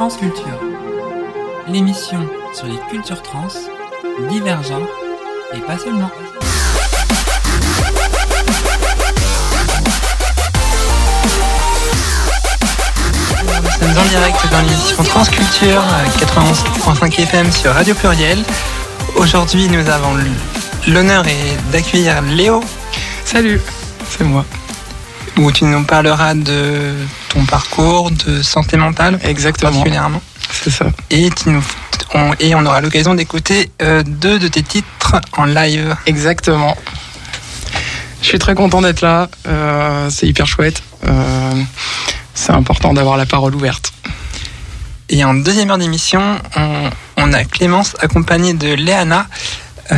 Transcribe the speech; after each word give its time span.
Transculture, 0.00 0.58
l'émission 1.68 2.26
sur 2.54 2.66
les 2.66 2.78
cultures 2.90 3.20
trans, 3.20 3.48
divergentes 4.30 4.88
et 5.54 5.58
pas 5.58 5.76
seulement. 5.76 6.10
Nous 13.42 13.70
sommes 13.78 13.98
en 13.98 14.08
direct 14.08 14.50
dans 14.50 14.62
l'émission 14.62 15.04
Transculture 15.04 15.84
91.5 16.16 17.20
FM 17.20 17.52
sur 17.52 17.74
Radio 17.74 17.94
Pluriel. 17.94 18.38
Aujourd'hui, 19.16 19.68
nous 19.68 19.86
avons 19.86 20.16
l'honneur 20.88 21.24
d'accueillir 21.72 22.22
Léo. 22.22 22.64
Salut, 23.26 23.60
c'est 24.08 24.24
moi. 24.24 24.46
Où 25.36 25.52
tu 25.52 25.66
nous 25.66 25.84
parleras 25.84 26.32
de 26.32 26.94
ton 27.30 27.44
parcours 27.46 28.10
de 28.10 28.42
santé 28.42 28.76
mentale. 28.76 29.18
Exactement. 29.24 29.70
Particulièrement. 29.70 30.20
C'est 30.52 30.70
ça. 30.70 30.86
Et, 31.10 31.30
on, 32.12 32.32
et 32.40 32.54
on 32.54 32.66
aura 32.66 32.80
l'occasion 32.80 33.14
d'écouter 33.14 33.70
euh, 33.80 34.02
deux 34.04 34.38
de 34.38 34.48
tes 34.48 34.62
titres 34.62 35.16
en 35.36 35.44
live. 35.44 35.96
Exactement. 36.06 36.76
Je 38.20 38.26
suis 38.26 38.38
très 38.38 38.54
content 38.54 38.82
d'être 38.82 39.00
là. 39.00 39.30
Euh, 39.46 40.10
c'est 40.10 40.26
hyper 40.26 40.46
chouette. 40.46 40.82
Euh, 41.06 41.62
c'est 42.34 42.52
important 42.52 42.92
d'avoir 42.92 43.16
la 43.16 43.26
parole 43.26 43.54
ouverte. 43.54 43.92
Et 45.08 45.24
en 45.24 45.34
deuxième 45.34 45.70
heure 45.70 45.78
d'émission, 45.78 46.36
on, 47.16 47.32
a 47.32 47.44
Clémence 47.44 47.96
accompagnée 48.00 48.54
de 48.54 48.74
Léana. 48.74 49.26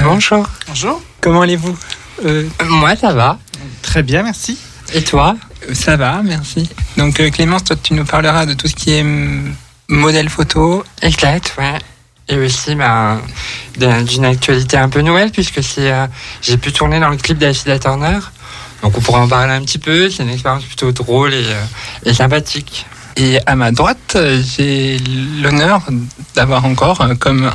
bonjour. 0.04 0.46
Bonjour. 0.68 1.02
Comment 1.20 1.42
allez-vous? 1.42 1.76
Moi, 2.68 2.96
ça 2.96 3.12
va. 3.12 3.38
Très 3.82 4.02
bien, 4.02 4.22
merci. 4.22 4.58
Et 4.94 5.02
toi? 5.02 5.36
Ça 5.72 5.96
va, 5.96 6.22
merci. 6.22 6.68
Donc 6.96 7.14
Clémence, 7.30 7.64
toi, 7.64 7.76
tu 7.82 7.94
nous 7.94 8.04
parleras 8.04 8.46
de 8.46 8.54
tout 8.54 8.68
ce 8.68 8.74
qui 8.74 8.92
est 8.92 9.04
modèle 9.88 10.28
photo. 10.28 10.84
Exact, 11.02 11.54
ouais. 11.58 11.78
Et 12.28 12.38
aussi 12.38 12.74
ben, 12.74 13.20
d'une 13.76 14.24
actualité 14.24 14.76
un 14.76 14.88
peu 14.88 15.00
nouvelle, 15.00 15.30
puisque 15.30 15.62
c'est 15.62 15.92
j'ai 16.40 16.56
pu 16.56 16.72
tourner 16.72 17.00
dans 17.00 17.10
le 17.10 17.16
clip 17.16 17.38
d'Achida 17.38 17.78
Turner. 17.78 18.18
Donc 18.82 18.96
on 18.96 19.00
pourra 19.00 19.20
en 19.20 19.28
parler 19.28 19.52
un 19.52 19.60
petit 19.62 19.78
peu. 19.78 20.08
C'est 20.08 20.22
une 20.22 20.30
expérience 20.30 20.64
plutôt 20.64 20.92
drôle 20.92 21.34
et, 21.34 21.44
et 22.04 22.14
sympathique. 22.14 22.86
Et 23.16 23.38
à 23.44 23.56
ma 23.56 23.72
droite, 23.72 24.16
j'ai 24.56 24.98
l'honneur 25.42 25.82
d'avoir 26.34 26.64
encore 26.64 27.06
comme, 27.18 27.50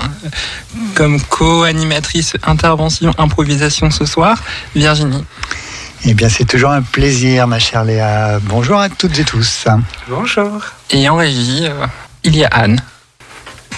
comme 0.93 1.19
co-animatrice 1.21 2.35
intervention 2.43 3.13
improvisation 3.17 3.89
ce 3.89 4.05
soir, 4.05 4.43
Virginie. 4.75 5.23
Eh 6.05 6.13
bien, 6.13 6.29
c'est 6.29 6.45
toujours 6.45 6.71
un 6.71 6.81
plaisir, 6.81 7.47
ma 7.47 7.59
chère 7.59 7.83
Léa. 7.83 8.39
Bonjour 8.43 8.79
à 8.79 8.89
toutes 8.89 9.17
et 9.19 9.23
tous. 9.23 9.65
Bonjour. 10.07 10.61
Et 10.91 11.09
en 11.09 11.15
régie, 11.15 11.67
il 12.23 12.35
y 12.35 12.43
a 12.45 12.47
Anne. 12.47 12.81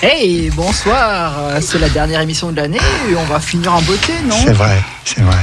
Hey, 0.01 0.49
bonsoir. 0.51 1.33
C'est 1.61 1.79
la 1.79 1.89
dernière 1.89 2.21
émission 2.21 2.51
de 2.51 2.57
l'année. 2.57 2.79
On 3.17 3.23
va 3.23 3.39
finir 3.39 3.73
en 3.73 3.81
beauté, 3.81 4.13
non? 4.25 4.35
C'est 4.43 4.53
vrai, 4.53 4.81
c'est 5.05 5.21
vrai. 5.21 5.37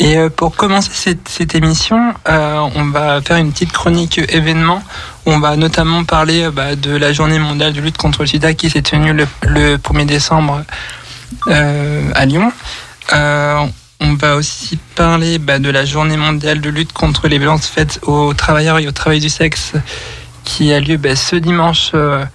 Et 0.00 0.28
pour 0.28 0.56
commencer 0.56 0.90
cette, 0.92 1.28
cette 1.28 1.54
émission, 1.54 2.14
euh, 2.28 2.58
on 2.74 2.86
va 2.86 3.22
faire 3.22 3.36
une 3.36 3.52
petite 3.52 3.72
chronique 3.72 4.20
événement. 4.28 4.82
On 5.24 5.38
va 5.38 5.56
notamment 5.56 6.04
parler 6.04 6.48
bah, 6.52 6.74
de 6.74 6.96
la 6.96 7.12
journée 7.12 7.38
mondiale 7.38 7.72
de 7.72 7.80
lutte 7.80 7.96
contre 7.96 8.22
le 8.22 8.26
sida 8.26 8.54
qui 8.54 8.70
s'est 8.70 8.82
tenue 8.82 9.12
le, 9.12 9.26
le, 9.42 9.76
1er 9.76 10.04
décembre 10.04 10.62
euh, 11.46 12.10
à 12.14 12.26
Lyon. 12.26 12.52
Euh, 13.12 13.66
on 14.04 14.14
va 14.14 14.36
aussi 14.36 14.78
parler 14.94 15.38
bah, 15.38 15.58
de 15.58 15.70
la 15.70 15.84
journée 15.84 16.16
mondiale 16.16 16.60
de 16.60 16.68
lutte 16.68 16.92
contre 16.92 17.26
les 17.26 17.38
violences 17.38 17.66
faites 17.66 18.00
aux 18.02 18.34
travailleurs 18.34 18.78
et 18.78 18.86
au 18.86 18.92
travail 18.92 19.20
du 19.20 19.30
sexe 19.30 19.72
qui 20.44 20.72
a 20.72 20.80
lieu 20.80 20.98
bah, 20.98 21.16
ce 21.16 21.36
dimanche, 21.36 21.92
euh, 21.94 22.26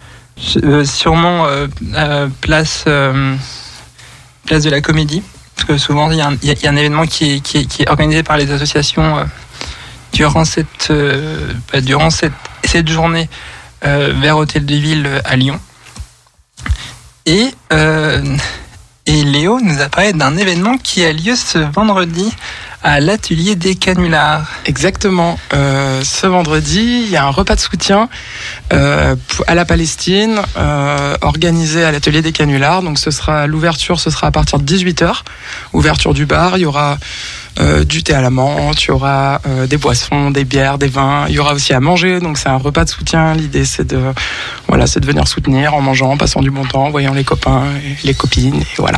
sûrement 0.83 1.45
euh, 1.45 1.67
place, 2.41 2.85
euh, 2.87 3.35
place 4.45 4.63
de 4.63 4.69
la 4.71 4.81
Comédie. 4.81 5.21
Parce 5.55 5.67
que 5.67 5.77
souvent, 5.77 6.09
il 6.11 6.17
y, 6.17 6.21
a 6.21 6.69
un, 6.71 6.75
événement 6.75 7.05
qui 7.05 7.43
est, 7.53 7.89
organisé 7.89 8.23
par 8.23 8.37
les 8.37 8.49
associations 8.51 9.25
durant, 10.13 10.45
cette, 10.45 10.91
bah, 11.71 11.81
durant 11.81 12.09
cette, 12.09 12.31
cette 12.63 12.87
journée 12.87 13.29
vers 13.81 14.37
Hôtel 14.37 14.65
de 14.65 14.75
Ville 14.75 15.21
à 15.25 15.35
Lyon. 15.35 15.59
Et 17.25 17.53
et 19.09 19.23
Léo 19.23 19.59
nous 19.59 19.81
a 19.81 19.89
parlé 19.89 20.13
d'un 20.13 20.37
événement 20.37 20.77
qui 20.77 21.03
a 21.03 21.11
lieu 21.11 21.35
ce 21.35 21.57
vendredi 21.57 22.31
à 22.83 22.99
l'atelier 22.99 23.55
des 23.55 23.73
canulars. 23.73 24.47
Exactement. 24.65 25.39
Euh, 25.51 26.03
ce 26.03 26.27
vendredi, 26.27 27.05
il 27.05 27.09
y 27.09 27.17
a 27.17 27.25
un 27.25 27.31
repas 27.31 27.55
de 27.55 27.59
soutien 27.59 28.07
euh, 28.71 29.15
à 29.47 29.55
la 29.55 29.65
Palestine 29.65 30.39
euh, 30.57 31.17
organisé 31.21 31.83
à 31.83 31.91
l'atelier 31.91 32.21
des 32.21 32.31
canulars. 32.31 32.83
Donc 32.83 32.99
ce 32.99 33.09
sera 33.09 33.47
l'ouverture, 33.47 33.99
ce 33.99 34.11
sera 34.11 34.27
à 34.27 34.31
partir 34.31 34.59
de 34.59 34.75
18h. 34.75 35.23
Ouverture 35.73 36.13
du 36.13 36.27
bar, 36.27 36.57
il 36.57 36.61
y 36.61 36.65
aura 36.67 36.99
euh, 37.59 37.83
du 37.83 38.03
thé 38.03 38.13
à 38.13 38.21
la 38.21 38.29
menthe, 38.29 38.83
il 38.83 38.87
y 38.87 38.91
aura 38.91 39.41
euh, 39.47 39.67
des 39.67 39.77
boissons, 39.77 40.31
des 40.31 40.45
bières, 40.45 40.77
des 40.77 40.87
vins. 40.87 41.25
Il 41.27 41.35
y 41.35 41.39
aura 41.39 41.53
aussi 41.53 41.73
à 41.73 41.79
manger. 41.79 42.19
Donc 42.19 42.37
c'est 42.37 42.49
un 42.49 42.57
repas 42.57 42.85
de 42.85 42.89
soutien. 42.89 43.33
L'idée 43.33 43.65
c'est 43.65 43.85
de 43.85 43.99
voilà, 44.67 44.85
de 44.85 45.05
venir 45.05 45.27
soutenir 45.27 45.73
en 45.73 45.81
mangeant, 45.81 46.11
en 46.11 46.17
passant 46.17 46.41
du 46.41 46.51
bon 46.51 46.65
temps, 46.65 46.85
en 46.85 46.89
voyant 46.89 47.13
les 47.13 47.23
copains, 47.23 47.63
et 47.83 48.05
les 48.05 48.13
copines, 48.13 48.55
et 48.55 48.65
voilà. 48.77 48.97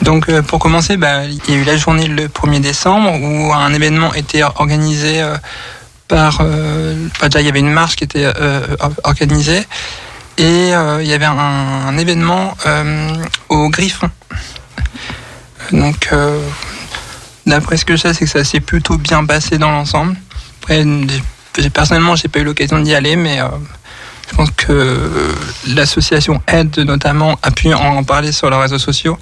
Donc 0.00 0.28
euh, 0.28 0.42
pour 0.42 0.58
commencer, 0.58 0.96
bah, 0.96 1.24
il 1.24 1.54
y 1.54 1.56
a 1.56 1.60
eu 1.60 1.64
la 1.64 1.76
journée 1.76 2.08
le 2.08 2.28
1er 2.28 2.60
décembre 2.60 3.12
où 3.20 3.52
un 3.52 3.72
événement 3.72 4.12
était 4.14 4.42
organisé 4.42 5.22
par... 6.08 6.38
Bah, 6.38 7.28
déjà 7.28 7.40
il 7.40 7.46
y 7.46 7.48
avait 7.48 7.60
une 7.60 7.72
marche 7.72 7.96
qui 7.96 8.04
était 8.04 8.26
organisée 9.04 9.62
et 10.38 10.70
il 10.70 11.06
y 11.06 11.12
avait 11.12 11.24
un, 11.24 11.38
un 11.38 11.98
événement 11.98 12.54
au 13.48 13.68
Griffon. 13.68 14.10
Donc 15.70 16.10
d'après 17.46 17.76
ce 17.76 17.84
que 17.84 17.96
je 17.96 18.02
sais, 18.02 18.14
c'est 18.14 18.24
que 18.24 18.30
ça 18.30 18.44
s'est 18.44 18.60
plutôt 18.60 18.98
bien 18.98 19.24
passé 19.24 19.58
dans 19.58 19.70
l'ensemble. 19.70 20.16
Personnellement, 21.74 22.16
j'ai 22.16 22.28
pas 22.28 22.40
eu 22.40 22.44
l'occasion 22.44 22.78
d'y 22.80 22.94
aller, 22.94 23.16
mais 23.16 23.38
je 24.30 24.36
pense 24.36 24.50
que 24.52 25.10
l'association 25.68 26.40
Aide 26.46 26.78
notamment 26.78 27.38
a 27.42 27.50
pu 27.50 27.72
en 27.74 28.04
parler 28.04 28.32
sur 28.32 28.48
leurs 28.48 28.60
réseaux 28.60 28.78
sociaux. 28.78 29.18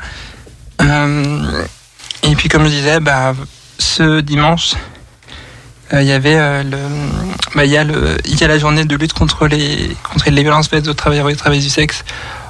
Euh, 0.81 1.65
et 2.23 2.35
puis 2.37 2.49
comme 2.49 2.65
je 2.65 2.71
disais, 2.71 3.01
bah, 3.01 3.35
ce 3.79 4.21
dimanche, 4.21 4.75
il 5.93 6.03
y 6.03 6.13
avait 6.13 6.65
bah, 7.55 7.65
y 7.65 7.77
a 7.77 7.85
la 7.85 8.59
journée 8.59 8.85
de 8.85 8.97
lutte 8.97 9.13
contre 9.13 9.49
les 9.49 9.97
contre 10.05 10.31
les 10.31 10.43
violences 10.43 10.69
faites 10.69 10.87
aux 10.87 10.95
travailleurs 10.95 11.29
et 11.29 11.33
aux 11.33 11.37
travailleuses 11.37 11.65
du 11.65 11.71
sexe, 11.71 12.05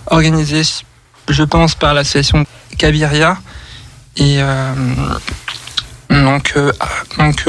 organisée, 0.07 0.63
je 1.29 1.43
pense, 1.43 1.75
par 1.75 1.95
l'association 1.95 2.45
Caviria. 2.77 3.39
Et 4.17 4.37
euh, 4.41 4.75
donc, 6.21 6.53
euh, 6.57 6.73
donc 7.19 7.45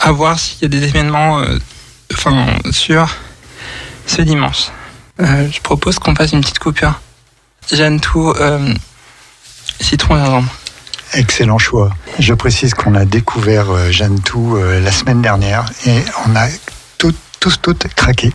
à 0.00 0.12
voir 0.12 0.38
s'il 0.38 0.62
y 0.62 0.64
a 0.64 0.68
des 0.68 0.84
événements, 0.84 1.42
enfin, 2.12 2.46
sur 2.70 3.08
ce 4.06 4.22
dimanche. 4.22 4.70
je 5.18 5.60
propose 5.60 5.98
qu'on 5.98 6.14
fasse 6.14 6.32
une 6.32 6.40
petite 6.40 6.58
coupure. 6.58 7.00
Jeanne 7.70 8.00
Tout, 8.00 8.34
citron 9.80 10.16
gingembre. 10.16 10.48
Excellent 11.14 11.58
choix. 11.58 11.90
Je 12.18 12.34
précise 12.34 12.74
qu'on 12.74 12.94
a 12.94 13.04
découvert 13.04 13.92
Jeanne 13.92 14.20
Tout 14.20 14.56
la 14.56 14.90
semaine 14.92 15.22
dernière 15.22 15.66
et 15.86 16.02
on 16.26 16.34
a 16.34 16.46
tout, 16.98 17.14
tous 17.40 17.60
toutes 17.60 17.86
craqué. 17.94 18.32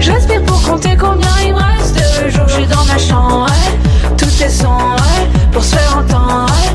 J'aspire 0.00 0.42
pour 0.44 0.62
compter 0.62 0.96
combien 0.96 1.28
il 1.44 1.52
me 1.54 1.58
reste 1.58 1.94
de 1.94 2.30
jours. 2.30 2.48
Je 2.48 2.52
suis 2.54 2.66
dans 2.66 2.84
ma 2.84 2.98
chambre, 2.98 3.46
ouais. 3.46 4.16
tout 4.16 4.42
est 4.42 4.48
son, 4.50 4.68
ouais. 4.68 5.50
pour 5.52 5.64
se 5.64 5.74
faire 5.74 5.98
entendre. 5.98 6.46
Ouais. 6.46 6.65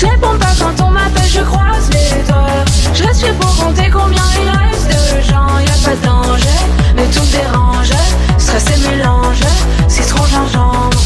Je 0.00 0.06
réponds 0.06 0.38
pas 0.38 0.54
quand 0.58 0.82
on 0.82 0.90
m'appelle, 0.92 1.28
je 1.30 1.40
croise 1.40 1.90
les 1.90 2.22
doigts. 2.22 2.64
Je 2.94 3.04
respire 3.04 3.34
pour 3.34 3.54
compter 3.54 3.90
combien 3.90 4.22
il 4.42 4.48
reste 4.48 4.88
de 4.88 5.20
gens. 5.20 5.58
Y 5.58 5.68
a 5.68 5.84
pas 5.84 5.94
de 5.94 6.06
danger, 6.06 6.60
mais 6.96 7.04
tout 7.08 7.20
me 7.20 7.32
dérange. 7.32 7.90
Stress 8.38 8.64
et 8.74 8.88
mélange, 8.88 9.42
citron 9.88 10.24
gingembre. 10.24 10.96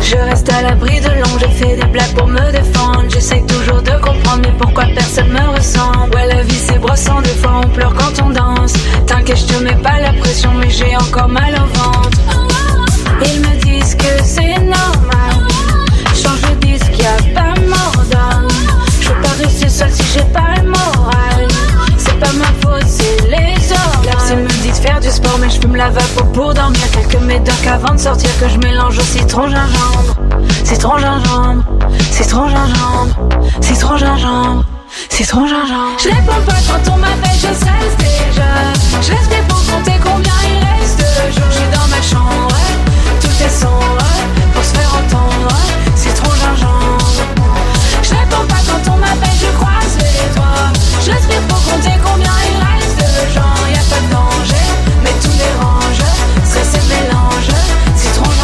Je 0.00 0.16
reste 0.16 0.50
à 0.50 0.62
l'abri 0.62 1.02
de 1.02 1.10
l'ombre, 1.10 1.38
j'ai 1.38 1.50
fait 1.50 1.76
des 1.76 1.84
blagues 1.84 2.14
pour 2.16 2.28
me 2.28 2.50
défendre. 2.50 3.04
J'essaie 3.10 3.42
toujours 3.42 3.82
de 3.82 3.90
comprendre, 3.90 4.40
mais 4.40 4.54
pourquoi 4.58 4.84
personne 4.94 5.28
me 5.28 5.54
ressemble? 5.54 6.14
Ouais, 6.14 6.28
la 6.28 6.42
vie 6.44 6.62
c'est 6.66 6.78
brossant, 6.78 7.20
des 7.20 7.36
fois 7.42 7.60
on 7.62 7.68
pleure 7.68 7.92
quand 7.92 8.22
on 8.24 8.30
danse. 8.30 8.72
T'inquiète, 9.06 9.36
je 9.36 9.52
te 9.52 9.62
mets 9.62 9.76
pas 9.76 10.00
la 10.00 10.14
pression, 10.14 10.54
mais 10.54 10.70
j'ai 10.70 10.96
encore 10.96 11.28
mal 11.28 11.52
au 11.56 11.78
ventre. 11.78 12.18
Ils 13.22 13.40
me 13.42 13.54
disent 13.62 13.94
que 13.96 14.24
c'est 14.24 14.58
normal. 14.60 15.17
pas 20.32 20.60
le 20.62 20.68
moral. 20.68 21.48
C'est 21.96 22.18
pas 22.18 22.32
ma 22.32 22.52
faute, 22.60 22.86
c'est 22.86 23.28
les 23.28 23.72
hormones. 23.72 24.06
La 24.06 24.16
psy 24.16 24.36
me 24.36 24.48
dit 24.62 24.70
de 24.70 24.76
faire 24.76 25.00
du 25.00 25.10
sport, 25.10 25.38
mais 25.40 25.50
je 25.50 25.60
fume 25.60 25.76
la 25.76 25.90
vapeau 25.90 26.24
pour 26.32 26.54
dormir. 26.54 26.80
Quelques 26.92 27.22
médocs 27.22 27.66
avant 27.66 27.94
de 27.94 28.00
sortir 28.00 28.30
que 28.40 28.48
je 28.48 28.58
mélange 28.58 28.98
au 28.98 29.02
citron 29.02 29.48
gingembre. 29.48 30.16
Citron 30.64 30.98
gingembre, 30.98 31.64
citron 32.10 32.48
gingembre, 32.48 33.28
citron 33.60 33.96
gingembre. 33.96 34.64
Citron 35.10 35.46
gingembre. 35.46 35.96
Je 36.02 36.08
réponds 36.08 36.42
pas 36.46 36.60
quand 36.68 36.92
on 36.92 36.96
m'appelle, 36.96 37.36
je 37.36 37.52
cesse 37.52 37.96
déjà. 37.98 38.50
Je 39.02 39.10
laisse 39.10 39.28
répondre 39.28 39.64
compter 39.72 39.98
combien 40.02 40.32
il 40.44 40.80
reste 40.80 40.98
de 40.98 41.32
jours. 41.32 41.50
Je 41.50 41.56
suis 41.56 41.70
dans 41.72 41.88
ma 41.88 42.02
chambre, 42.02 42.56
tout 43.20 43.44
est 43.44 43.48
sombre 43.48 44.04
pour 44.54 44.64
se 44.64 44.74
faire 44.74 44.94
entendre. 44.94 45.54
Il 51.30 51.42
faut 51.48 51.70
compter 51.70 51.92
combien 52.04 52.32
il 52.50 52.58
reste 52.64 52.98
de 52.98 53.32
gens. 53.34 53.54
y'a 53.72 53.84
pas 53.90 54.00
de 54.00 54.10
danger, 54.12 54.66
mais 55.02 55.12
tout 55.22 55.36
dérange. 55.36 56.02
C'est 56.44 56.64
ces 56.64 56.86
mélanges, 56.88 57.54
c'est 57.96 58.12
tronçage. 58.12 58.38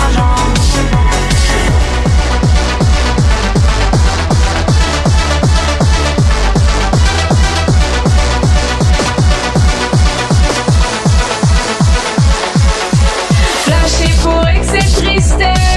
Flasher 13.64 14.14
pour 14.22 14.46
excès. 14.48 15.73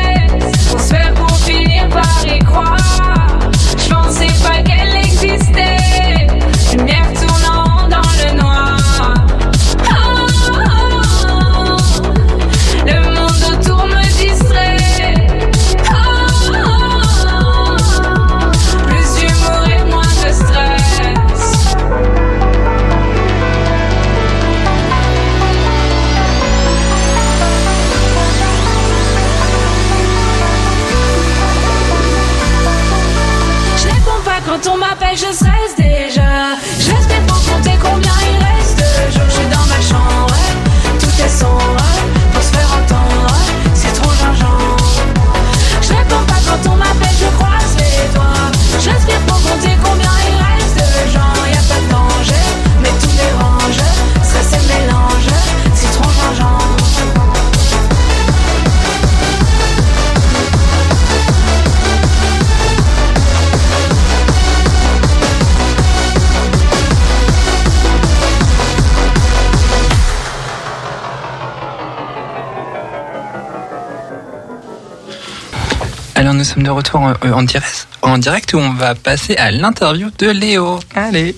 Alors 76.28 76.36
nous 76.36 76.44
sommes 76.44 76.64
de 76.64 76.70
retour 76.70 77.00
en, 77.00 77.14
en 77.32 77.44
direct, 77.44 77.88
en 78.02 78.18
direct 78.18 78.52
où 78.52 78.58
on 78.58 78.74
va 78.74 78.96
passer 78.96 79.38
à 79.38 79.50
l'interview 79.50 80.10
de 80.20 80.30
Léo. 80.30 80.78
Allez. 80.94 81.38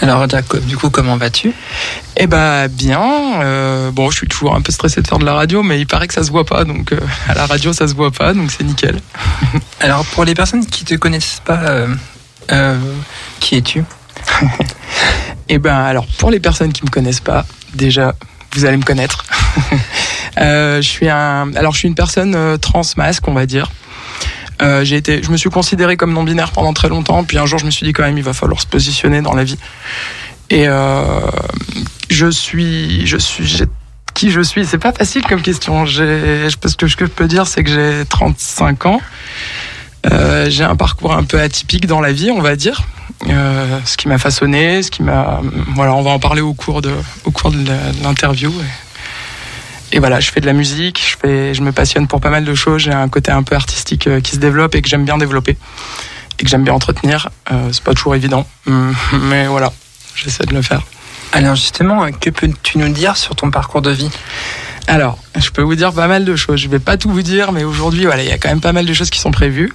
Alors 0.00 0.26
Jacob, 0.26 0.64
du 0.64 0.78
coup, 0.78 0.88
comment 0.88 1.18
vas-tu? 1.18 1.52
Eh 2.16 2.26
ben 2.26 2.68
bien. 2.68 3.42
euh, 3.42 3.90
bon, 3.90 4.08
je 4.10 4.16
suis 4.16 4.28
toujours 4.28 4.54
un 4.54 4.62
peu 4.62 4.72
stressé 4.72 5.02
de 5.02 5.06
faire 5.06 5.18
de 5.18 5.26
la 5.26 5.34
radio, 5.34 5.62
mais 5.62 5.78
il 5.78 5.86
paraît 5.86 6.08
que 6.08 6.14
ça 6.14 6.22
se 6.22 6.30
voit 6.30 6.46
pas, 6.46 6.64
donc 6.64 6.92
euh, 6.92 7.00
à 7.28 7.34
la 7.34 7.44
radio 7.44 7.74
ça 7.74 7.86
se 7.86 7.92
voit 7.94 8.10
pas, 8.10 8.32
donc 8.32 8.50
c'est 8.50 8.64
nickel. 8.64 8.98
Alors 9.80 10.06
pour 10.06 10.24
les 10.24 10.34
personnes 10.34 10.64
qui 10.64 10.86
te 10.86 10.94
connaissent 10.94 11.42
pas, 11.44 11.60
euh, 11.64 11.86
euh, 12.52 12.78
qui 13.40 13.56
es-tu? 13.56 13.84
Eh 15.50 15.58
ben 15.58 15.74
alors 15.74 16.06
pour 16.18 16.30
les 16.30 16.40
personnes 16.40 16.72
qui 16.72 16.82
me 16.84 16.90
connaissent 16.90 17.20
pas, 17.20 17.44
déjà 17.74 18.14
vous 18.54 18.64
allez 18.64 18.78
me 18.78 18.84
connaître. 18.84 19.24
Euh, 20.38 20.80
je 20.80 20.88
suis 20.88 21.08
un, 21.08 21.52
alors 21.54 21.72
je 21.72 21.78
suis 21.78 21.88
une 21.88 21.94
personne 21.94 22.34
euh, 22.34 22.56
trans 22.56 22.82
masque, 22.96 23.26
on 23.28 23.32
va 23.32 23.46
dire. 23.46 23.70
Euh, 24.62 24.84
j'ai 24.84 24.96
été, 24.96 25.22
je 25.22 25.30
me 25.30 25.36
suis 25.36 25.50
considéré 25.50 25.96
comme 25.96 26.12
non 26.12 26.22
binaire 26.22 26.52
pendant 26.52 26.72
très 26.72 26.88
longtemps, 26.88 27.24
puis 27.24 27.38
un 27.38 27.46
jour 27.46 27.58
je 27.58 27.64
me 27.64 27.70
suis 27.70 27.86
dit 27.86 27.92
quand 27.92 28.02
même 28.02 28.18
il 28.18 28.24
va 28.24 28.34
falloir 28.34 28.60
se 28.60 28.66
positionner 28.66 29.22
dans 29.22 29.34
la 29.34 29.44
vie. 29.44 29.58
Et 30.50 30.68
euh, 30.68 31.02
je 32.10 32.26
suis, 32.30 33.06
je 33.06 33.16
suis, 33.16 33.62
qui 34.14 34.30
je 34.30 34.40
suis, 34.40 34.66
c'est 34.66 34.78
pas 34.78 34.92
facile 34.92 35.22
comme 35.22 35.40
question. 35.40 35.86
J'ai, 35.86 36.48
parce 36.60 36.76
que 36.76 36.88
ce 36.88 36.96
que 36.96 37.06
je 37.06 37.10
peux 37.10 37.28
dire 37.28 37.46
c'est 37.46 37.64
que 37.64 37.70
j'ai 37.70 38.04
35 38.06 38.86
ans. 38.86 39.00
J'ai 40.48 40.64
un 40.64 40.76
parcours 40.76 41.14
un 41.14 41.24
peu 41.24 41.40
atypique 41.40 41.86
dans 41.86 42.00
la 42.00 42.12
vie, 42.12 42.30
on 42.30 42.40
va 42.40 42.56
dire. 42.56 42.82
Ce 43.26 43.96
qui 43.96 44.08
m'a 44.08 44.18
façonné, 44.18 44.82
ce 44.82 44.90
qui 44.90 45.02
m'a, 45.02 45.40
voilà, 45.74 45.94
on 45.94 46.02
va 46.02 46.10
en 46.10 46.18
parler 46.18 46.40
au 46.40 46.54
cours 46.54 46.82
de, 46.82 46.92
au 47.24 47.30
cours 47.30 47.50
de 47.50 47.64
l'interview. 48.02 48.52
Et, 49.92 49.98
voilà, 49.98 50.20
je 50.20 50.30
fais 50.30 50.40
de 50.40 50.46
la 50.46 50.52
musique, 50.52 51.00
je 51.00 51.16
fais, 51.16 51.54
je 51.54 51.62
me 51.62 51.72
passionne 51.72 52.06
pour 52.06 52.20
pas 52.20 52.30
mal 52.30 52.44
de 52.44 52.54
choses. 52.54 52.82
J'ai 52.82 52.92
un 52.92 53.08
côté 53.08 53.32
un 53.32 53.42
peu 53.42 53.54
artistique 53.54 54.06
euh, 54.06 54.20
qui 54.20 54.32
se 54.32 54.38
développe 54.38 54.74
et 54.74 54.82
que 54.82 54.88
j'aime 54.88 55.04
bien 55.04 55.18
développer 55.18 55.56
et 56.38 56.44
que 56.44 56.48
j'aime 56.48 56.64
bien 56.64 56.74
entretenir. 56.74 57.28
Euh, 57.52 57.68
c'est 57.72 57.82
pas 57.82 57.94
toujours 57.94 58.14
évident, 58.14 58.46
Hum, 58.66 58.94
mais 59.22 59.46
voilà, 59.46 59.72
j'essaie 60.14 60.44
de 60.44 60.54
le 60.54 60.62
faire. 60.62 60.82
Alors 61.32 61.54
justement, 61.54 62.04
euh, 62.04 62.10
que 62.10 62.30
peux-tu 62.30 62.78
nous 62.78 62.88
dire 62.88 63.16
sur 63.16 63.34
ton 63.36 63.50
parcours 63.50 63.82
de 63.82 63.90
vie? 63.90 64.10
Alors, 64.86 65.18
je 65.36 65.50
peux 65.50 65.62
vous 65.62 65.76
dire 65.76 65.92
pas 65.92 66.08
mal 66.08 66.24
de 66.24 66.34
choses. 66.34 66.58
Je 66.58 66.68
vais 66.68 66.80
pas 66.80 66.96
tout 66.96 67.10
vous 67.10 67.22
dire, 67.22 67.52
mais 67.52 67.62
aujourd'hui, 67.62 68.06
voilà, 68.06 68.24
il 68.24 68.28
y 68.28 68.32
a 68.32 68.38
quand 68.38 68.48
même 68.48 68.60
pas 68.60 68.72
mal 68.72 68.86
de 68.86 68.92
choses 68.92 69.10
qui 69.10 69.20
sont 69.20 69.30
prévues. 69.30 69.72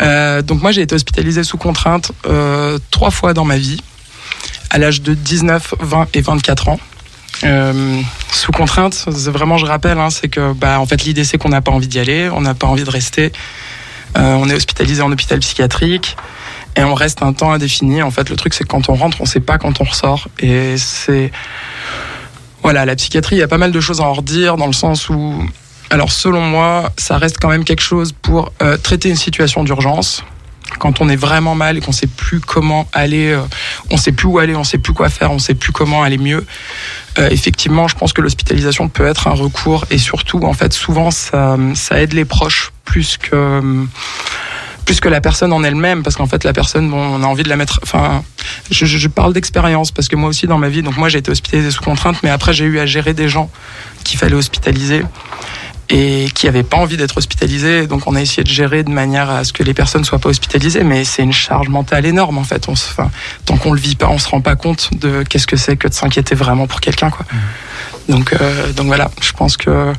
Euh, 0.00 0.42
donc 0.42 0.62
moi, 0.62 0.70
j'ai 0.70 0.82
été 0.82 0.94
hospitalisé 0.94 1.42
sous 1.42 1.56
contrainte 1.56 2.12
euh, 2.26 2.78
trois 2.92 3.10
fois 3.10 3.34
dans 3.34 3.44
ma 3.44 3.56
vie, 3.56 3.82
à 4.70 4.78
l'âge 4.78 5.02
de 5.02 5.14
19, 5.14 5.74
20 5.80 6.08
et 6.14 6.20
24 6.20 6.68
ans. 6.68 6.78
Euh, 7.42 8.00
sous 8.30 8.52
contrainte, 8.52 9.06
vraiment, 9.08 9.58
je 9.58 9.66
rappelle, 9.66 9.98
hein, 9.98 10.10
c'est 10.10 10.28
que, 10.28 10.52
bah, 10.52 10.78
en 10.78 10.86
fait, 10.86 11.04
l'idée 11.04 11.24
c'est 11.24 11.38
qu'on 11.38 11.48
n'a 11.48 11.60
pas 11.60 11.72
envie 11.72 11.88
d'y 11.88 11.98
aller, 11.98 12.30
on 12.30 12.40
n'a 12.40 12.54
pas 12.54 12.66
envie 12.66 12.84
de 12.84 12.90
rester. 12.90 13.32
Euh, 14.16 14.34
on 14.34 14.48
est 14.48 14.54
hospitalisé 14.54 15.02
en 15.02 15.10
hôpital 15.10 15.40
psychiatrique 15.40 16.16
et 16.76 16.84
on 16.84 16.94
reste 16.94 17.22
un 17.22 17.32
temps 17.32 17.52
indéfini. 17.52 18.02
En 18.02 18.12
fait, 18.12 18.30
le 18.30 18.36
truc 18.36 18.54
c'est 18.54 18.64
que 18.64 18.68
quand 18.68 18.88
on 18.88 18.94
rentre, 18.94 19.20
on 19.20 19.26
sait 19.26 19.40
pas 19.40 19.58
quand 19.58 19.80
on 19.80 19.84
ressort 19.84 20.28
et 20.38 20.76
c'est 20.76 21.32
voilà, 22.62 22.86
la 22.86 22.96
psychiatrie, 22.96 23.36
il 23.36 23.40
y 23.40 23.42
a 23.42 23.48
pas 23.48 23.58
mal 23.58 23.72
de 23.72 23.80
choses 23.80 24.00
à 24.00 24.04
en 24.04 24.14
redire 24.14 24.56
dans 24.56 24.66
le 24.66 24.72
sens 24.72 25.10
où, 25.10 25.46
alors 25.90 26.10
selon 26.10 26.40
moi, 26.40 26.90
ça 26.96 27.18
reste 27.18 27.36
quand 27.38 27.50
même 27.50 27.62
quelque 27.62 27.82
chose 27.82 28.12
pour 28.12 28.52
euh, 28.62 28.78
traiter 28.78 29.10
une 29.10 29.16
situation 29.16 29.64
d'urgence. 29.64 30.24
Quand 30.78 31.02
on 31.02 31.10
est 31.10 31.16
vraiment 31.16 31.54
mal 31.54 31.76
et 31.76 31.82
qu'on 31.82 31.92
sait 31.92 32.06
plus 32.06 32.40
comment 32.40 32.88
aller, 32.94 33.32
euh, 33.32 33.42
on 33.90 33.98
sait 33.98 34.12
plus 34.12 34.28
où 34.28 34.38
aller, 34.38 34.56
on 34.56 34.64
sait 34.64 34.78
plus 34.78 34.94
quoi 34.94 35.10
faire, 35.10 35.30
on 35.30 35.38
sait 35.38 35.54
plus 35.54 35.72
comment 35.72 36.02
aller 36.02 36.16
mieux. 36.16 36.46
Euh, 37.18 37.28
effectivement, 37.30 37.86
je 37.88 37.94
pense 37.96 38.12
que 38.12 38.20
l'hospitalisation 38.22 38.88
peut 38.88 39.06
être 39.06 39.28
un 39.28 39.34
recours 39.34 39.84
et 39.90 39.98
surtout, 39.98 40.40
en 40.44 40.52
fait, 40.52 40.72
souvent 40.72 41.10
ça, 41.10 41.56
ça 41.74 42.00
aide 42.00 42.12
les 42.12 42.24
proches 42.24 42.72
plus 42.84 43.16
que 43.16 43.60
plus 44.84 45.00
que 45.00 45.08
la 45.08 45.22
personne 45.22 45.50
en 45.54 45.64
elle-même, 45.64 46.02
parce 46.02 46.14
qu'en 46.16 46.26
fait 46.26 46.44
la 46.44 46.52
personne, 46.52 46.90
bon, 46.90 46.98
on 46.98 47.22
a 47.22 47.26
envie 47.26 47.42
de 47.42 47.48
la 47.48 47.56
mettre. 47.56 47.80
Enfin, 47.82 48.22
je, 48.70 48.84
je- 48.84 49.08
parle 49.08 49.32
d'expérience 49.32 49.90
parce 49.90 50.08
que 50.08 50.16
moi 50.16 50.28
aussi 50.28 50.46
dans 50.46 50.58
ma 50.58 50.68
vie, 50.68 50.82
donc 50.82 50.98
moi 50.98 51.08
j'ai 51.08 51.18
été 51.20 51.30
hospitalisé 51.30 51.70
sous 51.70 51.82
contrainte, 51.82 52.18
mais 52.22 52.28
après 52.28 52.52
j'ai 52.52 52.66
eu 52.66 52.78
à 52.78 52.84
gérer 52.84 53.14
des 53.14 53.26
gens 53.28 53.50
qu'il 54.04 54.18
fallait 54.18 54.34
hospitaliser 54.34 55.02
et 55.90 56.28
qui 56.34 56.46
n'avaient 56.46 56.62
pas 56.62 56.76
envie 56.78 56.96
d'être 56.96 57.16
hospitalisés. 57.18 57.86
Donc 57.86 58.06
on 58.06 58.14
a 58.14 58.20
essayé 58.20 58.42
de 58.42 58.48
gérer 58.48 58.82
de 58.82 58.90
manière 58.90 59.28
à 59.30 59.44
ce 59.44 59.52
que 59.52 59.62
les 59.62 59.74
personnes 59.74 60.04
soient 60.04 60.18
pas 60.18 60.28
hospitalisées, 60.30 60.82
mais 60.84 61.04
c'est 61.04 61.22
une 61.22 61.32
charge 61.32 61.68
mentale 61.68 62.06
énorme 62.06 62.38
en 62.38 62.44
fait. 62.44 62.68
On 62.68 62.74
se, 62.76 62.88
enfin, 62.90 63.10
tant 63.44 63.56
qu'on 63.56 63.72
le 63.72 63.80
vit 63.80 63.94
pas, 63.96 64.08
on 64.08 64.18
se 64.18 64.28
rend 64.28 64.40
pas 64.40 64.56
compte 64.56 64.90
de 64.98 65.22
qu'est-ce 65.28 65.46
que 65.46 65.56
c'est 65.56 65.76
que 65.76 65.88
de 65.88 65.94
s'inquiéter 65.94 66.34
vraiment 66.34 66.66
pour 66.66 66.80
quelqu'un, 66.80 67.10
quoi. 67.10 67.26
Donc, 68.08 68.32
euh, 68.34 68.72
donc 68.72 68.86
voilà, 68.86 69.10
je 69.22 69.32
pense 69.32 69.56
que 69.56 69.92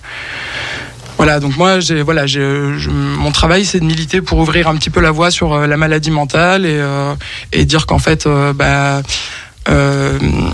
voilà, 1.17 1.39
donc 1.39 1.55
moi, 1.55 1.79
j'ai, 1.79 2.01
voilà, 2.01 2.25
j'ai, 2.27 2.41
je- 2.77 2.89
mon 2.89 3.31
travail, 3.31 3.63
c'est 3.65 3.79
de 3.79 3.85
militer 3.85 4.21
pour 4.21 4.37
ouvrir 4.39 4.67
un 4.67 4.75
petit 4.75 4.89
peu 4.89 4.99
la 4.99 5.11
voie 5.11 5.31
sur 5.31 5.53
euh, 5.53 5.65
la 5.65 5.77
maladie 5.77 6.11
mentale 6.11 6.65
et, 6.65 6.77
euh, 6.77 7.13
et 7.53 7.63
dire 7.65 7.85
qu'en 7.85 7.99
fait, 7.99 8.27
bah, 8.55 9.01
on, 9.69 10.51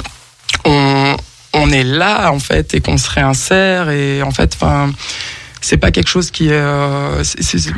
on 1.53 1.70
est 1.72 1.84
là 1.84 2.31
en 2.31 2.39
fait 2.39 2.74
et 2.74 2.81
qu'on 2.81 2.98
se 2.98 3.10
réinsère 3.10 3.89
et 3.89 4.24
en 4.24 4.31
fait, 4.31 4.53
enfin, 4.55 4.91
c'est 5.62 5.77
pas 5.77 5.91
quelque 5.91 6.08
chose 6.08 6.31
qui 6.31 6.48
est, 6.48 6.53
euh, 6.53 7.24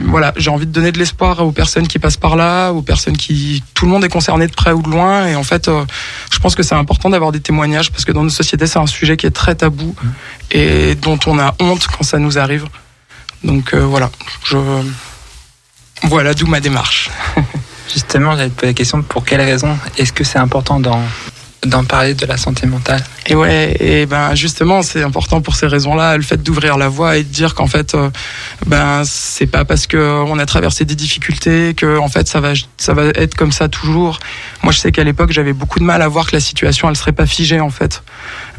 voilà, 0.05 0.33
j'ai 0.37 0.49
envie 0.49 0.65
de 0.65 0.71
donner 0.71 0.91
de 0.91 0.99
l'espoir 0.99 1.45
aux 1.45 1.51
personnes 1.51 1.87
qui 1.87 1.99
passent 1.99 2.17
par 2.17 2.37
là, 2.37 2.71
aux 2.71 2.81
personnes 2.81 3.17
qui, 3.17 3.61
tout 3.73 3.85
le 3.85 3.91
monde 3.91 4.05
est 4.05 4.09
concerné 4.09 4.47
de 4.47 4.53
près 4.53 4.71
ou 4.71 4.81
de 4.81 4.89
loin 4.89 5.27
et 5.27 5.35
en 5.35 5.43
fait, 5.43 5.67
euh, 5.67 5.83
je 6.31 6.39
pense 6.39 6.55
que 6.55 6.63
c'est 6.63 6.75
important 6.75 7.09
d'avoir 7.09 7.31
des 7.31 7.41
témoignages 7.41 7.91
parce 7.91 8.05
que 8.05 8.13
dans 8.13 8.23
nos 8.23 8.29
sociétés, 8.29 8.67
c'est 8.67 8.79
un 8.79 8.87
sujet 8.87 9.17
qui 9.17 9.25
est 9.25 9.31
très 9.31 9.55
tabou 9.55 9.95
et 10.51 10.95
dont 10.95 11.19
on 11.25 11.37
a 11.39 11.55
honte 11.59 11.87
quand 11.87 12.03
ça 12.03 12.19
nous 12.19 12.37
arrive. 12.37 12.65
Donc 13.43 13.73
euh, 13.73 13.79
voilà, 13.79 14.09
je 14.45 14.57
voilà 16.03 16.33
d'où 16.33 16.47
ma 16.47 16.61
démarche. 16.61 17.09
Justement, 17.93 18.35
j'allais 18.35 18.49
te 18.49 18.55
poser 18.55 18.67
la 18.67 18.73
question 18.73 19.01
pour 19.03 19.25
quelles 19.25 19.41
raisons 19.41 19.77
est-ce 19.97 20.13
que 20.13 20.23
c'est 20.23 20.39
important 20.39 20.79
d'en 20.79 21.01
d'en 21.65 21.83
parler 21.83 22.13
de 22.13 22.25
la 22.25 22.37
santé 22.37 22.67
mentale 22.67 23.03
Et 23.27 23.35
ouais, 23.35 23.75
et 23.79 24.05
ben 24.05 24.35
justement, 24.35 24.81
c'est 24.81 25.03
important 25.03 25.41
pour 25.41 25.55
ces 25.55 25.67
raisons-là, 25.67 26.17
le 26.17 26.23
fait 26.23 26.41
d'ouvrir 26.41 26.77
la 26.77 26.89
voie 26.89 27.17
et 27.17 27.23
de 27.23 27.29
dire 27.29 27.55
qu'en 27.55 27.67
fait, 27.67 27.95
euh, 27.95 28.09
ben 28.65 29.03
c'est 29.05 29.47
pas 29.47 29.65
parce 29.65 29.87
que 29.87 30.23
on 30.27 30.39
a 30.39 30.45
traversé 30.45 30.85
des 30.85 30.95
difficultés 30.95 31.73
que 31.73 31.97
en 31.97 32.07
fait 32.09 32.27
ça 32.27 32.39
va 32.39 32.53
ça 32.77 32.93
va 32.93 33.05
être 33.15 33.35
comme 33.35 33.51
ça 33.51 33.67
toujours. 33.69 34.19
Moi, 34.61 34.71
je 34.73 34.79
sais 34.79 34.91
qu'à 34.91 35.03
l'époque, 35.03 35.31
j'avais 35.31 35.53
beaucoup 35.53 35.79
de 35.79 35.85
mal 35.85 36.01
à 36.01 36.07
voir 36.07 36.27
que 36.27 36.35
la 36.35 36.41
situation 36.41 36.89
elle 36.89 36.95
serait 36.95 37.11
pas 37.11 37.25
figée 37.25 37.59
en 37.59 37.69
fait. 37.69 38.03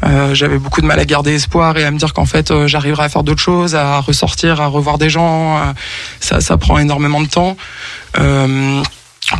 Euh, 0.05 0.33
j'avais 0.33 0.57
beaucoup 0.57 0.81
de 0.81 0.87
mal 0.87 0.99
à 0.99 1.05
garder 1.05 1.33
espoir 1.33 1.77
et 1.77 1.85
à 1.85 1.91
me 1.91 1.97
dire 1.97 2.13
qu'en 2.13 2.25
fait, 2.25 2.51
euh, 2.51 2.67
j'arriverais 2.67 3.05
à 3.05 3.09
faire 3.09 3.23
d'autres 3.23 3.41
choses, 3.41 3.75
à 3.75 3.99
ressortir, 3.99 4.61
à 4.61 4.67
revoir 4.67 4.97
des 4.97 5.09
gens. 5.09 5.73
Ça, 6.19 6.41
ça 6.41 6.57
prend 6.57 6.77
énormément 6.77 7.21
de 7.21 7.27
temps. 7.27 7.57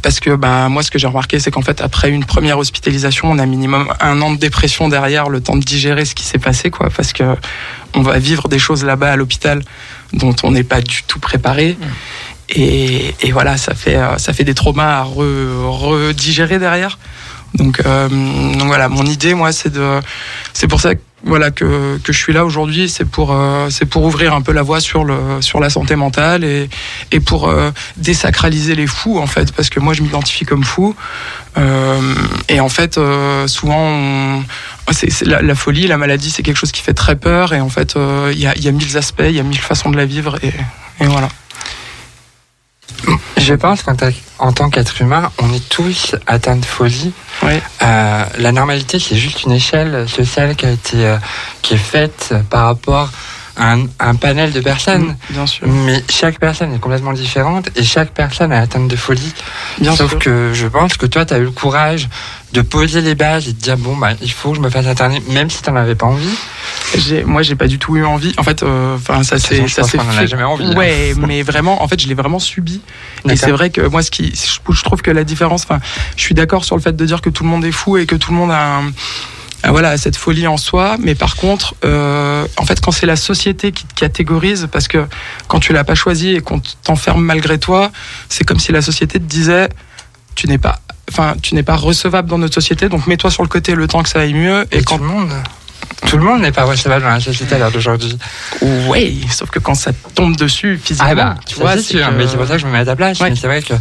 Parce 0.01 0.19
que 0.19 0.35
bah, 0.35 0.67
moi, 0.69 0.81
ce 0.83 0.89
que 0.89 0.97
j'ai 0.97 1.07
remarqué, 1.07 1.39
c'est 1.39 1.51
qu'en 1.51 1.61
fait, 1.61 1.79
après 1.81 2.09
une 2.09 2.25
première 2.25 2.57
hospitalisation, 2.57 3.29
on 3.29 3.37
a 3.37 3.45
minimum 3.45 3.87
un 3.99 4.19
an 4.21 4.31
de 4.33 4.37
dépression 4.37 4.89
derrière, 4.89 5.29
le 5.29 5.41
temps 5.41 5.55
de 5.55 5.63
digérer 5.63 6.05
ce 6.05 6.15
qui 6.15 6.23
s'est 6.23 6.39
passé, 6.39 6.71
quoi, 6.71 6.89
parce 6.89 7.13
que 7.13 7.23
on 7.93 8.01
va 8.01 8.17
vivre 8.17 8.47
des 8.49 8.59
choses 8.59 8.83
là-bas 8.83 9.11
à 9.11 9.15
l'hôpital 9.15 9.61
dont 10.13 10.35
on 10.43 10.51
n'est 10.51 10.63
pas 10.63 10.81
du 10.81 11.03
tout 11.03 11.19
préparé. 11.19 11.77
Et, 12.49 13.15
et 13.21 13.31
voilà, 13.31 13.57
ça 13.57 13.73
fait, 13.73 13.95
euh, 13.95 14.17
ça 14.17 14.33
fait 14.33 14.43
des 14.43 14.53
traumas 14.53 14.99
à 14.99 15.03
re- 15.03 15.65
redigérer 15.65 16.59
derrière. 16.59 16.97
Donc, 17.53 17.81
euh, 17.85 18.09
donc 18.09 18.67
voilà, 18.67 18.89
mon 18.89 19.05
idée, 19.05 19.33
moi, 19.33 19.51
c'est 19.51 19.71
de, 19.71 19.99
c'est 20.53 20.67
pour 20.67 20.81
ça 20.81 20.95
que, 20.95 21.01
voilà 21.25 21.49
que, 21.51 21.97
que 22.03 22.13
je 22.13 22.17
suis 22.17 22.31
là 22.33 22.45
aujourd'hui, 22.45 22.87
c'est 22.87 23.03
pour, 23.05 23.33
euh, 23.33 23.69
c'est 23.71 23.85
pour 23.85 24.03
ouvrir 24.03 24.33
un 24.33 24.41
peu 24.41 24.51
la 24.53 24.61
voie 24.61 24.79
sur 24.79 25.03
le, 25.03 25.41
sur 25.41 25.59
la 25.59 25.69
santé 25.69 25.95
mentale 25.95 26.43
et, 26.43 26.69
et 27.11 27.19
pour 27.19 27.49
euh, 27.49 27.71
désacraliser 27.97 28.75
les 28.75 28.87
fous 28.87 29.17
en 29.19 29.27
fait, 29.27 29.51
parce 29.51 29.69
que 29.69 29.79
moi 29.79 29.93
je 29.93 30.03
m'identifie 30.03 30.45
comme 30.45 30.63
fou. 30.63 30.95
Euh, 31.57 31.99
et 32.49 32.59
en 32.59 32.69
fait, 32.69 32.97
euh, 32.97 33.47
souvent, 33.47 33.79
on- 33.79 34.43
c'est, 34.91 35.09
c'est 35.09 35.25
la, 35.25 35.55
folie, 35.55 35.87
la 35.87 35.97
maladie, 35.97 36.29
c'est 36.29 36.43
quelque 36.43 36.57
chose 36.57 36.71
qui 36.71 36.81
fait 36.81 36.93
très 36.93 37.15
peur. 37.15 37.53
Et 37.53 37.61
en 37.61 37.69
fait, 37.69 37.95
euh, 37.95 38.31
il 38.33 38.39
y, 38.39 38.45
a, 38.45 38.55
y 38.57 38.67
a 38.67 38.71
mille 38.71 38.95
aspects, 38.97 39.23
il 39.25 39.31
y 39.35 39.39
a 39.39 39.43
mille 39.43 39.57
façons 39.57 39.89
de 39.89 39.97
la 39.97 40.05
vivre. 40.05 40.37
Et, 40.43 40.49
et 41.03 41.07
voilà. 41.07 41.27
Je 43.37 43.53
pense 43.53 43.83
qu'en 43.83 43.95
ta- 43.95 44.09
en 44.39 44.51
tant 44.53 44.69
qu'être 44.69 45.01
humain, 45.01 45.31
on 45.39 45.53
est 45.53 45.69
tous 45.69 46.15
atteints 46.25 46.55
de 46.55 46.65
folie. 46.65 47.13
Euh, 47.83 48.23
la 48.37 48.51
normalité, 48.51 48.99
c'est 48.99 49.15
juste 49.17 49.43
une 49.43 49.51
échelle 49.51 50.07
sociale 50.09 50.55
qui 50.55 50.65
a 50.65 50.71
été, 50.71 51.05
euh, 51.05 51.17
qui 51.61 51.75
est 51.75 51.77
faite 51.77 52.33
par 52.49 52.65
rapport 52.65 53.09
un, 53.57 53.85
un 53.99 54.15
panel 54.15 54.51
de 54.51 54.59
personnes. 54.59 55.15
Bien 55.29 55.45
sûr. 55.47 55.67
Mais 55.67 56.03
chaque 56.09 56.39
personne 56.39 56.73
est 56.73 56.79
complètement 56.79 57.13
différente 57.13 57.69
et 57.75 57.83
chaque 57.83 58.11
personne 58.11 58.51
est 58.51 58.57
atteinte 58.57 58.87
de 58.87 58.95
folie. 58.95 59.33
Bien 59.79 59.95
Sauf 59.95 60.11
sûr. 60.11 60.19
que 60.19 60.51
je 60.53 60.67
pense 60.67 60.97
que 60.97 61.05
toi, 61.05 61.25
tu 61.25 61.33
as 61.33 61.37
eu 61.37 61.43
le 61.43 61.51
courage 61.51 62.09
de 62.53 62.61
poser 62.61 63.01
les 63.01 63.15
bases 63.15 63.47
et 63.49 63.53
de 63.53 63.59
dire 63.59 63.77
bon, 63.77 63.97
bah, 63.97 64.11
il 64.21 64.31
faut 64.31 64.51
que 64.51 64.55
je 64.57 64.61
me 64.61 64.69
fasse 64.69 64.87
interner, 64.87 65.21
même 65.29 65.49
si 65.49 65.61
tu 65.61 65.69
n'en 65.69 65.75
avais 65.75 65.95
pas 65.95 66.05
envie. 66.05 66.37
Moi, 67.25 67.41
j'ai 67.41 67.55
pas 67.55 67.67
du 67.67 67.79
tout 67.79 67.97
eu 67.97 68.05
envie. 68.05 68.33
En 68.37 68.43
fait, 68.43 68.63
euh, 68.63 68.95
enfin, 68.95 69.23
ça 69.23 69.35
toute 69.37 69.45
c'est, 69.45 69.67
ça 69.67 69.81
a 69.81 70.03
fait. 70.03 70.27
jamais 70.27 70.43
envie, 70.43 70.65
hein. 70.65 70.75
Ouais, 70.75 71.13
mais 71.17 71.41
vraiment, 71.41 71.83
en 71.83 71.87
fait, 71.87 71.99
je 71.99 72.07
l'ai 72.07 72.13
vraiment 72.13 72.39
subi. 72.39 72.81
Et 73.29 73.35
c'est 73.35 73.51
vrai 73.51 73.69
que 73.69 73.81
moi, 73.81 74.01
ce 74.01 74.11
qui, 74.11 74.33
je 74.33 74.83
trouve 74.83 75.01
que 75.01 75.11
la 75.11 75.23
différence, 75.23 75.63
enfin, 75.63 75.79
je 76.15 76.21
suis 76.21 76.35
d'accord 76.35 76.63
sur 76.63 76.75
le 76.75 76.81
fait 76.81 76.95
de 76.95 77.05
dire 77.05 77.21
que 77.21 77.29
tout 77.29 77.43
le 77.43 77.49
monde 77.49 77.65
est 77.65 77.71
fou 77.71 77.97
et 77.97 78.05
que 78.05 78.15
tout 78.15 78.31
le 78.31 78.37
monde 78.37 78.51
a 78.51 78.77
un, 78.77 78.91
voilà, 79.71 79.89
à 79.91 79.97
cette 79.97 80.15
folie 80.17 80.47
en 80.47 80.57
soi. 80.57 80.97
Mais 80.99 81.15
par 81.15 81.35
contre, 81.35 81.75
euh, 81.85 82.45
en 82.57 82.65
fait, 82.65 82.79
quand 82.81 82.91
c'est 82.91 83.05
la 83.05 83.15
société 83.15 83.71
qui 83.71 83.85
te 83.85 83.93
catégorise, 83.93 84.67
parce 84.71 84.87
que 84.87 85.05
quand 85.47 85.59
tu 85.59 85.73
l'as 85.73 85.83
pas 85.83 85.95
choisi 85.95 86.35
et 86.35 86.41
qu'on 86.41 86.61
t'enferme 86.83 87.21
malgré 87.23 87.57
toi, 87.57 87.91
c'est 88.29 88.43
comme 88.43 88.59
si 88.59 88.71
la 88.71 88.81
société 88.81 89.19
te 89.19 89.25
disait, 89.25 89.69
tu 90.35 90.47
n'es 90.47 90.57
pas, 90.57 90.79
enfin, 91.11 91.35
tu 91.41 91.55
n'es 91.55 91.63
pas 91.63 91.75
recevable 91.75 92.29
dans 92.29 92.37
notre 92.37 92.53
société, 92.55 92.89
donc 92.89 93.07
mets-toi 93.07 93.31
sur 93.31 93.43
le 93.43 93.49
côté 93.49 93.75
le 93.75 93.87
temps 93.87 94.03
que 94.03 94.09
ça 94.09 94.19
aille 94.19 94.33
mieux. 94.33 94.65
Et, 94.71 94.77
Et 94.79 94.83
quand 94.83 94.97
tout 94.97 95.03
le 95.03 95.09
monde. 95.09 95.33
Tout 96.07 96.17
le 96.17 96.23
monde 96.23 96.41
n'est 96.41 96.51
pas 96.51 96.63
recevable 96.65 97.03
dans 97.03 97.09
la 97.11 97.19
société 97.19 97.55
à 97.55 97.57
l'heure 97.59 97.71
d'aujourd'hui. 97.71 98.17
Ouais, 98.87 99.13
sauf 99.31 99.49
que 99.49 99.59
quand 99.59 99.75
ça 99.75 99.91
tombe 100.13 100.35
dessus 100.35 100.79
physiquement, 100.83 101.09
Ah 101.11 101.15
bah, 101.15 101.35
tu 101.47 101.55
vois, 101.55 101.73
c'est 101.73 101.81
c'est 101.83 101.97
sûr, 101.97 102.07
que- 102.09 102.13
mais 102.15 102.27
c'est 102.27 102.37
pour 102.37 102.45
ça 102.47 102.53
que 102.55 102.59
je 102.59 102.67
me 102.67 102.71
mets 102.71 102.79
à 102.79 102.85
ta 102.85 102.95
place. 102.95 103.19
Ouais. 103.19 103.29
Mais 103.29 103.35
c'est 103.35 103.47
vrai 103.47 103.61
que 103.61 103.73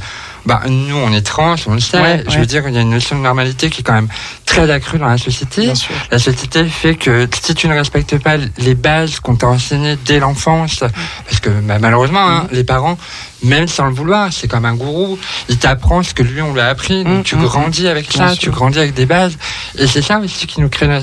bah, 0.46 0.62
nous, 0.68 0.96
on 0.96 1.12
est 1.12 1.22
trans, 1.22 1.54
on 1.66 1.74
le 1.74 1.80
sait. 1.80 2.00
Ouais, 2.00 2.24
je 2.26 2.32
ouais. 2.32 2.40
veux 2.40 2.46
dire, 2.46 2.64
il 2.68 2.74
y 2.74 2.78
a 2.78 2.82
une 2.82 2.90
notion 2.90 3.16
de 3.16 3.22
normalité 3.22 3.70
qui 3.70 3.80
est 3.80 3.84
quand 3.84 3.94
même 3.94 4.08
très 4.44 4.70
accrue 4.70 4.98
dans 4.98 5.08
la 5.08 5.18
société. 5.18 5.72
La 6.10 6.18
société 6.18 6.64
fait 6.66 6.94
que 6.94 7.26
si 7.42 7.54
tu 7.54 7.68
ne 7.68 7.74
respectes 7.74 8.18
pas 8.18 8.36
les 8.58 8.74
bases 8.74 9.20
qu'on 9.20 9.36
t'a 9.36 9.48
enseignées 9.48 9.96
dès 10.04 10.18
l'enfance, 10.18 10.80
parce 10.80 11.40
que 11.40 11.50
bah, 11.50 11.78
malheureusement, 11.80 12.28
hein, 12.28 12.46
les 12.52 12.64
parents, 12.64 12.98
même 13.44 13.68
sans 13.68 13.86
le 13.86 13.92
vouloir, 13.94 14.32
c'est 14.32 14.48
comme 14.48 14.64
un 14.64 14.74
gourou, 14.74 15.18
il 15.48 15.58
t'apprend 15.58 16.02
ce 16.02 16.14
que 16.14 16.22
lui 16.22 16.40
on 16.42 16.52
lui 16.52 16.60
a 16.60 16.68
appris, 16.68 17.04
donc 17.04 17.20
Mm, 17.20 17.22
tu 17.22 17.36
mm, 17.36 17.42
grandis 17.42 17.86
avec 17.88 18.10
ça, 18.12 18.30
sûr. 18.30 18.38
tu 18.38 18.50
grandis 18.50 18.78
avec 18.78 18.94
des 18.94 19.06
bases, 19.06 19.36
et 19.78 19.86
c'est 19.86 20.02
ça 20.02 20.18
aussi 20.18 20.46
qui 20.46 20.60
nous 20.60 20.68
crée 20.68 20.86
une, 20.86 21.00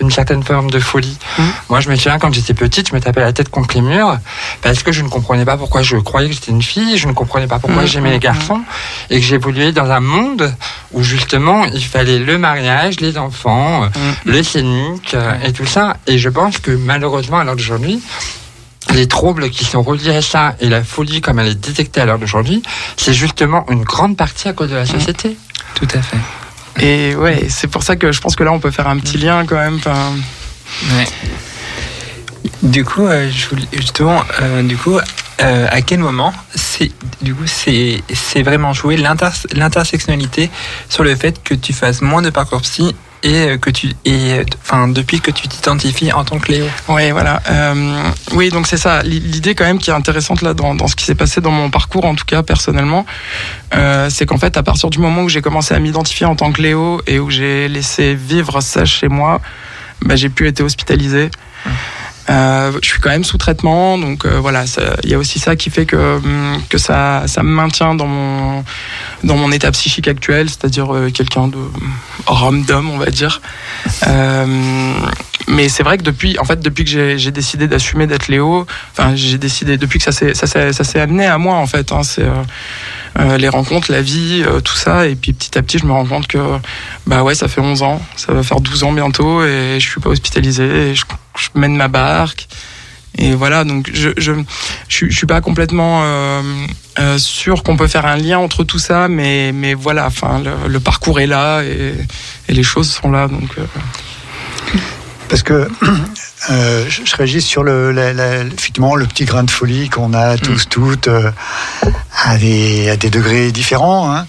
une 0.00 0.10
certaine 0.10 0.42
forme 0.42 0.70
de 0.70 0.78
folie. 0.80 1.16
Mm. 1.38 1.42
Moi, 1.68 1.80
je 1.80 1.88
me 1.90 1.96
souviens 1.96 2.18
quand 2.18 2.32
j'étais 2.34 2.54
petite, 2.54 2.88
je 2.88 2.94
me 2.94 3.00
tapais 3.00 3.20
la 3.20 3.32
tête 3.32 3.48
contre 3.50 3.74
les 3.74 3.82
murs 3.82 4.18
parce 4.62 4.82
que 4.82 4.90
je 4.92 5.02
ne 5.02 5.08
comprenais 5.08 5.44
pas 5.44 5.56
pourquoi 5.56 5.82
je 5.82 5.96
croyais 5.98 6.28
que 6.28 6.34
j'étais 6.34 6.50
une 6.50 6.62
fille, 6.62 6.96
je 6.96 7.06
ne 7.06 7.12
comprenais 7.12 7.46
pas 7.46 7.58
pourquoi 7.58 7.82
Mm, 7.82 7.86
j'aimais 7.86 8.08
mm, 8.10 8.12
les 8.12 8.18
garçons 8.18 8.60
et 9.10 9.20
que 9.20 9.26
j'évoluais 9.26 9.72
dans 9.72 9.90
un 9.90 10.00
monde 10.00 10.54
où 10.92 11.02
justement 11.02 11.64
il 11.66 11.84
fallait 11.84 12.18
le 12.18 12.38
mariage, 12.38 13.00
les 13.00 13.18
enfants, 13.18 13.82
Mm. 13.82 14.30
le 14.30 14.42
scénique 14.42 15.14
euh, 15.14 15.32
et 15.44 15.52
tout 15.52 15.66
ça. 15.66 15.96
Et 16.06 16.18
je 16.18 16.28
pense 16.28 16.58
que 16.58 16.70
malheureusement, 16.70 17.38
à 17.38 17.44
l'heure 17.44 17.56
d'aujourd'hui, 17.56 18.00
les 18.94 19.06
troubles 19.06 19.50
qui 19.50 19.64
sont 19.64 19.82
reliés 19.82 20.16
à 20.16 20.22
ça 20.22 20.54
et 20.60 20.68
la 20.68 20.82
folie 20.82 21.20
comme 21.20 21.38
elle 21.38 21.48
est 21.48 21.54
détectée 21.54 22.00
à 22.00 22.06
l'heure 22.06 22.18
d'aujourd'hui, 22.18 22.62
c'est 22.96 23.14
justement 23.14 23.64
une 23.70 23.84
grande 23.84 24.16
partie 24.16 24.48
à 24.48 24.52
cause 24.52 24.70
de 24.70 24.76
la 24.76 24.86
société. 24.86 25.36
Tout 25.74 25.88
à 25.94 26.02
fait. 26.02 26.18
Et 26.80 27.14
ouais, 27.14 27.46
c'est 27.48 27.68
pour 27.68 27.82
ça 27.82 27.96
que 27.96 28.12
je 28.12 28.20
pense 28.20 28.34
que 28.36 28.44
là, 28.44 28.52
on 28.52 28.60
peut 28.60 28.70
faire 28.70 28.88
un 28.88 28.98
petit 28.98 29.18
lien 29.18 29.44
quand 29.46 29.56
même. 29.56 29.76
enfin, 29.76 30.12
Ouais. 30.94 31.06
Du 32.62 32.84
coup, 32.84 33.06
euh, 33.06 33.30
je 33.30 33.48
voulais 33.48 33.68
justement, 33.72 34.22
euh, 34.40 34.62
du 34.62 34.76
coup, 34.76 34.98
euh, 34.98 35.66
à 35.70 35.82
quel 35.82 36.00
moment 36.00 36.32
c'est, 36.54 36.90
du 37.20 37.34
coup, 37.34 37.46
c'est, 37.46 38.02
c'est 38.12 38.42
vraiment 38.42 38.72
jouer 38.72 38.96
l'inter, 38.96 39.30
l'intersectionnalité 39.52 40.50
sur 40.88 41.04
le 41.04 41.14
fait 41.14 41.42
que 41.42 41.54
tu 41.54 41.72
fasses 41.72 42.02
moins 42.02 42.22
de 42.22 42.30
parcours 42.30 42.62
psy 42.62 42.94
et 43.22 43.34
euh, 43.34 43.56
que 43.56 43.70
tu, 43.70 43.88
et, 44.04 44.32
euh, 44.32 44.44
enfin, 44.62 44.88
depuis 44.88 45.20
que 45.20 45.30
tu 45.30 45.48
t'identifies 45.48 46.12
en 46.12 46.24
tant 46.24 46.38
que 46.38 46.50
Léo. 46.50 46.66
Ouais, 46.88 47.12
voilà. 47.12 47.40
Euh, 47.48 48.02
oui, 48.32 48.50
donc 48.50 48.66
c'est 48.66 48.76
ça. 48.76 49.02
L'idée 49.02 49.54
quand 49.54 49.64
même 49.64 49.78
qui 49.78 49.90
est 49.90 49.94
intéressante 49.94 50.42
là 50.42 50.54
dans, 50.54 50.74
dans 50.74 50.86
ce 50.88 50.96
qui 50.96 51.04
s'est 51.04 51.14
passé 51.14 51.40
dans 51.40 51.50
mon 51.50 51.70
parcours, 51.70 52.04
en 52.04 52.14
tout 52.14 52.24
cas 52.24 52.42
personnellement, 52.42 53.06
euh, 53.74 54.08
c'est 54.10 54.26
qu'en 54.26 54.38
fait, 54.38 54.56
à 54.56 54.62
partir 54.62 54.90
du 54.90 54.98
moment 54.98 55.22
où 55.22 55.28
j'ai 55.28 55.42
commencé 55.42 55.74
à 55.74 55.78
m'identifier 55.78 56.26
en 56.26 56.36
tant 56.36 56.52
que 56.52 56.62
Léo 56.62 57.00
et 57.06 57.18
où 57.18 57.30
j'ai 57.30 57.68
laissé 57.68 58.14
vivre 58.14 58.60
ça 58.60 58.84
chez 58.84 59.08
moi, 59.08 59.40
bah, 60.02 60.16
j'ai 60.16 60.28
pu 60.28 60.46
être 60.48 60.60
hospitalisé. 60.60 61.30
Euh, 62.30 62.72
je 62.82 62.88
suis 62.88 63.00
quand 63.00 63.10
même 63.10 63.24
sous 63.24 63.38
traitement, 63.38 63.98
donc 63.98 64.24
euh, 64.24 64.38
voilà, 64.38 64.64
il 65.02 65.10
y 65.10 65.14
a 65.14 65.18
aussi 65.18 65.38
ça 65.38 65.56
qui 65.56 65.70
fait 65.70 65.86
que, 65.86 65.96
hum, 65.96 66.62
que 66.68 66.78
ça, 66.78 67.24
ça 67.26 67.42
me 67.42 67.50
maintient 67.50 67.94
dans 67.94 68.06
mon, 68.06 68.64
dans 69.24 69.36
mon 69.36 69.50
état 69.50 69.70
psychique 69.72 70.08
actuel, 70.08 70.48
c'est-à-dire 70.48 70.94
euh, 70.94 71.10
quelqu'un 71.10 71.48
de 71.48 71.58
random, 72.26 72.90
on 72.90 72.98
va 72.98 73.06
dire. 73.06 73.40
Euh, 74.06 74.46
mais 75.48 75.68
c'est 75.68 75.82
vrai 75.82 75.98
que 75.98 76.02
depuis, 76.02 76.38
en 76.38 76.44
fait, 76.44 76.60
depuis 76.60 76.84
que 76.84 77.16
j'ai 77.16 77.30
décidé 77.30 77.66
d'assumer 77.66 78.06
d'être 78.06 78.28
Léo, 78.28 78.66
enfin, 78.92 79.14
j'ai 79.16 79.38
décidé 79.38 79.76
depuis 79.76 79.98
que 79.98 80.10
ça 80.10 80.12
s'est 80.12 81.00
amené 81.00 81.26
à 81.26 81.38
moi 81.38 81.56
en 81.56 81.66
fait. 81.66 81.92
Hein, 81.92 82.02
c'est 82.02 82.22
euh, 82.22 82.42
euh, 83.18 83.36
les 83.36 83.48
rencontres, 83.48 83.90
la 83.90 84.02
vie, 84.02 84.44
euh, 84.46 84.60
tout 84.60 84.76
ça, 84.76 85.06
et 85.06 85.14
puis 85.14 85.32
petit 85.32 85.58
à 85.58 85.62
petit, 85.62 85.78
je 85.78 85.84
me 85.84 85.92
rends 85.92 86.06
compte 86.06 86.26
que 86.26 86.38
bah 87.06 87.22
ouais, 87.22 87.34
ça 87.34 87.48
fait 87.48 87.60
11 87.60 87.82
ans, 87.82 88.00
ça 88.16 88.32
va 88.32 88.42
faire 88.42 88.60
12 88.60 88.84
ans 88.84 88.92
bientôt, 88.92 89.44
et 89.44 89.78
je 89.78 89.86
suis 89.86 90.00
pas 90.00 90.10
hospitalisé, 90.10 90.64
et 90.64 90.94
je, 90.94 91.04
je 91.42 91.58
mène 91.60 91.76
ma 91.76 91.88
barque. 91.88 92.48
Et 93.18 93.34
voilà, 93.34 93.64
donc 93.64 93.90
je 93.92 94.08
je, 94.16 94.32
je, 94.88 94.96
suis- 94.96 95.10
je 95.10 95.16
suis 95.16 95.26
pas 95.26 95.42
complètement 95.42 96.00
euh, 96.02 96.40
euh, 96.98 97.18
sûr 97.18 97.62
qu'on 97.62 97.76
peut 97.76 97.86
faire 97.88 98.06
un 98.06 98.16
lien 98.16 98.38
entre 98.38 98.64
tout 98.64 98.78
ça, 98.78 99.06
mais 99.08 99.52
mais 99.52 99.74
voilà, 99.74 100.06
enfin 100.06 100.40
le, 100.42 100.52
le 100.68 100.80
parcours 100.80 101.20
est 101.20 101.26
là 101.26 101.62
et, 101.62 101.92
et 102.48 102.52
les 102.54 102.62
choses 102.62 102.90
sont 102.90 103.10
là, 103.10 103.28
donc. 103.28 103.50
euh, 103.58 103.64
Parce 105.28 105.42
que 105.42 105.68
euh, 106.50 106.84
je, 106.88 107.02
je 107.04 107.16
réagis 107.16 107.42
sur 107.42 107.62
le, 107.64 107.92
la- 107.92 108.12
la- 108.14 108.44
effectivement, 108.44 108.96
le 108.96 109.06
petit 109.06 109.24
grain 109.26 109.44
de 109.44 109.50
folie 109.50 109.88
qu'on 109.90 110.14
a 110.14 110.36
tous, 110.38 110.68
toutes, 110.68 111.08
à, 112.24 112.36
des, 112.38 112.88
à 112.90 112.96
des 112.96 113.10
degrés 113.10 113.50
différents. 113.52 114.10
hein. 114.14 114.26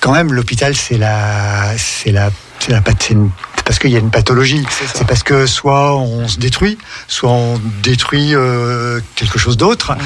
Quand 0.00 0.12
même, 0.12 0.32
l'hôpital, 0.32 0.74
c'est 0.76 0.98
la, 0.98 1.76
c'est 1.78 2.10
la, 2.10 2.30
c'est 2.62 3.64
parce 3.64 3.78
qu'il 3.78 3.90
y 3.90 3.96
a 3.96 3.98
une 3.98 4.10
pathologie. 4.10 4.64
C'est 4.94 5.06
parce 5.06 5.22
que 5.22 5.46
soit 5.46 5.96
on 5.96 6.28
se 6.28 6.38
détruit, 6.38 6.78
soit 7.08 7.30
on 7.30 7.60
détruit 7.82 8.34
euh, 8.34 9.00
quelque 9.14 9.38
chose 9.38 9.56
d'autre. 9.56 9.96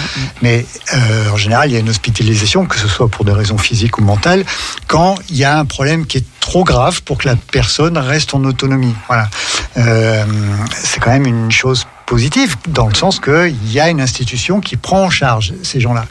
Mais 0.42 0.66
euh, 0.94 1.30
en 1.30 1.36
général, 1.36 1.70
il 1.70 1.75
y 1.75 1.76
a 1.76 1.80
une 1.80 1.88
hospitalisation, 1.88 2.66
que 2.66 2.76
ce 2.76 2.88
soit 2.88 3.08
pour 3.08 3.25
des 3.25 3.32
raisons 3.32 3.58
physiques 3.58 3.98
ou 3.98 4.02
mentales, 4.02 4.44
quand 4.86 5.16
il 5.30 5.36
y 5.36 5.44
a 5.44 5.58
un 5.58 5.64
problème 5.64 6.06
qui 6.06 6.18
est 6.18 6.26
trop 6.40 6.64
grave 6.64 7.02
pour 7.02 7.18
que 7.18 7.28
la 7.28 7.36
personne 7.36 7.98
reste 7.98 8.34
en 8.34 8.44
autonomie. 8.44 8.94
Voilà. 9.08 9.28
Euh, 9.76 10.25
c'est 10.70 11.00
quand 11.00 11.10
même 11.10 11.26
une 11.26 11.50
chose 11.50 11.86
positive, 12.06 12.56
dans 12.68 12.86
le 12.86 12.94
sens 12.94 13.20
qu'il 13.20 13.72
y 13.72 13.80
a 13.80 13.90
une 13.90 14.00
institution 14.00 14.60
qui 14.60 14.76
prend 14.76 15.02
en 15.04 15.10
charge 15.10 15.52
ces 15.62 15.80
gens-là. 15.80 16.06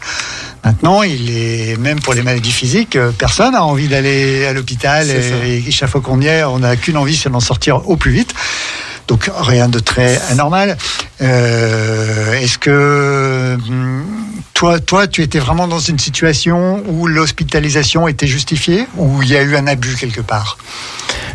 Maintenant, 0.63 1.03
il 1.03 1.29
est 1.29 1.77
même 1.79 1.99
pour 1.99 2.13
les 2.13 2.21
maladies 2.21 2.51
physiques, 2.51 2.95
euh, 2.95 3.11
personne 3.11 3.53
n'a 3.53 3.63
envie 3.63 3.87
d'aller 3.87 4.45
à 4.45 4.53
l'hôpital 4.53 5.09
et, 5.09 5.63
et 5.65 5.71
chaque 5.71 5.89
fois 5.89 6.01
qu'on 6.01 6.21
y 6.21 6.27
est, 6.27 6.43
on 6.43 6.59
n'a 6.59 6.75
qu'une 6.75 6.97
envie, 6.97 7.15
c'est 7.15 7.29
d'en 7.29 7.39
sortir 7.39 7.87
au 7.89 7.95
plus 7.95 8.11
vite. 8.11 8.33
Donc 9.07 9.29
rien 9.35 9.69
de 9.69 9.79
très 9.79 10.19
anormal. 10.31 10.77
Euh, 11.21 12.33
Est-ce 12.33 12.57
que 12.57 13.55
hum, 13.67 14.05
toi, 14.53 14.79
toi, 14.79 15.07
tu 15.07 15.21
étais 15.21 15.39
vraiment 15.39 15.67
dans 15.67 15.79
une 15.79 15.99
situation 15.99 16.81
où 16.87 17.07
l'hospitalisation 17.07 18.07
était 18.07 18.27
justifiée 18.27 18.87
ou 18.97 19.21
il 19.21 19.29
y 19.29 19.35
a 19.35 19.41
eu 19.41 19.55
un 19.55 19.67
abus 19.67 19.95
quelque 19.95 20.21
part? 20.21 20.57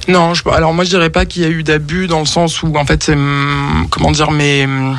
Non, 0.09 0.35
je, 0.35 0.43
alors 0.49 0.73
moi 0.73 0.85
je 0.85 0.91
dirais 0.91 1.11
pas 1.11 1.27
qu'il 1.27 1.43
y 1.43 1.45
a 1.45 1.49
eu 1.49 1.63
d'abus 1.63 2.07
dans 2.07 2.21
le 2.21 2.27
sens 2.27 2.63
où 2.63 2.75
en 2.77 2.85
fait 2.85 3.03
c'est 3.05 3.13
hum, 3.13 3.87
comment 3.91 4.11
dire 4.11 4.31
mes 4.31 4.65
hum, 4.65 4.97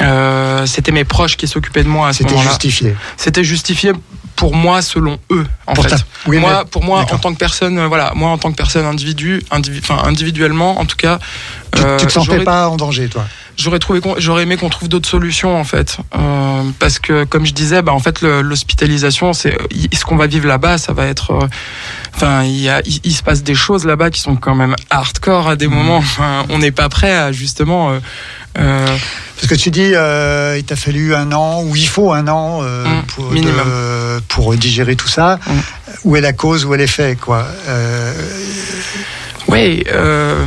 euh, 0.00 0.66
c'était 0.66 0.92
mes 0.92 1.04
proches 1.04 1.36
qui 1.36 1.48
s'occupaient 1.48 1.82
de 1.82 1.88
moi 1.88 2.08
à 2.08 2.12
ce 2.12 2.18
C'était 2.18 2.38
justifié. 2.38 2.94
C'était 3.16 3.44
justifié 3.44 3.92
pour 4.36 4.54
moi 4.54 4.82
selon 4.82 5.18
eux 5.30 5.46
en 5.66 5.74
Pour 5.74 5.84
fait. 5.84 5.90
ta- 5.90 6.02
oui, 6.26 6.38
moi, 6.38 6.62
mais- 6.64 6.70
pour 6.70 6.84
moi 6.84 7.00
en 7.10 7.18
tant 7.18 7.32
que 7.32 7.38
personne, 7.38 7.78
euh, 7.78 7.86
voilà, 7.88 8.12
moi 8.14 8.30
en 8.30 8.38
tant 8.38 8.50
que 8.50 8.56
personne 8.56 8.84
individu, 8.86 9.42
indivi- 9.50 9.80
enfin 9.82 10.02
individuellement 10.06 10.78
en 10.78 10.84
tout 10.84 10.96
cas, 10.96 11.18
Tu, 11.74 11.82
euh, 11.82 11.96
tu 11.96 12.06
te 12.06 12.12
sentais 12.12 12.26
j'aurais- 12.32 12.44
pas 12.44 12.68
en 12.68 12.76
danger, 12.76 13.08
toi? 13.08 13.24
J'aurais 13.58 13.78
trouvé, 13.78 14.00
j'aurais 14.18 14.42
aimé 14.42 14.58
qu'on 14.58 14.68
trouve 14.68 14.90
d'autres 14.90 15.08
solutions 15.08 15.58
en 15.58 15.64
fait, 15.64 15.96
Euh, 16.14 16.62
parce 16.78 16.98
que 16.98 17.24
comme 17.24 17.46
je 17.46 17.52
disais, 17.54 17.80
bah 17.82 17.92
en 17.92 17.98
fait 18.00 18.20
l'hospitalisation, 18.22 19.32
c'est 19.32 19.56
ce 19.94 20.04
qu'on 20.04 20.16
va 20.16 20.26
vivre 20.26 20.46
là-bas, 20.46 20.76
ça 20.78 20.92
va 20.92 21.06
être, 21.06 21.30
euh, 21.32 21.46
enfin 22.14 22.42
il 22.44 22.60
y 22.60 22.68
a, 22.68 22.80
il, 22.84 23.00
il 23.04 23.12
se 23.14 23.22
passe 23.22 23.42
des 23.42 23.54
choses 23.54 23.84
là-bas 23.86 24.10
qui 24.10 24.20
sont 24.20 24.36
quand 24.36 24.54
même 24.54 24.76
hardcore 24.90 25.48
à 25.48 25.56
des 25.56 25.68
moments. 25.68 25.96
Enfin, 25.98 26.44
on 26.50 26.58
n'est 26.58 26.70
pas 26.72 26.88
prêt 26.88 27.14
à 27.16 27.32
justement. 27.32 27.90
euh, 27.92 27.98
euh, 28.58 28.96
Parce 29.36 29.46
que 29.48 29.54
tu 29.54 29.70
dis, 29.70 29.92
euh, 29.94 30.56
il 30.58 30.64
t'a 30.64 30.76
fallu 30.76 31.14
un 31.14 31.30
an, 31.32 31.62
ou 31.62 31.76
il 31.76 31.86
faut 31.86 32.12
un 32.12 32.26
an 32.28 32.60
euh, 32.62 32.84
Mm, 32.84 33.02
pour, 33.06 33.30
minimum. 33.30 33.54
de- 33.66 34.20
pour 34.28 34.54
digérer 34.54 34.96
tout 34.96 35.08
ça. 35.08 35.38
Mm. 35.46 35.50
Où 36.04 36.16
est 36.16 36.20
la 36.20 36.32
cause, 36.32 36.64
où 36.64 36.74
est 36.74 36.78
l'effet, 36.78 37.16
quoi 37.20 37.46
Euh, 37.68 38.12
euh, 39.88 40.44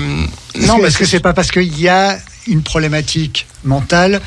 Est-ce 0.56 0.68
non, 0.68 0.78
que- 0.78 0.82
parce 0.82 0.98
que 0.98 1.06
c'est 1.06 1.20
pas 1.20 1.34
parce 1.34 1.52
qu'il 1.52 1.80
y 1.80 1.88
a 1.88 2.18
une 2.48 2.64
problématique 2.64 3.46
mentale 3.64 4.22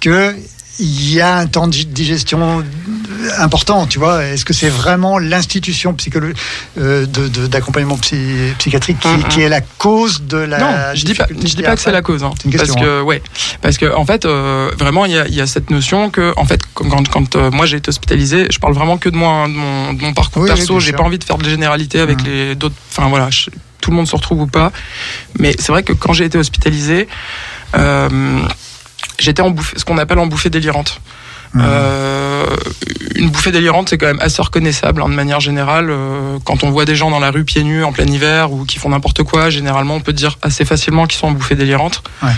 que 0.00 0.34
il 0.78 1.12
y 1.12 1.20
a 1.20 1.36
un 1.36 1.46
temps 1.46 1.66
de 1.66 1.76
digestion 1.76 2.64
important, 3.38 3.86
tu 3.86 3.98
vois 3.98 4.24
Est-ce 4.24 4.44
que 4.44 4.52
c'est 4.52 4.68
vraiment 4.68 5.18
l'institution 5.18 5.94
euh, 6.78 7.06
d'accompagnement 7.06 7.96
psy- 7.98 8.54
psychiatrique 8.58 8.98
qui, 9.00 9.08
Mm, 9.08 9.16
mm. 9.18 9.28
qui 9.28 9.40
est 9.40 9.48
la 9.48 9.60
cause 9.60 10.22
de 10.22 10.36
la 10.38 10.58
non, 10.58 10.74
je 10.94 11.04
dis 11.04 11.14
pas, 11.14 11.26
je 11.30 11.34
dis 11.56 11.62
pas 11.62 11.74
que 11.74 11.80
c'est 11.80 11.90
la 11.90 12.02
cause. 12.02 12.22
Hein, 12.22 12.30
C'est 12.40 12.44
une 12.48 12.56
parce 12.56 12.70
que 12.72 13.02
ouais, 13.02 13.22
parce 13.60 13.76
que 13.78 13.92
en 13.94 14.04
fait, 14.06 14.24
euh, 14.24 14.70
vraiment, 14.78 15.04
il 15.04 15.12
y 15.12 15.18
a, 15.18 15.26
il 15.26 15.34
y 15.34 15.40
a 15.40 15.46
cette 15.46 15.70
notion 15.70 16.10
que 16.10 16.32
en 16.36 16.44
fait, 16.44 16.60
quand, 16.74 17.34
euh, 17.36 17.50
moi 17.50 17.66
j'ai 17.66 17.76
été 17.78 17.88
hospitalisé, 17.88 18.46
je 18.50 18.58
parle 18.58 18.74
vraiment 18.74 18.98
que 18.98 19.08
de 19.08 19.16
moi, 19.16 19.30
hein, 19.30 19.48
de 19.48 19.54
mon, 19.54 19.92
de 19.94 20.02
mon 20.02 20.12
parcours 20.14 20.42
Oui, 20.42 20.50
oui, 20.50 20.56
perso. 20.56 20.74
bien 20.76 20.80
J'ai 20.86 20.92
pas 20.92 21.02
envie 21.02 21.18
de 21.18 21.24
faire 21.24 21.38
de 21.38 21.48
généralité 21.48 22.00
avec 22.00 22.20
Mhm. 22.20 22.26
les 22.26 22.54
d'autres. 22.54 22.76
Enfin 22.90 23.08
voilà, 23.08 23.30
je- 23.30 23.50
tout 23.80 23.90
le 23.90 23.96
monde 23.96 24.06
se 24.08 24.14
retrouve 24.16 24.42
ou 24.42 24.46
pas. 24.46 24.70
Mais 25.38 25.54
c'est 25.58 25.72
vrai 25.72 25.82
que 25.82 25.92
quand 25.92 26.12
j'ai 26.12 26.24
été 26.24 26.38
hospitalisé, 26.38 27.08
euh, 27.76 28.40
j'étais 29.18 29.42
en 29.42 29.50
bouffée, 29.50 29.78
ce 29.78 29.84
qu'on 29.84 29.98
appelle 29.98 30.18
en 30.18 30.26
bouffée 30.26 30.50
délirante. 30.50 31.00
Mhm. 31.54 31.62
Euh, 31.64 32.46
une 33.14 33.30
bouffée 33.30 33.50
délirante, 33.50 33.88
c'est 33.88 33.98
quand 33.98 34.06
même 34.06 34.20
assez 34.20 34.40
reconnaissable 34.42 35.02
hein, 35.02 35.08
de 35.08 35.14
manière 35.14 35.40
générale. 35.40 35.88
Euh, 35.90 36.38
quand 36.44 36.62
on 36.62 36.70
voit 36.70 36.84
des 36.84 36.94
gens 36.94 37.10
dans 37.10 37.20
la 37.20 37.30
rue 37.30 37.44
pieds 37.44 37.64
nus 37.64 37.84
en 37.84 37.92
plein 37.92 38.06
hiver 38.06 38.52
ou 38.52 38.64
qui 38.64 38.78
font 38.78 38.90
n'importe 38.90 39.22
quoi, 39.22 39.50
généralement, 39.50 39.94
on 39.94 40.00
peut 40.00 40.12
dire 40.12 40.38
assez 40.42 40.64
facilement 40.64 41.06
qu'ils 41.06 41.18
sont 41.18 41.28
en 41.28 41.32
bouffée 41.32 41.54
délirante. 41.54 42.02
Ouais. 42.22 42.30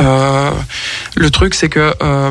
Euh, 0.00 0.50
le 1.14 1.30
truc, 1.30 1.54
c'est 1.54 1.68
que 1.68 1.94
euh, 2.02 2.30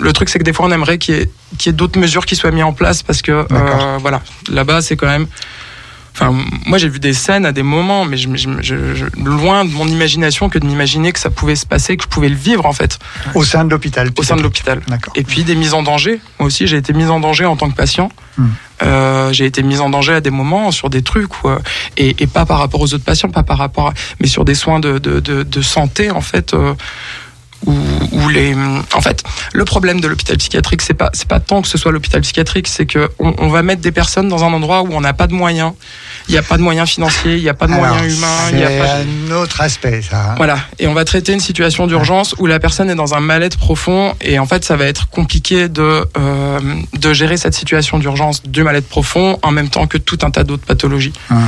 le 0.00 0.12
truc, 0.12 0.28
c'est 0.28 0.38
que 0.38 0.44
des 0.44 0.52
fois, 0.52 0.66
on 0.66 0.70
aimerait 0.70 0.98
qu'il 0.98 1.14
y 1.14 1.18
ait, 1.18 1.30
ait 1.66 1.72
d'autres 1.72 1.98
mesures 1.98 2.26
qui 2.26 2.36
soient 2.36 2.50
mises 2.50 2.64
en 2.64 2.72
place 2.72 3.02
parce 3.02 3.22
que 3.22 3.46
euh, 3.50 3.98
voilà, 4.00 4.22
là-bas, 4.50 4.82
c'est 4.82 4.96
quand 4.96 5.06
même. 5.06 5.26
Enfin, 6.16 6.32
moi, 6.66 6.78
j'ai 6.78 6.88
vu 6.88 7.00
des 7.00 7.12
scènes 7.12 7.44
à 7.44 7.50
des 7.50 7.64
moments, 7.64 8.04
mais 8.04 8.16
je, 8.16 8.28
je- 8.36 8.48
je- 8.62 8.94
je- 8.94 9.06
loin 9.24 9.64
de 9.64 9.70
mon 9.72 9.88
imagination 9.88 10.48
que 10.48 10.58
de 10.60 10.66
m'imaginer 10.66 11.10
que 11.12 11.18
ça 11.18 11.28
pouvait 11.28 11.56
se 11.56 11.66
passer, 11.66 11.96
que 11.96 12.04
je 12.04 12.08
pouvais 12.08 12.28
le 12.28 12.36
vivre 12.36 12.66
en 12.66 12.72
fait 12.72 13.00
Au 13.34 13.42
sein 13.42 13.64
de 13.64 13.70
l'hôpital. 13.70 14.10
au 14.16 14.22
sein 14.22 14.36
de 14.36 14.42
l'hôpital. 14.42 14.80
D'accord. 14.86 15.12
Et 15.16 15.24
puis 15.24 15.42
des 15.42 15.56
mises 15.56 15.74
en 15.74 15.82
danger. 15.82 16.20
Moi 16.38 16.46
aussi, 16.46 16.68
j'ai 16.68 16.76
été 16.76 16.92
mise 16.92 17.10
en 17.10 17.18
danger 17.18 17.46
en 17.46 17.56
tant 17.56 17.68
que 17.68 17.74
patient. 17.74 18.10
Hmm. 18.38 18.46
Euh, 18.82 19.32
j'ai 19.32 19.44
été 19.46 19.62
mise 19.64 19.80
en 19.80 19.90
danger 19.90 20.12
à 20.14 20.20
des 20.20 20.30
moments 20.30 20.70
sur 20.70 20.88
des 20.90 21.02
trucs 21.02 21.30
euh, 21.44 21.58
et, 21.96 22.14
et 22.22 22.26
pas 22.28 22.46
par 22.46 22.58
rapport 22.58 22.80
aux 22.80 22.92
autres 22.94 23.04
patients, 23.04 23.28
pas 23.30 23.42
par 23.42 23.58
rapport, 23.58 23.88
à, 23.88 23.94
mais 24.20 24.26
sur 24.28 24.44
des 24.44 24.54
soins 24.54 24.78
de, 24.80 24.98
de, 24.98 25.18
de, 25.20 25.42
de 25.42 25.62
santé 25.62 26.10
en 26.12 26.20
fait. 26.20 26.54
euh, 26.54 26.74
où, 27.66 28.28
les, 28.28 28.54
en 28.54 29.00
fait, 29.00 29.22
le 29.52 29.64
problème 29.64 30.00
de 30.00 30.08
l'hôpital 30.08 30.36
psychiatrique, 30.36 30.82
c'est 30.82 30.94
pas, 30.94 31.10
c'est 31.12 31.28
pas 31.28 31.40
tant 31.40 31.62
que 31.62 31.68
ce 31.68 31.78
soit 31.78 31.92
l'hôpital 31.92 32.20
psychiatrique, 32.22 32.68
c'est 32.68 32.86
que 32.86 33.10
on, 33.18 33.34
on 33.38 33.48
va 33.48 33.62
mettre 33.62 33.82
des 33.82 33.92
personnes 33.92 34.28
dans 34.28 34.44
un 34.44 34.52
endroit 34.52 34.82
où 34.82 34.88
on 34.92 35.00
n'a 35.00 35.12
pas 35.12 35.26
de 35.26 35.34
moyens. 35.34 35.72
Il 36.28 36.32
n'y 36.32 36.38
a 36.38 36.42
pas 36.42 36.56
de 36.56 36.62
moyens 36.62 36.88
financiers, 36.88 37.36
il 37.36 37.42
n'y 37.42 37.48
a 37.48 37.54
pas 37.54 37.66
de 37.66 37.72
Alors, 37.74 37.86
moyens 37.94 38.16
humains, 38.16 38.28
il 38.50 38.56
n'y 38.56 38.62
a 38.64 38.68
C'est 38.68 38.78
pas. 38.78 38.96
un 38.96 39.30
autre 39.36 39.60
aspect, 39.60 40.00
ça. 40.02 40.30
hein. 40.30 40.34
Voilà, 40.36 40.58
et 40.78 40.86
on 40.86 40.94
va 40.94 41.04
traiter 41.04 41.32
une 41.32 41.40
situation 41.40 41.86
d'urgence 41.86 42.34
où 42.38 42.46
la 42.46 42.58
personne 42.58 42.88
est 42.90 42.94
dans 42.94 43.14
un 43.14 43.20
mal-être 43.20 43.58
profond 43.58 44.14
et 44.20 44.38
en 44.38 44.46
fait 44.46 44.64
ça 44.64 44.76
va 44.76 44.86
être 44.86 45.08
compliqué 45.10 45.68
de, 45.68 46.06
euh, 46.16 46.60
de 46.98 47.12
gérer 47.12 47.36
cette 47.36 47.54
situation 47.54 47.98
d'urgence 47.98 48.42
du 48.44 48.62
mal-être 48.62 48.88
profond 48.88 49.38
en 49.42 49.50
même 49.50 49.68
temps 49.68 49.86
que 49.86 49.98
tout 49.98 50.18
un 50.22 50.30
tas 50.30 50.44
d'autres 50.44 50.64
pathologies. 50.64 51.12
Hum. 51.30 51.42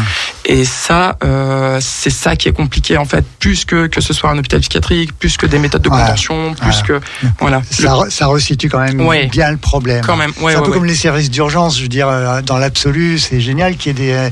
Et 0.45 0.65
ça, 0.65 1.17
euh, 1.25 1.79
c'est 1.81 2.11
ça 2.11 2.37
qui 2.37 2.49
est 2.49 2.53
compliqué 2.53 2.97
en 2.99 3.05
fait, 3.05 3.25
plus 3.41 3.65
que 3.65 3.87
que 3.87 4.01
ce 4.01 4.13
soit 4.13 4.31
un 4.31 4.39
hôpital 4.39 4.61
psychiatrique, 4.61 5.13
plus 5.19 5.37
que 5.37 5.47
des 5.47 5.59
méthodes 5.59 5.83
de 5.83 5.89
Voilà. 5.89 6.05
contention, 6.05 6.55
plus 6.55 6.67
Voilà. 6.67 6.83
que 6.83 7.01
voilà. 7.41 7.63
Ça, 7.71 7.89
re- 7.95 8.11
ça 8.11 8.27
resitue 8.27 8.69
quand 8.69 8.79
même 8.81 9.01
Ouais. 9.01 9.27
bien 9.27 9.51
le 9.51 9.57
problème. 9.57 10.03
Quand 10.07 10.17
même, 10.17 10.33
ouais, 10.41 10.53
c'est 10.53 10.59
un 10.59 10.61
ouais, 10.61 10.67
peu 10.67 10.73
comme 10.73 10.85
les 10.85 10.95
services 10.95 11.31
d'urgence. 11.31 11.77
Je 11.79 11.83
veux 11.83 11.89
dire, 11.89 12.09
euh, 12.09 12.43
dans 12.43 12.59
l'absolu, 12.59 13.19
c'est 13.19 13.41
génial 13.41 13.77
qu'il 13.77 13.99
y 13.99 14.03
ait 14.11 14.29
des, 14.29 14.31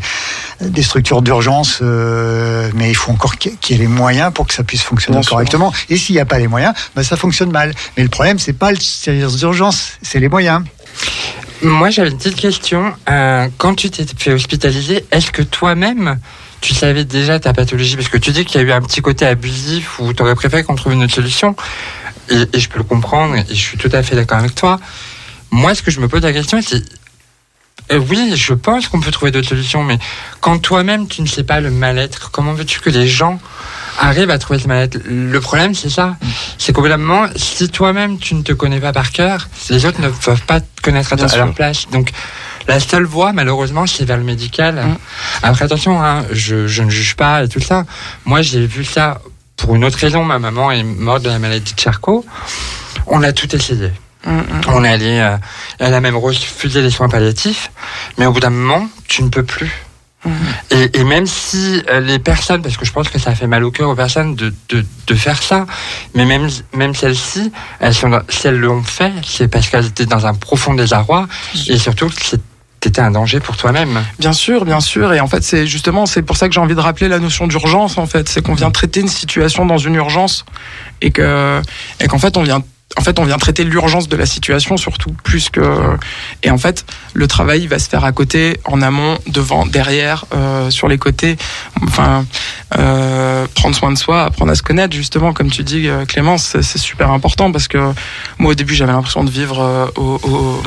des 0.60 0.82
structures 0.82 1.22
d'urgence, 1.22 1.78
euh, 1.82 2.70
mais 2.74 2.90
il 2.90 2.94
faut 2.94 3.10
encore 3.12 3.36
qu'il 3.36 3.52
y 3.70 3.74
ait- 3.74 3.78
les 3.78 3.86
moyens 3.86 4.32
pour 4.32 4.46
que 4.46 4.54
ça 4.54 4.62
puisse 4.64 4.82
fonctionner 4.82 5.16
Bien 5.18 5.22
sûr. 5.22 5.30
correctement. 5.32 5.72
Et 5.88 5.96
s'il 5.96 6.14
n'y 6.14 6.20
a 6.20 6.24
pas 6.26 6.38
les 6.38 6.48
moyens, 6.48 6.74
bah, 6.94 7.02
ça 7.04 7.16
fonctionne 7.16 7.50
mal. 7.50 7.74
Mais 7.96 8.02
le 8.02 8.08
problème, 8.08 8.38
c'est 8.38 8.52
pas 8.52 8.70
le 8.72 8.78
service 8.80 9.36
d'urgence, 9.36 9.92
c'est 10.02 10.20
les 10.20 10.28
moyens. 10.28 10.62
Moi, 11.62 11.90
j'avais 11.90 12.10
une 12.10 12.18
petite 12.18 12.36
question. 12.36 12.92
Euh, 13.08 13.48
quand 13.58 13.74
tu 13.74 13.90
t'es 13.90 14.04
fait 14.18 14.32
hospitaliser, 14.32 15.04
est-ce 15.10 15.30
que 15.30 15.42
toi-même, 15.42 16.18
tu 16.60 16.74
savais 16.74 17.04
déjà 17.04 17.40
ta 17.40 17.52
pathologie? 17.52 17.96
Parce 17.96 18.08
que 18.08 18.18
tu 18.18 18.32
dis 18.32 18.44
qu'il 18.44 18.60
y 18.60 18.64
a 18.64 18.66
eu 18.66 18.72
un 18.72 18.82
petit 18.82 19.00
côté 19.00 19.24
abusif 19.26 19.98
où 19.98 20.12
tu 20.12 20.22
aurais 20.22 20.34
préféré 20.34 20.62
qu'on 20.62 20.74
trouve 20.74 20.92
une 20.92 21.02
autre 21.04 21.14
solution. 21.14 21.56
Et, 22.30 22.42
et 22.52 22.60
je 22.60 22.68
peux 22.68 22.78
le 22.78 22.84
comprendre 22.84 23.36
et 23.36 23.44
je 23.48 23.54
suis 23.54 23.78
tout 23.78 23.90
à 23.92 24.02
fait 24.02 24.14
d'accord 24.16 24.38
avec 24.38 24.54
toi. 24.54 24.78
Moi, 25.50 25.74
ce 25.74 25.82
que 25.82 25.90
je 25.90 26.00
me 26.00 26.08
pose 26.08 26.22
la 26.22 26.32
question, 26.32 26.60
c'est. 26.66 26.82
Euh, 27.92 28.00
oui, 28.10 28.32
je 28.34 28.54
pense 28.54 28.88
qu'on 28.88 29.00
peut 29.00 29.10
trouver 29.10 29.30
d'autres 29.30 29.48
solutions, 29.48 29.84
mais 29.84 29.98
quand 30.40 30.58
toi-même 30.58 31.06
tu 31.06 31.20
ne 31.20 31.26
sais 31.26 31.44
pas 31.44 31.60
le 31.60 31.70
mal-être, 31.70 32.30
comment 32.30 32.52
veux-tu 32.54 32.80
que 32.80 32.88
les 32.88 33.06
gens 33.06 33.38
arrivent 34.00 34.30
à 34.30 34.38
trouver 34.38 34.58
ce 34.58 34.68
mal-être? 34.68 34.98
Le 35.04 35.38
problème, 35.40 35.74
c'est 35.74 35.90
ça. 35.90 36.16
C'est 36.56 36.72
qu'au 36.72 36.80
bout 36.80 36.88
d'un 36.88 36.96
moment, 36.96 37.28
si 37.36 37.68
toi-même 37.68 38.18
tu 38.18 38.34
ne 38.34 38.42
te 38.42 38.52
connais 38.52 38.80
pas 38.80 38.92
par 38.92 39.12
cœur, 39.12 39.48
les 39.68 39.84
autres 39.84 40.00
ne 40.00 40.08
peuvent 40.08 40.42
pas 40.42 40.60
te 40.60 40.82
connaître 40.82 41.12
à, 41.12 41.36
leur 41.36 41.52
place. 41.52 41.86
Donc, 41.90 42.10
la 42.66 42.80
seule 42.80 43.04
voie, 43.04 43.34
malheureusement, 43.34 43.86
c'est 43.86 44.06
vers 44.06 44.16
le 44.16 44.24
médical. 44.24 44.76
Mm. 44.76 44.96
Après, 45.42 45.66
attention, 45.66 46.02
hein, 46.02 46.24
je, 46.32 46.66
je 46.66 46.82
ne 46.82 46.90
juge 46.90 47.16
pas 47.16 47.44
et 47.44 47.48
tout 47.48 47.60
ça. 47.60 47.84
Moi, 48.24 48.40
j'ai 48.40 48.66
vu 48.66 48.84
ça 48.84 49.20
pour 49.56 49.74
une 49.74 49.84
autre 49.84 49.98
raison. 49.98 50.24
Ma 50.24 50.38
maman 50.38 50.70
est 50.70 50.82
morte 50.82 51.22
de 51.22 51.28
la 51.28 51.38
maladie 51.38 51.74
de 51.74 51.80
Charcot. 51.80 52.24
On 53.06 53.22
a 53.22 53.32
tout 53.32 53.54
essayé. 53.54 53.92
Mm, 54.24 54.30
mm. 54.30 54.42
On 54.68 54.84
est 54.84 54.88
allé, 54.88 55.18
euh, 55.18 55.36
elle 55.78 55.94
a 55.94 56.00
même 56.00 56.16
refusé 56.16 56.82
les 56.82 56.90
soins 56.90 57.08
palliatifs, 57.08 57.70
mais 58.18 58.26
au 58.26 58.32
bout 58.32 58.40
d'un 58.40 58.50
moment, 58.50 58.88
tu 59.08 59.22
ne 59.22 59.28
peux 59.28 59.44
plus. 59.44 59.70
Mhm. 60.24 60.32
Et, 60.70 61.00
et 61.00 61.04
même 61.04 61.26
si 61.26 61.82
euh, 61.90 62.00
les 62.00 62.18
personnes, 62.18 62.62
parce 62.62 62.76
que 62.76 62.86
je 62.86 62.92
pense 62.92 63.08
que 63.10 63.18
ça 63.18 63.34
fait 63.34 63.46
mal 63.46 63.62
au 63.62 63.70
cœur 63.70 63.90
aux 63.90 63.94
personnes 63.94 64.34
de, 64.34 64.54
de, 64.70 64.84
de 65.06 65.14
faire 65.14 65.42
ça, 65.42 65.66
mais 66.14 66.24
même, 66.24 66.48
même 66.72 66.94
celles-ci, 66.94 67.52
elles 67.80 67.94
sont 67.94 68.10
si 68.28 68.46
elles 68.46 68.58
l'ont 68.58 68.82
fait, 68.82 69.12
c'est 69.22 69.48
parce 69.48 69.68
qu'elles 69.68 69.86
étaient 69.86 70.06
dans 70.06 70.26
un 70.26 70.34
profond 70.34 70.72
désarroi, 70.72 71.26
et 71.68 71.76
surtout 71.76 72.08
que 72.08 72.14
c'était 72.82 73.00
un 73.00 73.10
danger 73.10 73.40
pour 73.40 73.56
toi-même. 73.56 74.02
Bien 74.18 74.32
sûr, 74.32 74.64
bien 74.64 74.80
sûr. 74.80 75.12
Et 75.14 75.20
en 75.20 75.26
fait, 75.26 75.42
c'est 75.42 75.66
justement, 75.66 76.06
c'est 76.06 76.22
pour 76.22 76.36
ça 76.36 76.48
que 76.48 76.54
j'ai 76.54 76.60
envie 76.60 76.74
de 76.74 76.80
rappeler 76.80 77.08
la 77.08 77.18
notion 77.18 77.46
d'urgence. 77.46 77.96
En 77.96 78.06
fait, 78.06 78.28
c'est 78.28 78.42
qu'on 78.42 78.54
vient 78.54 78.70
traiter 78.70 79.00
une 79.00 79.08
situation 79.08 79.64
dans 79.64 79.78
une 79.78 79.94
urgence 79.94 80.44
et 81.00 81.10
que, 81.10 81.62
et 82.00 82.06
qu'en 82.08 82.18
fait, 82.18 82.36
on 82.36 82.42
vient, 82.42 82.62
en 82.96 83.00
fait, 83.00 83.18
on 83.18 83.24
vient 83.24 83.38
traiter 83.38 83.64
l'urgence 83.64 84.08
de 84.08 84.16
la 84.16 84.24
situation 84.26 84.76
surtout, 84.76 85.10
plus 85.24 85.50
que. 85.50 85.60
Et 86.42 86.50
en 86.50 86.58
fait, 86.58 86.84
le 87.12 87.26
travail 87.26 87.62
il 87.62 87.68
va 87.68 87.78
se 87.78 87.88
faire 87.88 88.04
à 88.04 88.12
côté, 88.12 88.58
en 88.64 88.80
amont, 88.82 89.18
devant, 89.26 89.66
derrière, 89.66 90.26
euh, 90.32 90.70
sur 90.70 90.86
les 90.88 90.96
côtés. 90.98 91.36
Enfin, 91.82 92.24
euh, 92.78 93.46
prendre 93.54 93.74
soin 93.74 93.90
de 93.90 93.98
soi, 93.98 94.24
apprendre 94.24 94.52
à 94.52 94.54
se 94.54 94.62
connaître, 94.62 94.94
justement, 94.94 95.32
comme 95.32 95.50
tu 95.50 95.62
dis, 95.64 95.88
euh, 95.88 96.04
Clémence, 96.04 96.44
c'est 96.44 96.62
c'est 96.62 96.78
super 96.78 97.10
important 97.10 97.50
parce 97.52 97.68
que 97.68 97.78
moi, 98.38 98.52
au 98.52 98.54
début, 98.54 98.74
j'avais 98.74 98.92
l'impression 98.92 99.24
de 99.24 99.30
vivre 99.30 99.60
euh, 99.60 99.86
au, 99.96 100.20
au, 100.22 100.62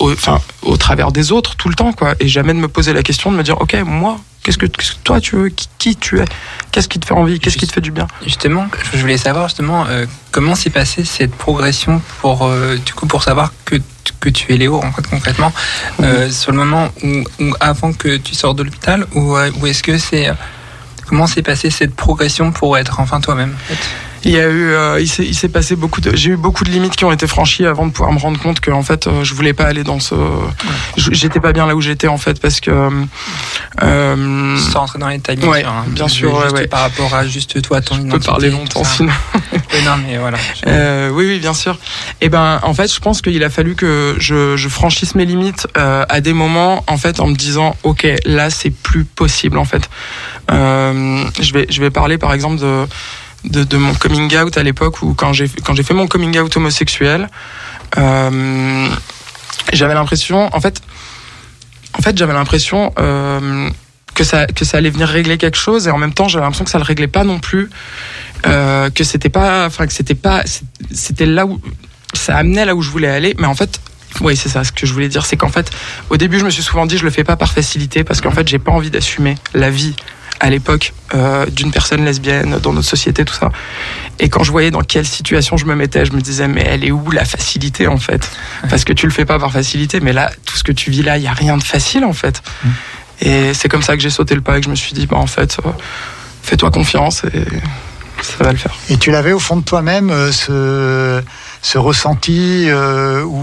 au- 0.00 0.12
enfin, 0.12 0.40
au 0.62 0.76
travers 0.76 1.10
des 1.12 1.32
autres 1.32 1.56
tout 1.56 1.68
le 1.68 1.74
temps, 1.74 1.92
quoi, 1.92 2.14
et 2.20 2.28
jamais 2.28 2.54
de 2.54 2.58
me 2.58 2.68
poser 2.68 2.92
la 2.92 3.02
question 3.02 3.30
de 3.32 3.36
me 3.36 3.42
dire, 3.42 3.60
ok, 3.60 3.74
moi, 3.84 4.18
qu'est-ce 4.46 4.58
que, 4.58 4.66
qu'est-ce 4.66 4.92
que 4.92 5.02
toi 5.02 5.20
tu 5.20 5.34
veux, 5.34 5.48
qui, 5.48 5.68
qui 5.78 5.96
tu 5.96 6.20
es, 6.20 6.24
qu'est-ce 6.70 6.88
qui 6.88 7.00
te 7.00 7.06
fait 7.06 7.14
envie, 7.14 7.40
qu'est-ce 7.40 7.56
qui 7.56 7.66
te 7.66 7.72
fait 7.72 7.80
du 7.80 7.90
bien? 7.90 8.06
Justement, 8.24 8.68
je 8.94 8.98
voulais 9.00 9.18
savoir 9.18 9.48
justement 9.48 9.86
euh, 9.88 10.06
comment 10.30 10.54
s'est 10.54 10.70
passée 10.70 11.04
cette 11.04 11.34
progression 11.34 12.00
pour 12.20 12.46
euh, 12.46 12.76
du 12.76 12.94
coup 12.94 13.06
pour 13.06 13.24
savoir 13.24 13.52
que 13.64 13.76
que 14.20 14.28
tu 14.28 14.54
es 14.54 14.56
Léo 14.56 14.76
en 14.82 14.92
fait 14.92 15.06
concrètement. 15.08 15.52
Euh, 16.00 16.30
sur 16.30 16.52
le 16.52 16.58
moment 16.58 16.90
où, 17.02 17.24
où 17.40 17.54
avant 17.58 17.92
que 17.92 18.16
tu 18.16 18.36
sors 18.36 18.54
de 18.54 18.62
l'hôpital 18.62 19.04
ou, 19.14 19.36
ou 19.36 19.66
est-ce 19.66 19.82
que 19.82 19.98
c'est 19.98 20.30
comment 21.06 21.26
s'est 21.26 21.42
passée 21.42 21.70
cette 21.70 21.94
progression 21.94 22.52
pour 22.52 22.78
être 22.78 23.00
enfin 23.00 23.20
toi-même 23.20 23.52
en 23.52 23.74
fait? 23.74 23.78
Il 24.26 24.32
y 24.32 24.38
a 24.38 24.48
eu, 24.48 24.70
euh, 24.70 25.00
il 25.00 25.08
s'est, 25.08 25.24
il 25.24 25.34
s'est 25.34 25.48
passé 25.48 25.76
beaucoup 25.76 26.00
de, 26.00 26.14
j'ai 26.14 26.30
eu 26.30 26.36
beaucoup 26.36 26.64
de 26.64 26.70
limites 26.70 26.96
qui 26.96 27.04
ont 27.04 27.12
été 27.12 27.26
franchies 27.26 27.64
avant 27.64 27.86
de 27.86 27.92
pouvoir 27.92 28.12
me 28.12 28.18
rendre 28.18 28.40
compte 28.40 28.60
que 28.60 28.70
en 28.70 28.82
fait, 28.82 29.06
euh, 29.06 29.22
je 29.24 29.34
voulais 29.34 29.52
pas 29.52 29.64
aller 29.64 29.84
dans 29.84 30.00
ce, 30.00 30.14
j'étais 30.96 31.40
pas 31.40 31.52
bien 31.52 31.66
là 31.66 31.76
où 31.76 31.80
j'étais 31.80 32.08
en 32.08 32.18
fait 32.18 32.40
parce 32.40 32.60
que, 32.60 32.90
euh, 33.82 34.56
sans 34.56 34.80
rentrer 34.80 34.98
dans 34.98 35.08
les 35.08 35.18
bien 35.18 35.48
ouais, 35.48 35.60
sûr, 35.60 35.70
hein. 35.70 35.84
bien 35.88 36.08
sûr, 36.08 36.42
juste 36.42 36.56
ouais. 36.56 36.66
par 36.66 36.80
rapport 36.80 37.14
à 37.14 37.26
juste 37.26 37.62
toi 37.62 37.80
ton 37.80 37.94
je 37.96 38.02
peux 38.02 38.18
parler 38.18 38.50
longtemps 38.50 38.84
sinon. 38.84 39.12
Non 39.84 39.96
mais 40.04 40.16
voilà 40.16 40.38
Euh, 40.66 41.10
oui, 41.10 41.26
oui, 41.26 41.38
bien 41.38 41.54
sûr. 41.54 41.78
Et 42.20 42.28
ben, 42.28 42.60
en 42.62 42.74
fait, 42.74 42.92
je 42.92 43.00
pense 43.00 43.22
qu'il 43.22 43.42
a 43.44 43.50
fallu 43.50 43.74
que 43.74 44.16
je, 44.18 44.56
je 44.56 44.68
franchisse 44.68 45.14
mes 45.14 45.24
limites 45.24 45.66
euh, 45.76 46.04
à 46.08 46.20
des 46.20 46.32
moments, 46.32 46.84
en 46.86 46.96
fait, 46.96 47.20
en 47.20 47.28
me 47.28 47.34
disant, 47.34 47.76
ok, 47.82 48.06
là, 48.24 48.50
c'est 48.50 48.70
plus 48.70 49.04
possible, 49.04 49.58
en 49.58 49.64
fait. 49.64 49.88
Euh, 50.50 51.24
je 51.40 51.52
vais, 51.52 51.66
je 51.68 51.80
vais 51.80 51.90
parler, 51.90 52.18
par 52.18 52.32
exemple, 52.32 52.60
de 52.60 52.86
de, 53.46 53.76
mon 53.76 53.94
coming 53.94 54.34
out 54.36 54.56
à 54.58 54.62
l'époque 54.62 55.02
où 55.02 55.14
quand 55.14 55.32
j'ai 55.32 55.48
quand 55.48 55.74
j'ai 55.74 55.82
fait 55.82 55.94
mon 55.94 56.06
coming 56.06 56.38
out 56.38 56.56
homosexuel, 56.56 57.28
euh, 57.96 58.88
j'avais 59.72 59.94
l'impression, 59.94 60.54
en 60.54 60.60
fait, 60.60 60.80
en 61.98 62.02
fait, 62.02 62.16
j'avais 62.16 62.32
l'impression 62.32 62.92
euh, 62.98 63.70
que 64.14 64.24
ça 64.24 64.46
que 64.46 64.64
ça 64.64 64.78
allait 64.78 64.90
venir 64.90 65.08
régler 65.08 65.38
quelque 65.38 65.58
chose 65.58 65.86
et 65.88 65.90
en 65.90 65.98
même 65.98 66.12
temps, 66.12 66.28
j'avais 66.28 66.44
l'impression 66.44 66.64
que 66.64 66.70
ça 66.70 66.78
le 66.78 66.84
réglait 66.84 67.08
pas 67.08 67.24
non 67.24 67.38
plus 67.38 67.70
euh, 68.46 68.90
que 68.90 69.04
c'était 69.04 69.28
pas 69.28 69.66
enfin 69.66 69.86
que 69.86 69.92
c'était 69.92 70.14
pas 70.14 70.42
c'était 70.90 71.26
là 71.26 71.46
où 71.46 71.60
ça 72.14 72.36
amenait 72.36 72.64
là 72.64 72.74
où 72.74 72.82
je 72.82 72.90
voulais 72.90 73.08
aller. 73.08 73.34
Mais 73.38 73.46
en 73.46 73.54
fait 73.54 73.80
oui 74.22 74.34
c'est 74.34 74.48
ça 74.48 74.64
ce 74.64 74.72
que 74.72 74.86
je 74.86 74.92
voulais 74.94 75.08
dire 75.08 75.26
c'est 75.26 75.36
qu'en 75.36 75.50
fait 75.50 75.70
au 76.08 76.16
début 76.16 76.38
je 76.38 76.44
me 76.44 76.50
suis 76.50 76.62
souvent 76.62 76.86
dit 76.86 76.96
je 76.96 77.04
le 77.04 77.10
fais 77.10 77.24
pas 77.24 77.36
par 77.36 77.52
facilité 77.52 78.02
parce 78.02 78.22
qu'en 78.22 78.30
fait 78.30 78.48
j'ai 78.48 78.58
pas 78.58 78.72
envie 78.72 78.90
d'assumer 78.90 79.34
la 79.52 79.68
vie 79.68 79.94
à 80.40 80.50
l'époque 80.50 80.92
euh, 81.14 81.46
d'une 81.46 81.70
personne 81.70 82.04
lesbienne 82.04 82.58
dans 82.62 82.72
notre 82.72 82.88
société 82.88 83.24
tout 83.24 83.34
ça. 83.34 83.50
Et 84.18 84.28
quand 84.28 84.42
je 84.44 84.50
voyais 84.50 84.70
dans 84.70 84.82
quelle 84.82 85.06
situation 85.06 85.56
je 85.56 85.66
me 85.66 85.74
mettais 85.74 86.04
je 86.04 86.12
me 86.12 86.20
disais 86.20 86.48
mais 86.48 86.64
elle 86.66 86.84
est 86.84 86.90
où 86.90 87.10
la 87.10 87.24
facilité 87.24 87.86
en 87.86 87.98
fait? 87.98 88.30
Parce 88.68 88.84
que 88.84 88.92
tu 88.92 89.06
le 89.06 89.12
fais 89.12 89.24
pas 89.24 89.38
par 89.38 89.52
facilité 89.52 90.00
mais 90.00 90.12
là 90.12 90.30
tout 90.44 90.56
ce 90.56 90.64
que 90.64 90.72
tu 90.72 90.90
vis 90.90 91.02
là 91.02 91.18
il 91.18 91.24
y 91.24 91.28
a 91.28 91.32
rien 91.32 91.56
de 91.56 91.64
facile 91.64 92.04
en 92.04 92.12
fait. 92.12 92.42
Et 93.20 93.54
c'est 93.54 93.68
comme 93.68 93.82
ça 93.82 93.96
que 93.96 94.02
j'ai 94.02 94.10
sauté 94.10 94.34
le 94.34 94.42
pas 94.42 94.58
et 94.58 94.60
que 94.60 94.66
je 94.66 94.70
me 94.70 94.76
suis 94.76 94.92
dit 94.92 95.06
bah 95.06 95.16
en 95.16 95.26
fait 95.26 95.56
euh, 95.64 95.70
fais-toi 96.42 96.70
confiance 96.70 97.24
et 97.24 97.44
ça 98.22 98.44
va 98.44 98.52
le 98.52 98.58
faire. 98.58 98.74
Et 98.90 98.96
tu 98.96 99.10
l'avais 99.10 99.32
au 99.32 99.38
fond 99.38 99.56
de 99.56 99.64
toi-même, 99.64 100.10
euh, 100.10 100.32
ce, 100.32 101.22
ce 101.66 101.78
ressenti, 101.78 102.66
euh, 102.68 103.24
où, 103.24 103.40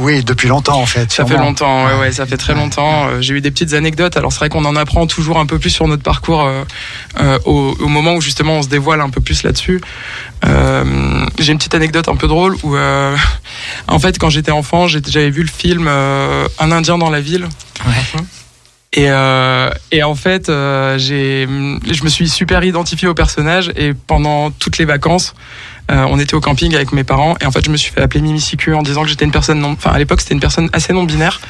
oui, 0.00 0.24
depuis 0.24 0.48
longtemps 0.48 0.80
en 0.80 0.86
fait. 0.86 1.12
Ça 1.12 1.26
fait 1.26 1.36
longtemps, 1.36 1.84
ouais, 1.84 1.98
ouais, 1.98 2.10
ça 2.10 2.24
fait 2.24 2.38
très 2.38 2.54
longtemps. 2.54 3.08
Euh, 3.08 3.20
J'ai 3.20 3.34
eu 3.34 3.42
des 3.42 3.50
petites 3.50 3.74
anecdotes. 3.74 4.16
Alors 4.16 4.32
c'est 4.32 4.38
vrai 4.38 4.48
qu'on 4.48 4.64
en 4.64 4.76
apprend 4.76 5.06
toujours 5.06 5.38
un 5.38 5.44
peu 5.44 5.58
plus 5.58 5.68
sur 5.68 5.86
notre 5.86 6.02
parcours 6.02 6.42
euh, 6.42 6.64
euh, 7.20 7.38
au, 7.44 7.76
au 7.78 7.88
moment 7.88 8.14
où 8.14 8.22
justement 8.22 8.54
on 8.54 8.62
se 8.62 8.68
dévoile 8.68 9.02
un 9.02 9.10
peu 9.10 9.20
plus 9.20 9.42
là-dessus. 9.42 9.82
Euh, 10.46 11.26
J'ai 11.38 11.52
une 11.52 11.58
petite 11.58 11.74
anecdote 11.74 12.08
un 12.08 12.16
peu 12.16 12.28
drôle 12.28 12.56
où 12.62 12.74
En 13.88 13.98
fait, 13.98 14.18
quand 14.18 14.30
j'étais 14.30 14.52
enfant, 14.52 14.88
j'avais 14.88 15.28
vu 15.30 15.42
le 15.42 15.48
film 15.48 15.86
Un 15.86 16.72
Indien 16.72 16.96
dans 16.96 17.10
la 17.10 17.20
ville. 17.20 17.46
Et, 18.92 19.10
euh, 19.10 19.68
et 19.92 20.02
en 20.02 20.14
fait, 20.14 20.48
euh, 20.48 20.96
je 20.98 22.04
me 22.04 22.08
suis 22.08 22.30
super 22.30 22.64
identifié 22.64 23.06
au 23.06 23.12
personnage 23.14 23.70
et 23.76 23.92
pendant 23.92 24.50
toutes 24.50 24.78
les 24.78 24.86
vacances, 24.86 25.34
euh, 25.90 26.04
on 26.08 26.18
était 26.18 26.34
au 26.34 26.40
camping 26.40 26.74
avec 26.74 26.92
mes 26.92 27.04
parents 27.04 27.36
et 27.40 27.46
en 27.46 27.50
fait, 27.50 27.64
je 27.64 27.70
me 27.70 27.76
suis 27.76 27.92
fait 27.92 28.00
appeler 28.00 28.20
Mimi 28.20 28.40
Siku 28.40 28.72
en 28.72 28.82
disant 28.82 29.02
que 29.02 29.08
j'étais 29.08 29.24
une 29.24 29.30
personne 29.30 29.60
non, 29.60 29.72
enfin 29.72 29.90
à 29.90 29.98
l'époque 29.98 30.20
c'était 30.20 30.34
une 30.34 30.40
personne 30.40 30.68
assez 30.72 30.92
non 30.92 31.04
binaire 31.04 31.40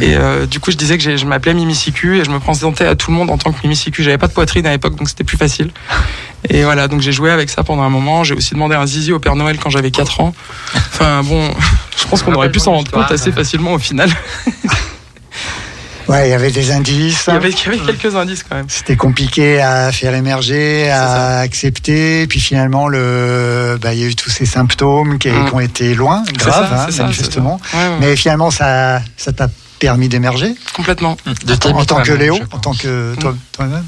et 0.00 0.16
euh, 0.16 0.46
du 0.46 0.58
coup 0.58 0.72
je 0.72 0.76
disais 0.76 0.98
que 0.98 1.16
je 1.16 1.26
m'appelais 1.26 1.54
Mimi 1.54 1.74
Siku 1.74 2.14
et 2.14 2.24
je 2.24 2.30
me 2.30 2.40
présentais 2.40 2.86
à 2.86 2.96
tout 2.96 3.10
le 3.10 3.16
monde 3.16 3.30
en 3.30 3.38
tant 3.38 3.52
que 3.52 3.58
Mimi 3.62 3.76
Siku. 3.76 4.02
J'avais 4.02 4.18
pas 4.18 4.28
de 4.28 4.32
poitrine 4.32 4.66
à 4.66 4.70
l'époque 4.70 4.96
donc 4.96 5.08
c'était 5.08 5.24
plus 5.24 5.36
facile. 5.36 5.70
Et 6.48 6.64
voilà, 6.64 6.88
donc 6.88 7.00
j'ai 7.00 7.12
joué 7.12 7.30
avec 7.30 7.50
ça 7.50 7.62
pendant 7.62 7.82
un 7.82 7.90
moment. 7.90 8.24
J'ai 8.24 8.34
aussi 8.34 8.54
demandé 8.54 8.74
un 8.74 8.86
zizi 8.86 9.12
au 9.12 9.20
Père 9.20 9.36
Noël 9.36 9.58
quand 9.58 9.70
j'avais 9.70 9.92
4 9.92 10.20
ans. 10.20 10.34
Enfin 10.74 11.22
bon, 11.22 11.48
je 11.96 12.06
pense 12.06 12.22
qu'on 12.22 12.34
aurait 12.34 12.50
pu 12.50 12.58
s'en 12.58 12.72
rendre 12.72 12.90
compte 12.90 13.10
assez 13.10 13.30
facilement 13.30 13.74
au 13.74 13.78
final. 13.78 14.10
Ouais, 16.08 16.28
il 16.28 16.30
y 16.30 16.34
avait 16.34 16.50
des 16.50 16.70
indices. 16.72 17.24
Il 17.28 17.34
y 17.34 17.36
avait, 17.36 17.50
il 17.50 17.64
y 17.64 17.68
avait 17.80 17.92
quelques 17.96 18.14
indices 18.16 18.42
quand 18.48 18.56
même. 18.56 18.66
C'était 18.68 18.96
compliqué 18.96 19.60
à 19.60 19.92
faire 19.92 20.14
émerger, 20.14 20.90
à 20.90 21.38
accepter. 21.38 22.26
Puis 22.26 22.40
finalement, 22.40 22.88
le, 22.88 23.78
bah, 23.80 23.94
il 23.94 24.00
y 24.00 24.04
a 24.04 24.08
eu 24.08 24.14
tous 24.14 24.30
ces 24.30 24.46
symptômes 24.46 25.18
qui, 25.18 25.28
Mm. 25.30 25.46
qui 25.48 25.54
ont 25.54 25.60
été 25.60 25.94
loin, 25.94 26.22
graves, 26.34 26.72
hein, 26.72 26.86
c'est 26.86 26.96
ça, 26.96 27.02
manifestement. 27.04 27.60
c'est 27.64 27.70
ça. 27.76 27.82
Ouais, 27.82 27.88
ouais, 27.94 27.96
Mais 28.00 28.16
finalement, 28.16 28.50
ça, 28.50 29.00
ça 29.16 29.32
t'a 29.32 29.48
permis 29.78 30.08
d'émerger 30.08 30.54
complètement. 30.74 31.16
De 31.44 31.54
en, 31.54 31.56
t'aimer 31.56 31.80
en 31.80 31.84
tant 31.84 32.02
que 32.02 32.12
Léo, 32.12 32.38
en 32.52 32.58
tant 32.58 32.72
que 32.74 33.14
toi- 33.20 33.34
toi-même. 33.52 33.84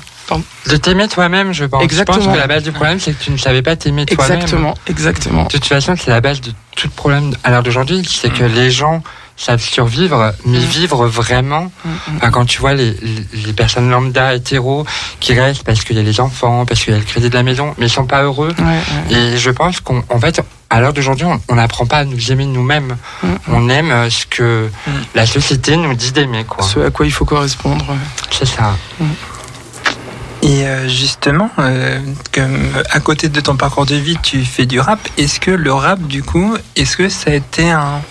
De 0.71 0.77
t'aimer 0.79 1.07
toi-même, 1.07 1.53
je 1.53 1.67
pense. 1.67 1.85
Exactement. 1.85 2.19
Je 2.19 2.25
pense 2.25 2.35
que 2.35 2.41
la 2.41 2.47
base 2.47 2.63
du 2.63 2.73
problème, 2.73 2.99
c'est 2.99 3.13
que 3.13 3.23
tu 3.23 3.31
ne 3.31 3.37
savais 3.37 3.61
pas 3.61 3.77
t'aimer 3.77 4.07
toi-même. 4.07 4.37
Exactement, 4.37 4.75
exactement. 4.87 5.45
De 5.45 5.49
toute 5.49 5.67
façon, 5.67 5.95
c'est 6.03 6.11
la 6.11 6.23
base 6.23 6.41
de 6.41 6.51
tout 6.77 6.89
problème 6.89 7.33
à 7.45 7.51
l'heure 7.51 7.63
d'aujourd'hui, 7.63 8.03
c'est 8.11 8.33
que 8.33 8.45
les 8.45 8.71
gens 8.71 9.03
savent 9.37 9.61
survivre, 9.61 10.33
mais 10.45 10.59
Mm. 10.59 10.63
vivre 10.63 11.07
vraiment. 11.07 11.65
Mm, 11.85 11.89
mm. 11.89 12.17
Enfin, 12.17 12.31
quand 12.31 12.45
tu 12.45 12.61
vois 12.61 12.75
les, 12.75 12.97
les- 13.33 13.53
personnes 13.53 13.91
lambda, 13.91 14.35
hétéros, 14.35 14.85
qui 15.21 15.33
restent 15.35 15.65
parce 15.65 15.83
qu'il 15.85 15.97
y 15.97 16.01
a 16.01 16.03
les 16.03 16.21
enfants, 16.21 16.65
parce 16.67 16.83
qu'il 16.85 16.93
y 16.93 16.97
a 16.97 16.99
le 16.99 17.05
crédit 17.05 17.31
de 17.31 17.35
la 17.35 17.43
maison, 17.43 17.75
mais 17.79 17.87
ils 17.87 17.91
sont 17.91 18.07
pas 18.07 18.23
heureux. 18.23 18.53
Ouais, 18.59 18.65
ouais. 18.65 19.17
Et 19.35 19.37
je 19.37 19.51
pense 19.51 19.81
qu'en 19.81 20.03
en 20.09 20.21
fait, 20.21 20.41
à 20.71 20.81
l'heure 20.81 20.93
d'aujourd'hui, 20.93 21.27
on- 21.49 21.55
n'apprend 21.55 21.87
pas 21.87 21.99
à 21.99 22.05
nous 22.05 22.31
aimer 22.33 22.47
nous-mêmes. 22.47 22.97
On 23.49 23.69
aime 23.69 23.91
euh, 23.91 24.11
ce 24.11 24.27
que 24.27 24.69
la 25.15 25.27
société 25.27 25.77
nous 25.77 25.95
dit 25.95 26.13
d'aimer, 26.13 26.45
quoi. 26.45 26.65
Ce 26.65 26.79
à 26.81 26.91
quoi 26.91 27.07
il 27.07 27.13
faut 27.13 27.25
correspondre. 27.25 27.87
C'est 28.31 28.47
ça. 28.47 28.77
Et 30.43 30.67
euh, 30.67 30.89
justement, 30.89 31.49
euh, 31.59 31.99
comme 32.33 32.59
à 32.91 33.01
côté 33.01 33.29
de 33.31 33.41
ton 33.41 33.57
parcours 33.57 33.87
de 33.87 33.95
vie, 33.97 34.17
tu 34.23 34.45
fais 34.45 34.67
du 34.67 34.79
rap. 34.79 35.01
Est-ce 35.17 35.41
que 35.41 35.51
le 35.51 35.73
rap, 35.73 36.01
du 36.03 36.23
coup, 36.23 36.55
est-ce 36.77 36.97
que 36.99 37.09
ça 37.09 37.31
a 37.31 37.35
été 37.35 37.71
un, 37.71 38.03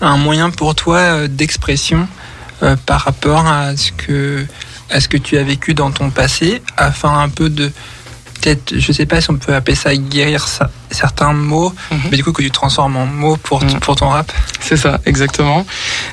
un 0.00 0.16
moyen 0.16 0.50
pour 0.50 0.74
toi 0.74 0.98
euh, 0.98 1.28
d'expression 1.28 2.06
euh, 2.62 2.76
par 2.86 3.02
rapport 3.02 3.46
à 3.46 3.76
ce 3.76 3.92
que 3.92 4.46
à 4.90 5.00
ce 5.00 5.08
que 5.08 5.18
tu 5.18 5.36
as 5.36 5.42
vécu 5.42 5.74
dans 5.74 5.90
ton 5.90 6.08
passé, 6.10 6.62
afin 6.78 7.18
un 7.20 7.28
peu 7.28 7.50
de 7.50 7.70
peut-être, 8.40 8.72
je 8.78 8.92
sais 8.92 9.04
pas 9.04 9.20
si 9.20 9.30
on 9.30 9.36
peut 9.36 9.54
appeler 9.54 9.74
ça 9.74 9.94
guérir 9.96 10.46
ça- 10.48 10.70
certains 10.90 11.32
mots, 11.34 11.74
Mhm. 11.90 11.98
mais 12.10 12.16
du 12.16 12.24
coup 12.24 12.32
que 12.32 12.40
tu 12.42 12.50
transformes 12.50 12.96
en 12.96 13.04
mots 13.04 13.36
pour 13.36 13.62
Mhm. 13.62 13.80
pour 13.80 13.96
ton 13.96 14.08
rap. 14.08 14.32
C'est 14.60 14.76
ça, 14.78 15.00
exactement. 15.04 15.66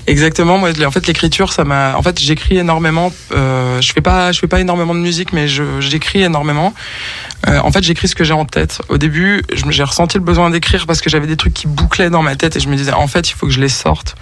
Exactement. 0.08 0.58
Moi, 0.58 0.72
en 0.86 0.92
fait, 0.92 1.08
l'écriture, 1.08 1.54
ça 1.54 1.64
m'a. 1.64 1.96
En 1.96 2.02
fait, 2.02 2.20
j'écris 2.20 2.58
énormément. 2.58 3.14
Euh, 3.32 3.80
je 3.82 3.94
fais 3.94 4.02
pas, 4.02 4.32
je 4.34 4.40
fais 4.40 4.48
pas 4.48 4.60
énormément 4.60 4.94
de 4.96 5.00
musique, 5.00 5.32
mais 5.34 5.48
j'écris 5.80 6.24
énormément. 6.24 6.74
Euh, 7.48 7.60
en 7.60 7.72
fait, 7.72 7.84
j'écris 7.84 8.08
ce 8.08 8.16
que 8.16 8.24
j'ai 8.24 8.34
en 8.34 8.46
tête. 8.46 8.82
Au 8.90 8.98
début, 8.98 9.44
j'ai 9.70 9.84
ressenti 9.84 10.18
le 10.18 10.24
besoin 10.24 10.50
d'écrire 10.50 10.88
parce 10.88 11.02
que 11.02 11.10
j'avais 11.10 11.28
des 11.28 11.38
trucs 11.38 11.54
qui 11.54 11.68
bouclaient 11.68 12.10
dans 12.10 12.22
ma 12.22 12.36
tête 12.36 12.56
et 12.56 12.60
je 12.60 12.68
me 12.68 12.76
disais, 12.76 12.94
en 12.94 13.08
fait, 13.08 13.30
il 13.30 13.34
faut 13.34 13.46
que 13.46 13.54
je 13.54 13.62
les 13.62 13.70
sorte. 13.70 14.16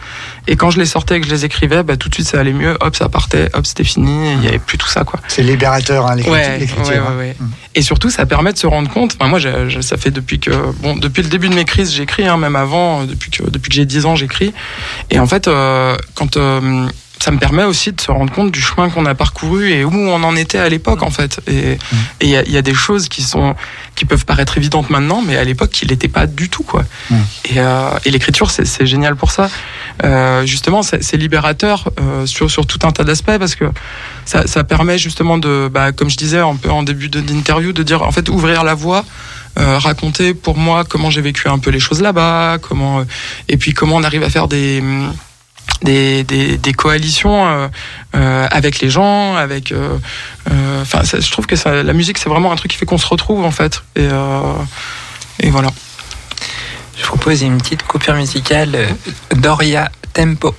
Et 0.47 0.55
quand 0.55 0.69
je 0.69 0.79
les 0.79 0.86
sortais 0.86 1.17
et 1.17 1.21
que 1.21 1.27
je 1.27 1.31
les 1.31 1.45
écrivais, 1.45 1.83
bah, 1.83 1.97
tout 1.97 2.09
de 2.09 2.13
suite, 2.13 2.27
ça 2.27 2.39
allait 2.39 2.53
mieux. 2.53 2.77
Hop, 2.81 2.95
ça 2.95 3.09
partait. 3.09 3.49
Hop, 3.53 3.65
c'était 3.65 3.83
fini. 3.83 4.33
Il 4.33 4.43
y 4.43 4.47
avait 4.47 4.59
plus 4.59 4.77
tout 4.77 4.88
ça, 4.88 5.03
quoi. 5.03 5.19
C'est 5.27 5.43
libérateur, 5.43 6.07
hein, 6.07 6.15
l'écriture. 6.15 6.33
Ouais, 6.33 6.57
l'écriture, 6.59 6.88
ouais, 6.88 6.97
hein. 6.97 7.12
ouais, 7.12 7.17
ouais. 7.17 7.36
Mm. 7.39 7.49
Et 7.75 7.81
surtout, 7.81 8.09
ça 8.09 8.25
permet 8.25 8.53
de 8.53 8.57
se 8.57 8.67
rendre 8.67 8.89
compte. 8.89 9.15
Enfin, 9.19 9.29
moi, 9.29 9.39
ça 9.81 9.97
fait 9.97 10.12
depuis 10.12 10.39
que, 10.39 10.51
bon, 10.81 10.95
depuis 10.95 11.23
le 11.23 11.29
début 11.29 11.49
de 11.49 11.55
mes 11.55 11.65
crises, 11.65 11.93
j'écris, 11.93 12.27
hein, 12.27 12.38
même 12.38 12.55
avant, 12.55 13.01
euh, 13.01 13.05
depuis 13.05 13.31
que, 13.31 13.43
depuis 13.49 13.69
que 13.69 13.75
j'ai 13.75 13.86
10 13.86 14.05
ans, 14.05 14.15
j'écris. 14.15 14.53
Et 15.09 15.19
en 15.19 15.27
fait, 15.27 15.47
euh, 15.47 15.95
quand 16.15 16.38
euh, 16.38 16.88
ça 17.23 17.31
me 17.31 17.38
permet 17.38 17.63
aussi 17.63 17.93
de 17.93 18.01
se 18.01 18.12
rendre 18.12 18.33
compte 18.33 18.51
du 18.51 18.59
chemin 18.59 18.89
qu'on 18.89 19.05
a 19.05 19.15
parcouru 19.15 19.71
et 19.71 19.86
où 19.86 19.93
on 19.95 20.21
en 20.23 20.36
était 20.36 20.57
à 20.57 20.67
l'époque, 20.67 21.03
en 21.03 21.09
fait. 21.09 21.39
Et 21.47 21.77
il 22.21 22.27
y 22.27 22.36
a, 22.36 22.43
il 22.43 22.51
y 22.51 22.57
a 22.57 22.62
des 22.62 22.73
choses 22.73 23.07
qui 23.07 23.21
sont, 23.21 23.55
qui 23.95 24.03
peuvent 24.03 24.25
paraître 24.25 24.57
évidentes 24.57 24.89
maintenant, 24.89 25.23
mais 25.25 25.38
à 25.38 25.45
l'époque, 25.45 25.81
il 25.81 25.88
n'était 25.88 26.09
pas 26.09 26.27
du 26.27 26.49
tout, 26.49 26.63
quoi. 26.63 26.83
Et, 27.45 27.59
euh, 27.59 27.91
et 28.03 28.12
l'écriture, 28.12 28.51
c'est 28.51 28.86
génial 28.86 29.15
pour 29.15 29.31
ça. 29.31 29.49
Euh, 30.03 30.45
justement, 30.45 30.81
c'est 30.83 31.15
libérateur 31.15 31.89
euh, 32.01 32.25
sur, 32.25 32.51
sur 32.51 32.65
tout 32.65 32.79
un 32.83 32.91
tas 32.91 33.05
d'aspects 33.05 33.38
parce 33.39 33.55
que 33.55 33.71
ça, 34.25 34.45
ça 34.45 34.65
permet 34.65 34.97
justement 34.97 35.38
de, 35.38 35.69
bah, 35.71 35.93
comme 35.93 36.09
je 36.09 36.17
disais 36.17 36.39
un 36.39 36.57
peu 36.57 36.71
en 36.71 36.83
début 36.83 37.07
d'interview, 37.07 37.71
de 37.71 37.83
dire 37.83 38.01
en 38.01 38.12
fait 38.12 38.27
ouvrir 38.27 38.65
la 38.65 38.73
voie, 38.73 39.05
euh, 39.59 39.77
raconter 39.77 40.33
pour 40.33 40.57
moi 40.57 40.83
comment 40.83 41.09
j'ai 41.09 41.21
vécu 41.21 41.47
un 41.47 41.59
peu 41.59 41.69
les 41.69 41.79
choses 41.79 42.01
là-bas, 42.01 42.57
comment 42.62 42.99
euh, 42.99 43.03
et 43.47 43.55
puis 43.57 43.73
comment 43.73 43.95
on 43.95 44.03
arrive 44.03 44.23
à 44.23 44.29
faire 44.29 44.47
des 44.47 44.83
des, 45.83 46.23
des, 46.23 46.73
coalitions 46.73 47.45
euh, 47.45 47.67
euh, 48.15 48.47
avec 48.49 48.79
les 48.79 48.89
gens, 48.89 49.35
avec. 49.35 49.71
euh, 49.71 49.97
Enfin, 50.81 51.01
je 51.03 51.31
trouve 51.31 51.45
que 51.45 51.55
la 51.69 51.93
musique 51.93 52.17
c'est 52.17 52.27
vraiment 52.27 52.51
un 52.51 52.55
truc 52.57 52.71
qui 52.71 52.77
fait 52.77 52.85
qu'on 52.85 52.97
se 52.97 53.07
retrouve 53.07 53.45
en 53.45 53.51
fait. 53.51 53.81
Et, 53.95 55.49
voilà. 55.49 55.69
Je 56.97 57.05
propose 57.05 57.41
une 57.41 57.57
petite 57.57 57.83
coupure 57.83 58.15
musicale. 58.15 58.77
Doria 59.35 59.89
Tempo. 60.13 60.53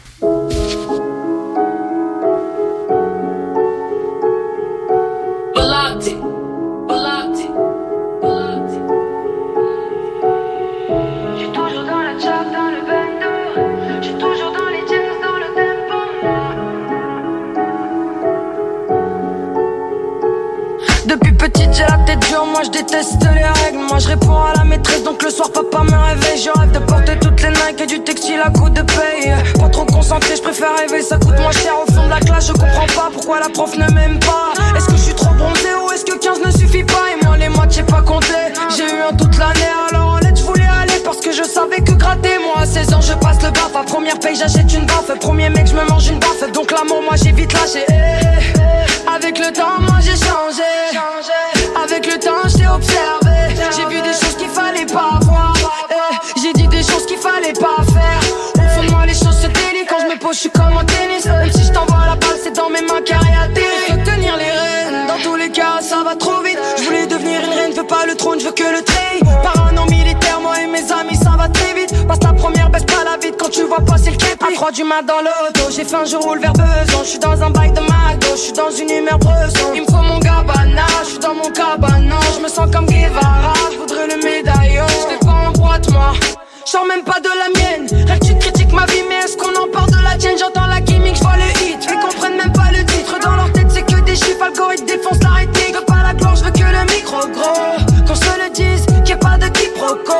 Déteste 22.84 23.22
les 23.34 23.64
règles. 23.64 23.78
Moi 23.88 23.98
je 23.98 24.08
réponds 24.08 24.36
à 24.36 24.52
la 24.56 24.64
maîtresse 24.64 25.02
donc 25.02 25.22
le 25.22 25.30
soir 25.30 25.50
papa 25.50 25.82
me 25.84 25.96
réveille. 25.96 26.42
Je 26.42 26.50
rêve 26.58 26.72
de 26.72 26.78
porter 26.78 27.18
toutes 27.20 27.42
les 27.42 27.50
Nike 27.50 27.80
et 27.80 27.86
du 27.86 28.00
textile 28.00 28.40
à 28.44 28.50
coup 28.50 28.68
de 28.68 28.82
paye. 28.82 29.32
Pas 29.58 29.68
trop 29.68 29.84
concentré, 29.84 30.36
je 30.36 30.42
préfère 30.42 30.74
rêver, 30.76 31.02
ça 31.02 31.16
coûte 31.16 31.38
moins 31.38 31.52
cher 31.52 31.72
au 31.82 31.92
fond 31.92 32.04
de 32.04 32.10
la 32.10 32.20
classe 32.20 32.48
Je 32.48 32.52
comprends 32.52 32.86
pas 32.86 33.10
pourquoi 33.12 33.40
la 33.40 33.48
prof 33.48 33.76
ne 33.76 33.90
m'aime 33.92 34.18
pas. 34.20 34.52
Est-ce 34.76 34.86
que 34.86 34.92
je 34.92 35.02
suis 35.02 35.14
trop 35.14 35.32
bronzé 35.34 35.68
ou 35.82 35.92
est-ce 35.92 36.04
que 36.04 36.16
15 36.18 36.40
ne 36.44 36.50
suffit 36.50 36.84
pas? 36.84 37.04
Et 37.12 37.24
moi 37.24 37.36
les 37.36 37.48
mois 37.48 37.66
j'ai 37.68 37.82
pas 37.82 38.02
compté. 38.02 38.34
J'ai 38.76 38.84
eu 38.84 39.00
un 39.08 39.14
toute 39.14 39.36
l'année 39.38 39.72
alors 39.90 40.14
en 40.14 40.18
lettres 40.18 40.38
je 40.38 40.42
voulais 40.44 40.68
aller 40.82 41.00
Parce 41.04 41.18
que 41.18 41.32
je 41.32 41.42
savais 41.42 41.80
que 41.80 41.92
gratter. 41.92 42.38
Moi 42.38 42.62
à 42.62 42.66
16 42.66 42.94
ans 42.94 43.00
je 43.00 43.14
passe 43.14 43.42
le 43.42 43.50
baf 43.50 43.74
À 43.74 43.84
première 43.84 44.18
paye 44.18 44.36
j'achète 44.36 44.72
une 44.72 44.86
baffe. 44.86 45.10
Premier 45.20 45.48
mec 45.50 45.66
je 45.66 45.74
me 45.74 45.84
mange 45.88 46.08
une 46.08 46.18
baffe. 46.18 46.50
Donc 46.52 46.70
l'amour 46.70 47.02
moi 47.02 47.14
j'ai 47.22 47.32
vite 47.32 47.52
lâché. 47.52 47.84
Avec 49.14 49.38
le 49.38 49.52
temps 49.52 49.80
moi 49.80 49.98
j'ai 50.00 50.16
changé 50.16 51.53
avec 51.82 52.06
le 52.06 52.18
temps, 52.18 52.48
je 52.48 52.56
t'ai 52.58 52.66
observé. 52.68 53.54
J'ai 53.76 53.86
vu 53.86 54.00
des 54.02 54.12
choses 54.12 54.36
qu'il 54.36 54.48
fallait 54.48 54.86
pas 54.86 55.18
voir. 55.22 55.54
Eh, 55.90 56.40
J'ai 56.40 56.52
dit 56.52 56.68
des 56.68 56.82
choses 56.82 57.06
qu'il 57.06 57.18
fallait 57.18 57.52
pas 57.52 57.82
faire. 57.92 58.20
Au 58.56 58.68
fond 58.74 58.84
de 58.86 58.90
moi, 58.90 59.06
les 59.06 59.14
choses 59.14 59.38
se 59.40 59.46
délient. 59.46 59.86
Quand 59.88 59.98
je 60.00 60.14
me 60.14 60.18
pose, 60.18 60.34
je 60.34 60.40
suis 60.40 60.50
comme 60.50 60.76
en 60.76 60.84
tennis. 60.84 61.24
Même 61.26 61.52
si 61.52 61.64
je 61.64 61.72
t'envoie 61.72 62.06
la 62.06 62.16
balle, 62.16 62.38
c'est 62.42 62.54
dans 62.54 62.68
mes 62.70 62.82
mains 62.82 63.02
carré 63.04 63.32
à 63.34 63.48
Faut 63.86 64.10
tenir 64.10 64.36
les 64.36 64.50
rênes. 64.50 65.06
Dans 65.08 65.18
tous 65.22 65.36
les 65.36 65.50
cas, 65.50 65.80
ça 65.80 66.02
va 66.04 66.14
trop 66.16 66.40
vite. 66.42 66.58
Je 66.78 66.82
voulais 66.84 67.06
devenir 67.06 67.40
une 67.44 67.52
reine, 67.58 67.72
veux 67.72 67.86
pas 67.86 68.06
le 68.06 68.14
trône, 68.14 68.40
je 68.40 68.46
veux 68.46 68.52
que 68.52 68.62
le 68.64 68.82
treillis. 68.82 69.22
Par 69.42 69.66
un 69.68 69.76
an 69.76 69.86
militaire, 69.86 70.40
moi 70.40 70.60
et 70.60 70.66
mes 70.66 70.90
amis, 70.92 71.16
ça 71.16 71.32
va 71.38 71.48
très 71.48 71.74
vite. 71.74 72.06
Passe 72.06 72.22
la 72.22 72.32
première, 72.32 72.70
baisse 72.70 72.84
pas 72.84 73.04
la 73.04 73.16
vite 73.18 73.36
quand 73.38 73.50
tu 73.50 73.62
vois 73.62 73.80
passer 73.80 74.10
le 74.10 74.16
À 74.40 74.52
3 74.52 74.72
du 74.72 74.84
mat 74.84 75.02
dans 75.02 75.20
l'auto, 75.20 75.70
j'ai 75.70 75.84
faim, 75.84 76.04
je 76.04 76.16
roule 76.16 76.40
vers 76.40 76.52
besoin. 76.52 77.02
Je 77.02 77.08
suis 77.08 77.18
dans 77.18 77.40
un 77.42 77.50
bail 77.50 77.70
de 77.70 77.80
McDo, 77.80 78.28
je 78.32 78.40
suis 78.40 78.52
dans 78.52 78.70
une 78.70 78.90
humeur 78.90 79.18
bresson. 79.18 79.72
Il 79.74 79.82
me 79.82 79.86
faut 79.86 80.02
mon 80.02 80.18
gabana, 80.18 80.86
je 81.04 81.10
suis 81.10 81.18
dans 81.18 81.34
mon 81.34 81.50
cabanon. 81.50 82.16
Je 82.36 82.42
me 82.42 82.48
sens 82.48 82.68
comme 82.72 82.86
Guevara, 82.86 83.54
je 83.72 83.78
voudrais 83.78 84.06
le 84.08 84.16
médaillon. 84.16 84.86
Je 84.88 85.24
pas 85.24 85.48
en 85.48 85.52
boîte, 85.52 85.90
moi. 85.92 86.12
Je 86.66 86.70
sors 86.70 86.84
même 86.86 87.04
pas 87.04 87.20
de 87.20 87.28
la 87.28 87.48
mienne. 87.58 88.06
Rêve, 88.06 88.18
tu 88.20 88.36
critiques 88.38 88.72
ma 88.72 88.86
vie, 88.86 89.02
mais 89.08 89.24
est-ce 89.24 89.36
qu'on 89.36 89.54
en 89.54 89.68
parle 89.72 89.90
de 89.90 90.02
la 90.02 90.16
tienne? 90.16 90.36
J'entends 90.38 90.66
la 90.66 90.80
gimmick, 90.80 91.16
je 91.16 91.22
vois 91.22 91.36
le 91.36 91.50
hit. 91.62 91.86
Ils 91.88 92.00
comprennent 92.00 92.36
même 92.36 92.52
pas 92.52 92.70
le 92.72 92.84
titre. 92.84 93.18
Dans 93.22 93.36
leur 93.36 93.52
tête, 93.52 93.70
c'est 93.70 93.82
que 93.82 94.00
des 94.00 94.16
chiffres. 94.16 94.42
Algorithme 94.42 94.86
défonce 94.86 95.22
la 95.22 95.30
rétique. 95.30 95.74
Je 95.74 95.78
veux 95.78 95.84
pas 95.84 96.02
la 96.02 96.12
gloire, 96.12 96.36
je 96.36 96.44
veux 96.44 96.50
que 96.50 96.58
le 96.58 96.84
micro 96.92 97.20
gros. 97.28 98.04
Qu'on 98.06 98.14
se 98.14 98.24
le 98.24 98.50
dise, 98.52 98.84
qu'il 98.86 99.02
n'y 99.02 99.12
ait 99.12 99.16
pas 99.16 99.38
de 99.38 99.46
quiproquo. 99.48 100.14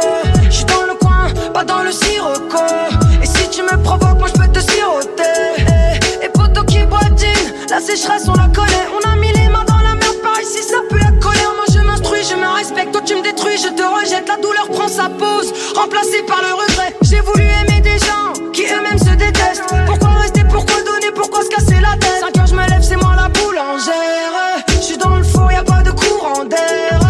sécheresse, 7.84 8.28
on 8.28 8.34
la 8.34 8.48
connaît. 8.48 8.86
On 8.96 9.10
a 9.10 9.16
mis 9.16 9.32
les 9.32 9.48
mains 9.48 9.64
dans 9.66 9.78
la 9.78 9.94
merde, 9.94 10.20
par 10.22 10.40
ici 10.40 10.62
ça 10.62 10.78
pue 10.88 10.98
la 10.98 11.12
colère. 11.20 11.52
Moi 11.56 11.66
je 11.72 11.80
m'instruis, 11.80 12.24
je 12.28 12.34
me 12.34 12.48
respecte, 12.48 12.92
toi 12.92 13.02
tu 13.04 13.14
me 13.14 13.22
détruis, 13.22 13.58
je 13.58 13.68
te 13.68 13.82
rejette. 13.82 14.26
La 14.28 14.36
douleur 14.36 14.68
prend 14.70 14.88
sa 14.88 15.08
pause, 15.08 15.52
remplacée 15.76 16.22
par 16.26 16.40
le 16.40 16.52
regret. 16.54 16.96
J'ai 17.02 17.20
voulu 17.20 17.44
aimer 17.44 17.80
des 17.80 17.98
gens 17.98 18.32
qui 18.52 18.62
eux-mêmes 18.62 18.98
se 18.98 19.14
détestent. 19.14 19.74
Pourquoi 19.86 20.10
rester, 20.22 20.44
pourquoi 20.44 20.76
donner, 20.82 21.12
pourquoi 21.14 21.42
se 21.42 21.48
casser 21.48 21.80
la 21.80 21.96
tête? 21.98 22.20
5 22.20 22.38
heures, 22.38 22.46
je 22.46 22.54
me 22.54 22.66
lève, 22.70 22.82
c'est 22.82 22.96
moi 22.96 23.14
la 23.16 23.28
boulangère. 23.28 24.34
Je 24.68 24.86
suis 24.88 24.98
dans 24.98 25.16
le 25.16 25.24
four, 25.24 25.52
y 25.52 25.56
a 25.56 25.64
pas 25.64 25.82
de 25.82 25.90
courant 25.90 26.44
d'air. 26.44 27.00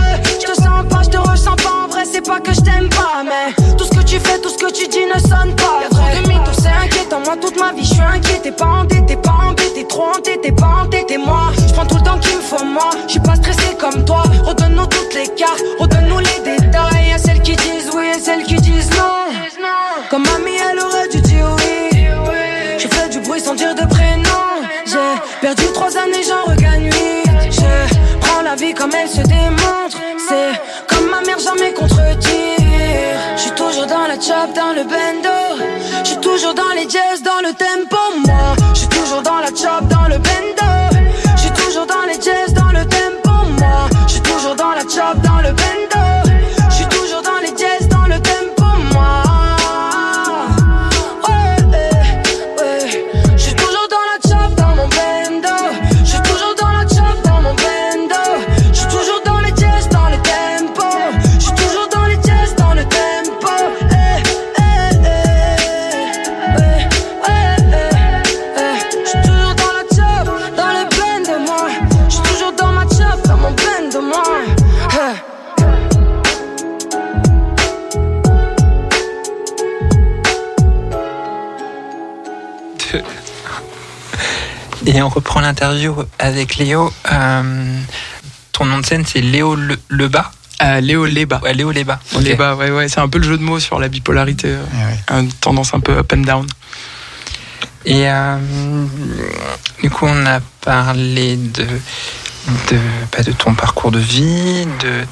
Je 0.41 0.47
te 0.47 0.55
sens 0.55 0.85
pas, 0.91 1.03
je 1.05 1.11
te 1.11 1.19
ressens 1.19 1.57
pas, 1.57 1.85
en 1.85 1.89
vrai 1.89 2.05
c'est 2.11 2.27
pas 2.27 2.41
que 2.41 2.53
je 2.53 2.61
t'aime 2.61 2.89
pas, 2.89 3.23
mais 3.25 3.55
tout 3.79 3.85
ce 3.85 3.91
que 3.91 4.03
tu 4.03 4.19
fais, 4.19 4.39
tout 4.41 4.51
ce 4.51 4.59
que 4.59 4.73
tu 4.73 4.89
dis 4.89 5.07
ne 5.07 5.21
sonne 5.21 5.55
pas 5.57 5.64
ma 7.59 7.73
vie, 7.73 7.85
je 7.85 7.95
suis 7.95 8.03
inquiet. 8.03 8.51
pas 8.53 8.65
endetté, 8.65 9.17
pas 9.17 9.39
embêté, 9.49 9.87
trop 9.87 10.09
entêté, 10.17 10.53
pas 10.53 10.83
entêté. 10.85 11.19
Moi, 11.19 11.53
je 11.67 11.73
prends 11.73 11.87
tout 11.87 11.97
le 11.97 12.03
temps 12.03 12.19
qu'il 12.19 12.37
me 12.37 12.43
faut, 12.43 12.65
moi. 12.65 12.91
Je 13.07 13.13
suis 13.13 13.21
pas 13.21 13.37
stressé 13.37 13.77
comme 13.79 14.05
toi. 14.05 14.23
Redonne-nous 14.45 14.87
toutes 14.87 15.15
les 15.15 15.29
cartes, 15.29 15.63
redonne-nous 15.79 16.19
les 16.19 16.41
détails. 16.45 17.09
Y'a 17.11 17.19
celles 17.19 17.41
qui 17.43 17.57
disent 17.57 17.91
oui 17.95 18.07
et 18.17 18.21
celles 18.21 18.45
qui 18.45 18.57
disent 18.57 18.91
non. 18.91 19.33
Comme 20.11 20.25
mamie, 20.25 20.59
elle 20.71 20.79
aurait 20.79 21.09
dû 21.09 21.21
dire 21.21 21.47
oui. 21.57 22.07
Je 22.79 22.89
fais 22.89 23.09
du 23.09 23.21
bruit 23.21 23.41
sans 23.41 23.55
dire 23.55 23.75
de 23.75 23.87
prénom. 23.87 24.25
J'ai 24.87 25.41
perdu 25.41 25.65
trois 25.73 25.97
années, 25.97 26.23
j'en 26.29 26.51
regagne 26.51 26.85
huit. 26.85 27.51
Je 27.51 28.17
prends 28.21 28.43
la 28.43 28.55
vie 28.55 28.75
comme 28.75 28.91
elle 28.95 29.09
se 29.09 29.23
démontre. 29.23 29.99
C'est 30.29 30.61
comme 30.89 31.09
ma 31.11 31.21
mère, 31.21 31.39
jamais 31.39 31.73
contredire. 31.73 32.25
Je 33.37 33.43
suis 33.43 33.51
toujours 33.53 33.87
dans 33.87 34.07
la 34.07 34.15
chop, 34.15 34.55
dans 34.55 34.73
le 34.73 34.85
bendo. 34.85 35.54
Toujours 36.35 36.55
dans 36.55 36.73
les 36.73 36.91
jazz, 36.91 37.23
dans 37.23 37.47
le 37.47 37.55
tempo. 37.55 37.97
Moi, 38.27 38.64
on 85.05 85.09
reprend 85.09 85.41
l'interview 85.41 85.95
avec 86.19 86.57
Léo. 86.57 86.93
Euh, 87.13 87.79
ton 88.53 88.65
nom 88.65 88.79
de 88.79 88.87
scène, 88.87 89.05
c'est 89.07 89.21
Léo 89.21 89.55
Le- 89.55 89.79
Lebas? 89.91 90.31
Euh, 90.63 90.81
Léo 90.81 91.05
Leba. 91.07 91.41
Ouais, 91.43 91.53
Léo. 91.53 91.71
Leba, 91.73 91.99
ouais, 92.57 92.71
ouais. 92.71 92.89
C'est 92.89 93.01
un 93.01 93.09
peu 93.09 93.19
le 93.19 93.25
jeu 93.25 93.37
de 93.37 93.43
mots 93.43 93.59
sur 93.61 93.79
la 93.79 93.89
bipolarité. 93.89 94.49
euh, 94.49 94.63
ouais. 95.13 95.19
une 95.21 95.33
tendance 95.33 95.75
un 95.75 95.81
peu 95.81 95.93
up 95.99 96.13
and 96.15 96.19
down. 96.23 96.47
Et 97.85 98.09
euh, 98.09 98.39
du 99.83 99.91
coup, 99.91 100.07
on 100.09 100.25
a 100.27 100.41
parlé 100.63 101.37
de, 101.37 101.65
de, 101.65 102.79
bah, 103.13 103.23
de 103.23 103.33
ton 103.33 103.55
parcours 103.55 103.91
de 103.91 103.99
vie. 103.99 104.67
De... 104.81 105.05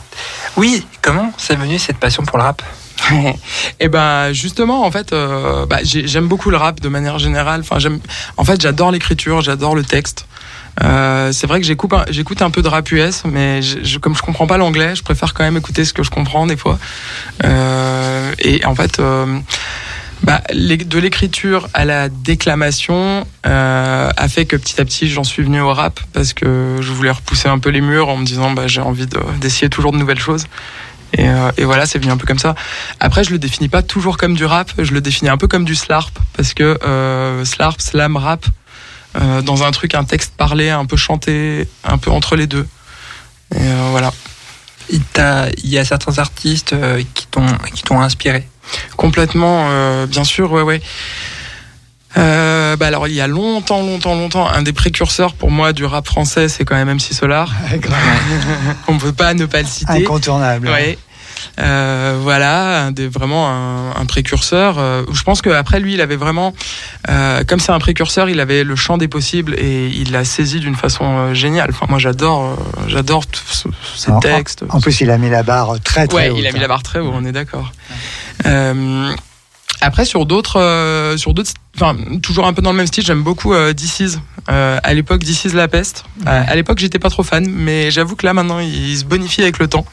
Oui, 0.57 0.87
comment 1.03 1.33
c'est 1.37 1.57
venu 1.57 1.79
cette 1.79 1.99
passion 1.99 2.25
pour 2.25 2.39
le 2.39 2.45
rap? 2.45 2.63
Et 3.81 3.89
ben 3.89 4.33
justement, 4.33 4.85
en 4.85 4.91
fait, 4.91 5.13
euh, 5.13 5.67
bah, 5.67 5.79
j'ai- 5.83 6.07
j'aime 6.07 6.29
beaucoup 6.29 6.51
le 6.51 6.57
rap 6.57 6.81
de 6.81 6.89
manière 6.89 7.19
générale. 7.19 7.61
Enfin, 7.61 7.79
j'aime. 7.79 8.01
En 8.37 8.45
fait, 8.45 8.61
j'adore 8.61 8.91
l'écriture, 8.91 9.41
j'adore 9.41 9.75
le 9.75 9.83
texte. 9.85 10.27
Euh, 10.83 11.33
c'est 11.33 11.47
vrai 11.47 11.61
que 11.61 11.67
j'écoute 11.67 11.93
un, 11.93 12.05
j'écoute 12.11 12.41
un 12.41 12.51
peu 12.51 12.63
de 12.63 12.69
rap 12.69 12.91
US, 12.93 13.25
mais 13.27 13.61
je, 13.61 13.99
comme 13.99 14.17
je 14.17 14.23
comprends 14.23 14.47
pas 14.47 14.57
l'anglais, 14.57 14.95
je 14.97 15.03
préfère 15.03 15.35
quand 15.35 15.45
même 15.45 15.57
écouter 15.59 15.85
ce 15.85 15.93
que 15.93 16.03
je 16.03 16.11
comprends 16.11 16.47
des 16.47 16.57
fois. 16.57 16.79
Euh, 17.45 18.33
et 18.39 18.65
en 18.65 18.75
fait, 18.75 19.01
bah, 20.23 20.41
de 20.55 20.99
l'écriture 20.99 21.69
à 21.75 21.85
la 21.85 22.09
déclamation 22.09 23.27
a 23.45 24.29
fait 24.29 24.47
que 24.47 24.57
petit 24.57 24.81
à 24.81 24.85
petit 24.85 25.09
j'en 25.09 25.25
suis 25.25 25.43
venu 25.43 25.61
au 25.61 25.73
rap 25.75 26.01
parce 26.13 26.33
que 26.33 26.77
je 26.81 26.93
voulais 26.93 27.11
repousser 27.11 27.49
un 27.49 27.59
peu 27.59 27.71
les 27.71 27.81
murs 27.81 28.09
en 28.09 28.17
me 28.17 28.25
disant 28.25 28.53
bah, 28.53 28.67
j'ai 28.67 28.81
envie 28.81 29.07
de- 29.07 29.19
d'essayer 29.41 29.69
toujours 29.69 29.93
de 29.93 29.99
nouvelles 29.99 30.21
choses. 30.21 30.47
Et, 31.15 31.29
euh, 31.29 31.51
et 31.57 31.65
voilà, 31.65 31.87
c'est 31.87 31.99
venu 31.99 32.11
un 32.11 32.17
peu 32.17 32.27
comme 32.27 32.39
ça. 32.39 32.55
Après, 33.01 33.23
je 33.25 33.31
le 33.31 33.39
définis 33.39 33.69
pas 33.69 33.83
toujours 33.83 34.17
comme 34.17 34.35
du 34.35 34.45
rap, 34.45 34.73
je 34.79 34.93
le 34.93 35.01
définis 35.01 35.31
un 35.31 35.37
peu 35.37 35.47
comme 35.47 35.65
du 35.65 35.75
slarp, 35.75 36.19
parce 36.37 36.55
que 36.55 36.79
euh, 36.85 37.45
slarp, 37.45 37.81
slam, 37.81 38.17
rap, 38.17 38.47
euh, 39.21 39.43
dans 39.43 39.63
un 39.63 39.71
truc, 39.73 39.95
un 39.95 40.05
texte 40.05 40.35
parlé, 40.37 40.71
un 40.71 40.87
peu 40.87 40.97
chanté, 40.97 41.69
un 41.85 41.99
peu 41.99 42.11
entre 42.11 42.35
les 42.37 42.47
deux. 42.47 42.67
Et 43.55 43.59
euh, 43.59 43.89
voilà. 43.91 44.13
Il 44.89 45.71
y 45.71 45.79
a 45.79 45.85
certains 45.85 46.19
artistes 46.19 46.73
euh, 46.73 47.03
qui 47.15 47.27
t'ont 47.27 47.47
qui 47.75 47.83
t'ont 47.83 48.01
inspiré? 48.01 48.47
Complètement, 48.97 49.69
euh, 49.71 50.07
bien 50.07 50.25
sûr, 50.25 50.53
ouais, 50.53 50.63
ouais. 50.63 50.83
Euh, 52.19 52.77
bah 52.77 52.89
alors 52.89 53.09
il 53.09 53.15
y 53.15 53.21
a 53.23 53.27
longtemps, 53.27 53.81
longtemps, 53.81 54.15
longtemps, 54.15 54.47
un 54.49 54.63
des 54.63 54.73
précurseurs 54.75 55.33
pour 55.35 55.51
moi 55.51 55.73
du 55.73 55.85
rap 55.87 56.07
français, 56.07 56.49
c'est 56.49 56.65
quand 56.65 56.75
même 56.75 56.89
MC 56.95 57.13
Solar. 57.15 57.51
Ouais. 57.73 57.81
On 58.89 58.99
peut 58.99 59.13
pas 59.13 59.33
ne 59.35 59.47
pas 59.47 59.61
le 59.63 59.67
citer. 59.67 59.93
Incontournable. 59.93 60.69
Ouais. 60.69 60.99
Euh, 61.59 62.19
voilà, 62.23 62.85
un 62.85 62.93
des, 62.93 63.09
vraiment 63.09 63.49
un, 63.51 63.91
un 64.01 64.05
précurseur. 64.07 64.77
Euh, 64.79 65.03
je 65.13 65.23
pense 65.23 65.43
qu'après 65.43 65.81
lui, 65.81 65.95
il 65.95 66.01
avait 66.01 66.17
vraiment, 66.17 66.55
euh, 67.09 67.43
comme 67.45 67.59
c'est 67.61 67.73
un 67.73 67.79
précurseur, 67.79 68.29
il 68.31 68.39
avait 68.41 68.63
le 68.63 68.77
champ 68.77 68.97
des 68.97 69.09
possibles 69.09 69.55
et 69.59 69.89
il 69.89 70.13
l'a 70.13 70.25
saisi 70.25 70.61
d'une 70.61 70.77
façon 70.77 71.05
euh, 71.05 71.35
géniale. 71.35 71.71
Enfin, 71.71 71.87
moi, 71.89 71.99
j'adore, 71.99 72.43
euh, 72.45 72.81
j'adore 72.89 73.27
tous 73.27 73.43
ce- 73.49 73.69
ces 73.97 74.11
En- 74.13 74.21
textes. 74.21 74.65
En 74.69 74.81
plus, 74.81 75.01
il 75.01 75.11
a 75.11 75.19
mis 75.19 75.31
la 75.31 75.43
barre 75.43 75.81
très 75.83 76.07
très 76.07 76.17
Ouais, 76.17 76.31
haute. 76.31 76.39
il 76.39 76.47
a 76.47 76.53
mis 76.53 76.59
hein. 76.59 76.63
la 76.63 76.69
barre 76.69 76.83
très 76.83 77.01
haut, 77.01 77.11
on 77.13 77.25
est 77.25 77.33
d'accord. 77.33 77.73
Euh, 78.47 79.13
après, 79.83 80.05
sur 80.05 80.27
d'autres, 80.27 80.61
euh, 80.61 81.17
sur 81.17 81.35
d'autres, 81.35 81.51
enfin, 81.75 81.97
toujours 82.23 82.47
un 82.47 82.53
peu 82.53 82.63
dans 82.63 82.71
le 82.71 82.77
même 82.77 82.87
style, 82.87 83.05
j'aime 83.05 83.23
beaucoup 83.23 83.53
euh, 83.53 83.75
Is. 83.77 84.17
Euh, 84.49 84.79
à 84.83 84.95
l'époque, 84.95 85.23
Is 85.25 85.49
la 85.53 85.67
peste. 85.67 86.05
Euh, 86.27 86.45
à 86.47 86.55
l'époque, 86.55 86.79
j'étais 86.79 87.01
pas 87.01 87.11
trop 87.11 87.25
fan, 87.25 87.49
mais 87.49 87.91
j'avoue 87.91 88.15
que 88.15 88.25
là, 88.25 88.33
maintenant, 88.33 88.61
il, 88.61 88.97
se 88.97 89.05
bonifie 89.05 89.43
avec 89.43 89.59
le 89.59 89.67
temps. 89.67 89.85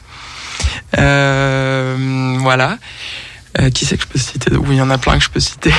Euh, 0.96 2.36
voilà. 2.38 2.78
Euh, 3.58 3.70
qui 3.70 3.84
c'est 3.84 3.96
que 3.96 4.04
je 4.04 4.08
peux 4.08 4.18
citer? 4.18 4.54
Oui, 4.56 4.76
il 4.76 4.76
y 4.76 4.82
en 4.82 4.90
a 4.90 4.98
plein 4.98 5.18
que 5.18 5.24
je 5.24 5.30
peux 5.30 5.40
citer. 5.40 5.74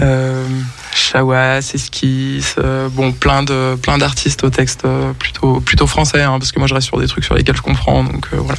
Euh, 0.00 0.46
Shawas, 0.94 1.58
Esquisse, 1.74 2.54
euh, 2.58 2.88
bon, 2.88 3.12
plein 3.12 3.42
de 3.42 3.76
plein 3.82 3.98
d'artistes 3.98 4.42
au 4.42 4.48
texte 4.48 4.86
plutôt 5.18 5.60
plutôt 5.60 5.86
français, 5.86 6.22
hein, 6.22 6.38
parce 6.38 6.50
que 6.50 6.58
moi 6.58 6.66
je 6.66 6.72
reste 6.72 6.86
sur 6.86 6.98
des 6.98 7.08
trucs 7.08 7.24
sur 7.24 7.34
lesquels 7.34 7.56
je 7.56 7.60
comprends, 7.60 8.02
donc 8.02 8.26
euh, 8.32 8.38
voilà. 8.38 8.58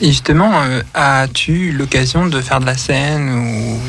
Justement, 0.00 0.52
euh, 0.62 0.82
as-tu 0.94 1.52
eu 1.52 1.72
l'occasion 1.72 2.26
de 2.26 2.40
faire 2.40 2.60
de 2.60 2.66
la 2.66 2.76
scène 2.76 3.30
ou? 3.30 3.80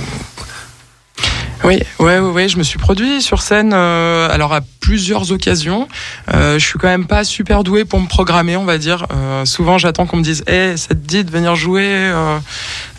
Oui, 1.64 1.80
ouais, 2.00 2.20
ouais, 2.20 2.48
je 2.48 2.58
me 2.58 2.64
suis 2.64 2.78
produit 2.78 3.22
sur 3.22 3.42
scène, 3.42 3.74
euh, 3.74 4.30
alors 4.30 4.54
à 4.54 4.62
plusieurs 4.80 5.32
occasions. 5.32 5.88
Euh, 6.34 6.60
je 6.60 6.66
suis 6.66 6.80
quand 6.80 6.88
même 6.88 7.08
pas 7.08 7.24
super 7.26 7.64
doué 7.64 7.84
pour 7.84 8.00
me 8.00 8.08
programmer, 8.08 8.56
on 8.56 8.64
va 8.64 8.78
dire. 8.78 9.06
Euh, 9.12 9.44
souvent, 9.44 9.78
j'attends 9.78 10.06
qu'on 10.06 10.18
me 10.18 10.24
dise, 10.24 10.44
hey, 10.48 10.78
ça 10.78 10.90
te 10.90 10.94
dit 10.94 11.26
de 11.26 11.32
venir 11.32 11.56
jouer, 11.56 12.14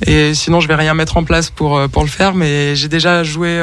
et 0.06 0.34
sinon, 0.34 0.60
je 0.60 0.68
vais 0.68 0.74
rien 0.74 0.92
mettre 0.92 1.16
en 1.16 1.24
place 1.24 1.48
pour 1.50 1.88
pour 1.88 2.02
le 2.02 2.08
faire. 2.08 2.34
Mais 2.34 2.76
j'ai 2.76 2.88
déjà 2.88 3.22
joué 3.22 3.58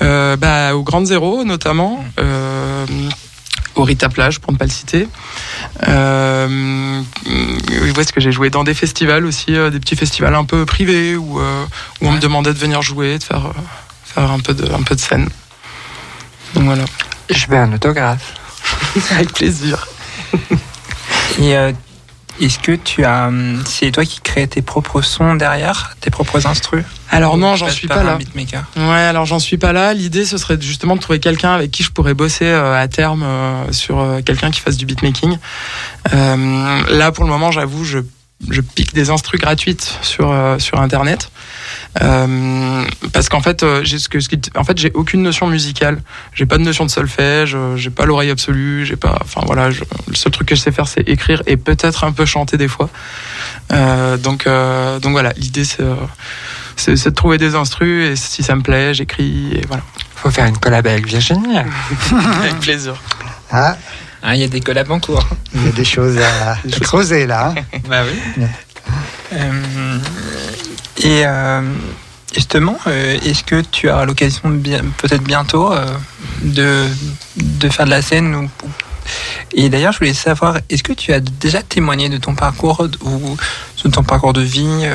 bah, 0.00 0.74
au 0.74 0.82
Grand 0.82 1.06
Zéro, 1.06 1.44
notamment. 1.44 2.04
Euh, 3.76 3.80
au 3.80 3.84
Rita 3.84 4.08
Plage, 4.08 4.40
pour 4.40 4.52
ne 4.52 4.58
pas 4.58 4.64
le 4.64 4.70
citer. 4.70 5.08
Euh, 5.88 7.02
où 7.26 8.00
est-ce 8.00 8.12
que 8.12 8.20
j'ai 8.20 8.32
joué 8.32 8.50
dans 8.50 8.64
des 8.64 8.74
festivals 8.74 9.24
aussi, 9.24 9.54
euh, 9.56 9.70
des 9.70 9.80
petits 9.80 9.96
festivals 9.96 10.34
un 10.34 10.44
peu 10.44 10.66
privés 10.66 11.16
où, 11.16 11.40
euh, 11.40 11.64
on 12.00 12.12
me 12.12 12.18
demandait 12.18 12.52
de 12.52 12.58
venir 12.58 12.82
jouer, 12.82 13.18
de 13.18 13.22
faire, 13.22 13.46
euh, 13.46 13.52
faire 14.04 14.30
un, 14.30 14.40
peu 14.40 14.54
de, 14.54 14.70
un 14.72 14.82
peu 14.82 14.94
de 14.94 15.00
scène. 15.00 15.28
Donc 16.54 16.64
voilà. 16.64 16.84
Je 17.28 17.46
veux 17.46 17.56
un 17.56 17.72
autographe. 17.72 18.34
Avec 19.12 19.32
plaisir. 19.32 19.86
Et 21.38 21.56
euh, 21.56 21.72
est-ce 22.40 22.58
que 22.58 22.72
tu 22.72 23.04
as. 23.04 23.28
hum, 23.28 23.62
C'est 23.66 23.90
toi 23.90 24.04
qui 24.04 24.20
crées 24.20 24.48
tes 24.48 24.62
propres 24.62 25.02
sons 25.02 25.34
derrière, 25.34 25.96
tes 26.00 26.10
propres 26.10 26.46
instrus? 26.46 26.84
Alors 27.10 27.36
non, 27.36 27.56
j'en 27.56 27.68
suis 27.68 27.88
pas 27.88 28.00
un 28.00 28.04
là. 28.04 28.16
beatmaker? 28.16 28.64
Ouais, 28.76 28.82
alors 28.82 29.26
j'en 29.26 29.38
suis 29.38 29.58
pas 29.58 29.72
là. 29.72 29.94
L'idée, 29.94 30.24
ce 30.24 30.38
serait 30.38 30.60
justement 30.60 30.96
de 30.96 31.00
trouver 31.00 31.20
quelqu'un 31.20 31.52
avec 31.52 31.70
qui 31.70 31.82
je 31.82 31.90
pourrais 31.90 32.14
bosser 32.14 32.46
euh, 32.46 32.80
à 32.80 32.86
terme 32.88 33.22
euh, 33.24 33.72
sur 33.72 33.98
euh, 33.98 34.20
quelqu'un 34.22 34.50
qui 34.50 34.60
fasse 34.60 34.76
du 34.76 34.86
beatmaking. 34.86 35.36
Là, 36.12 37.12
pour 37.12 37.24
le 37.24 37.30
moment, 37.30 37.50
j'avoue, 37.50 37.84
je, 37.84 37.98
je 38.48 38.60
pique 38.62 38.94
des 38.94 39.10
instrus 39.10 39.40
gratuites 39.40 39.98
sur 40.02 40.30
euh, 40.32 40.58
sur 40.58 40.80
internet. 40.80 41.30
Euh, 42.02 42.84
parce 43.12 43.28
qu'en 43.28 43.40
fait, 43.40 43.62
euh, 43.62 43.80
j'ai 43.84 43.98
ce 43.98 44.08
que, 44.08 44.20
ce 44.20 44.28
qui- 44.28 44.40
en 44.56 44.64
fait, 44.64 44.78
j'ai 44.78 44.90
aucune 44.94 45.22
notion 45.22 45.46
musicale. 45.46 46.00
J'ai 46.32 46.46
pas 46.46 46.56
de 46.56 46.62
notion 46.62 46.84
de 46.84 46.90
solfège. 46.90 47.56
J'ai 47.76 47.90
pas 47.90 48.06
l'oreille 48.06 48.30
absolue. 48.30 48.86
J'ai 48.86 48.96
pas. 48.96 49.18
Enfin 49.22 49.42
voilà, 49.44 49.70
je- 49.70 49.82
le 50.08 50.14
seul 50.14 50.32
truc 50.32 50.48
que 50.48 50.54
je 50.54 50.60
sais 50.60 50.72
faire, 50.72 50.88
c'est 50.88 51.08
écrire 51.08 51.42
et 51.46 51.56
peut-être 51.56 52.04
un 52.04 52.12
peu 52.12 52.24
chanter 52.24 52.56
des 52.56 52.68
fois. 52.68 52.88
Euh, 53.72 54.16
donc 54.16 54.46
euh, 54.46 54.98
donc 55.00 55.12
voilà, 55.12 55.32
l'idée 55.36 55.64
c'est 55.64 55.82
de 55.84 57.10
trouver 57.10 57.36
des 57.38 57.54
instrus 57.54 58.06
et 58.10 58.16
si 58.16 58.42
ça 58.42 58.54
me 58.56 58.62
plaît, 58.62 58.94
j'écris 58.94 59.50
et 59.52 59.64
voilà. 59.68 59.82
Faut 60.16 60.30
faire 60.30 60.46
une 60.46 60.56
collab 60.58 60.86
avec 60.86 61.06
Virginie. 61.06 61.56
Avec 62.42 62.58
plaisir. 62.60 62.94
Ah, 63.50 63.76
Ah, 64.22 64.34
il 64.34 64.40
y 64.40 64.44
a 64.44 64.48
des 64.48 64.60
collabs 64.60 64.90
en 64.90 65.00
cours. 65.00 65.26
il 65.54 65.64
y 65.64 65.68
a 65.68 65.72
des 65.72 65.84
choses 65.84 66.18
à, 66.18 66.52
à 66.76 66.80
creuser 66.80 67.26
là. 67.26 67.54
hein. 67.56 67.78
bah 67.88 68.02
oui. 68.04 68.44
Euh, 69.32 69.98
et 70.98 71.22
euh, 71.24 71.62
justement, 72.34 72.76
euh, 72.86 73.18
est-ce 73.24 73.44
que 73.44 73.60
tu 73.62 73.88
as 73.88 74.04
l'occasion 74.04 74.50
peut-être 74.98 75.22
bientôt 75.22 75.72
de, 76.42 76.86
de 77.36 77.68
faire 77.68 77.86
de 77.86 77.90
la 77.90 78.02
scène 78.02 78.34
ou, 78.34 78.50
Et 79.52 79.68
d'ailleurs, 79.68 79.92
je 79.92 79.98
voulais 79.98 80.14
savoir, 80.14 80.58
est-ce 80.68 80.82
que 80.82 80.92
tu 80.92 81.12
as 81.12 81.20
déjà 81.20 81.62
témoigné 81.62 82.08
de 82.08 82.18
ton 82.18 82.34
parcours 82.34 82.86
ou 83.02 83.36
de 83.84 83.90
ton 83.90 84.02
parcours 84.02 84.32
de 84.32 84.42
vie 84.42 84.86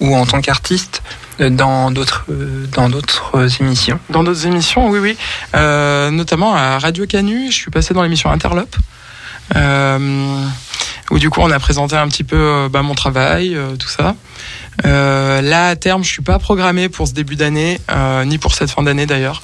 ou 0.00 0.14
en 0.16 0.24
tant 0.24 0.40
qu'artiste 0.40 1.02
dans 1.50 1.90
d'autres 1.90 2.24
euh, 2.30 2.66
dans 2.74 2.88
d'autres 2.88 3.60
émissions 3.60 3.98
Dans 4.10 4.24
d'autres 4.24 4.46
émissions, 4.46 4.88
oui, 4.88 4.98
oui. 4.98 5.16
Euh, 5.54 6.10
notamment 6.10 6.54
à 6.54 6.78
Radio 6.78 7.06
Canu, 7.06 7.50
je 7.50 7.56
suis 7.56 7.70
passé 7.70 7.94
dans 7.94 8.02
l'émission 8.02 8.30
Interlope. 8.30 8.76
Euh, 9.56 10.44
où 11.10 11.18
du 11.18 11.30
coup 11.30 11.40
on 11.40 11.50
a 11.50 11.58
présenté 11.58 11.96
un 11.96 12.06
petit 12.08 12.24
peu 12.24 12.36
euh, 12.36 12.68
bah, 12.68 12.82
mon 12.82 12.94
travail, 12.94 13.54
euh, 13.56 13.76
tout 13.76 13.88
ça. 13.88 14.14
Euh, 14.84 15.40
là 15.40 15.68
à 15.68 15.76
terme, 15.76 16.04
je 16.04 16.10
suis 16.10 16.22
pas 16.22 16.38
programmé 16.38 16.88
pour 16.88 17.08
ce 17.08 17.14
début 17.14 17.34
d'année, 17.36 17.80
euh, 17.90 18.24
ni 18.24 18.38
pour 18.38 18.54
cette 18.54 18.70
fin 18.70 18.82
d'année 18.82 19.06
d'ailleurs, 19.06 19.42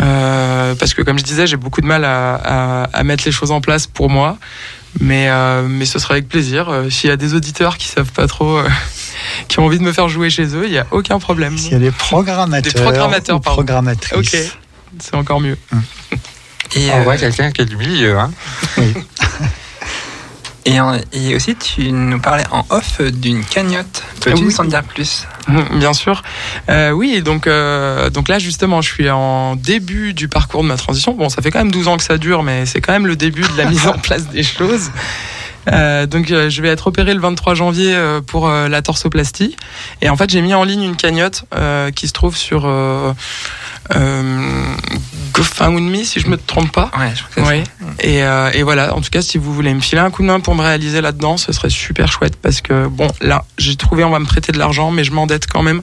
Euh, 0.00 0.74
parce 0.74 0.92
que 0.92 1.02
comme 1.02 1.18
je 1.18 1.24
disais, 1.24 1.46
j'ai 1.46 1.56
beaucoup 1.56 1.80
de 1.80 1.86
mal 1.86 2.04
à 2.04 3.02
mettre 3.04 3.24
les 3.24 3.32
choses 3.32 3.50
en 3.50 3.60
place 3.60 3.86
pour 3.86 4.10
moi. 4.10 4.36
Mais 5.00 5.28
euh, 5.28 5.66
mais 5.68 5.84
ce 5.84 5.98
sera 5.98 6.14
avec 6.14 6.28
plaisir. 6.28 6.68
Euh, 6.68 6.90
S'il 6.90 7.10
y 7.10 7.12
a 7.12 7.16
des 7.16 7.34
auditeurs 7.34 7.78
qui 7.78 7.88
savent 7.88 8.12
pas 8.12 8.26
trop, 8.26 8.58
euh, 8.58 8.68
qui 9.48 9.58
ont 9.58 9.66
envie 9.66 9.78
de 9.78 9.84
me 9.84 9.92
faire 9.92 10.08
jouer 10.08 10.30
chez 10.30 10.56
eux, 10.56 10.66
il 10.66 10.72
y 10.72 10.78
a 10.78 10.86
aucun 10.90 11.18
problème. 11.18 11.56
S'il 11.58 11.72
y 11.72 11.76
a 11.76 11.78
des 11.78 11.90
programmateurs, 11.90 12.72
Des 12.72 12.80
programmateurs, 12.80 13.36
ou 13.36 13.40
programmatrices. 13.40 14.12
Ok, 14.34 14.36
c'est 14.98 15.14
encore 15.14 15.40
mieux. 15.40 15.58
Et, 16.74 16.90
On 16.90 16.98
euh, 16.98 17.02
voit 17.02 17.16
quelqu'un 17.16 17.50
qui 17.50 17.62
est 17.62 17.66
du 17.66 17.76
milieu. 17.76 18.18
Hein. 18.18 18.30
et, 20.70 20.80
en- 20.80 20.98
et 21.12 21.34
aussi, 21.34 21.54
tu 21.56 21.90
nous 21.92 22.20
parlais 22.20 22.44
en 22.50 22.64
off 22.70 23.00
d'une 23.00 23.44
cagnotte. 23.44 24.02
Peux-tu 24.20 24.36
Oui. 24.38 24.44
nous 24.44 24.60
en 24.60 24.64
dire 24.64 24.82
plus? 24.82 25.26
Bien 25.74 25.92
sûr. 25.92 26.22
Euh, 26.68 26.90
oui, 26.90 27.22
donc, 27.22 27.46
euh, 27.46 28.10
donc 28.10 28.28
là, 28.28 28.38
justement, 28.38 28.82
je 28.82 28.88
suis 28.92 29.08
en 29.10 29.56
début 29.56 30.12
du 30.14 30.28
parcours 30.28 30.62
de 30.62 30.68
ma 30.68 30.76
transition. 30.76 31.14
Bon, 31.14 31.28
ça 31.28 31.40
fait 31.42 31.50
quand 31.50 31.58
même 31.60 31.70
12 31.72 31.88
ans 31.88 31.96
que 31.96 32.02
ça 32.02 32.18
dure, 32.18 32.42
mais 32.42 32.66
c'est 32.66 32.80
quand 32.80 32.92
même 32.92 33.06
le 33.06 33.16
début 33.16 33.42
de 33.42 33.56
la 33.56 33.64
mise 33.64 33.86
en 33.86 33.92
place 33.98 34.26
des 34.28 34.42
choses. 34.42 34.90
Euh, 35.72 36.06
donc, 36.06 36.30
euh, 36.30 36.48
je 36.50 36.62
vais 36.62 36.68
être 36.68 36.86
opéré 36.86 37.12
le 37.14 37.20
23 37.20 37.54
janvier 37.54 37.94
euh, 37.94 38.20
pour 38.20 38.48
la 38.48 38.82
torsoplastie. 38.82 39.56
Et 40.02 40.08
en 40.08 40.16
fait, 40.16 40.30
j'ai 40.30 40.40
mis 40.42 40.54
en 40.54 40.64
ligne 40.64 40.82
une 40.82 40.96
cagnotte 40.96 41.44
qui 41.94 42.08
se 42.08 42.12
trouve 42.12 42.36
sur 42.36 42.66
euh, 45.38 45.42
euh, 45.42 45.70
GoFundMe, 45.70 46.04
si 46.04 46.20
je 46.20 46.28
me 46.28 46.36
trompe 46.36 46.72
pas. 46.72 46.90
Ouais, 46.98 47.12
je 47.14 47.22
crois 47.22 47.42
que 47.44 47.48
c'est 47.48 47.84
Oui. 47.84 47.94
Et, 48.00 48.22
euh, 48.22 48.50
et 48.52 48.62
voilà, 48.62 48.94
en 48.94 49.00
tout 49.00 49.10
cas, 49.10 49.22
si 49.22 49.38
vous 49.38 49.52
voulez 49.54 49.72
me 49.74 49.80
filer 49.80 50.00
un 50.00 50.10
coup 50.10 50.22
de 50.22 50.26
main 50.28 50.40
pour 50.40 50.54
me 50.54 50.62
réaliser 50.62 51.00
là-dedans, 51.00 51.36
ce 51.36 51.52
serait 51.52 51.70
super 51.70 52.10
chouette 52.10 52.36
parce 52.40 52.60
que, 52.60 52.86
bon, 52.86 53.08
là, 53.20 53.44
j'ai 53.58 53.76
trouvé, 53.76 54.04
on 54.04 54.10
va 54.10 54.18
me 54.18 54.26
prêter 54.26 54.52
de 54.52 54.58
l'argent, 54.58 54.90
mais 54.90 55.04
je 55.04 55.12
m'endette 55.12 55.46
quand 55.46 55.62
même. 55.62 55.82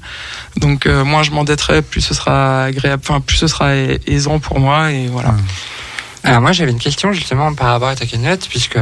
Donc, 0.58 0.86
euh, 0.86 1.04
moins 1.04 1.24
je 1.24 1.32
m'endetterai, 1.32 1.82
plus 1.82 2.02
ce 2.02 2.14
sera 2.14 2.64
agréable, 2.66 3.02
enfin, 3.08 3.22
plus 3.22 3.38
ce 3.38 3.48
sera 3.48 3.76
ai- 3.76 4.00
aisant 4.08 4.40
pour 4.40 4.60
moi. 4.60 4.92
Et 4.92 5.08
voilà. 5.08 5.34
Alors 6.24 6.42
moi 6.42 6.54
j'avais 6.54 6.72
une 6.72 6.80
question 6.80 7.12
justement 7.14 7.54
par 7.54 7.68
rapport 7.68 7.90
à 7.90 7.96
ta 7.96 8.08
cagnotte, 8.08 8.48
puisque 8.50 8.80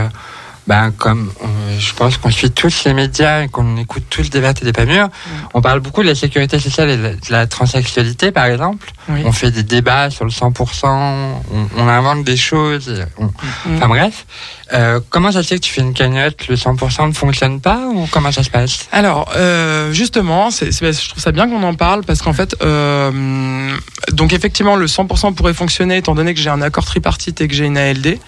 ben, 0.67 0.91
comme 0.91 1.31
on- 1.41 1.79
je 1.79 1.93
pense 1.93 2.17
qu'on 2.17 2.29
suit 2.31 2.51
tous 2.51 2.83
les 2.85 2.93
médias 2.93 3.43
et 3.43 3.47
qu'on 3.49 3.75
écoute 3.77 4.03
tous 4.09 4.29
des 4.29 4.39
vertes 4.39 4.61
et 4.61 4.65
des 4.65 4.71
pas 4.73 4.85
mûres, 4.85 5.09
on 5.53 5.61
parle 5.61 5.79
beaucoup 5.81 6.01
de 6.03 6.07
la 6.07 6.15
sécurité 6.15 6.57
sociale 6.59 6.89
et 6.89 6.97
de 6.97 7.03
la, 7.03 7.09
de 7.15 7.31
la 7.31 7.47
transsexualité 7.47 8.31
par 8.31 8.45
exemple. 8.45 8.91
Oui. 9.09 9.21
On 9.25 9.31
fait 9.33 9.51
des 9.51 9.63
débats 9.63 10.09
sur 10.09 10.23
le 10.23 10.31
100%, 10.31 10.87
on, 10.87 11.67
on 11.77 11.87
invente 11.87 12.23
des 12.23 12.37
choses, 12.37 13.03
on- 13.17 13.25
Mm. 13.25 13.75
enfin 13.77 13.87
bref. 13.87 14.25
Euh, 14.73 14.99
comment 15.09 15.31
ça 15.31 15.43
se 15.43 15.49
fait 15.49 15.55
que 15.55 15.65
tu 15.65 15.73
fais 15.73 15.81
une 15.81 15.93
cagnotte, 15.93 16.47
le 16.47 16.55
100% 16.55 17.07
ne 17.07 17.13
fonctionne 17.13 17.59
pas 17.61 17.79
ou 17.93 18.07
comment 18.09 18.31
ça 18.31 18.41
se 18.43 18.49
passe? 18.49 18.87
Alors, 18.91 19.31
euh, 19.35 19.91
justement, 19.91 20.49
c'est, 20.49 20.71
c'est- 20.71 20.93
je 20.93 21.09
trouve 21.09 21.21
ça 21.21 21.31
bien 21.31 21.47
qu'on 21.47 21.61
en 21.63 21.75
parle 21.75 22.03
parce 22.03 22.21
qu'en 22.21 22.33
fait, 22.33 22.55
euh, 22.63 23.71
donc 24.11 24.33
effectivement, 24.33 24.75
le 24.75 24.87
100% 24.87 25.33
pourrait 25.33 25.53
fonctionner 25.53 25.97
étant 25.97 26.15
donné 26.15 26.33
que 26.33 26.39
j'ai 26.39 26.49
un 26.49 26.61
accord 26.61 26.85
tripartite 26.85 27.41
et 27.41 27.47
que 27.47 27.53
j'ai 27.53 27.65
une 27.65 27.77
ALD. 27.77 28.19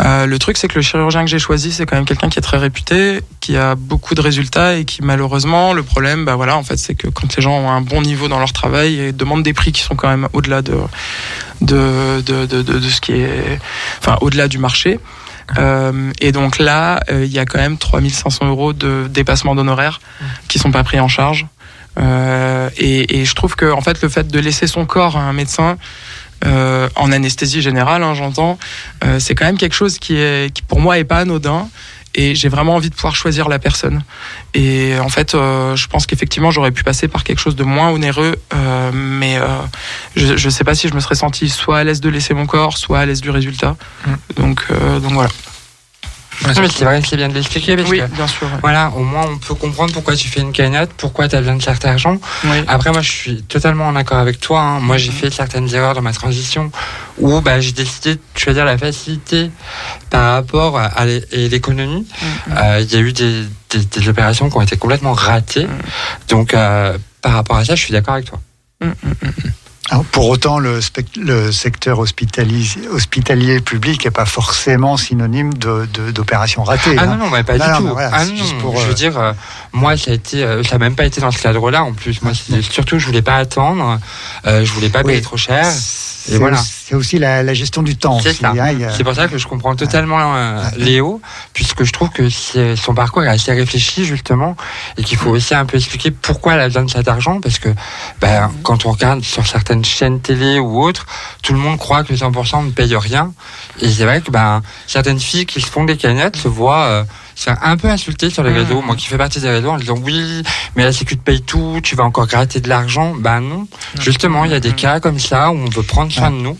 Euh, 0.00 0.26
le 0.26 0.38
truc, 0.38 0.58
c'est 0.58 0.68
que 0.68 0.74
le 0.76 0.82
chirurgien 0.82 1.22
que 1.24 1.30
j'ai 1.30 1.38
choisi, 1.38 1.69
c'est 1.70 1.86
quand 1.86 1.96
même 1.96 2.04
quelqu'un 2.04 2.28
qui 2.28 2.38
est 2.38 2.42
très 2.42 2.56
réputé, 2.56 3.20
qui 3.40 3.56
a 3.56 3.74
beaucoup 3.74 4.14
de 4.14 4.20
résultats 4.20 4.76
et 4.76 4.84
qui 4.84 5.02
malheureusement, 5.02 5.72
le 5.72 5.82
problème, 5.82 6.24
bah 6.24 6.36
voilà, 6.36 6.56
en 6.56 6.62
fait, 6.62 6.76
c'est 6.76 6.94
que 6.94 7.08
quand 7.08 7.36
les 7.36 7.42
gens 7.42 7.58
ont 7.58 7.70
un 7.70 7.80
bon 7.80 8.02
niveau 8.02 8.28
dans 8.28 8.38
leur 8.38 8.52
travail 8.52 8.98
et 8.98 9.12
demandent 9.12 9.42
des 9.42 9.52
prix 9.52 9.72
qui 9.72 9.82
sont 9.82 9.96
quand 9.96 10.08
même 10.08 10.28
au-delà 10.32 10.62
de 10.62 10.74
de, 11.60 12.22
de, 12.24 12.46
de, 12.46 12.62
de, 12.62 12.88
ce 12.88 13.00
qui 13.00 13.12
est, 13.12 13.58
enfin, 13.98 14.16
au-delà 14.20 14.48
du 14.48 14.58
marché. 14.58 14.98
Euh, 15.58 16.12
et 16.20 16.32
donc 16.32 16.58
là, 16.58 17.00
euh, 17.10 17.24
il 17.24 17.32
y 17.32 17.38
a 17.38 17.44
quand 17.44 17.58
même 17.58 17.76
3500 17.76 18.46
euros 18.46 18.72
de 18.72 19.08
dépassement 19.10 19.54
d'honoraires 19.54 20.00
qui 20.48 20.58
sont 20.58 20.70
pas 20.70 20.84
pris 20.84 21.00
en 21.00 21.08
charge. 21.08 21.46
Euh, 21.98 22.70
et, 22.76 23.20
et 23.20 23.24
je 23.24 23.34
trouve 23.34 23.56
que 23.56 23.70
en 23.70 23.80
fait, 23.80 24.00
le 24.02 24.08
fait 24.08 24.28
de 24.28 24.38
laisser 24.38 24.66
son 24.66 24.86
corps 24.86 25.16
à 25.16 25.20
un 25.20 25.32
médecin 25.32 25.76
euh, 26.44 26.88
en 26.96 27.12
anesthésie 27.12 27.62
générale, 27.62 28.02
hein, 28.02 28.14
j'entends, 28.14 28.58
euh, 29.04 29.18
c'est 29.18 29.34
quand 29.34 29.44
même 29.44 29.58
quelque 29.58 29.74
chose 29.74 29.98
qui 29.98 30.16
est, 30.16 30.52
qui 30.52 30.62
pour 30.62 30.80
moi 30.80 30.98
est 30.98 31.04
pas 31.04 31.18
anodin. 31.18 31.68
Et 32.16 32.34
j'ai 32.34 32.48
vraiment 32.48 32.74
envie 32.74 32.90
de 32.90 32.94
pouvoir 32.96 33.14
choisir 33.14 33.48
la 33.48 33.60
personne. 33.60 34.02
Et 34.52 34.98
en 34.98 35.08
fait, 35.08 35.36
euh, 35.36 35.76
je 35.76 35.86
pense 35.86 36.06
qu'effectivement, 36.06 36.50
j'aurais 36.50 36.72
pu 36.72 36.82
passer 36.82 37.06
par 37.06 37.22
quelque 37.22 37.38
chose 37.38 37.54
de 37.54 37.62
moins 37.62 37.90
onéreux, 37.90 38.34
euh, 38.52 38.90
mais 38.92 39.38
euh, 39.38 39.46
je 40.16 40.32
ne 40.32 40.50
sais 40.50 40.64
pas 40.64 40.74
si 40.74 40.88
je 40.88 40.94
me 40.94 40.98
serais 40.98 41.14
senti 41.14 41.48
soit 41.48 41.78
à 41.78 41.84
l'aise 41.84 42.00
de 42.00 42.08
laisser 42.08 42.34
mon 42.34 42.46
corps, 42.46 42.76
soit 42.78 42.98
à 42.98 43.06
l'aise 43.06 43.20
du 43.20 43.30
résultat. 43.30 43.76
Donc, 44.34 44.64
euh, 44.72 44.98
donc 44.98 45.12
voilà. 45.12 45.30
Mais 46.46 46.54
c'est 46.68 46.84
vrai 46.84 47.02
c'est 47.06 47.16
bien 47.16 47.28
de 47.28 47.34
l'expliquer 47.34 47.76
parce 47.76 47.88
Oui, 47.90 47.98
que 48.00 48.06
bien 48.06 48.26
sûr. 48.26 48.46
ouais. 48.46 48.58
voilà, 48.62 48.90
au 48.96 49.02
moins 49.02 49.26
on 49.28 49.38
peut 49.38 49.54
comprendre 49.54 49.92
pourquoi 49.92 50.16
tu 50.16 50.28
fais 50.28 50.40
une 50.40 50.52
cagnotte, 50.52 50.90
pourquoi 50.96 51.28
tu 51.28 51.36
as 51.36 51.40
besoin 51.40 51.56
de 51.56 51.62
cet 51.62 51.84
argent. 51.84 52.16
Oui. 52.44 52.56
Après, 52.66 52.90
moi, 52.92 53.02
je 53.02 53.10
suis 53.10 53.42
totalement 53.42 53.86
en 53.86 53.94
accord 53.96 54.18
avec 54.18 54.40
toi. 54.40 54.60
hein. 54.60 54.80
Moi, 54.80 54.96
j'ai 54.96 55.10
Mhm. 55.10 55.16
fait 55.16 55.30
certaines 55.30 55.72
erreurs 55.74 55.94
dans 55.94 56.02
ma 56.02 56.12
transition 56.12 56.70
où 57.18 57.40
bah, 57.40 57.60
j'ai 57.60 57.72
décidé 57.72 58.14
de 58.14 58.20
choisir 58.34 58.64
la 58.64 58.78
facilité 58.78 59.50
par 60.08 60.32
rapport 60.34 60.78
à- 60.78 61.04
l'économie. 61.32 62.06
Mhm. 62.22 62.56
Euh, 62.56 62.80
Il 62.80 62.92
y 62.92 62.96
a 62.96 63.00
eu 63.00 63.12
des, 63.12 63.44
des- 63.70 63.84
des 63.84 64.08
opérations 64.08 64.48
qui 64.50 64.56
ont 64.56 64.62
été 64.62 64.76
complètement 64.76 65.12
ratées. 65.12 65.66
Mhm. 65.66 65.78
Donc, 66.28 66.54
euh, 66.54 66.96
par 67.22 67.32
rapport 67.34 67.56
à 67.58 67.64
ça, 67.64 67.74
je 67.74 67.82
suis 67.84 67.92
d'accord 67.92 68.14
avec 68.14 68.26
toi. 68.26 68.40
Alors, 69.90 70.04
pour 70.04 70.28
autant, 70.28 70.60
le, 70.60 70.80
secteur 71.52 71.98
hospitalier, 71.98 72.64
hospitalier 72.92 73.60
public 73.60 74.04
n'est 74.04 74.10
pas 74.12 74.24
forcément 74.24 74.96
synonyme 74.96 75.52
de- 75.54 75.88
de- 75.92 76.12
d'opération 76.12 76.62
ratée. 76.62 76.94
Ah 76.96 77.02
hein. 77.02 77.06
non, 77.06 77.16
non, 77.24 77.30
mais 77.30 77.42
pas 77.42 77.58
Non, 77.58 77.64
du 77.64 77.70
non, 77.72 77.78
tout. 77.78 77.94
voilà, 77.94 78.10
ah 78.12 78.24
pour, 78.60 78.76
je 78.78 78.84
euh, 78.84 78.88
veux 78.88 78.94
dire, 78.94 79.18
euh, 79.18 79.32
moi, 79.72 79.96
ça 79.96 80.12
a 80.12 80.14
été, 80.14 80.44
euh, 80.44 80.62
n'a 80.70 80.78
même 80.78 80.94
pas 80.94 81.06
été 81.06 81.20
dans 81.20 81.32
ce 81.32 81.42
cadre-là. 81.42 81.82
En 81.82 81.92
plus, 81.92 82.22
moi, 82.22 82.32
c'est- 82.34 82.62
surtout, 82.62 82.98
je 83.00 83.06
voulais 83.06 83.22
pas 83.22 83.34
attendre, 83.36 83.98
euh, 84.46 84.64
je 84.64 84.72
voulais 84.72 84.90
pas 84.90 85.02
payer 85.02 85.22
trop 85.22 85.36
cher. 85.36 85.66
C'est 86.30 86.38
voilà. 86.38 86.56
c'est 86.58 86.94
aussi 86.94 87.18
la, 87.18 87.42
la 87.42 87.54
gestion 87.54 87.82
du 87.82 87.96
temps. 87.96 88.18
C'est 88.20 88.30
aussi, 88.30 88.44
a- 88.44 88.92
C'est 88.96 89.04
pour 89.04 89.14
ça 89.14 89.28
que 89.28 89.38
je 89.38 89.46
comprends 89.46 89.74
totalement 89.76 90.34
euh, 90.34 90.60
Ouais. 90.62 90.78
Léo, 90.78 91.20
puisque 91.52 91.84
je 91.84 91.92
trouve 91.92 92.10
que 92.10 92.28
son 92.76 92.94
parcours 92.94 93.22
est 93.24 93.28
assez 93.28 93.52
réfléchi 93.52 94.04
justement, 94.04 94.56
et 94.96 95.02
qu'il 95.04 95.16
faut 95.18 95.30
aussi 95.30 95.54
un 95.54 95.64
peu 95.66 95.76
expliquer 95.76 96.10
pourquoi 96.10 96.54
elle 96.54 96.60
a 96.60 96.66
besoin 96.68 96.84
de 96.84 96.90
cet 96.90 97.08
argent, 97.08 97.40
parce 97.40 97.58
que 97.58 97.68
ben, 98.20 98.50
quand 98.62 98.86
on 98.86 98.92
regarde 98.92 99.22
sur 99.22 99.46
certaines 99.46 99.84
chaînes 99.84 100.20
télé 100.20 100.58
ou 100.58 100.82
autres, 100.82 101.06
tout 101.42 101.52
le 101.52 101.58
monde 101.58 101.78
croit 101.78 102.04
que 102.04 102.12
le 102.12 102.18
100% 102.18 102.66
ne 102.66 102.70
paye 102.70 102.94
rien, 102.96 103.32
et 103.80 103.88
c'est 103.90 104.04
vrai 104.04 104.20
que 104.20 104.30
ben, 104.30 104.62
certaines 104.86 105.20
filles 105.20 105.46
qui 105.46 105.60
se 105.60 105.66
font 105.66 105.84
des 105.84 105.96
cagnottes 105.96 106.36
se 106.36 106.48
voient 106.48 106.84
euh, 106.84 107.04
se 107.40 107.44
faire 107.44 107.58
un 107.62 107.76
peu 107.78 107.88
insulter 107.88 108.28
sur 108.28 108.42
les 108.42 108.50
Mhm. 108.50 108.56
réseaux. 108.58 108.82
Moi 108.82 108.96
qui 108.96 109.06
fais 109.06 109.16
partie 109.16 109.40
des 109.40 109.48
réseaux 109.48 109.70
en 109.70 109.78
disant 109.78 109.96
oui, 110.02 110.42
mais 110.76 110.84
la 110.84 110.92
Sécu 110.92 111.16
te 111.16 111.22
paye 111.22 111.40
tout, 111.40 111.80
tu 111.82 111.96
vas 111.96 112.04
encore 112.04 112.26
gratter 112.26 112.60
de 112.60 112.68
l'argent. 112.68 113.14
Ben 113.18 113.40
non, 113.40 113.66
justement, 113.98 114.44
il 114.44 114.50
y 114.50 114.54
a 114.54 114.60
des 114.60 114.72
cas 114.72 115.00
comme 115.00 115.18
ça 115.18 115.50
où 115.50 115.54
on 115.54 115.68
veut 115.70 115.82
prendre 115.82 116.12
soin 116.12 116.30
de 116.30 116.36
nous. 116.36 116.58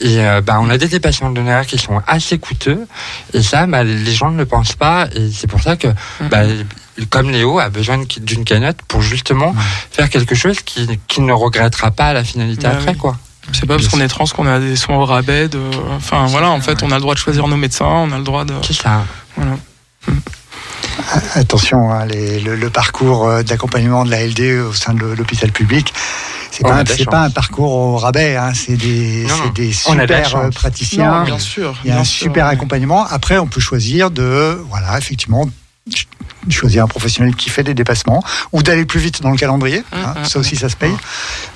Et 0.00 0.20
euh, 0.20 0.40
bah, 0.40 0.58
on 0.60 0.70
a 0.70 0.78
des 0.78 0.86
dépassements 0.88 1.30
d'honoraires 1.30 1.66
qui 1.66 1.76
sont 1.78 2.00
assez 2.06 2.38
coûteux. 2.38 2.86
Et 3.34 3.42
ça, 3.42 3.66
bah, 3.66 3.82
les 3.82 4.12
gens 4.12 4.30
ne 4.30 4.38
le 4.38 4.46
pensent 4.46 4.74
pas. 4.74 5.08
Et 5.14 5.30
c'est 5.32 5.48
pour 5.48 5.60
ça 5.60 5.76
que, 5.76 5.88
bah, 6.30 6.42
comme 7.10 7.30
Léo, 7.30 7.58
a 7.58 7.68
besoin 7.68 7.98
d'une 8.20 8.44
cagnotte 8.44 8.78
pour 8.86 9.02
justement 9.02 9.54
faire 9.90 10.08
quelque 10.08 10.34
chose 10.36 10.60
qu'il 10.60 10.98
qui 11.08 11.20
ne 11.20 11.32
regrettera 11.32 11.90
pas 11.90 12.06
à 12.06 12.12
la 12.12 12.22
finalité 12.22 12.62
Bah 12.68 12.74
après. 12.74 12.94
Quoi. 12.94 13.16
C'est 13.52 13.66
pas 13.66 13.74
parce 13.76 13.88
qu'on 13.88 14.00
est 14.00 14.06
trans 14.08 14.24
qu'on 14.26 14.46
a 14.46 14.60
des 14.60 14.76
soins 14.76 14.96
au 14.98 15.04
rabais. 15.04 15.48
De... 15.48 15.58
Enfin 15.96 16.26
voilà, 16.26 16.50
en 16.50 16.60
fait, 16.60 16.80
on 16.84 16.90
a 16.92 16.94
le 16.94 17.00
droit 17.00 17.14
de 17.14 17.18
choisir 17.18 17.48
nos 17.48 17.56
médecins, 17.56 17.86
on 17.86 18.12
a 18.12 18.18
le 18.18 18.24
droit 18.24 18.44
de. 18.44 18.54
C'est 18.64 18.72
ça. 18.72 19.04
Voilà. 19.36 19.56
Attention, 21.34 21.90
hein, 21.90 22.04
les- 22.06 22.40
le, 22.40 22.54
le 22.56 22.70
parcours 22.70 23.26
euh, 23.26 23.42
d'accompagnement 23.42 24.04
de 24.04 24.10
la 24.10 24.26
LD 24.26 24.60
au 24.68 24.72
sein 24.72 24.92
de 24.94 25.04
l'hôpital 25.06 25.50
public, 25.50 25.92
c'est 26.50 26.62
pas, 26.62 26.84
pas 27.10 27.22
un 27.24 27.30
parcours 27.30 27.72
au 27.72 27.96
rabais, 27.96 28.36
hein, 28.36 28.52
c'est 28.54 28.76
des, 28.76 29.26
des 29.54 29.72
super 29.72 30.36
euh, 30.36 30.50
praticiens. 30.50 31.20
Non, 31.20 31.24
bien 31.24 31.38
sûr. 31.38 31.74
Il 31.84 31.88
y 31.90 31.92
a 31.92 31.98
un 31.98 32.04
sûr, 32.04 32.24
super 32.24 32.46
ouais. 32.46 32.52
accompagnement. 32.52 33.06
Après, 33.06 33.38
on 33.38 33.46
peut 33.46 33.60
choisir 33.60 34.10
de, 34.10 34.62
voilà, 34.68 34.98
effectivement, 34.98 35.48
ch- 35.90 36.06
choisir 36.50 36.84
un 36.84 36.88
professionnel 36.88 37.34
qui 37.36 37.48
fait 37.48 37.62
des 37.64 37.74
dépassements 37.74 38.22
ou 38.52 38.62
d'aller 38.62 38.84
plus 38.84 39.00
vite 39.00 39.22
dans 39.22 39.30
le 39.30 39.36
calendrier. 39.38 39.82
hein, 39.92 40.14
mm, 40.20 40.24
ça 40.24 40.38
aussi, 40.40 40.56
ça 40.56 40.68
se 40.68 40.76
paye. 40.76 40.94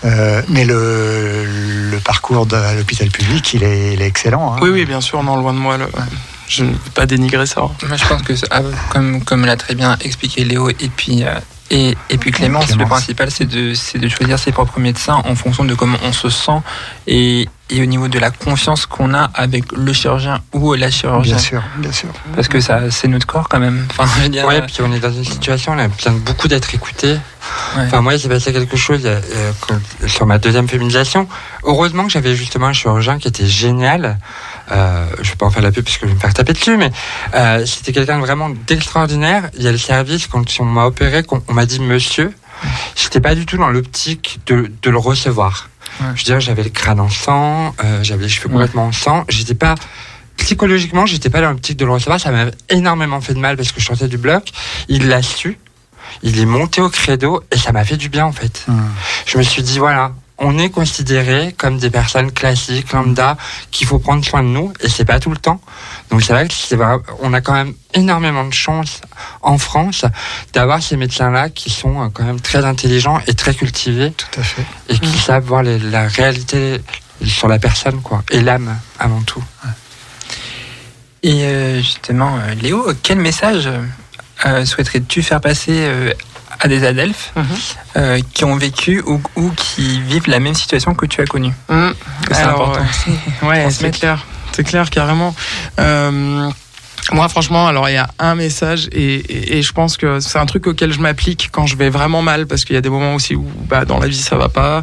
Euh, 0.06 0.40
mais 0.48 0.64
le, 0.64 1.44
le 1.90 1.98
parcours 1.98 2.46
de 2.46 2.56
l'hôpital 2.76 3.08
public, 3.10 3.52
il 3.52 3.62
est, 3.64 3.92
il 3.94 4.00
est 4.02 4.06
excellent. 4.06 4.54
hein. 4.54 4.58
Oui, 4.62 4.70
oui, 4.70 4.86
bien 4.86 5.02
sûr, 5.02 5.22
non, 5.22 5.36
loin 5.36 5.52
de 5.52 5.58
moi 5.58 5.76
le, 5.76 5.86
je 6.48 6.64
ne 6.64 6.70
veux 6.70 6.90
pas 6.94 7.06
dénigrer 7.06 7.46
ça. 7.46 7.60
Moi, 7.86 7.96
je 7.96 8.04
pense 8.06 8.22
que, 8.22 8.32
ah, 8.50 8.60
comme, 8.90 9.22
comme 9.24 9.44
l'a 9.44 9.56
très 9.56 9.74
bien 9.74 9.96
expliqué 10.00 10.44
Léo, 10.44 10.68
et 10.70 10.74
puis, 10.96 11.24
euh, 11.24 11.34
et, 11.70 11.96
et 12.10 12.18
puis 12.18 12.30
Clémence, 12.30 12.76
le 12.76 12.84
principal, 12.86 13.30
c'est 13.30 13.44
de, 13.46 13.74
c'est 13.74 13.98
de 13.98 14.08
choisir 14.08 14.38
ses 14.38 14.52
propres 14.52 14.78
médecins 14.78 15.20
en 15.24 15.34
fonction 15.34 15.64
de 15.64 15.74
comment 15.74 15.98
on 16.04 16.12
se 16.12 16.28
sent 16.28 16.60
et, 17.08 17.48
et 17.70 17.82
au 17.82 17.86
niveau 17.86 18.06
de 18.06 18.20
la 18.20 18.30
confiance 18.30 18.86
qu'on 18.86 19.12
a 19.14 19.24
avec 19.34 19.72
le 19.72 19.92
chirurgien 19.92 20.40
ou 20.52 20.74
la 20.74 20.92
chirurgienne. 20.92 21.34
Bien 21.34 21.42
sûr, 21.42 21.62
bien 21.78 21.90
sûr. 21.90 22.08
Parce 22.36 22.46
que 22.46 22.60
ça, 22.60 22.88
c'est 22.92 23.08
notre 23.08 23.26
corps 23.26 23.48
quand 23.48 23.58
même. 23.58 23.84
Enfin, 23.90 24.08
je 24.16 24.22
veux 24.22 24.28
dire, 24.28 24.46
Ouais, 24.46 24.58
euh, 24.58 24.66
puis 24.66 24.76
on 24.82 24.92
est 24.92 25.00
dans 25.00 25.10
une 25.12 25.24
situation, 25.24 25.72
on 25.72 25.78
a 25.78 25.88
besoin 25.88 26.12
beaucoup 26.12 26.46
d'être 26.46 26.72
écouté. 26.72 27.14
Ouais. 27.76 27.82
Enfin, 27.86 28.00
moi, 28.00 28.14
il 28.14 28.20
s'est 28.20 28.28
passé 28.28 28.52
quelque 28.52 28.76
chose 28.76 29.02
euh, 29.04 29.20
quand- 29.60 29.80
sur 30.08 30.24
ma 30.26 30.38
deuxième 30.38 30.68
féminisation. 30.68 31.26
Heureusement 31.64 32.04
que 32.04 32.10
j'avais 32.12 32.36
justement 32.36 32.66
un 32.68 32.72
chirurgien 32.72 33.18
qui 33.18 33.26
était 33.26 33.46
génial. 33.46 34.18
Euh, 34.72 35.06
je 35.22 35.30
vais 35.30 35.36
pas 35.36 35.46
en 35.46 35.50
faire 35.50 35.62
la 35.62 35.70
pub 35.72 35.84
parce 35.84 35.96
que 35.98 36.06
je 36.06 36.10
vais 36.10 36.14
me 36.16 36.20
faire 36.20 36.34
taper 36.34 36.52
dessus, 36.52 36.76
mais 36.76 36.90
euh, 37.34 37.64
c'était 37.66 37.92
quelqu'un 37.92 38.18
vraiment 38.18 38.48
d'extraordinaire. 38.50 39.50
Il 39.56 39.62
y 39.62 39.68
a 39.68 39.72
le 39.72 39.78
service, 39.78 40.26
quand 40.26 40.44
on 40.60 40.64
m'a 40.64 40.86
opéré, 40.86 41.22
qu'on- 41.22 41.42
on 41.48 41.54
m'a 41.54 41.66
dit 41.66 41.80
monsieur. 41.80 42.32
J'étais 42.96 43.20
pas 43.20 43.34
du 43.34 43.44
tout 43.46 43.58
dans 43.58 43.68
l'optique 43.68 44.40
de, 44.46 44.70
de 44.82 44.90
le 44.90 44.98
recevoir. 44.98 45.68
Ouais. 46.00 46.06
Je 46.14 46.20
veux 46.20 46.24
dire, 46.24 46.40
j'avais 46.40 46.62
le 46.64 46.70
crâne 46.70 47.00
en 47.00 47.08
sang, 47.10 47.74
euh, 47.84 48.02
j'avais 48.02 48.24
les 48.24 48.28
cheveux 48.28 48.48
complètement 48.48 48.86
en 48.86 48.92
sang. 48.92 49.24
J'étais 49.28 49.54
pas 49.54 49.74
psychologiquement, 50.36 51.06
j'étais 51.06 51.30
pas 51.30 51.40
dans 51.40 51.50
l'optique 51.50 51.76
de 51.78 51.84
le 51.84 51.92
recevoir. 51.92 52.20
Ça 52.20 52.30
m'a 52.30 52.46
énormément 52.68 53.20
fait 53.20 53.34
de 53.34 53.38
mal 53.38 53.56
parce 53.56 53.72
que 53.72 53.80
je 53.80 53.86
sortais 53.86 54.08
du 54.08 54.18
bloc. 54.18 54.50
Il 54.88 55.08
l'a 55.08 55.22
su. 55.22 55.58
Il 56.22 56.38
est 56.40 56.44
monté 56.46 56.80
au 56.80 56.88
credo 56.88 57.42
et 57.50 57.58
ça 57.58 57.72
m'a 57.72 57.84
fait 57.84 57.96
du 57.96 58.08
bien 58.08 58.24
en 58.26 58.32
fait. 58.32 58.66
Je 59.26 59.38
me 59.38 59.42
suis 59.42 59.62
dit 59.62 59.78
voilà, 59.78 60.12
on 60.38 60.58
est 60.58 60.68
considérés 60.70 61.54
comme 61.56 61.78
des 61.78 61.88
personnes 61.90 62.30
classiques, 62.30 62.92
lambda, 62.92 63.36
qu'il 63.70 63.86
faut 63.86 63.98
prendre 63.98 64.24
soin 64.24 64.42
de 64.42 64.48
nous 64.48 64.72
et 64.80 64.88
c'est 64.88 65.04
pas 65.06 65.18
tout 65.18 65.30
le 65.30 65.38
temps. 65.38 65.60
Donc 66.10 66.22
c'est 66.22 66.32
vrai 66.34 66.46
que 66.46 66.52
c'est 66.54 66.76
vrai, 66.76 66.96
on 67.20 67.32
a 67.32 67.40
quand 67.40 67.54
même 67.54 67.72
énormément 67.94 68.44
de 68.44 68.52
chance 68.52 69.00
en 69.40 69.56
France 69.56 70.04
d'avoir 70.52 70.82
ces 70.82 70.96
médecins-là 70.98 71.48
qui 71.48 71.70
sont 71.70 72.02
euh, 72.02 72.08
quand 72.12 72.24
même 72.24 72.40
très 72.40 72.64
intelligents 72.64 73.20
et 73.26 73.34
très 73.34 73.54
cultivés 73.54 74.12
Tout 74.12 74.40
à 74.40 74.42
fait. 74.42 74.64
et 74.90 74.98
qui 74.98 75.16
savent 75.18 75.44
voir 75.44 75.62
les- 75.62 75.78
la 75.78 76.06
réalité 76.06 76.82
sur 77.24 77.48
la 77.48 77.58
personne 77.58 78.02
quoi 78.02 78.22
et 78.30 78.40
l'âme 78.42 78.78
avant 78.98 79.22
tout. 79.22 79.42
Et 81.22 81.44
euh, 81.44 81.78
justement, 81.80 82.36
euh, 82.36 82.54
Léo, 82.54 82.86
quel 83.02 83.18
message 83.18 83.68
souhaiterais-tu 84.64 85.22
faire 85.22 85.40
passer 85.40 85.88
à 86.60 86.68
des 86.68 86.84
adelphes 86.84 87.32
Mhm. 87.36 87.44
euh, 87.96 88.20
qui 88.34 88.44
ont 88.44 88.56
vécu 88.56 89.02
ou, 89.06 89.20
ou 89.36 89.50
qui 89.56 90.00
vivent 90.00 90.28
la 90.28 90.40
même 90.40 90.54
situation 90.54 90.94
que 90.94 91.06
tu 91.06 91.20
as 91.20 91.26
connue 91.26 91.52
Hum, 91.68 91.94
C'est 92.30 92.42
important. 92.42 92.84
ouais, 93.42 93.70
c'est 93.70 93.90
clair, 93.90 94.24
c'est 94.52 94.64
clair 94.64 94.90
carrément. 94.90 95.34
Euh, 95.78 96.48
moi, 97.12 97.28
franchement, 97.28 97.68
alors 97.68 97.88
il 97.88 97.92
y 97.92 97.98
a 97.98 98.08
un 98.18 98.34
message 98.34 98.88
et, 98.90 99.14
et- 99.14 99.58
et 99.58 99.62
je 99.62 99.72
pense 99.72 99.96
que 99.96 100.18
c'est 100.18 100.38
un 100.38 100.46
truc 100.46 100.66
auquel 100.66 100.92
je 100.92 100.98
m'applique 100.98 101.50
quand 101.52 101.64
je 101.66 101.76
vais 101.76 101.88
vraiment 101.88 102.20
mal 102.22 102.46
parce 102.46 102.64
qu'il 102.64 102.74
y 102.74 102.78
a 102.78 102.80
des 102.80 102.88
moments 102.90 103.14
aussi 103.14 103.36
où 103.36 103.46
bah, 103.68 103.84
dans 103.84 103.98
la 104.00 104.08
vie 104.08 104.20
ça 104.20 104.36
va 104.36 104.48
pas 104.48 104.82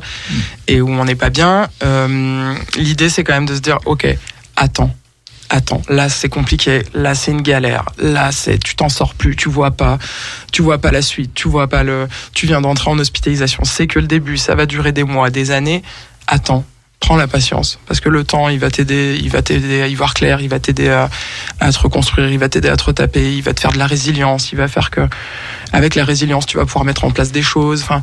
et 0.67 0.79
où 0.79 0.89
on 0.89 1.03
n'est 1.05 1.15
pas 1.15 1.29
bien. 1.29 1.67
Euh, 1.83 2.53
L'idée, 2.77 3.09
c'est 3.09 3.23
quand 3.25 3.33
même 3.33 3.45
de 3.45 3.55
se 3.55 3.59
dire, 3.59 3.77
ok, 3.85 4.07
attends. 4.55 4.95
Attends, 5.49 5.81
là 5.87 6.09
c'est 6.09 6.29
compliqué, 6.29 6.83
là 6.93 7.13
c'est 7.13 7.31
une 7.31 7.41
galère, 7.41 7.85
là 7.99 8.31
c'est 8.31 8.57
tu 8.57 8.75
t'en 8.75 8.89
sors 8.89 9.13
plus, 9.13 9.35
tu 9.35 9.49
vois 9.49 9.71
pas, 9.71 9.99
tu 10.51 10.61
vois 10.61 10.79
pas 10.79 10.89
la 10.89 11.01
suite, 11.01 11.33
tu 11.33 11.47
vois 11.47 11.67
pas 11.67 11.83
le, 11.83 12.07
tu 12.33 12.47
viens 12.47 12.61
d'entrer 12.61 12.89
en 12.89 12.97
hospitalisation, 12.97 13.63
c'est 13.63 13.85
que 13.85 13.99
le 13.99 14.07
début, 14.07 14.37
ça 14.37 14.55
va 14.55 14.65
durer 14.65 14.91
des 14.91 15.03
mois, 15.03 15.29
des 15.29 15.51
années. 15.51 15.83
Attends, 16.25 16.65
prends 16.99 17.17
la 17.17 17.27
patience 17.27 17.79
parce 17.85 17.99
que 17.99 18.07
le 18.07 18.23
temps 18.23 18.47
il 18.47 18.59
va 18.59 18.71
t'aider 18.71 19.19
il 19.21 19.29
va 19.29 19.41
t'aider 19.41 19.81
à 19.81 19.87
y 19.87 19.93
voir 19.93 20.13
clair 20.13 20.39
il 20.39 20.47
va 20.47 20.59
t'aider 20.59 20.87
à, 20.87 21.09
à 21.59 21.69
te 21.69 21.77
reconstruire 21.77 22.29
il 22.29 22.39
va 22.39 22.47
t'aider 22.47 22.69
à 22.69 22.77
te 22.77 22.85
retaper 22.85 23.35
il 23.35 23.41
va 23.41 23.53
te 23.53 23.59
faire 23.59 23.73
de 23.73 23.77
la 23.77 23.87
résilience 23.87 24.53
il 24.53 24.55
va 24.55 24.69
faire 24.69 24.89
que 24.89 25.01
avec 25.73 25.95
la 25.95 26.05
résilience 26.05 26.45
tu 26.45 26.55
vas 26.55 26.65
pouvoir 26.65 26.85
mettre 26.85 27.03
en 27.03 27.11
place 27.11 27.33
des 27.33 27.41
choses. 27.41 27.81
Enfin 27.81 28.01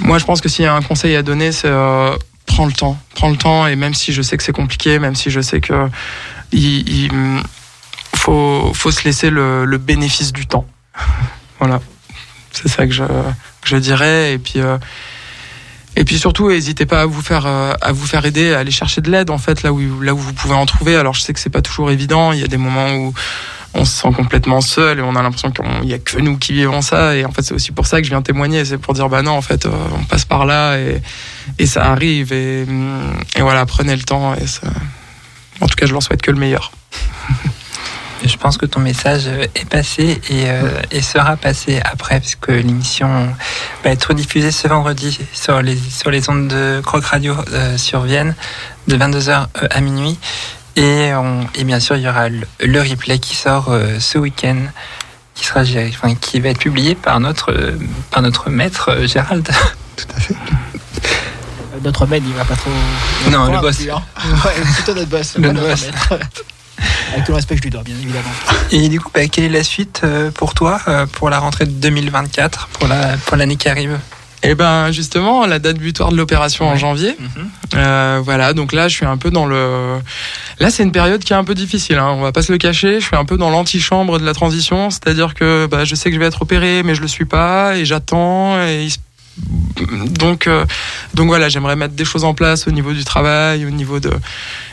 moi 0.00 0.18
je 0.18 0.24
pense 0.24 0.40
que 0.40 0.48
s'il 0.48 0.64
y 0.64 0.68
a 0.68 0.74
un 0.74 0.82
conseil 0.82 1.14
à 1.14 1.22
donner 1.22 1.52
c'est 1.52 1.68
euh, 1.68 2.16
prends 2.46 2.66
le 2.66 2.72
temps. 2.72 2.98
Prends 3.14 3.30
le 3.30 3.36
temps 3.36 3.66
et 3.66 3.76
même 3.76 3.94
si 3.94 4.12
je 4.12 4.22
sais 4.22 4.36
que 4.36 4.42
c'est 4.42 4.52
compliqué 4.52 4.98
même 4.98 5.14
si 5.14 5.30
je 5.30 5.40
sais 5.40 5.60
que 5.60 5.88
il, 6.52 6.88
il- 6.88 7.42
faut 8.16 8.72
faut 8.74 8.90
se 8.90 9.04
laisser 9.04 9.30
le, 9.30 9.64
le 9.64 9.78
bénéfice 9.78 10.32
du 10.32 10.46
temps 10.46 10.66
voilà 11.60 11.80
c'est 12.52 12.68
ça 12.68 12.86
que 12.86 12.92
je, 12.92 13.04
que 13.04 13.66
je 13.68 13.76
dirais 13.76 14.32
et 14.34 14.38
puis 14.38 14.60
euh, 14.60 14.76
et 15.96 16.04
puis 16.04 16.16
surtout, 16.18 16.48
n'hésitez 16.48 16.86
pas 16.86 17.00
à 17.02 17.06
vous 17.06 17.22
faire 17.22 17.46
euh, 17.46 17.72
à 17.80 17.90
vous 17.90 18.06
faire 18.06 18.24
aider, 18.24 18.52
à 18.54 18.60
aller 18.60 18.70
chercher 18.70 19.00
de 19.00 19.10
l'aide 19.10 19.30
en 19.30 19.38
fait 19.38 19.62
là 19.64 19.72
où 19.72 20.00
là 20.00 20.14
où 20.14 20.18
vous 20.18 20.32
pouvez 20.32 20.54
en 20.54 20.64
trouver. 20.64 20.94
Alors 20.94 21.14
je 21.14 21.22
sais 21.22 21.32
que 21.32 21.40
c'est 21.40 21.50
pas 21.50 21.62
toujours 21.62 21.90
évident. 21.90 22.30
Il 22.32 22.38
y 22.38 22.44
a 22.44 22.46
des 22.46 22.56
moments 22.56 22.92
où 22.94 23.12
on 23.74 23.84
se 23.84 24.02
sent 24.02 24.12
complètement 24.14 24.60
seul 24.60 25.00
et 25.00 25.02
on 25.02 25.16
a 25.16 25.22
l'impression 25.22 25.50
qu'il 25.50 25.88
y 25.88 25.94
a 25.94 25.98
que 25.98 26.18
nous 26.20 26.38
qui 26.38 26.52
vivons 26.52 26.82
ça. 26.82 27.16
Et 27.16 27.24
en 27.24 27.32
fait, 27.32 27.42
c'est 27.42 27.54
aussi 27.54 27.72
pour 27.72 27.86
ça 27.86 27.98
que 28.00 28.04
je 28.04 28.10
viens 28.10 28.22
témoigner. 28.22 28.64
C'est 28.64 28.78
pour 28.78 28.94
dire 28.94 29.08
bah 29.08 29.22
non, 29.22 29.32
en 29.32 29.42
fait, 29.42 29.66
euh, 29.66 29.70
on 29.98 30.04
passe 30.04 30.24
par 30.24 30.46
là 30.46 30.78
et, 30.78 31.02
et 31.58 31.66
ça 31.66 31.84
arrive. 31.90 32.32
Et, 32.32 32.62
et 33.34 33.40
voilà, 33.42 33.66
prenez 33.66 33.96
le 33.96 34.02
temps. 34.02 34.34
Et 34.36 34.46
ça... 34.46 34.68
En 35.60 35.66
tout 35.66 35.74
cas, 35.76 35.86
je 35.86 35.92
leur 35.92 36.02
souhaite 36.02 36.22
que 36.22 36.30
le 36.30 36.38
meilleur. 36.38 36.72
Je 38.24 38.36
pense 38.36 38.58
que 38.58 38.66
ton 38.66 38.80
message 38.80 39.28
euh, 39.28 39.46
est 39.54 39.64
passé 39.68 40.20
et, 40.28 40.46
euh, 40.50 40.68
et 40.90 41.02
sera 41.02 41.36
passé 41.36 41.80
après, 41.84 42.18
puisque 42.18 42.48
l'émission 42.48 43.28
va 43.84 43.90
être 43.90 44.12
diffusée 44.12 44.50
ce 44.50 44.66
vendredi 44.66 45.16
sur 45.32 45.62
les, 45.62 45.76
sur 45.76 46.10
les 46.10 46.28
ondes 46.28 46.48
de 46.48 46.80
Croc 46.84 47.04
Radio 47.04 47.36
euh, 47.52 47.78
sur 47.78 48.00
Vienne, 48.00 48.34
de 48.88 48.96
22h 48.96 49.46
à 49.70 49.80
minuit. 49.80 50.18
Et, 50.74 51.12
on- 51.14 51.46
et 51.54 51.62
bien 51.62 51.78
sûr, 51.78 51.94
il 51.96 52.02
y 52.02 52.08
aura 52.08 52.28
le, 52.28 52.44
le 52.60 52.80
replay 52.82 53.20
qui 53.20 53.36
sort 53.36 53.68
euh, 53.70 54.00
ce 54.00 54.18
week-end, 54.18 54.58
qui, 55.36 55.46
sera, 55.46 55.62
géré- 55.62 55.90
enfin, 55.94 56.16
qui 56.16 56.40
va 56.40 56.48
être 56.48 56.58
publié 56.58 56.96
par 56.96 57.20
notre, 57.20 57.54
par 58.10 58.20
notre 58.22 58.50
maître 58.50 59.06
Gérald. 59.06 59.48
Tout 59.96 60.06
à 60.16 60.20
fait. 60.20 60.34
Notre 61.82 62.06
maître, 62.06 62.24
il 62.28 62.34
va 62.34 62.44
pas 62.44 62.56
trop. 62.56 62.70
Non, 63.30 63.52
le 63.52 63.60
boss. 63.60 63.76
plus, 63.76 63.90
hein. 63.90 64.02
Ouais, 64.44 64.52
plutôt 64.74 64.94
notre 64.94 65.08
boss. 65.08 65.34
Le 65.36 65.42
pas 65.48 65.52
notre 65.52 65.68
boss. 65.68 65.86
maître. 65.86 66.18
Avec 67.12 67.24
tout 67.24 67.32
le 67.32 67.36
respect 67.36 67.54
que 67.54 67.58
je 67.60 67.64
lui 67.64 67.70
dois, 67.70 67.82
bien 67.82 67.94
évidemment. 67.94 68.30
Et 68.70 68.88
du 68.88 69.00
coup, 69.00 69.10
bah, 69.12 69.26
quelle 69.28 69.44
est 69.44 69.48
la 69.48 69.64
suite 69.64 70.02
euh, 70.04 70.30
pour 70.30 70.54
toi, 70.54 70.80
euh, 70.88 71.06
pour 71.06 71.30
la 71.30 71.38
rentrée 71.38 71.64
de 71.66 71.70
2024, 71.72 72.68
pour 72.74 72.86
la 72.88 73.16
pour 73.26 73.36
l'année 73.36 73.56
qui 73.56 73.68
arrive? 73.68 73.98
Et 74.44 74.54
ben 74.54 74.92
justement, 74.92 75.46
la 75.46 75.58
date 75.58 75.78
butoir 75.78 76.12
de 76.12 76.16
l'opération 76.16 76.68
en 76.68 76.76
janvier. 76.76 77.16
Euh, 77.74 78.20
voilà, 78.22 78.52
donc 78.52 78.72
là, 78.72 78.86
je 78.86 78.94
suis 78.94 79.04
un 79.06 79.16
peu 79.16 79.32
dans 79.32 79.46
le. 79.46 79.96
Là, 80.60 80.70
c'est 80.70 80.84
une 80.84 80.92
période 80.92 81.24
qui 81.24 81.32
est 81.32 81.36
un 81.36 81.42
peu 81.42 81.56
difficile. 81.56 81.98
Hein, 81.98 82.10
on 82.16 82.20
va 82.20 82.30
pas 82.30 82.42
se 82.42 82.52
le 82.52 82.58
cacher. 82.58 83.00
Je 83.00 83.06
suis 83.06 83.16
un 83.16 83.24
peu 83.24 83.36
dans 83.36 83.50
l'antichambre 83.50 84.20
de 84.20 84.24
la 84.24 84.34
transition, 84.34 84.90
c'est-à-dire 84.90 85.34
que 85.34 85.66
bah, 85.66 85.84
je 85.84 85.96
sais 85.96 86.10
que 86.10 86.14
je 86.14 86.20
vais 86.20 86.26
être 86.26 86.42
opéré, 86.42 86.82
mais 86.84 86.94
je 86.94 87.00
le 87.00 87.08
suis 87.08 87.24
pas, 87.24 87.76
et 87.76 87.84
j'attends. 87.84 88.62
Et 88.62 88.84
il 88.84 88.90
se- 88.92 88.98
donc, 90.18 90.46
euh, 90.46 90.64
donc 91.14 91.28
voilà, 91.28 91.48
j'aimerais 91.48 91.76
mettre 91.76 91.94
des 91.94 92.04
choses 92.04 92.24
en 92.24 92.34
place 92.34 92.66
au 92.66 92.70
niveau 92.70 92.92
du 92.92 93.04
travail, 93.04 93.64
au 93.64 93.70
niveau 93.70 94.00
de. 94.00 94.12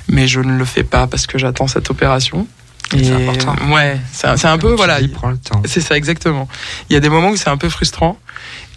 Mais 0.07 0.27
je 0.27 0.39
ne 0.39 0.57
le 0.57 0.65
fais 0.65 0.83
pas 0.83 1.07
parce 1.07 1.27
que 1.27 1.37
j'attends 1.37 1.67
cette 1.67 1.89
opération. 1.89 2.47
C'est 2.91 3.11
important. 3.11 3.55
Ouais, 3.73 3.99
c'est 4.11 4.45
un 4.45 4.57
peu 4.57 4.73
voilà. 4.73 4.99
Il 5.01 5.11
prend 5.11 5.29
le 5.29 5.37
temps. 5.37 5.61
C'est 5.65 5.81
ça, 5.81 5.97
exactement. 5.97 6.47
Il 6.89 6.93
y 6.93 6.95
a 6.95 6.99
des 6.99 7.09
moments 7.09 7.29
où 7.29 7.35
c'est 7.35 7.49
un 7.49 7.57
peu 7.57 7.69
frustrant 7.69 8.17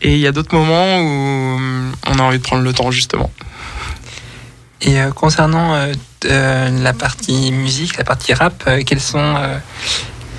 et 0.01 0.15
il 0.15 0.19
y 0.21 0.27
a 0.27 0.33
d'autres 0.33 0.57
moments 0.57 0.99
où 0.99 1.57
hum, 1.57 1.93
on 2.07 2.19
a 2.19 2.23
envie 2.23 2.39
de 2.39 2.43
prendre 2.43 2.63
le 2.63 2.73
temps, 2.73 2.91
justement. 2.91 3.31
Et 4.81 5.01
euh, 5.01 5.11
concernant 5.11 5.75
euh, 5.75 5.93
euh, 6.27 6.83
la 6.83 6.93
partie 6.93 7.53
musique, 7.53 7.97
la 7.97 8.05
partie 8.05 8.33
rap, 8.33 8.63
euh, 8.67 8.83
quels 8.87 9.01
sont 9.01 9.19
euh, 9.19 9.59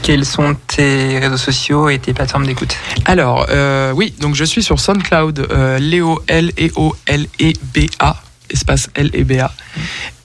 quels 0.09 0.25
sont 0.25 0.55
tes 0.65 1.19
réseaux 1.19 1.37
sociaux 1.37 1.87
et 1.87 1.99
tes 1.99 2.15
plateformes 2.15 2.47
d'écoute 2.47 2.75
Alors, 3.05 3.45
euh, 3.51 3.91
oui, 3.91 4.11
donc 4.19 4.33
je 4.33 4.43
suis 4.43 4.63
sur 4.63 4.79
SoundCloud, 4.79 5.45
euh, 5.51 5.77
Léo, 5.77 6.19
L-E-O-L-E-B-A, 6.25 8.15
espace 8.49 8.89
L-E-B-A, 8.95 9.51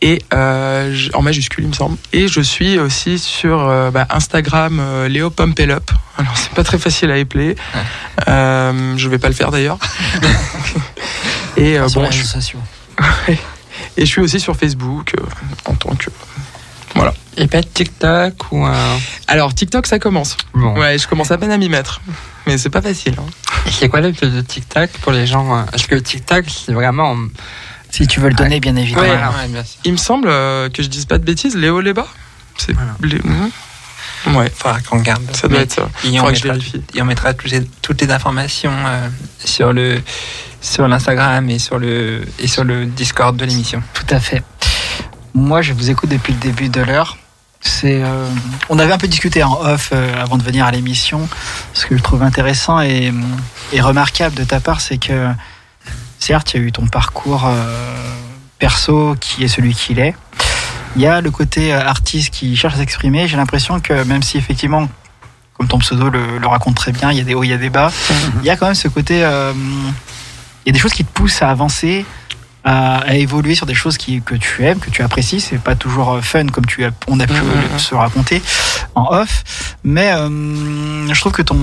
et 0.01 0.23
euh, 0.33 0.97
en 1.13 1.21
majuscule, 1.21 1.65
il 1.65 1.69
me 1.69 1.75
semble. 1.75 1.99
Et 2.15 2.29
je 2.29 2.41
suis 2.41 2.79
aussi 2.79 3.19
sur 3.19 3.59
bah, 3.93 4.07
Instagram, 4.09 4.83
Léo 5.07 5.29
Pumpelup. 5.29 5.91
Alors, 6.17 6.35
c'est 6.35 6.53
pas 6.53 6.65
très 6.65 6.79
facile 6.79 7.11
à 7.11 7.19
épeler. 7.19 7.55
Je 8.27 9.09
vais 9.11 9.19
pas 9.19 9.29
le 9.29 9.35
faire 9.35 9.51
d'ailleurs. 9.51 9.79
et, 11.59 11.79
bon, 11.93 12.11
je, 12.11 12.23
et 13.99 14.07
je 14.07 14.11
suis 14.11 14.23
aussi 14.23 14.41
sur 14.41 14.57
Facebook 14.57 15.13
en 15.67 15.75
tant 15.75 15.95
que. 15.95 16.09
Et 17.37 17.49
pas 17.49 17.61
de 17.63 17.67
TikTok 17.67 18.53
ou 18.53 18.65
un. 18.65 18.73
Alors, 19.27 19.53
TikTok, 19.55 19.87
ça 19.89 19.99
commence. 19.99 20.37
Bon. 20.55 20.79
Ouais, 20.79 20.97
je 20.99 21.09
commence 21.09 21.33
à 21.33 21.39
peine 21.39 21.51
à 21.51 21.59
m'y 21.59 21.69
mettre. 21.69 22.01
Mais 22.47 22.59
c'est 22.59 22.71
pas 22.71 22.81
facile. 22.81 23.17
hein. 23.19 23.25
C'est 23.73 23.89
quoi 23.89 24.01
le 24.01 24.13
but 24.13 24.25
de 24.25 24.41
TikTok 24.41 24.91
pour 25.03 25.11
les 25.11 25.27
gens 25.27 25.57
euh, 25.57 25.63
Parce 25.71 25.87
que 25.89 25.97
TikTok, 25.97 26.45
c'est 26.49 26.73
vraiment. 26.73 27.17
Si 27.91 28.07
tu 28.07 28.21
veux 28.21 28.29
le 28.29 28.35
donner, 28.37 28.61
bien 28.61 28.77
évidemment. 28.77 29.03
Ouais. 29.03 29.11
Ouais, 29.43 29.49
bien 29.49 29.65
sûr. 29.65 29.81
Il 29.85 29.93
me 29.93 29.97
semble 29.97 30.29
euh, 30.29 30.69
que 30.69 30.83
je 30.83 30.89
dise 30.89 31.07
pas 31.07 31.19
de 31.19 31.25
bêtises, 31.25 31.57
Léo 31.57 31.81
Léba 31.81 32.07
C'est. 32.57 32.73
Voilà. 32.73 32.95
Lé- 33.03 33.21
Mhm. 33.25 34.37
Ouais, 34.37 34.51
Faudra 34.57 34.81
qu'on 34.81 34.99
regarde. 34.99 35.23
ça 35.35 35.49
doit 35.49 35.59
Mais- 35.59 35.65
être 35.65 35.73
ça. 35.75 35.89
Et 36.05 36.09
on 36.13 36.17
Faudra 36.25 36.33
que 36.33 36.39
je 36.39 36.45
mettra, 36.45 36.59
vérifie. 36.59 36.83
et 36.95 37.03
on 37.03 37.05
mettra 37.05 37.35
toutes 37.35 37.51
les, 37.51 37.65
toutes 37.83 38.01
les 38.01 38.11
informations 38.11 38.73
euh, 38.87 39.09
sur 39.45 39.73
le 39.73 40.01
sur 40.63 40.89
l'Instagram 40.89 41.51
et 41.51 41.59
sur 41.59 41.79
le 41.79 42.23
et 42.39 42.47
sur 42.47 42.65
le 42.65 42.87
Discord 42.87 43.37
de 43.37 43.45
l'émission. 43.45 43.83
Tout 43.93 44.07
à 44.09 44.21
fait. 44.21 44.43
Moi, 45.35 45.63
je 45.63 45.73
vous 45.73 45.91
écoute 45.91 46.11
depuis 46.11 46.33
le 46.33 46.39
début 46.39 46.69
de 46.69 46.81
l'heure. 46.81 47.19
C'est, 47.61 48.01
euh, 48.05 48.29
on 48.69 48.79
avait 48.79 48.93
un 48.93 48.99
peu 48.99 49.09
discuté 49.09 49.43
en 49.43 49.55
off 49.55 49.91
euh, 49.93 50.23
avant 50.23 50.39
de 50.39 50.45
venir 50.45 50.65
à 50.65 50.71
l'émission. 50.71 51.29
Ce 51.73 51.87
que 51.87 51.97
je 51.97 52.03
trouve 52.03 52.23
intéressant 52.23 52.81
et, 52.81 53.13
et 53.73 53.81
remarquable 53.81 54.37
de 54.37 54.45
ta 54.45 54.61
part, 54.61 54.81
c'est 54.81 54.99
que 54.99 55.29
certes, 56.21 56.55
il 56.55 56.61
y 56.61 56.63
a 56.63 56.67
eu 56.67 56.71
ton 56.71 56.87
parcours 56.87 57.47
euh, 57.47 58.15
perso 58.61 59.17
qui 59.19 59.43
est 59.43 59.49
celui 59.49 59.75
qu'il 59.75 59.99
est. 59.99 60.15
Il 60.95 61.03
y 61.03 61.07
a 61.07 61.21
le 61.21 61.33
côté 61.33 61.73
artiste 61.73 62.33
qui 62.33 62.55
cherche 62.55 62.75
à 62.75 62.77
s'exprimer. 62.77 63.27
J'ai 63.27 63.37
l'impression 63.37 63.81
que 63.81 64.05
même 64.05 64.23
si 64.23 64.39
effectivement, 64.39 64.89
comme 65.55 65.67
ton 65.67 65.79
pseudo 65.79 66.11
le, 66.11 66.39
le 66.39 66.47
raconte 66.47 66.77
très 66.77 66.93
bien, 66.93 67.11
il 67.11 67.19
y 67.19 67.21
a 67.21 67.25
des 67.25 67.35
hauts, 67.35 67.43
il 67.43 67.51
y 67.51 67.55
a 67.55 67.59
des 67.59 67.71
bas. 67.71 67.91
Il 68.41 68.47
y 68.47 68.51
a 68.51 68.57
quand 68.57 68.67
même 68.67 68.77
ce 68.77 68.87
côté. 68.87 69.17
il 69.17 70.67
y 70.67 70.69
a 70.69 70.73
des 70.73 70.79
choses 70.79 70.93
qui 70.93 71.05
te 71.05 71.13
poussent 71.13 71.43
à 71.43 71.51
avancer, 71.51 72.07
à, 72.65 72.99
à 73.01 73.15
évoluer 73.15 73.55
sur 73.55 73.67
des 73.67 73.75
choses 73.75 73.99
qui, 73.99 74.23
que 74.23 74.35
tu 74.35 74.65
aimes, 74.65 74.79
que 74.79 74.91
tu 74.91 75.03
apprécies. 75.03 75.41
C'est 75.41 75.59
pas 75.59 75.75
toujours 75.77 76.15
euh, 76.15 76.21
fun 76.23 76.47
comme 76.47 76.65
tu 76.67 76.85
as, 76.85 76.91
on 77.09 77.21
a 77.21 77.27
pu 77.27 77.35
Mhm. 77.35 77.79
se 77.79 77.95
raconter 77.95 78.43
en 78.95 79.07
off, 79.11 79.77
mais 79.85 80.13
euh, 80.13 81.13
je 81.13 81.21
trouve 81.21 81.33
que 81.33 81.43
ton, 81.43 81.59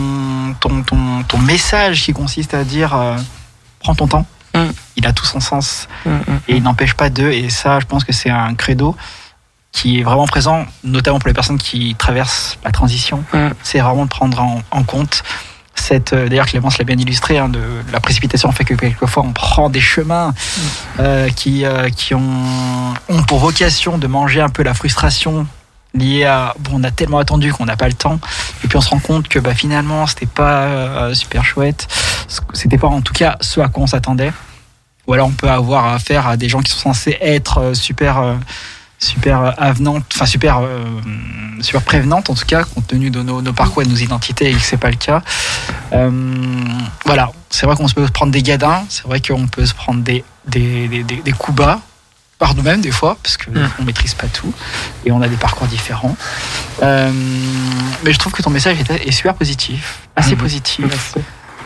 ton, 0.59 0.83
ton, 0.83 1.23
ton 1.27 1.37
message 1.39 2.03
qui 2.03 2.13
consiste 2.13 2.53
à 2.53 2.63
dire 2.63 2.95
euh, 2.95 3.17
prends 3.79 3.95
ton 3.95 4.07
temps, 4.07 4.25
il 4.97 5.05
a 5.07 5.13
tout 5.13 5.25
son 5.25 5.39
sens 5.39 5.87
Mm, 6.05 6.09
mm. 6.11 6.39
et 6.49 6.55
il 6.57 6.63
n'empêche 6.63 6.93
pas 6.93 7.09
d'eux. 7.09 7.31
Et 7.31 7.49
ça, 7.49 7.79
je 7.79 7.85
pense 7.85 8.03
que 8.03 8.11
c'est 8.13 8.29
un 8.29 8.53
credo 8.53 8.95
qui 9.71 9.99
est 9.99 10.03
vraiment 10.03 10.27
présent, 10.27 10.65
notamment 10.83 11.17
pour 11.19 11.29
les 11.29 11.33
personnes 11.33 11.57
qui 11.57 11.95
traversent 11.95 12.57
la 12.63 12.71
transition. 12.71 13.23
Mm. 13.33 13.47
C'est 13.63 13.79
vraiment 13.79 14.03
de 14.03 14.09
prendre 14.09 14.39
en, 14.41 14.61
en 14.71 14.83
compte 14.83 15.23
cette. 15.75 16.13
euh, 16.13 16.27
D'ailleurs, 16.29 16.45
Clémence 16.45 16.77
l'a 16.77 16.83
bien 16.83 16.97
illustré. 16.97 17.37
hein, 17.37 17.49
de, 17.49 17.59
la 17.91 17.99
précipitation 17.99 18.51
fait 18.51 18.63
que 18.63 18.73
quelquefois 18.73 19.23
on 19.25 19.33
prend 19.33 19.69
des 19.69 19.81
chemins 19.81 20.33
euh, 20.99 21.29
qui 21.29 21.65
euh, 21.65 21.89
qui 21.89 22.13
ont, 22.13 22.93
ont 23.09 23.23
pour 23.23 23.39
vocation 23.39 23.97
de 23.97 24.07
manger 24.07 24.41
un 24.41 24.49
peu 24.49 24.63
la 24.63 24.73
frustration 24.73 25.47
liée 25.93 26.23
à 26.23 26.53
bon 26.59 26.79
on 26.79 26.83
a 26.85 26.91
tellement 26.91 27.17
attendu 27.17 27.51
qu'on 27.51 27.65
n'a 27.65 27.75
pas 27.75 27.87
le 27.89 27.93
temps 27.93 28.19
et 28.63 28.67
puis 28.67 28.77
on 28.77 28.81
se 28.81 28.89
rend 28.89 28.99
compte 28.99 29.27
que 29.27 29.39
bah 29.39 29.53
finalement 29.53 30.07
c'était 30.07 30.25
pas 30.25 30.61
euh, 30.61 31.13
super 31.13 31.43
chouette 31.43 31.85
c'était 32.53 32.77
pas 32.77 32.87
en 32.87 33.01
tout 33.01 33.11
cas 33.11 33.35
ce 33.41 33.59
à 33.59 33.67
quoi 33.67 33.83
on 33.83 33.87
s'attendait 33.87 34.31
ou 35.05 35.13
alors 35.13 35.27
on 35.27 35.31
peut 35.31 35.49
avoir 35.49 35.87
affaire 35.87 36.27
à 36.27 36.37
des 36.37 36.47
gens 36.47 36.61
qui 36.61 36.71
sont 36.71 36.93
censés 36.93 37.17
être 37.19 37.73
super 37.73 38.37
super 39.01 39.41
euh, 39.41 39.51
avenantes 39.57 40.05
enfin 40.13 40.25
super 40.25 40.59
euh, 40.59 40.85
super 41.59 41.81
prévenantes 41.81 42.29
en 42.29 42.35
tout 42.35 42.45
cas 42.45 42.63
compte 42.63 42.87
tenu 42.87 43.09
de 43.09 43.21
nos, 43.23 43.41
nos 43.41 43.53
parcours 43.53 43.81
et 43.81 43.85
de 43.85 43.89
nos 43.91 43.95
identités 43.97 44.49
et 44.51 44.53
que 44.53 44.61
c'est 44.61 44.77
pas 44.77 44.89
le 44.91 44.95
cas 44.97 45.21
Euh, 45.93 46.09
voilà 47.05 47.31
c'est 47.49 47.65
vrai 47.65 47.75
qu'on 47.75 47.87
peut 47.89 48.05
se 48.07 48.11
prendre 48.11 48.31
des 48.31 48.43
gadins 48.43 48.85
c'est 48.89 49.03
vrai 49.03 49.19
qu'on 49.19 49.47
peut 49.47 49.65
se 49.65 49.73
prendre 49.73 50.01
des 50.03 50.23
des, 50.47 50.87
des, 51.03 51.31
coups 51.33 51.57
bas 51.57 51.79
par 52.39 52.55
nous-mêmes 52.55 52.81
des 52.81 52.91
fois 52.91 53.17
parce 53.21 53.37
que 53.37 53.49
Mm. 53.51 53.69
on 53.79 53.83
maîtrise 53.83 54.13
pas 54.13 54.27
tout 54.27 54.53
et 55.05 55.11
on 55.11 55.21
a 55.21 55.27
des 55.27 55.35
parcours 55.35 55.67
différents 55.67 56.15
Euh, 56.83 57.11
mais 58.03 58.13
je 58.13 58.17
trouve 58.19 58.33
que 58.33 58.41
ton 58.41 58.49
message 58.49 58.77
est, 58.79 59.07
est 59.07 59.11
super 59.11 59.33
positif 59.35 59.99
assez 60.15 60.35
Mhm. 60.35 60.41
positif 60.41 60.85
Merci. 60.87 61.19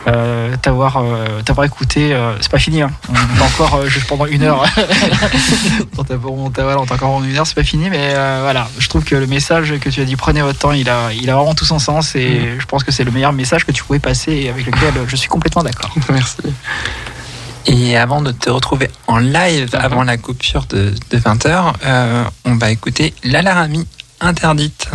Euh, 0.08 0.54
t'avoir 0.62 0.98
euh, 0.98 1.42
t'avoir 1.44 1.64
écouté 1.66 2.12
euh, 2.12 2.34
c'est 2.40 2.50
pas 2.50 2.58
fini 2.58 2.80
hein. 2.82 2.90
on 3.10 3.14
est 3.14 3.42
encore 3.42 3.74
euh, 3.74 3.88
juste 3.88 4.06
pendant 4.06 4.26
une 4.26 4.42
heure 4.44 4.64
on 5.98 6.04
t'a 6.04 6.14
on 6.24 6.50
t'a- 6.50 6.62
voilà, 6.62 6.80
on 6.80 6.86
t'a 6.86 6.94
encore 6.94 7.10
en 7.10 7.24
une 7.24 7.36
heure 7.36 7.46
c'est 7.46 7.54
pas 7.56 7.64
fini 7.64 7.90
mais 7.90 8.12
euh, 8.14 8.38
voilà 8.42 8.68
je 8.78 8.88
trouve 8.88 9.02
que 9.04 9.16
le 9.16 9.26
message 9.26 9.74
que 9.80 9.88
tu 9.88 10.00
as 10.00 10.04
dit 10.04 10.14
prenez 10.16 10.42
votre 10.42 10.58
temps 10.60 10.72
il 10.72 10.88
a 10.88 11.12
il 11.12 11.28
a 11.28 11.34
vraiment 11.34 11.54
tout 11.54 11.64
son 11.64 11.78
sens 11.80 12.14
et 12.14 12.56
je 12.58 12.66
pense 12.66 12.84
que 12.84 12.92
c'est 12.92 13.04
le 13.04 13.10
meilleur 13.10 13.32
message 13.32 13.64
que 13.66 13.72
tu 13.72 13.82
pouvais 13.82 13.98
passer 13.98 14.32
et 14.32 14.48
avec 14.48 14.66
lequel 14.66 14.92
je 15.08 15.16
suis 15.16 15.28
complètement 15.28 15.62
d'accord 15.64 15.92
Merci. 16.08 16.36
Et 17.68 17.96
avant 17.96 18.20
de 18.22 18.30
te 18.30 18.48
retrouver 18.48 18.88
en 19.08 19.18
live, 19.18 19.70
avant 19.74 20.04
la 20.04 20.16
coupure 20.18 20.66
de, 20.66 20.94
de 21.10 21.18
20h, 21.18 21.72
on 22.44 22.54
va 22.54 22.70
écouter 22.70 23.12
La 23.24 23.42
Laramie 23.42 23.88
interdite. 24.20 24.88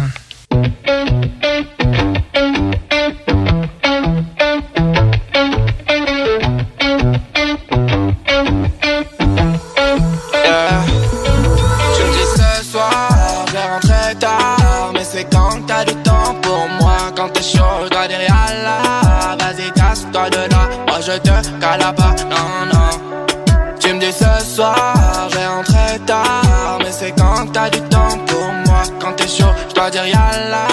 Dire 29.89 30.07
yalla. 30.07 30.67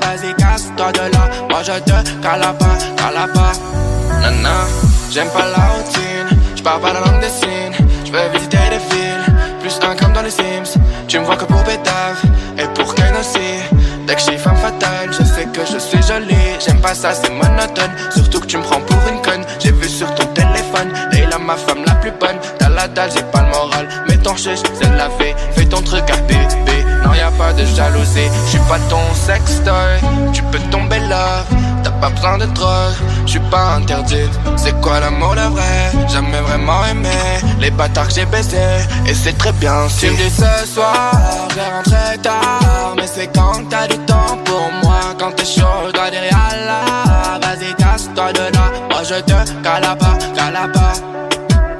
Vas-y, 0.00 0.34
casse-toi 0.34 0.92
de 0.92 1.12
là. 1.12 1.28
Moi, 1.48 1.62
je 1.62 1.72
te 1.80 2.22
cala 2.22 2.52
pas, 2.52 2.76
cala 2.96 3.26
pas. 3.32 3.52
Nana, 4.20 4.66
j'aime 5.10 5.28
pas 5.28 5.46
la 5.46 5.66
routine. 5.68 6.38
Je 6.56 6.62
parle 6.62 6.80
pas 6.80 6.92
la 6.92 7.00
langue 7.00 7.20
des 7.20 7.28
signes. 7.28 7.86
Je 8.04 8.10
veux 8.10 8.28
visiter 8.32 8.58
les 8.70 8.78
villes. 8.78 9.08
Plus 9.60 9.78
un 9.82 9.94
comme 9.96 10.12
dans 10.12 10.22
les 10.22 10.30
Sims. 10.30 10.78
Tu 11.08 11.18
me 11.18 11.24
vois 11.24 11.36
que 11.36 11.44
pour 11.44 11.62
Bétave 11.62 12.22
et 12.58 12.66
pour 12.74 12.94
Ken 12.94 13.14
aussi. 13.20 13.38
Dès 14.06 14.14
que 14.14 14.22
suis 14.22 14.38
femme 14.38 14.56
fatale, 14.56 15.10
je 15.10 15.22
sais 15.24 15.46
que 15.46 15.60
je 15.70 15.78
suis 15.78 16.02
jolie. 16.02 16.56
J'aime 16.64 16.80
pas 16.80 16.94
ça, 16.94 17.12
c'est 17.12 17.30
monotone. 17.30 17.92
Surtout 18.14 18.40
que 18.40 18.46
tu 18.46 18.56
me 18.56 18.62
prends 18.62 18.80
pour 18.80 18.96
une 19.08 19.20
conne. 19.20 19.44
J'ai 19.58 19.72
vu 19.72 19.88
sur 19.88 20.12
ton 20.14 20.26
téléphone. 20.26 20.90
Leila, 21.12 21.38
ma 21.38 21.56
femme 21.56 21.84
la 21.86 21.94
plus 21.96 22.12
bonne. 22.12 22.38
T'as 22.58 22.70
la 22.70 22.88
dalle, 22.88 23.10
j'ai 23.14 23.22
pas 23.24 23.42
le 23.42 23.48
moral. 23.48 23.88
Mais 24.08 24.16
ton 24.16 24.36
chiche, 24.36 24.60
c'est 24.80 24.96
la 24.96 25.10
fée. 25.10 25.34
De 27.56 27.64
jalousie. 27.64 28.30
Je 28.44 28.50
suis 28.50 28.58
pas 28.68 28.78
ton 28.88 29.02
sextoy. 29.14 29.98
Tu 30.32 30.42
peux 30.44 30.60
tomber 30.70 31.00
là. 31.00 31.44
T'as 31.82 31.90
pas 31.90 32.10
besoin 32.10 32.38
de 32.38 32.46
drogue, 32.46 32.94
je 33.24 33.30
suis 33.30 33.40
pas 33.50 33.76
interdite. 33.76 34.30
C'est 34.56 34.78
quoi 34.80 35.00
l'amour 35.00 35.34
le 35.34 35.42
vrai? 35.42 35.92
Jamais 36.08 36.40
vraiment 36.40 36.84
aimé 36.84 37.08
les 37.60 37.70
bâtards 37.70 38.08
que 38.08 38.14
j'ai 38.14 38.26
baisés. 38.26 38.58
Et 39.06 39.14
c'est 39.14 39.36
très 39.38 39.52
bien 39.52 39.86
tu 39.98 40.10
me 40.10 40.16
dis 40.16 40.30
ce 40.30 40.66
soir, 40.72 41.12
je 41.50 41.60
rentrer 41.74 42.18
tard. 42.22 42.94
Mais 42.96 43.06
c'est 43.06 43.28
quand 43.34 43.68
t'as 43.70 43.86
du 43.86 43.98
temps 44.00 44.38
pour 44.44 44.70
moi? 44.82 45.00
Quand 45.18 45.32
t'es 45.32 45.44
chaud, 45.44 45.90
dois 45.94 46.10
dire 46.10 46.24
yalla. 46.24 47.38
Vas-y, 47.42 47.74
casse-toi 47.74 48.32
de 48.32 48.54
là. 48.54 48.70
Moi 48.90 49.02
je 49.04 49.20
te 49.20 49.62
calaba, 49.62 50.18
calaba. 50.36 50.92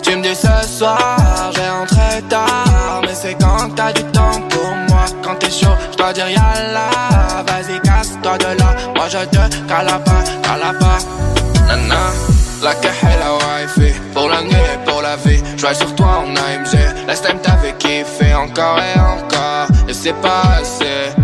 Tu 0.02 0.16
me 0.16 0.22
dis 0.22 0.34
ce 0.34 0.68
soir, 0.68 1.50
je 1.54 1.60
je 5.51 5.96
dois 5.96 6.12
dire 6.12 6.28
yalla. 6.28 6.90
Vas-y, 7.46 7.80
casse-toi 7.80 8.38
de 8.38 8.59
là. 8.59 8.76
Moi 8.94 9.09
je 9.09 9.18
te 9.18 9.66
calaba, 9.66 10.22
calaba. 10.42 10.99
Nana, 11.66 12.12
la 12.62 12.74
cache 12.74 13.03
et 13.03 13.18
la 13.18 13.34
wifi. 13.34 13.94
Pour 14.14 14.28
la 14.28 14.42
nuit 14.42 14.55
et 14.55 14.90
pour 14.90 15.03
la 15.03 15.16
vie. 15.16 15.42
Je 15.57 15.74
sur 15.74 15.94
toi 15.94 16.24
en 16.24 16.36
AMG. 16.36 17.07
Last 17.07 17.24
time 17.24 17.38
t'avais 17.40 17.74
kiffé 17.74 18.34
encore 18.34 18.78
et 18.78 18.99
encore. 18.99 19.68
Et 19.88 19.92
c'est 19.92 20.14
pas 20.14 20.42
assez. 20.61 21.17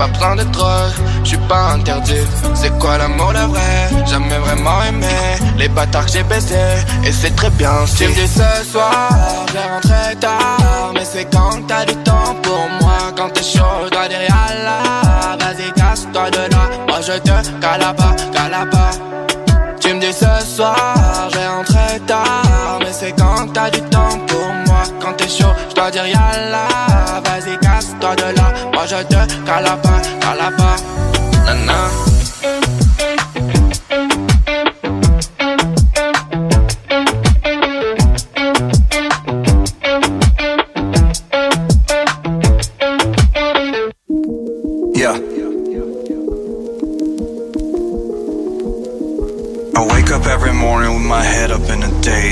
Pas 0.00 0.06
besoin 0.06 0.36
de 0.36 0.44
drogue, 0.44 0.96
j'suis 1.24 1.36
pas 1.46 1.72
interdit. 1.74 2.26
C'est 2.54 2.72
quoi 2.78 2.96
l'amour 2.96 3.32
le 3.34 3.44
vrai? 3.52 4.06
Jamais 4.06 4.38
vraiment 4.38 4.82
aimé 4.88 5.18
les 5.58 5.68
bâtards 5.68 6.06
que 6.06 6.12
j'ai 6.12 6.22
baisés. 6.22 6.76
Et 7.04 7.12
c'est 7.12 7.36
très 7.36 7.50
bien 7.50 7.72
tu 7.98 8.08
me 8.08 8.14
dis 8.14 8.26
ce 8.26 8.50
soir, 8.72 9.10
je 9.48 9.52
vais 9.52 9.68
rentrer 9.74 10.16
tard. 10.18 10.92
Mais 10.94 11.04
c'est 11.04 11.26
quand 11.30 11.66
t'as 11.68 11.84
du 11.84 11.94
temps 11.96 12.34
pour 12.42 12.66
moi? 12.80 12.98
Quand 13.14 13.28
t'es 13.34 13.42
chaud, 13.42 13.76
je 13.84 13.90
dois 13.90 14.08
dire 14.08 14.22
yalla. 14.22 14.78
Vas-y, 15.40 15.70
casse-toi 15.72 16.30
de 16.30 16.44
là. 16.52 16.62
Moi 16.88 17.00
je 17.02 17.16
te 17.26 17.60
calaba, 17.60 18.08
calaba. 18.32 18.86
Tu 19.80 19.92
me 19.94 20.00
dis 20.00 20.14
ce 20.14 20.32
soir, 20.56 21.28
je 21.30 21.36
vais 21.36 21.48
rentrer 21.56 22.00
tard. 22.06 22.78
Mais 22.80 22.94
c'est 22.98 23.12
quand 23.12 23.52
t'as 23.52 23.68
du 23.68 23.82
temps 23.94 24.18
pour 24.28 24.48
moi? 24.66 24.82
Quand 25.02 25.12
t'es 25.18 25.28
chaud, 25.28 25.54
je 25.68 25.74
dois 25.74 25.90
dire 25.90 26.06
yalla. 26.06 26.64
Vas-y, 27.26 27.58
casse-toi 27.58 28.16
de 28.16 28.28
là. 28.38 28.39
Moi 28.80 28.88
je 28.88 29.04
te 29.04 29.44
calaba, 29.44 30.00
calaba. 30.20 30.99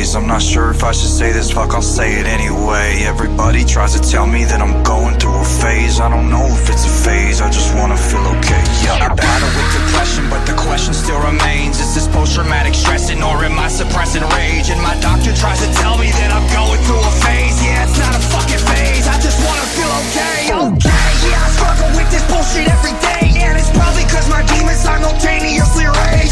Daze. 0.09 0.17
I'm 0.17 0.27
not 0.27 0.43
sure 0.43 0.71
if 0.71 0.83
I 0.85 0.93
should 0.93 1.11
say 1.11 1.33
this, 1.33 1.51
fuck, 1.51 1.75
I'll 1.75 1.83
say 1.83 2.21
it 2.21 2.27
anyway. 2.27 3.05
Everybody 3.05 3.65
tries 3.65 3.99
to 3.99 4.01
tell 4.01 4.27
me 4.27 4.45
that 4.45 4.61
I'm 4.61 4.83
going 4.83 5.19
through 5.19 5.37
a 5.37 5.45
phase. 5.45 6.01
I 6.01 6.09
don't 6.09 6.31
know 6.31 6.47
if 6.47 6.69
it's 6.71 6.85
a 6.85 6.95
phase, 7.05 7.41
I 7.41 7.51
just 7.51 7.75
wanna 7.75 7.97
feel 7.97 8.25
okay. 8.39 8.63
Yeah, 8.85 9.09
I 9.11 9.15
battle 9.15 9.51
with 9.57 9.69
depression, 9.73 10.29
but 10.31 10.45
the 10.47 10.55
question 10.55 10.95
still 10.95 11.21
remains 11.21 11.81
Is 11.81 11.95
this 11.95 12.09
post 12.09 12.35
traumatic 12.35 12.75
stressing 12.75 13.23
or 13.23 13.45
am 13.45 13.59
I 13.59 13.69
suppressing 13.69 14.25
rage? 14.37 14.71
And 14.71 14.81
my 14.83 14.97
doctor 15.01 15.35
tries 15.35 15.61
to 15.65 15.71
tell 15.81 15.99
me 15.99 16.11
that 16.21 16.31
I'm 16.33 16.47
going 16.53 16.81
through 16.85 17.03
a 17.03 17.13
phase. 17.25 17.57
Yeah, 17.63 17.85
it's 17.85 17.99
not 17.99 18.15
a 18.15 18.23
fucking 18.33 18.63
phase, 18.65 19.07
I 19.07 19.17
just 19.21 19.39
wanna 19.45 19.67
feel 19.77 19.93
okay. 20.09 20.39
Okay, 20.49 21.09
yeah, 21.29 21.47
I 21.47 21.49
struggle 21.53 21.91
with 21.97 22.09
this 22.11 22.25
bullshit 22.29 22.69
every 22.69 22.97
day. 23.05 23.25
And 23.45 23.59
it's 23.59 23.71
probably 23.71 24.05
cause 24.09 24.29
my 24.29 24.43
demons 24.47 24.81
simultaneously 24.81 25.87
rage. 25.87 26.28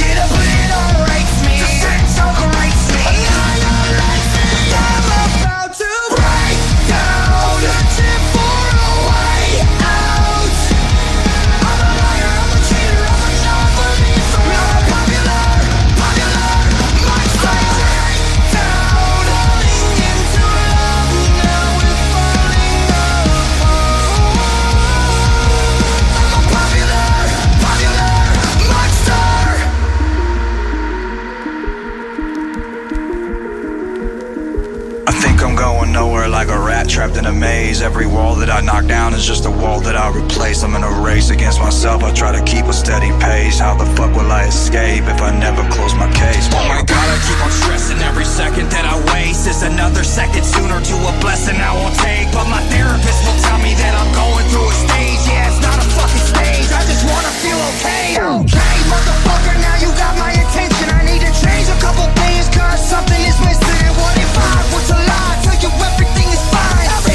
A 37.77 37.83
maze. 37.83 37.83
Every 37.83 38.07
wall 38.07 38.35
that 38.37 38.51
I 38.51 38.61
knock 38.61 38.87
down 38.87 39.15
is 39.15 39.25
just 39.25 39.47
a 39.47 39.51
wall 39.51 39.81
that 39.81 39.97
I 39.97 40.09
replace. 40.11 40.63
I'm 40.63 40.75
in 40.75 40.83
a 40.83 41.03
race 41.03 41.31
against 41.31 41.61
myself. 41.61 42.03
I 42.03 42.13
try 42.13 42.33
to 42.33 42.43
keep 42.45 42.67
a 42.67 42.73
steady 42.73 43.11
pace. 43.21 43.59
How 43.59 43.77
the 43.77 43.87
fuck 43.97 44.15
will 44.15 44.31
I 44.31 44.45
escape 44.47 45.05
if 45.05 45.21
I 45.23 45.31
never 45.39 45.63
close 45.71 45.95
my 45.95 46.11
case? 46.13 46.49
Oh 46.53 46.65
my 46.69 46.83
god, 46.85 47.07
I 47.09 47.17
keep 47.25 47.41
on 47.45 47.51
stressing 47.51 48.01
every 48.03 48.25
second 48.25 48.71
that 48.71 48.85
I 48.85 48.97
waste. 49.13 49.47
Is 49.47 49.63
another 49.63 50.05
second 50.05 50.45
sooner 50.45 50.81
to 50.81 50.95
a 51.09 51.13
blessing 51.21 51.57
I 51.57 51.73
won't 51.75 51.97
take. 52.01 52.31
But 52.33 52.49
my 52.49 52.63
therapist 52.73 53.21
will 53.25 53.39
tell 53.45 53.61
me 53.61 53.73
that 53.79 53.93
I'm 53.95 54.11
going 54.13 54.45
through 54.51 54.69
a 54.69 54.77
stage. 54.77 55.21
Yeah, 55.29 55.49
it's 55.49 55.61
not 55.63 55.79
a 55.79 55.87
fucking 55.97 56.27
stage. 56.27 56.69
I 56.73 56.83
just 56.87 57.05
wanna 57.07 57.33
feel 57.43 57.61
okay. 57.77 58.17
Okay, 58.17 58.77
motherfucker, 58.91 59.57
now 59.61 59.77
you 59.81 59.91
got 59.97 60.15
my 60.19 60.33
attention. 60.33 60.87
I 60.93 61.05
need 61.05 61.23
to 61.23 61.33
change 61.41 61.69
a 61.69 61.79
couple 61.81 62.05
things, 62.19 62.49
cause 62.53 62.81
something 62.83 63.23
is 63.23 63.39
missing. 63.45 63.89
What 64.01 64.17
if 64.19 64.33
I 64.35 64.57
was 64.75 64.85
to 64.91 64.99
lie? 64.99 65.35
Tell 65.45 65.59
you 65.61 65.71
everything 65.71 66.29
is 66.33 66.43
fine. 66.51 67.06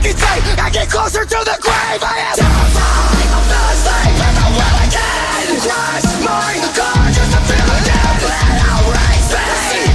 Fucking 0.00 0.16
I 0.58 0.70
get 0.70 0.88
closer 0.88 1.26
to 1.26 1.38
the 1.44 1.58
grave. 1.60 2.00
I 2.00 2.24
am 2.24 2.36
terrified 2.40 3.32
of 3.36 3.44
the 3.52 3.60
sleep 3.84 4.16
and 4.16 4.36
the 4.40 4.48
will 4.56 4.80
my 6.24 6.56
just 7.12 7.28
to 7.28 7.40
feel 7.44 7.68
again. 7.68 8.16
Let 8.24 8.64
out 8.64 8.88
race 8.96 9.89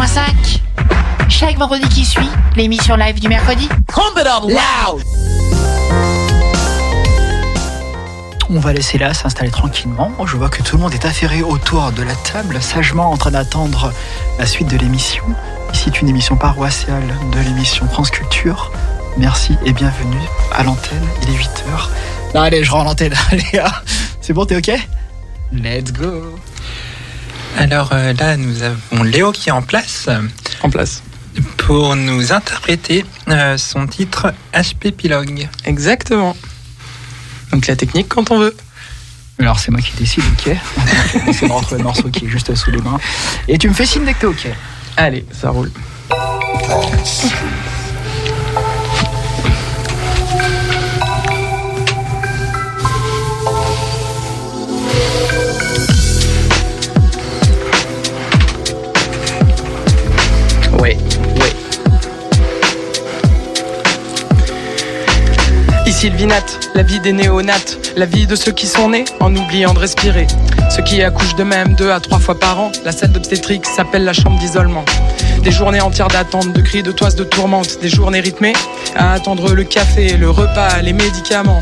89.5. 0.00 0.60
Chaque 1.28 1.58
vendredi 1.58 1.86
qui 1.90 2.06
suit, 2.06 2.28
l'émission 2.56 2.96
live 2.96 3.20
du 3.20 3.28
mercredi. 3.28 3.68
On 8.48 8.58
va 8.58 8.72
laisser 8.72 8.96
là 8.96 9.12
s'installer 9.12 9.50
tranquillement. 9.50 10.10
Je 10.24 10.38
vois 10.38 10.48
que 10.48 10.62
tout 10.62 10.76
le 10.76 10.82
monde 10.82 10.94
est 10.94 11.04
affairé 11.04 11.42
autour 11.42 11.92
de 11.92 12.02
la 12.02 12.14
table, 12.14 12.62
sagement 12.62 13.10
en 13.10 13.18
train 13.18 13.32
d'attendre 13.32 13.92
la 14.38 14.46
suite 14.46 14.68
de 14.68 14.78
l'émission. 14.78 15.22
Ici 15.74 15.90
est 15.90 16.00
une 16.00 16.08
émission 16.08 16.34
paroissiale 16.34 17.14
de 17.32 17.40
l'émission 17.40 17.86
France 17.86 18.10
Culture. 18.10 18.72
Merci 19.18 19.58
et 19.66 19.74
bienvenue 19.74 20.22
à 20.52 20.62
l'antenne. 20.62 21.06
Il 21.24 21.34
est 21.34 21.38
8h. 21.38 21.88
Non, 22.34 22.40
allez, 22.40 22.64
je 22.64 22.70
rends 22.70 22.84
l'antenne. 22.84 23.14
Léa, 23.52 23.82
c'est 24.22 24.32
bon, 24.32 24.46
t'es 24.46 24.56
OK? 24.56 24.72
Let's 25.52 25.92
go. 25.92 26.38
Alors 27.58 27.90
euh, 27.92 28.12
là, 28.14 28.36
nous 28.36 28.62
avons 28.62 29.02
Léo 29.02 29.32
qui 29.32 29.48
est 29.48 29.52
en 29.52 29.62
place 29.62 30.08
En 30.62 30.70
place. 30.70 31.02
pour 31.58 31.96
nous 31.96 32.32
interpréter 32.32 33.04
euh, 33.28 33.56
son 33.56 33.86
titre 33.86 34.32
HP 34.54 34.92
Pilogue. 34.92 35.48
Exactement. 35.64 36.36
Donc 37.52 37.66
la 37.66 37.76
technique 37.76 38.08
quand 38.08 38.30
on 38.30 38.38
veut. 38.38 38.56
Alors, 39.38 39.58
c'est 39.58 39.70
moi 39.70 39.80
qui 39.80 39.96
décide, 39.96 40.22
OK 40.32 40.54
essaie 41.28 41.48
de 41.48 41.52
retrouver 41.52 41.78
le 41.78 41.84
morceau 41.84 42.10
qui 42.10 42.26
est 42.26 42.28
juste 42.28 42.54
sous 42.54 42.70
les 42.70 42.82
mains. 42.82 42.98
Et 43.48 43.56
tu 43.56 43.70
me 43.70 43.74
fais 43.74 43.86
signe 43.86 44.04
dès 44.04 44.12
que 44.12 44.20
t'es 44.20 44.26
OK. 44.26 44.46
Allez, 44.98 45.24
ça 45.32 45.48
roule. 45.48 45.70
Vinat, 66.08 66.46
la 66.74 66.82
vie 66.82 66.98
des 67.00 67.12
néonates, 67.12 67.92
la 67.94 68.06
vie 68.06 68.26
de 68.26 68.34
ceux 68.34 68.52
qui 68.52 68.66
sont 68.66 68.88
nés 68.88 69.04
en 69.20 69.34
oubliant 69.36 69.74
de 69.74 69.78
respirer. 69.78 70.26
Ceux 70.74 70.82
qui 70.82 71.02
accouchent 71.02 71.34
de 71.34 71.44
même 71.44 71.74
deux 71.74 71.90
à 71.90 72.00
trois 72.00 72.18
fois 72.18 72.40
par 72.40 72.58
an, 72.58 72.72
la 72.86 72.92
salle 72.92 73.12
d'obstétrique 73.12 73.66
s'appelle 73.66 74.04
la 74.04 74.14
chambre 74.14 74.38
d'isolement. 74.38 74.84
Des 75.42 75.50
journées 75.50 75.82
entières 75.82 76.08
d'attente, 76.08 76.54
de 76.54 76.60
cris, 76.62 76.82
de 76.82 76.90
toises, 76.90 77.16
de 77.16 77.24
tourmente, 77.24 77.80
des 77.82 77.90
journées 77.90 78.20
rythmées 78.20 78.54
à 78.96 79.12
attendre 79.12 79.52
le 79.52 79.64
café, 79.64 80.16
le 80.16 80.30
repas, 80.30 80.80
les 80.80 80.94
médicaments. 80.94 81.60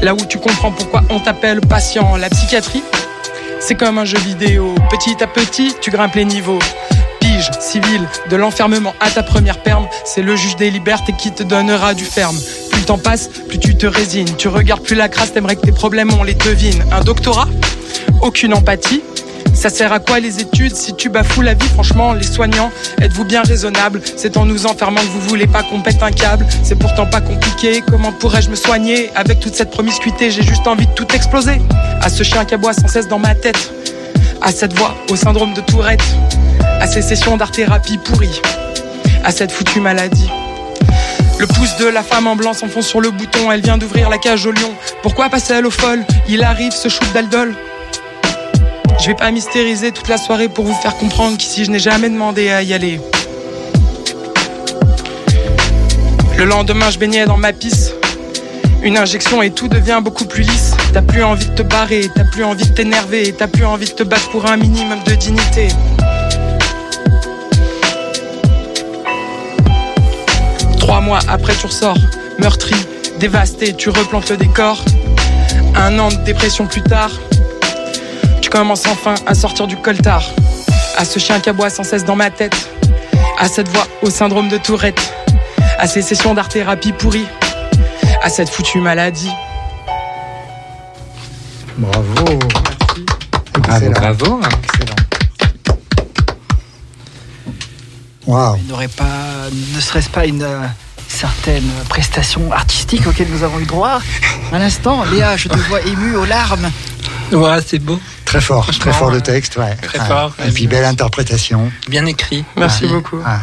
Là 0.00 0.14
où 0.14 0.24
tu 0.26 0.38
comprends 0.38 0.72
pourquoi 0.72 1.02
on 1.10 1.20
t'appelle 1.20 1.60
patient, 1.60 2.16
la 2.16 2.30
psychiatrie, 2.30 2.82
c'est 3.60 3.74
comme 3.74 3.98
un 3.98 4.06
jeu 4.06 4.18
vidéo. 4.18 4.74
Petit 4.90 5.22
à 5.22 5.26
petit, 5.26 5.74
tu 5.80 5.90
grimpes 5.90 6.14
les 6.14 6.24
niveaux. 6.24 6.58
Civil, 7.60 8.08
de 8.30 8.36
l'enfermement 8.36 8.94
à 9.00 9.10
ta 9.10 9.22
première 9.22 9.62
perme, 9.62 9.86
c'est 10.04 10.22
le 10.22 10.36
juge 10.36 10.56
des 10.56 10.70
libertés 10.70 11.14
qui 11.16 11.32
te 11.32 11.42
donnera 11.42 11.94
du 11.94 12.04
ferme. 12.04 12.36
Plus 12.70 12.80
le 12.80 12.86
temps 12.86 12.98
passe, 12.98 13.28
plus 13.48 13.58
tu 13.58 13.76
te 13.76 13.86
résines. 13.86 14.28
Tu 14.36 14.48
regardes 14.48 14.82
plus 14.82 14.96
la 14.96 15.08
crasse, 15.08 15.32
t'aimerais 15.32 15.56
que 15.56 15.62
tes 15.62 15.72
problèmes, 15.72 16.12
on 16.18 16.22
les 16.22 16.34
devine. 16.34 16.84
Un 16.92 17.02
doctorat? 17.02 17.48
Aucune 18.22 18.54
empathie 18.54 19.02
ça 19.54 19.70
sert 19.70 19.92
à 19.92 20.00
quoi 20.00 20.20
les 20.20 20.40
études 20.40 20.74
si 20.74 20.94
tu 20.94 21.08
bafoues 21.08 21.42
la 21.42 21.54
vie? 21.54 21.68
Franchement, 21.68 22.12
les 22.12 22.24
soignants, 22.24 22.70
êtes-vous 23.00 23.24
bien 23.24 23.42
raisonnables? 23.42 24.00
C'est 24.16 24.36
en 24.36 24.44
nous 24.44 24.66
enfermant 24.66 25.00
que 25.00 25.06
vous 25.06 25.20
voulez 25.20 25.46
pas 25.46 25.62
qu'on 25.62 25.80
pète 25.80 26.02
un 26.02 26.10
câble. 26.10 26.44
C'est 26.62 26.78
pourtant 26.78 27.06
pas 27.06 27.20
compliqué. 27.20 27.82
Comment 27.88 28.12
pourrais-je 28.12 28.50
me 28.50 28.56
soigner 28.56 29.10
Avec 29.14 29.40
toute 29.40 29.54
cette 29.54 29.70
promiscuité, 29.70 30.30
j'ai 30.30 30.42
juste 30.42 30.66
envie 30.66 30.86
de 30.86 30.92
tout 30.92 31.06
exploser. 31.14 31.62
À 32.00 32.10
ce 32.10 32.22
chien 32.24 32.44
qui 32.44 32.54
aboie 32.54 32.74
sans 32.74 32.88
cesse 32.88 33.08
dans 33.08 33.18
ma 33.18 33.34
tête. 33.34 33.72
À 34.40 34.52
cette 34.52 34.74
voix, 34.74 34.94
au 35.10 35.16
syndrome 35.16 35.54
de 35.54 35.60
Tourette. 35.60 36.04
À 36.80 36.86
ces 36.86 37.02
sessions 37.02 37.36
d'art-thérapie 37.36 37.98
pourrie. 37.98 38.40
À 39.24 39.30
cette 39.30 39.52
foutue 39.52 39.80
maladie. 39.80 40.30
Le 41.38 41.46
pouce 41.46 41.76
de 41.78 41.86
la 41.86 42.02
femme 42.02 42.26
en 42.26 42.36
blanc 42.36 42.52
s'enfonce 42.52 42.86
sur 42.86 43.00
le 43.00 43.10
bouton, 43.10 43.50
elle 43.50 43.60
vient 43.60 43.78
d'ouvrir 43.78 44.08
la 44.08 44.18
cage 44.18 44.46
au 44.46 44.52
lion. 44.52 44.72
Pourquoi 45.02 45.28
passer 45.28 45.62
au 45.62 45.70
folle? 45.70 46.04
Il 46.28 46.44
arrive 46.44 46.72
ce 46.72 46.88
shoot 46.88 47.12
d'aldol. 47.12 47.54
Je 49.00 49.06
vais 49.06 49.14
pas 49.14 49.30
mystériser 49.30 49.92
toute 49.92 50.08
la 50.08 50.16
soirée 50.16 50.48
pour 50.48 50.64
vous 50.64 50.74
faire 50.74 50.96
comprendre 50.96 51.36
qu'ici 51.36 51.64
je 51.64 51.70
n'ai 51.70 51.78
jamais 51.78 52.08
demandé 52.08 52.50
à 52.50 52.62
y 52.62 52.72
aller. 52.72 53.00
Le 56.36 56.44
lendemain, 56.44 56.90
je 56.90 56.98
baignais 56.98 57.26
dans 57.26 57.36
ma 57.36 57.52
pisse. 57.52 57.92
Une 58.82 58.98
injection 58.98 59.42
et 59.42 59.50
tout 59.50 59.68
devient 59.68 60.00
beaucoup 60.02 60.26
plus 60.26 60.42
lisse. 60.42 60.72
T'as 60.94 61.02
plus 61.02 61.24
envie 61.24 61.48
de 61.48 61.54
te 61.56 61.62
barrer, 61.62 62.08
t'as 62.14 62.22
plus 62.22 62.44
envie 62.44 62.68
de 62.68 62.72
t'énerver, 62.72 63.34
t'as 63.36 63.48
plus 63.48 63.64
envie 63.64 63.86
de 63.86 63.90
te 63.90 64.04
battre 64.04 64.30
pour 64.30 64.46
un 64.46 64.56
minimum 64.56 65.02
de 65.04 65.16
dignité. 65.16 65.66
Trois 70.78 71.00
mois 71.00 71.18
après, 71.26 71.52
tu 71.56 71.66
ressors, 71.66 71.98
meurtri, 72.38 72.76
dévasté, 73.18 73.74
tu 73.74 73.88
replantes 73.88 74.30
le 74.30 74.36
décor. 74.36 74.84
Un 75.74 75.98
an 75.98 76.10
de 76.10 76.22
dépression 76.22 76.68
plus 76.68 76.82
tard, 76.82 77.10
tu 78.40 78.48
commences 78.48 78.86
enfin 78.86 79.16
à 79.26 79.34
sortir 79.34 79.66
du 79.66 79.76
coltard. 79.76 80.22
À 80.96 81.04
ce 81.04 81.18
chien 81.18 81.40
qui 81.40 81.48
aboie 81.50 81.70
sans 81.70 81.82
cesse 81.82 82.04
dans 82.04 82.14
ma 82.14 82.30
tête. 82.30 82.70
À 83.40 83.48
cette 83.48 83.66
voix 83.66 83.88
au 84.02 84.10
syndrome 84.10 84.48
de 84.48 84.58
Tourette. 84.58 85.12
À 85.76 85.88
ces 85.88 86.02
sessions 86.02 86.34
d'art-thérapie 86.34 86.92
pourries. 86.92 87.26
À 88.22 88.28
cette 88.28 88.48
foutue 88.48 88.78
maladie. 88.78 89.32
Bravo. 91.78 92.38
Bravo, 93.58 93.90
bravo. 93.90 94.40
Excellent. 94.62 94.96
Waouh. 98.26 98.56
Il 98.62 98.66
n'aurait 98.68 98.88
pas, 98.88 99.48
ne 99.74 99.80
serait-ce 99.80 100.08
pas 100.08 100.24
une 100.26 100.42
euh, 100.42 100.60
certaine 101.08 101.68
prestation 101.88 102.50
artistique 102.52 103.06
auquel 103.06 103.28
nous 103.28 103.42
avons 103.42 103.58
eu 103.60 103.64
droit 103.66 104.00
À 104.52 104.58
l'instant, 104.58 105.04
Léa, 105.04 105.36
je 105.36 105.48
te 105.48 105.58
vois 105.58 105.82
émue 105.82 106.16
aux 106.16 106.24
larmes. 106.24 106.70
Ouais, 107.32 107.58
c'est 107.66 107.78
beau. 107.78 108.00
Très 108.24 108.40
fort, 108.40 108.66
très 108.78 108.92
fort 108.92 109.10
le 109.10 109.20
texte, 109.20 109.56
ouais. 109.56 109.74
Très 109.76 109.98
Ouais. 110.00 110.06
fort. 110.06 110.32
Et 110.46 110.50
puis 110.50 110.66
belle 110.66 110.84
interprétation. 110.84 111.70
Bien 111.88 112.06
écrit. 112.06 112.44
Merci 112.56 112.84
Ouais. 112.86 112.92
beaucoup. 112.92 113.18
Ah, 113.24 113.40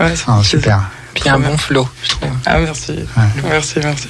Ouais, 0.00 0.14
super. 0.42 0.80
Puis 1.14 1.28
un 1.28 1.38
bon 1.38 1.56
flow, 1.56 1.88
je 2.02 2.08
trouve. 2.10 2.30
Ah, 2.44 2.58
merci. 2.58 2.96
Merci, 3.48 3.74
merci. 3.84 4.08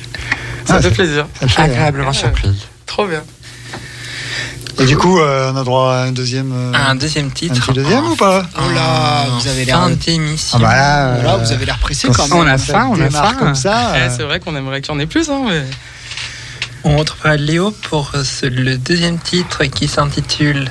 Ça 0.65 0.77
Ah, 0.77 0.81
fait 0.81 0.91
plaisir. 0.91 1.27
Ça 1.39 1.45
le 1.45 1.49
fait. 1.51 1.61
Agréablement 1.63 2.13
surprise. 2.15 2.63
Trop 2.87 3.07
bien. 3.07 3.23
Et 4.79 4.87
du 4.87 4.97
coup, 4.97 5.19
euh, 5.21 5.53
on 5.53 5.57
a 5.57 5.63
droit 5.65 5.93
à 5.95 6.03
un 6.05 6.13
deuxième. 6.13 6.53
euh, 6.53 6.73
Un 6.75 6.95
deuxième 6.97 7.27
un 7.27 7.31
titre. 7.31 7.55
petit 7.67 7.73
deuxième 7.75 8.05
ou 8.07 8.17
pas? 8.17 8.45
Oh 8.59 8.71
là, 8.75 9.27
En 9.31 9.39
vous 9.39 9.47
avez 9.49 9.65
l'air- 9.65 9.79
Fin 9.81 9.91
d'émission. 9.91 10.59
Ah 10.59 10.63
bah 10.63 10.75
là, 10.75 11.07
euh, 11.07 11.19
Voilà, 11.23 11.37
vous 11.39 11.53
avez 11.53 11.65
l'air 11.67 11.79
pressé 11.79 12.09
quand 12.09 12.29
même. 12.29 12.39
On 12.39 12.47
a 12.47 12.59
ça 12.59 12.73
faim, 12.73 12.89
on 12.91 13.01
a 13.01 13.09
faim. 13.11 13.35
comme 13.39 13.55
ça. 13.55 13.93
Eh, 13.95 13.99
euh, 13.99 14.09
c'est 14.17 14.25
vrai 14.25 14.41
qu'on 14.41 14.57
aimerait 14.57 14.81
qu'il 14.83 14.93
y 14.93 14.97
en 14.97 15.01
ait 15.01 15.07
plus, 15.07 15.31
hein, 15.31 15.43
mais. 15.49 15.63
On 16.87 16.97
retrouvera 16.99 17.37
Léo 17.37 17.71
pour 17.89 18.13
ce- 18.25 18.45
le 18.47 18.77
deuxième 18.77 19.19
titre 19.19 19.65
qui 19.65 19.89
s'intitule 19.89 20.71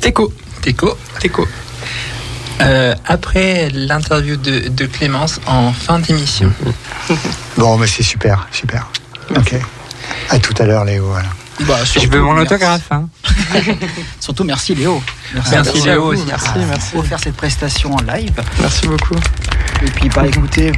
Teco. 0.00 0.32
Teco. 0.62 0.96
Teco. 1.18 1.48
Euh, 2.60 2.94
après 3.06 3.68
l'interview 3.70 4.36
de, 4.36 4.68
de 4.68 4.86
Clémence 4.86 5.40
en 5.46 5.72
fin 5.72 5.98
d'émission. 5.98 6.52
Bon, 7.56 7.76
mais 7.78 7.86
c'est 7.88 8.04
super, 8.04 8.46
super. 8.52 8.86
Ok. 9.34 9.54
À 10.30 10.38
tout 10.38 10.54
à 10.58 10.64
l'heure, 10.66 10.84
Léo. 10.84 11.06
voilà. 11.06 11.28
Bah, 11.60 11.76
Je 11.84 12.08
veux 12.08 12.20
mon 12.20 12.34
merci. 12.34 12.52
autographe. 12.54 12.90
Hein. 12.90 13.08
Surtout 14.20 14.44
merci 14.44 14.74
Léo. 14.74 15.02
Merci, 15.34 15.54
à 15.54 15.62
Léo 15.92 16.02
vous. 16.04 16.08
aussi. 16.12 16.24
Merci, 16.26 16.48
merci. 16.68 16.90
Pour 16.92 17.06
faire 17.06 17.20
cette 17.20 17.36
prestation 17.36 17.94
en 17.94 18.02
live. 18.02 18.32
Merci 18.60 18.86
beaucoup. 18.88 19.14
Et 19.82 19.90
puis, 19.90 20.08
bah 20.08 20.26
écoutez, 20.26 20.72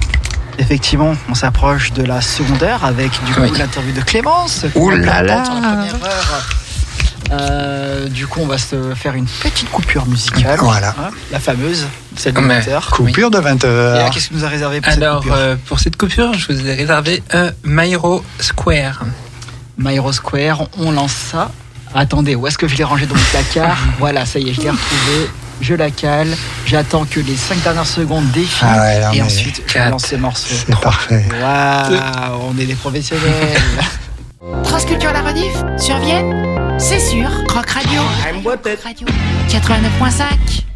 effectivement, 0.58 1.14
on 1.28 1.34
s'approche 1.34 1.92
de 1.92 2.02
la 2.04 2.20
seconde 2.20 2.62
heure 2.62 2.84
avec 2.84 3.10
du 3.24 3.32
coup 3.34 3.40
Oui. 3.42 3.52
l'interview 3.58 3.92
de 3.92 4.00
Clémence. 4.02 4.66
Ouh 4.74 4.90
là 4.90 5.22
là. 5.22 5.42
Euh, 7.32 8.08
du 8.08 8.26
coup, 8.28 8.40
on 8.42 8.46
va 8.46 8.56
se 8.58 8.94
faire 8.94 9.14
une 9.14 9.26
petite 9.26 9.68
coupure 9.70 10.06
musicale. 10.06 10.58
Voilà. 10.60 10.90
Hein, 10.90 11.10
la 11.32 11.40
fameuse, 11.40 11.86
celle 12.16 12.34
de 12.34 12.40
Mais- 12.40 12.60
20 12.60 12.68
heures. 12.70 12.86
Coupure 12.90 13.30
de 13.32 13.38
20 13.38 13.64
Et 13.64 13.66
là, 13.66 13.72
heures. 13.72 14.10
qu'est-ce 14.10 14.28
que 14.28 14.34
nous 14.34 14.44
a 14.44 14.48
réservé 14.48 14.80
pour 14.80 14.92
cette 14.92 15.02
Alors, 15.02 15.22
coupure 15.22 15.34
euh, 15.36 15.56
pour 15.66 15.80
cette 15.80 15.96
coupure, 15.96 16.34
je 16.34 16.52
vous 16.52 16.66
ai 16.68 16.74
réservé 16.74 17.22
un 17.32 17.50
Myro 17.64 18.24
Square. 18.38 19.00
Myro 19.78 20.12
Square, 20.12 20.66
on 20.78 20.90
lance 20.90 21.12
ça. 21.12 21.50
Attendez, 21.94 22.34
où 22.34 22.46
est-ce 22.46 22.58
que 22.58 22.68
je 22.68 22.76
l'ai 22.76 22.84
rangé 22.84 23.06
dans 23.06 23.14
le 23.14 23.20
placard 23.20 23.76
Voilà, 23.98 24.26
ça 24.26 24.38
y 24.38 24.50
est, 24.50 24.54
je 24.54 24.60
l'ai 24.62 24.70
retrouvé. 24.70 25.30
Je 25.60 25.74
la 25.74 25.90
cale. 25.90 26.28
J'attends 26.66 27.04
que 27.06 27.20
les 27.20 27.36
5 27.36 27.62
dernières 27.62 27.86
secondes 27.86 28.30
défilent. 28.30 28.66
Ah 28.68 28.80
ouais, 28.80 29.00
non, 29.00 29.12
et 29.12 29.22
ensuite, 29.22 29.62
je 29.66 29.78
lance 29.78 30.06
ce 30.06 30.16
morceau. 30.16 30.54
C'est 30.66 30.78
parfait. 30.80 31.24
Waouh, 31.40 32.40
on 32.50 32.58
est 32.58 32.66
des 32.66 32.74
professionnels. 32.74 33.24
Transculture 34.64 35.12
la 35.12 35.22
rediff 35.22 35.54
sur 35.78 35.98
Vienne, 35.98 36.78
c'est 36.78 37.00
sûr. 37.00 37.28
Croc 37.48 37.68
Radio. 37.70 38.02
Croc 38.44 38.78
Radio. 38.84 39.06
89.5. 39.48 40.66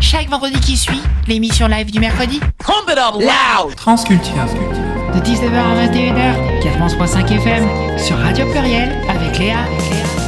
Chaque 0.00 0.28
vendredi 0.28 0.58
qui 0.60 0.76
suit, 0.76 1.02
l'émission 1.26 1.66
live 1.66 1.90
du 1.90 2.00
mercredi. 2.00 2.40
Transculture. 3.76 4.46
De 5.14 5.20
19h 5.20 5.56
à 5.56 5.86
21h, 5.86 6.60
91.5 6.60 7.36
FM. 7.36 7.98
Sur 7.98 8.18
Radio 8.18 8.50
Pluriel 8.50 8.90
avec 9.08 9.38
Léa. 9.38 9.64
Thank 9.78 10.23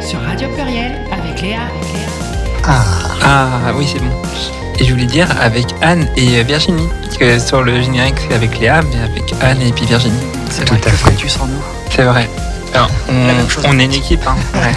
sur 0.00 0.20
Radio 0.22 0.48
Pluriel, 0.48 1.00
avec 1.10 1.42
Léa. 1.42 1.60
Ah, 2.64 2.82
Ah 3.22 3.72
oui, 3.74 3.88
c'est 3.90 3.98
bon. 4.00 4.10
Et 4.78 4.84
je 4.84 4.92
voulais 4.92 5.06
dire 5.06 5.28
avec 5.40 5.66
Anne 5.82 6.08
et 6.16 6.42
Virginie. 6.44 6.88
Parce 7.02 7.16
que 7.16 7.38
sur 7.38 7.62
le 7.62 7.80
générique, 7.82 8.16
c'est 8.28 8.34
avec 8.34 8.58
Léa, 8.60 8.80
mais 8.82 9.00
avec 9.02 9.34
Anne 9.40 9.60
et 9.60 9.72
puis 9.72 9.86
Virginie. 9.86 10.18
C'est 10.50 10.64
Tout 10.64 10.74
vrai 10.74 10.82
à 10.86 10.90
fait. 10.90 11.14
tu 11.16 11.28
sans 11.28 11.46
nous. 11.46 11.62
C'est 11.94 12.04
vrai. 12.04 12.28
Alors, 12.74 12.90
on, 13.64 13.78
est 13.78 13.84
une 13.84 13.94
équipe, 13.94 14.26
hein. 14.26 14.36
Ouais. 14.54 14.72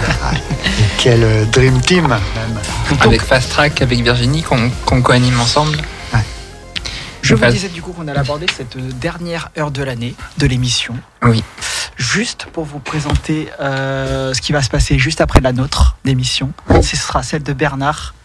quel 0.97 1.23
euh, 1.23 1.45
dream 1.45 1.79
team 1.81 2.07
même. 2.07 2.59
avec 3.01 3.21
Fast 3.21 3.49
Track, 3.49 3.81
avec 3.81 4.01
Virginie, 4.01 4.43
qu'on 4.43 4.71
qu'on 4.85 5.01
co-anime 5.01 5.39
ensemble. 5.41 5.77
Je 7.31 7.35
vous 7.37 7.51
disais 7.51 7.69
du 7.69 7.81
coup 7.81 7.93
qu'on 7.93 8.09
allait 8.09 8.19
aborder 8.19 8.45
cette 8.53 8.77
dernière 8.99 9.51
heure 9.57 9.71
de 9.71 9.81
l'année 9.83 10.15
de 10.37 10.47
l'émission. 10.47 10.95
Oui. 11.21 11.45
Juste 11.95 12.45
pour 12.51 12.65
vous 12.65 12.79
présenter 12.79 13.47
euh, 13.61 14.33
ce 14.33 14.41
qui 14.41 14.51
va 14.51 14.61
se 14.61 14.69
passer 14.69 14.99
juste 14.99 15.21
après 15.21 15.39
la 15.39 15.53
nôtre 15.53 15.95
d'émission. 16.03 16.51
Ce 16.81 16.97
sera 16.97 17.23
celle 17.23 17.43
de 17.43 17.53
Bernard, 17.53 18.15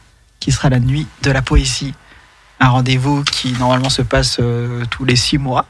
qui 0.40 0.50
sera 0.50 0.70
la 0.70 0.80
nuit 0.80 1.06
de 1.22 1.30
la 1.30 1.40
poésie. 1.40 1.94
Un 2.58 2.70
rendez-vous 2.70 3.22
qui 3.22 3.52
normalement 3.52 3.90
se 3.90 4.02
passe 4.02 4.38
euh, 4.40 4.84
tous 4.90 5.04
les 5.04 5.14
six 5.14 5.38
mois. 5.38 5.66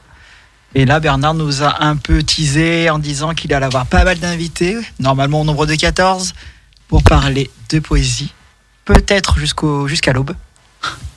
Et 0.73 0.85
là, 0.85 0.99
Bernard 0.99 1.35
nous 1.35 1.61
a 1.61 1.83
un 1.83 1.95
peu 1.95 2.23
teasé 2.23 2.89
en 2.89 2.97
disant 2.97 3.35
qu'il 3.35 3.53
allait 3.53 3.67
avoir 3.67 3.85
pas 3.85 4.03
mal 4.03 4.17
d'invités, 4.17 4.77
normalement 4.99 5.41
au 5.41 5.45
nombre 5.45 5.67
de 5.67 5.75
14, 5.75 6.33
pour 6.87 7.03
parler 7.03 7.51
de 7.69 7.77
poésie. 7.77 8.33
Peut-être 8.83 9.37
jusqu'au, 9.37 9.87
jusqu'à 9.87 10.11
l'aube. 10.11 10.33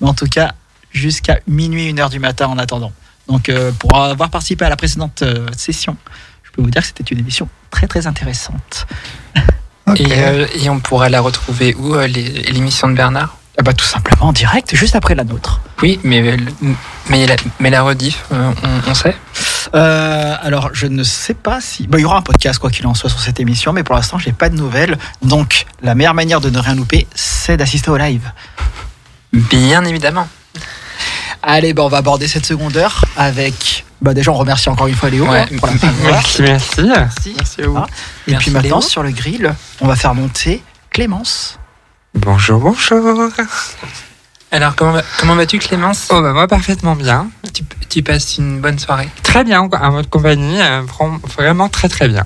Mais 0.01 0.09
en 0.09 0.15
tout 0.15 0.27
cas, 0.27 0.55
jusqu'à 0.93 1.41
minuit, 1.47 1.87
une 1.87 1.99
heure 2.01 2.11
du 2.11 2.19
matin 2.19 2.47
en 2.47 2.59
attendant. 2.59 2.93
Donc, 3.29 3.49
euh, 3.49 3.71
pour 3.73 3.97
avoir 3.97 4.29
participé 4.31 4.65
à 4.65 4.69
la 4.69 4.77
précédente 4.77 5.23
euh, 5.23 5.47
session, 5.57 5.97
je 6.43 6.51
peux 6.51 6.63
vous 6.63 6.71
dire 6.71 6.83
que 6.83 6.89
c'était 6.89 7.05
une 7.05 7.21
émission 7.21 7.49
très 7.71 7.87
très 7.87 8.07
intéressante. 8.07 8.87
Et, 9.97 10.07
euh, 10.11 10.47
et 10.55 10.69
on 10.69 10.81
pourra 10.81 11.09
la 11.09 11.21
retrouver 11.21 11.75
où, 11.75 11.95
l'émission 11.97 12.89
de 12.89 12.95
Bernard? 12.95 13.37
Ah 13.59 13.63
bah, 13.63 13.73
tout 13.73 13.85
simplement 13.85 14.27
en 14.27 14.33
direct, 14.33 14.75
juste 14.75 14.97
après 14.97 15.15
la 15.15 15.25
nôtre. 15.25 15.61
Oui, 15.83 16.01
mais, 16.03 16.37
mais, 17.09 17.27
la, 17.27 17.37
mais 17.59 17.71
la 17.71 17.83
rediff, 17.83 18.25
on, 18.31 18.55
on 18.87 18.95
sait? 18.95 19.17
Alors, 19.73 20.71
je 20.73 20.87
ne 20.87 21.03
sais 21.03 21.35
pas 21.35 21.61
si. 21.61 21.89
Il 21.93 22.01
y 22.01 22.05
aura 22.05 22.17
un 22.19 22.23
podcast, 22.23 22.59
quoi 22.59 22.71
qu'il 22.71 22.87
en 22.87 22.95
soit, 22.95 23.11
sur 23.11 23.21
cette 23.21 23.39
émission, 23.39 23.73
mais 23.73 23.83
pour 23.83 23.95
l'instant, 23.95 24.19
j'ai 24.19 24.33
pas 24.33 24.49
de 24.49 24.57
nouvelles. 24.57 24.99
Donc, 25.23 25.67
la 25.83 25.95
meilleure 25.95 26.15
manière 26.15 26.41
de 26.41 26.51
ne 26.51 26.59
rien 26.59 26.75
louper, 26.75 27.07
c'est 27.15 27.57
d'assister 27.57 27.91
au 27.91 27.97
live. 27.97 28.33
Bien 29.33 29.85
évidemment. 29.85 30.29
Allez, 31.43 31.73
bah, 31.73 31.83
on 31.85 31.89
va 31.89 31.99
aborder 31.99 32.29
cette 32.29 32.47
seconde 32.47 32.77
heure 32.77 33.05
avec. 33.17 33.85
Bah, 34.03 34.15
déjà, 34.15 34.31
on 34.31 34.35
remercie 34.35 34.69
encore 34.69 34.87
une 34.87 34.95
fois 34.95 35.11
Léo 35.11 35.27
Ouais. 35.27 35.41
hein, 35.51 35.57
pour 35.59 35.67
la. 35.69 35.75
Merci, 36.11 36.43
merci. 36.43 36.83
Merci. 36.83 37.35
Merci 37.37 37.63
à 37.63 37.67
vous. 37.67 37.77
Ah. 37.79 37.87
Et 38.27 38.31
Merci, 38.33 38.45
puis 38.47 38.53
maintenant, 38.55 38.79
Léo. 38.81 38.89
sur 38.89 39.03
le 39.03 39.11
grill, 39.11 39.55
on 39.81 39.87
va 39.87 39.97
faire 39.97 40.15
monter 40.15 40.63
Clémence. 40.91 41.59
Bonjour, 42.15 42.61
bonjour. 42.61 43.29
Alors, 44.53 44.75
comment, 44.75 44.93
va- 44.93 45.03
comment 45.21 45.37
vas-tu, 45.37 45.59
Clémence? 45.61 46.09
Oh 46.11 46.21
bah 46.21 46.33
moi 46.33 46.49
parfaitement 46.49 46.97
bien. 46.97 47.31
tu, 47.55 47.63
tu 47.89 48.03
passes 48.03 48.37
une 48.39 48.61
bonne 48.61 48.79
soirée 48.81 49.09
Très 49.23 49.45
bien 49.45 49.69
à 49.81 49.91
votre 49.91 50.11
compagnie, 50.11 50.61
euh, 50.61 50.83
vra- 50.83 51.21
vraiment 51.37 51.69
très 51.69 51.89
très 51.89 52.09
bien. 52.09 52.25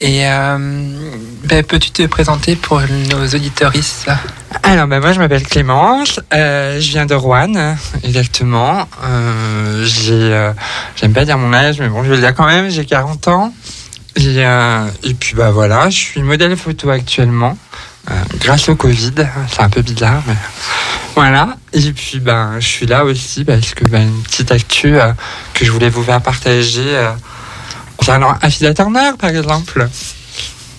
Et 0.00 0.20
ben, 0.20 1.64
peux-tu 1.66 1.90
te 1.90 2.06
présenter 2.06 2.54
pour 2.54 2.80
nos 3.10 3.26
auditeuristes? 3.26 4.06
Là 4.06 4.20
Alors 4.62 4.86
bah 4.86 5.00
moi 5.00 5.12
je 5.12 5.18
m'appelle 5.18 5.42
Clémence, 5.42 6.20
euh, 6.32 6.80
je 6.80 6.90
viens 6.90 7.04
de 7.04 7.16
Rouen 7.16 7.74
exactement. 8.04 8.88
Euh, 9.02 9.84
j'ai, 9.84 10.52
j'aime 10.94 11.12
pas 11.12 11.24
dire 11.24 11.36
mon 11.36 11.52
âge 11.52 11.80
mais 11.80 11.88
bon 11.88 12.04
je 12.04 12.10
vais 12.10 12.14
le 12.14 12.20
dire 12.20 12.32
quand 12.32 12.46
même, 12.46 12.70
j'ai 12.70 12.84
40 12.84 13.26
ans. 13.26 13.52
Et, 14.16 15.14
puis 15.14 15.34
bah 15.34 15.50
voilà, 15.50 15.90
je 15.90 15.96
suis 15.96 16.22
modèle 16.22 16.56
photo 16.56 16.90
actuellement. 16.90 17.58
grâce 18.38 18.68
au 18.68 18.76
Covid, 18.76 19.14
c'est 19.50 19.62
un 19.62 19.68
peu 19.68 19.82
bizarre, 19.82 20.22
mais 20.28 20.36
voilà. 21.16 21.56
Et 21.72 21.92
puis 21.92 22.20
ben, 22.20 22.60
je 22.60 22.66
suis 22.66 22.86
là 22.86 23.04
aussi 23.04 23.44
parce 23.44 23.74
que 23.74 23.84
ben, 23.86 24.02
une 24.02 24.22
petite 24.22 24.52
actu 24.52 24.94
que 25.54 25.64
je 25.64 25.72
voulais 25.72 25.90
vous 25.90 26.04
faire 26.04 26.20
partager 26.20 27.10
concernant 28.08 28.34
Affida 28.40 28.72
Turner 28.74 29.10
par 29.18 29.30
exemple. 29.30 29.88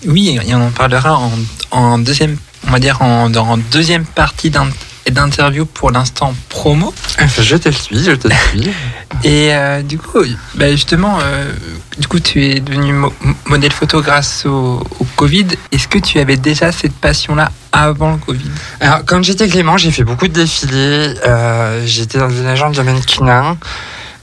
Oui, 0.06 0.38
et 0.46 0.54
on 0.54 0.66
en 0.66 0.70
parlera 0.70 1.18
en, 1.18 1.30
en 1.70 1.98
deuxième, 1.98 2.36
on 2.66 2.70
va 2.72 2.78
dire 2.80 3.00
en, 3.02 3.28
deuxième 3.70 4.04
partie 4.04 4.50
d'in- 4.50 4.68
d'interview 5.10 5.64
pour 5.66 5.90
l'instant 5.92 6.34
promo. 6.48 6.92
Je 7.38 7.56
te 7.56 7.70
suis, 7.70 8.02
je 8.02 8.12
te 8.12 8.28
suis. 8.28 8.70
Et 9.24 9.52
euh, 9.54 9.82
du 9.82 9.98
coup, 9.98 10.20
ben, 10.54 10.70
justement, 10.70 11.18
euh, 11.20 11.52
du 11.98 12.06
coup, 12.08 12.20
tu 12.20 12.44
es 12.46 12.60
devenu 12.60 12.92
mo- 12.94 13.12
modèle 13.46 13.72
photo 13.72 14.00
grâce 14.00 14.46
au, 14.46 14.82
au 14.98 15.04
Covid. 15.16 15.46
Est-ce 15.72 15.88
que 15.88 15.98
tu 15.98 16.18
avais 16.20 16.36
déjà 16.36 16.72
cette 16.72 16.94
passion-là 16.94 17.50
avant 17.72 18.12
le 18.12 18.18
Covid? 18.18 18.50
Alors, 18.80 19.00
quand 19.04 19.22
j'étais 19.22 19.48
Clément, 19.48 19.76
j'ai 19.76 19.90
fait 19.90 20.04
beaucoup 20.04 20.26
de 20.28 20.32
défilés. 20.32 21.14
Euh, 21.26 21.82
j'étais 21.86 22.18
dans 22.18 22.30
une 22.30 22.46
agence 22.46 22.76
de 22.76 22.82
mannequinat. 22.82 23.56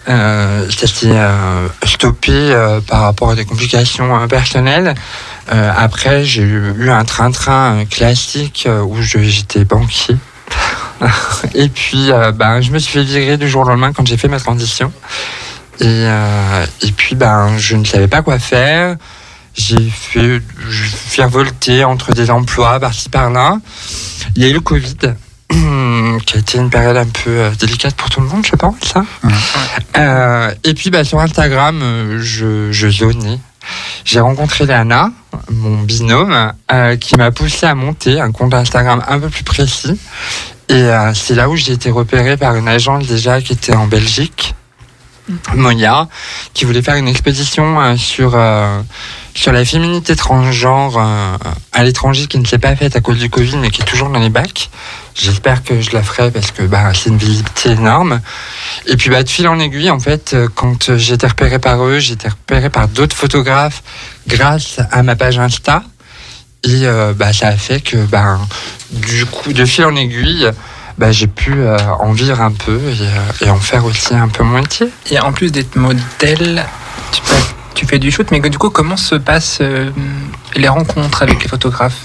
Ça 0.07 0.87
s'est 0.87 1.15
stoppé 1.85 2.53
par 2.87 3.01
rapport 3.01 3.31
à 3.31 3.35
des 3.35 3.45
complications 3.45 4.15
euh, 4.15 4.27
personnelles. 4.27 4.95
Euh, 5.51 5.71
après, 5.75 6.25
j'ai 6.25 6.43
eu, 6.43 6.89
un 6.89 7.05
train-train 7.05 7.79
euh, 7.81 7.85
classique 7.85 8.67
où 8.85 9.01
j'étais 9.01 9.65
banquier. 9.65 10.17
Et 11.53 11.69
puis, 11.69 12.09
ben, 12.35 12.61
je 12.61 12.71
me 12.71 12.79
suis 12.79 12.93
fait 12.93 13.03
virer 13.03 13.37
du 13.37 13.47
jour 13.47 13.61
au 13.61 13.69
lendemain 13.69 13.93
quand 13.93 14.05
j'ai 14.05 14.17
fait 14.17 14.27
ma 14.27 14.39
transition. 14.39 14.91
Et, 15.79 16.07
puis, 16.95 17.15
ben, 17.15 17.57
je 17.57 17.75
ne 17.75 17.85
savais 17.85 18.07
pas 18.07 18.21
quoi 18.21 18.39
faire. 18.39 18.95
J'ai 19.53 19.89
fait 19.89 20.41
faire 20.61 21.29
volter 21.29 21.83
entre 21.83 22.13
des 22.13 22.29
emplois 22.29 22.79
par-ci 22.79 23.09
par-là. 23.09 23.57
Il 24.35 24.43
y 24.43 24.45
a 24.45 24.49
eu 24.49 24.53
le 24.53 24.59
Covid, 24.59 24.97
qui 25.49 26.35
a 26.35 26.39
été 26.39 26.57
une 26.57 26.69
période 26.69 26.97
un 26.97 27.05
peu 27.05 27.29
euh, 27.29 27.51
délicate 27.59 27.95
pour 27.95 28.09
tout 28.09 28.19
le 28.21 28.27
monde, 28.27 28.45
je 28.45 28.55
pense. 28.55 28.95
hein. 28.95 29.05
Euh, 29.97 30.53
et 30.63 30.73
puis 30.73 30.89
bah, 30.89 31.03
sur 31.03 31.19
Instagram, 31.19 31.79
euh, 31.81 32.19
je, 32.21 32.71
je 32.71 32.89
zonais. 32.89 33.39
J'ai 34.05 34.19
rencontré 34.19 34.65
Lana, 34.65 35.11
mon 35.51 35.81
binôme, 35.81 36.53
euh, 36.71 36.95
qui 36.97 37.15
m'a 37.17 37.31
poussé 37.31 37.65
à 37.65 37.75
monter 37.75 38.19
un 38.21 38.31
compte 38.31 38.53
Instagram 38.53 39.03
un 39.07 39.19
peu 39.19 39.29
plus 39.29 39.43
précis. 39.43 39.99
Et 40.69 40.73
euh, 40.73 41.13
c'est 41.13 41.35
là 41.35 41.49
où 41.49 41.55
j'ai 41.55 41.73
été 41.73 41.89
repéré 41.91 42.37
par 42.37 42.55
une 42.55 42.67
agence 42.67 43.07
déjà 43.07 43.41
qui 43.41 43.53
était 43.53 43.75
en 43.75 43.87
Belgique, 43.87 44.53
Moya, 45.55 46.07
qui 46.53 46.65
voulait 46.65 46.81
faire 46.81 46.95
une 46.95 47.07
exposition 47.07 47.79
euh, 47.79 47.97
sur 47.97 48.33
euh, 48.35 48.81
sur 49.33 49.51
la 49.51 49.65
féminité 49.65 50.15
transgenre 50.15 50.97
euh, 50.97 51.37
à 51.73 51.83
l'étranger 51.83 52.27
qui 52.27 52.39
ne 52.39 52.45
s'est 52.45 52.57
pas 52.57 52.75
faite 52.75 52.95
à 52.95 53.01
cause 53.01 53.17
du 53.17 53.29
Covid 53.29 53.57
mais 53.57 53.69
qui 53.69 53.81
est 53.81 53.85
toujours 53.85 54.09
dans 54.09 54.19
les 54.19 54.29
bacs. 54.29 54.69
J'espère 55.15 55.63
que 55.63 55.81
je 55.81 55.91
la 55.91 56.03
ferai 56.03 56.31
parce 56.31 56.51
que 56.51 56.63
bah, 56.63 56.91
c'est 56.93 57.09
une 57.09 57.17
visibilité 57.17 57.71
énorme. 57.71 58.21
Et 58.85 58.95
puis 58.95 59.09
bah, 59.09 59.23
de 59.23 59.29
fil 59.29 59.47
en 59.47 59.59
aiguille, 59.59 59.89
en 59.89 59.99
fait, 59.99 60.35
quand 60.55 60.95
j'ai 60.95 61.15
été 61.15 61.27
repéré 61.27 61.59
par 61.59 61.83
eux, 61.83 61.99
j'ai 61.99 62.13
été 62.13 62.29
repéré 62.29 62.69
par 62.69 62.87
d'autres 62.87 63.15
photographes 63.15 63.83
grâce 64.27 64.79
à 64.91 65.03
ma 65.03 65.15
page 65.15 65.39
Insta. 65.39 65.83
Et 66.63 66.85
bah, 67.15 67.33
ça 67.33 67.47
a 67.47 67.55
fait 67.55 67.79
que 67.79 67.97
du 68.91 69.25
coup, 69.25 69.53
de 69.53 69.65
fil 69.65 69.85
en 69.85 69.95
aiguille, 69.95 70.51
bah, 70.97 71.11
j'ai 71.11 71.27
pu 71.27 71.53
euh, 71.53 71.77
en 71.99 72.11
vivre 72.11 72.41
un 72.41 72.51
peu 72.51 72.77
et, 72.77 73.01
euh, 73.01 73.45
et 73.45 73.49
en 73.49 73.57
faire 73.59 73.85
aussi 73.85 74.13
un 74.15 74.27
peu 74.27 74.43
mon 74.43 74.59
métier. 74.59 74.89
Et 75.11 75.19
en 75.19 75.31
plus 75.31 75.51
d'être 75.51 75.75
modèle, 75.75 76.65
tu, 77.11 77.21
passes- 77.21 77.53
tu 77.75 77.85
fais 77.85 77.99
du 77.99 78.11
shoot, 78.11 78.29
mais 78.31 78.39
du 78.39 78.57
coup, 78.57 78.69
comment 78.69 78.97
se 78.97 79.15
passent 79.15 79.59
euh, 79.61 79.89
les 80.55 80.67
rencontres 80.67 81.21
avec 81.23 81.43
les 81.43 81.49
photographes? 81.49 81.99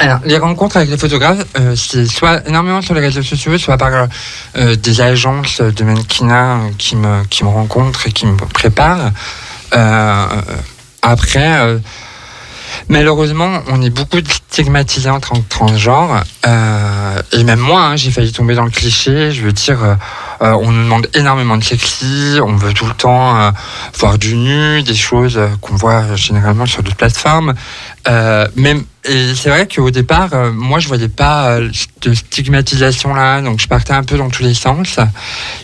Alors, 0.00 0.18
les 0.24 0.36
rencontres 0.36 0.76
avec 0.76 0.90
les 0.90 0.98
photographes, 0.98 1.44
euh, 1.58 1.74
c'est 1.74 2.06
soit 2.06 2.46
énormément 2.46 2.82
sur 2.82 2.94
les 2.94 3.00
réseaux 3.00 3.22
sociaux, 3.22 3.56
soit 3.58 3.78
par 3.78 4.06
des 4.56 5.00
agences 5.00 5.60
de 5.62 5.84
mannequinat 5.84 6.58
qui 6.76 6.96
me, 6.96 7.24
qui 7.24 7.44
me 7.44 7.48
rencontrent 7.48 8.06
et 8.06 8.12
qui 8.12 8.26
me 8.26 8.36
préparent. 8.36 9.12
Après, 11.02 11.78
malheureusement, 12.88 13.62
on 13.68 13.82
est 13.82 13.90
beaucoup 13.90 14.18
stigmatisé 14.50 15.08
en 15.08 15.20
tant 15.20 15.36
que 15.36 15.48
transgenre. 15.48 16.24
Euh, 16.46 17.22
et 17.32 17.44
même 17.44 17.60
moi, 17.60 17.82
hein, 17.82 17.96
j'ai 17.96 18.10
failli 18.10 18.32
tomber 18.32 18.54
dans 18.54 18.64
le 18.64 18.70
cliché. 18.70 19.30
Je 19.30 19.42
veux 19.42 19.52
dire, 19.52 19.82
euh, 19.84 19.94
euh, 20.42 20.52
on 20.60 20.72
nous 20.72 20.82
demande 20.82 21.08
énormément 21.14 21.56
de 21.56 21.64
sexy, 21.64 22.38
on 22.42 22.56
veut 22.56 22.72
tout 22.72 22.86
le 22.86 22.94
temps 22.94 23.52
voir 23.98 24.18
du 24.18 24.34
nu, 24.34 24.82
des 24.82 24.94
choses 24.94 25.38
qu'on 25.60 25.76
voit 25.76 26.16
généralement 26.16 26.66
sur 26.66 26.82
d'autres 26.82 26.96
plateformes. 26.96 27.54
Même, 28.06 28.84
et 29.04 29.34
c'est 29.34 29.50
vrai 29.50 29.68
qu'au 29.68 29.90
départ, 29.90 30.30
moi, 30.52 30.78
je 30.78 30.88
voyais 30.88 31.08
pas 31.08 31.58
de 31.60 32.14
stigmatisation 32.14 33.14
là, 33.14 33.40
donc 33.40 33.60
je 33.60 33.68
partais 33.68 33.92
un 33.92 34.04
peu 34.04 34.16
dans 34.16 34.30
tous 34.30 34.42
les 34.42 34.54
sens. 34.54 34.98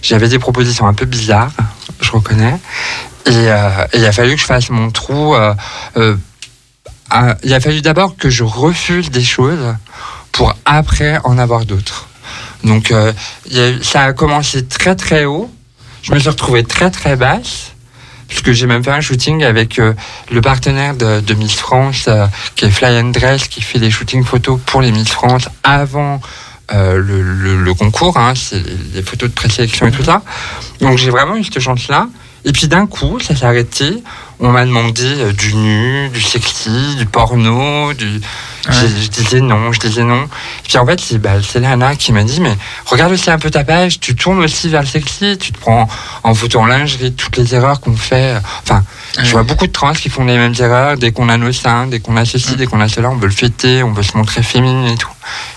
J'avais 0.02 0.28
des 0.28 0.38
propositions 0.38 0.86
un 0.86 0.94
peu 0.94 1.06
bizarres, 1.06 1.52
je 2.00 2.10
reconnais. 2.10 2.58
Et 3.26 3.48
il 3.94 4.04
a 4.04 4.12
fallu 4.12 4.34
que 4.34 4.40
je 4.40 4.46
fasse 4.46 4.70
mon 4.70 4.90
trou. 4.90 5.34
À- 7.14 7.36
il 7.44 7.52
a 7.54 7.60
fallu 7.60 7.80
d'abord 7.80 8.16
que 8.16 8.28
je 8.30 8.44
refuse 8.44 9.10
des 9.10 9.24
choses 9.24 9.74
pour 10.32 10.54
après 10.64 11.18
en 11.24 11.38
avoir 11.38 11.64
d'autres. 11.64 12.08
Donc 12.64 12.90
euh, 12.90 13.12
ça 13.82 14.00
a 14.04 14.12
commencé 14.12 14.66
très 14.66 14.96
très 14.96 15.24
haut. 15.24 15.50
Je 16.02 16.12
me 16.12 16.18
suis 16.18 16.28
retrouvé 16.28 16.64
très 16.64 16.90
très 16.90 17.16
basse. 17.16 17.70
Parce 18.26 18.40
que 18.40 18.52
j'ai 18.54 18.66
même 18.66 18.82
fait 18.82 18.90
un 18.90 19.02
shooting 19.02 19.44
avec 19.44 19.78
euh, 19.78 19.92
le 20.32 20.40
partenaire 20.40 20.96
de, 20.96 21.20
de 21.20 21.34
Miss 21.34 21.54
France, 21.54 22.06
euh, 22.08 22.26
qui 22.56 22.64
est 22.64 22.70
Fly 22.70 22.98
and 23.00 23.10
Dress, 23.10 23.48
qui 23.48 23.60
fait 23.60 23.78
des 23.78 23.90
shootings 23.90 24.24
photos 24.24 24.58
pour 24.64 24.80
les 24.80 24.90
Miss 24.92 25.10
France 25.10 25.46
avant 25.62 26.20
le 26.72 27.72
concours, 27.74 28.16
hein, 28.16 28.32
c'est 28.34 28.62
les 28.94 29.02
photos 29.02 29.28
de 29.28 29.34
présélection 29.34 29.86
et 29.86 29.90
tout 29.92 30.02
ça. 30.02 30.22
Donc 30.80 30.96
j'ai 30.96 31.10
vraiment 31.10 31.36
eu 31.36 31.44
cette 31.44 31.60
chance-là. 31.60 32.08
Et 32.46 32.52
puis 32.52 32.66
d'un 32.68 32.86
coup, 32.86 33.20
ça 33.20 33.36
s'est 33.36 33.44
arrêté. 33.44 34.02
On 34.46 34.52
m'a 34.52 34.66
demandé 34.66 35.02
euh, 35.06 35.32
du 35.32 35.54
nu, 35.54 36.10
du 36.10 36.20
sexy, 36.20 36.96
du 36.96 37.06
porno, 37.06 37.94
du... 37.94 38.20
Je, 38.68 38.86
je 38.86 39.08
disais 39.08 39.40
non, 39.40 39.72
je 39.72 39.80
disais 39.80 40.02
non. 40.02 40.24
Et 40.24 40.68
puis 40.68 40.76
en 40.76 40.84
fait, 40.84 41.00
c'est 41.00 41.16
bah, 41.16 41.36
Lana 41.54 41.96
qui 41.96 42.12
m'a 42.12 42.24
dit, 42.24 42.42
mais 42.42 42.54
regarde 42.84 43.10
aussi 43.12 43.30
un 43.30 43.38
peu 43.38 43.50
ta 43.50 43.64
page, 43.64 44.00
tu 44.00 44.14
tournes 44.14 44.44
aussi 44.44 44.68
vers 44.68 44.82
le 44.82 44.86
sexy, 44.86 45.38
tu 45.38 45.50
te 45.52 45.58
prends 45.58 45.88
en 46.22 46.34
photo 46.34 46.60
en 46.60 46.66
lingerie, 46.66 47.14
toutes 47.14 47.38
les 47.38 47.54
erreurs 47.54 47.80
qu'on 47.80 47.96
fait. 47.96 48.36
Enfin, 48.62 48.84
je 49.18 49.30
vois 49.30 49.44
beaucoup 49.44 49.66
de 49.66 49.72
trans 49.72 49.94
qui 49.94 50.10
font 50.10 50.26
les 50.26 50.36
mêmes 50.36 50.54
erreurs. 50.58 50.98
Dès 50.98 51.10
qu'on 51.10 51.30
a 51.30 51.38
nos 51.38 51.52
seins, 51.52 51.86
dès 51.86 52.00
qu'on 52.00 52.18
a 52.18 52.26
ceci, 52.26 52.56
dès 52.56 52.66
qu'on 52.66 52.82
a 52.82 52.88
cela, 52.88 53.08
on 53.10 53.16
veut 53.16 53.28
le 53.28 53.34
fêter, 53.34 53.82
on 53.82 53.92
veut 53.92 54.02
se 54.02 54.14
montrer 54.14 54.42
féminine 54.42 54.92
et 54.92 54.98
tout. 54.98 55.12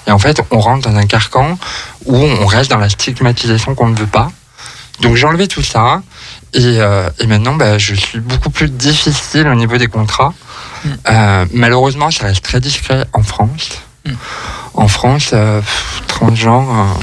Et 0.07 0.11
en 0.11 0.19
fait, 0.19 0.41
on 0.51 0.61
rentre 0.61 0.89
dans 0.89 0.95
un 0.95 1.05
carcan 1.05 1.59
où 2.05 2.15
on 2.15 2.45
reste 2.45 2.71
dans 2.71 2.77
la 2.77 2.87
stigmatisation 2.87 3.75
qu'on 3.75 3.89
ne 3.89 3.97
veut 3.97 4.07
pas. 4.07 4.31
Donc 5.01 5.15
j'ai 5.15 5.27
enlevé 5.27 5.47
tout 5.47 5.61
ça. 5.61 6.01
Et, 6.53 6.79
euh, 6.79 7.09
et 7.19 7.27
maintenant, 7.27 7.55
bah, 7.55 7.77
je 7.77 7.93
suis 7.93 8.19
beaucoup 8.19 8.49
plus 8.49 8.69
difficile 8.69 9.47
au 9.47 9.55
niveau 9.55 9.77
des 9.77 9.87
contrats. 9.87 10.33
Euh, 11.09 11.45
malheureusement, 11.53 12.09
ça 12.11 12.25
reste 12.25 12.43
très 12.43 12.59
discret 12.59 13.05
en 13.13 13.23
France. 13.23 13.81
En 14.73 14.87
France, 14.87 15.31
euh, 15.33 15.59
pff, 15.59 16.01
transgenre. 16.07 16.97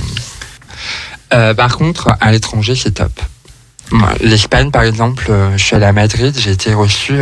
euh, 1.34 1.52
par 1.54 1.76
contre, 1.76 2.14
à 2.20 2.32
l'étranger, 2.32 2.74
c'est 2.74 2.92
top. 2.92 3.12
L'Espagne, 4.20 4.70
par 4.70 4.82
exemple, 4.82 5.30
je 5.56 5.62
suis 5.62 5.76
allé 5.76 5.84
à 5.84 5.92
Madrid, 5.92 6.34
j'ai 6.36 6.50
été 6.52 6.72
reçu 6.72 7.20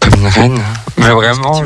comme 0.00 0.20
une 0.20 0.26
reine. 0.26 0.60
Mais 0.96 1.10
vraiment, 1.10 1.62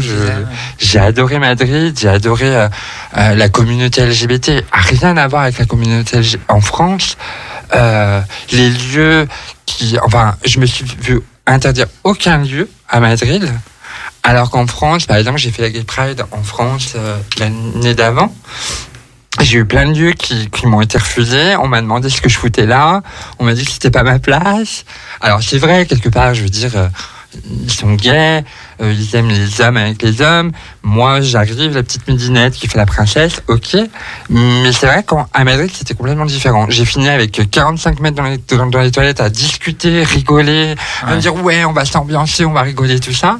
j'ai 0.78 0.99
adoré 0.99 1.39
Madrid, 1.39 1.97
j'ai 1.99 2.09
adoré 2.09 2.68
la 3.14 3.49
communauté 3.49 4.05
LGBT. 4.05 4.64
Rien 4.72 5.16
à 5.16 5.28
voir 5.28 5.43
avec 5.43 5.59
la 5.59 5.64
communauté 5.64 6.18
LGBT. 6.18 6.41
En 6.49 6.61
France, 6.61 7.16
euh, 7.75 8.21
les 8.53 8.71
lieux 8.71 9.29
qui. 9.66 9.99
Enfin, 10.03 10.37
je 10.45 10.61
me 10.61 10.66
suis 10.66 10.85
vu 10.85 11.21
interdire 11.47 11.87
aucun 12.05 12.39
lieu 12.39 12.69
à 12.89 13.01
Madrid. 13.01 13.51
Alors 14.23 14.51
qu'en 14.51 14.66
France, 14.66 15.07
par 15.07 15.16
exemple, 15.16 15.39
j'ai 15.39 15.51
fait 15.51 15.62
la 15.62 15.71
Gay 15.71 15.85
Pride 15.85 16.25
en 16.33 16.43
France 16.43 16.93
euh, 16.97 17.19
l'année 17.39 17.95
d'avant. 17.95 18.35
J'ai 19.41 19.59
eu 19.59 19.64
plein 19.64 19.87
de 19.87 19.99
lieux 19.99 20.12
qui, 20.12 20.51
qui 20.51 20.66
m'ont 20.66 20.81
été 20.81 20.99
refusés. 20.99 21.57
On 21.57 21.69
m'a 21.69 21.81
demandé 21.81 22.11
ce 22.11 22.21
que 22.21 22.29
je 22.29 22.37
foutais 22.37 22.66
là. 22.66 23.03
On 23.39 23.45
m'a 23.45 23.55
dit 23.55 23.64
que 23.64 23.71
c'était 23.71 23.91
pas 23.91 24.03
ma 24.03 24.19
place. 24.19 24.85
Alors 25.21 25.43
c'est 25.43 25.59
vrai, 25.59 25.87
quelque 25.87 26.09
part, 26.09 26.35
je 26.35 26.43
veux 26.43 26.49
dire, 26.49 26.77
euh, 26.77 26.89
ils 27.51 27.70
sont 27.70 27.95
gays, 27.95 28.45
euh, 28.81 28.93
ils 28.93 29.14
aiment 29.16 29.29
les 29.29 29.61
hommes 29.61 29.76
avec 29.76 30.03
les 30.03 30.22
hommes. 30.22 30.53
Moi, 30.83 31.20
j'arrive, 31.20 31.74
la 31.74 31.83
petite 31.83 32.09
midinette 32.09 32.55
qui 32.55 32.68
fait 32.68 32.79
la 32.79 32.87
princesse, 32.87 33.43
ok. 33.49 33.76
Mais 34.31 34.72
c'est 34.72 34.87
vrai 34.87 35.05
qu'à 35.05 35.45
Madrid, 35.45 35.70
c'était 35.72 35.95
complètement 35.95 36.24
différent. 36.24 36.66
J'ai 36.68 36.85
fini 36.85 37.09
avec 37.09 37.51
45 37.51 38.01
mètres 38.01 38.16
dans 38.16 38.24
les, 38.24 38.39
dans, 38.39 38.66
dans 38.66 38.81
les 38.81 38.91
toilettes 38.91 39.20
à 39.20 39.29
discuter, 39.29 40.03
rigoler, 40.03 40.74
à 41.03 41.14
me 41.14 41.20
dire 41.20 41.35
ouais, 41.35 41.64
on 41.64 41.72
va 41.72 41.85
s'ambiancer, 41.85 42.45
on 42.45 42.53
va 42.53 42.62
rigoler, 42.62 43.01
tout 43.01 43.12
ça. 43.12 43.39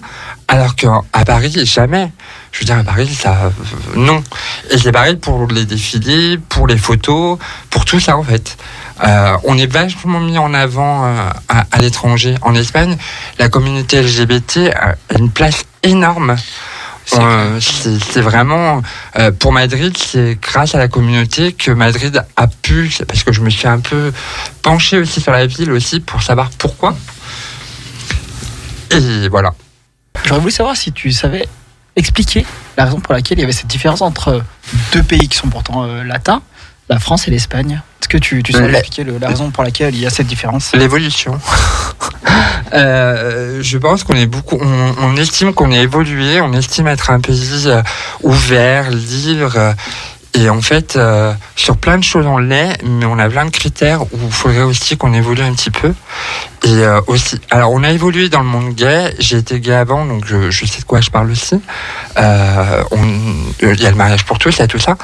Alors 0.49 0.74
qu'à 0.76 1.03
Paris, 1.26 1.64
jamais. 1.64 2.11
Je 2.53 2.61
veux 2.61 2.64
dire, 2.64 2.78
à 2.78 2.84
Paris, 2.84 3.09
ça, 3.09 3.36
euh, 3.44 3.51
non. 3.96 4.22
Et 4.70 4.78
c'est 4.78 4.92
pareil 4.92 5.16
pour 5.16 5.46
les 5.49 5.64
défilés, 5.64 6.38
pour 6.49 6.66
les 6.66 6.78
photos, 6.78 7.38
pour 7.70 7.84
tout 7.84 8.01
ça, 8.01 8.16
en 8.16 8.22
fait. 8.24 8.57
Euh, 9.05 9.36
on 9.44 9.57
est 9.59 9.66
vachement 9.70 10.18
mis 10.20 10.38
en 10.38 10.53
avant 10.55 11.05
euh, 11.07 11.30
à, 11.49 11.66
à 11.70 11.78
l'étranger. 11.78 12.34
En 12.42 12.55
Espagne, 12.55 12.96
la 13.38 13.49
communauté 13.49 14.03
LGBT 14.03 14.70
a 14.74 14.94
une 15.18 15.30
place 15.30 15.64
énorme. 15.82 16.36
Euh, 17.14 17.59
C'est 17.61 18.20
vraiment 18.20 18.82
euh, 19.16 19.30
pour 19.32 19.53
Madrid, 19.53 19.96
c'est 19.96 20.36
grâce 20.42 20.74
à 20.74 20.78
la 20.78 20.88
communauté 20.88 21.53
que 21.53 21.70
Madrid 21.70 22.22
a 22.36 22.46
pu, 22.49 22.90
parce 23.07 23.22
que 23.22 23.32
je 23.32 23.40
me 23.40 23.49
suis 23.49 23.66
un 23.66 23.80
peu 23.80 24.12
penché 24.62 24.99
aussi 24.99 25.20
sur 25.22 25.32
la 25.32 25.46
ville 25.46 25.72
aussi 25.72 26.01
pour 26.01 26.22
savoir 26.22 26.51
pourquoi. 26.59 26.94
Et 28.90 29.28
voilà. 29.28 29.55
J'aurais 30.24 30.40
voulu 30.40 30.53
savoir 30.53 30.76
si 30.76 30.92
tu 30.92 31.11
savais 31.12 31.49
expliquer 31.99 32.46
la 32.76 32.84
raison 32.86 33.01
pour 33.01 33.12
laquelle 33.14 33.38
il 33.38 33.42
y 33.42 33.44
avait 33.44 33.53
cette 33.53 33.66
différence 33.66 34.01
entre 34.03 34.42
deux 34.92 35.03
pays 35.03 35.28
qui 35.28 35.36
sont 35.36 35.49
pourtant 35.49 35.84
euh, 35.84 36.03
latins, 36.05 36.42
la 36.88 36.99
France 36.99 37.28
et 37.28 37.30
l'Espagne. 37.30 37.80
Est-ce 38.01 38.09
que 38.09 38.18
tu, 38.18 38.42
tu 38.42 38.53
La- 38.53 38.68
expliquer 38.70 39.05
le- 39.05 39.18
la 39.18 39.28
raison 39.28 39.51
pour 39.51 39.64
laquelle 39.64 39.94
il 39.94 40.01
y 40.01 40.07
a 40.07 40.11
cette 40.11 40.26
différence? 40.28 40.72
L'évolution. 40.74 41.38
Euh, 42.74 43.61
je 43.62 43.78
pense 43.78 44.05
qu'on 44.05 44.14
est 44.14 44.26
beaucoup, 44.26 44.59
on, 44.61 44.94
on 45.01 45.16
estime 45.16 45.55
qu'on 45.55 45.72
est 45.72 45.82
évolué, 45.82 46.40
on 46.42 46.53
estime 46.53 46.86
être 46.88 47.11
un 47.11 47.18
pays 47.20 47.62
euh, 47.66 47.82
ouvert, 48.22 48.90
libre. 48.90 49.74
Et 50.35 50.51
en 50.51 50.61
fait, 50.61 50.97
euh, 50.97 51.33
sur 51.57 51.76
plein 51.76 51.99
de 51.99 52.05
choses 52.05 52.26
on 52.26 52.39
l'est, 52.39 52.83
mais 52.85 53.07
on 53.07 53.18
a 53.18 53.29
plein 53.29 53.47
de 53.47 53.51
critères 53.51 54.03
où 54.03 54.18
il 54.26 54.33
faudrait 54.33 54.62
aussi 54.62 54.97
qu'on 54.97 55.12
évolue 55.12 55.43
un 55.43 55.53
petit 55.55 55.70
peu. 55.70 55.93
Et 56.64 56.85
euh, 56.85 57.01
aussi, 57.07 57.41
alors 57.51 57.72
on 57.72 57.83
a 57.83 57.91
évolué 57.91 58.29
dans 58.29 58.41
le 58.41 58.47
monde 58.47 58.74
gay. 58.74 59.14
J'ai 59.18 59.39
été 59.39 59.61
gay 59.61 59.74
avant, 59.74 60.05
donc 60.05 60.24
je, 60.26 60.51
sais 60.51 60.81
de 60.81 60.85
quoi 60.85 61.01
je 61.01 61.11
parle 61.11 61.31
aussi. 61.31 61.61
Euh, 62.18 62.85
Il 63.62 63.81
y 63.81 63.87
a 63.87 63.91
le 63.91 63.97
mariage 63.97 64.24
pour 64.24 64.39
tous, 64.39 64.57
il 64.57 64.61
y 64.61 64.62
a 64.62 64.68
tout 64.68 64.79
ça. 64.79 64.97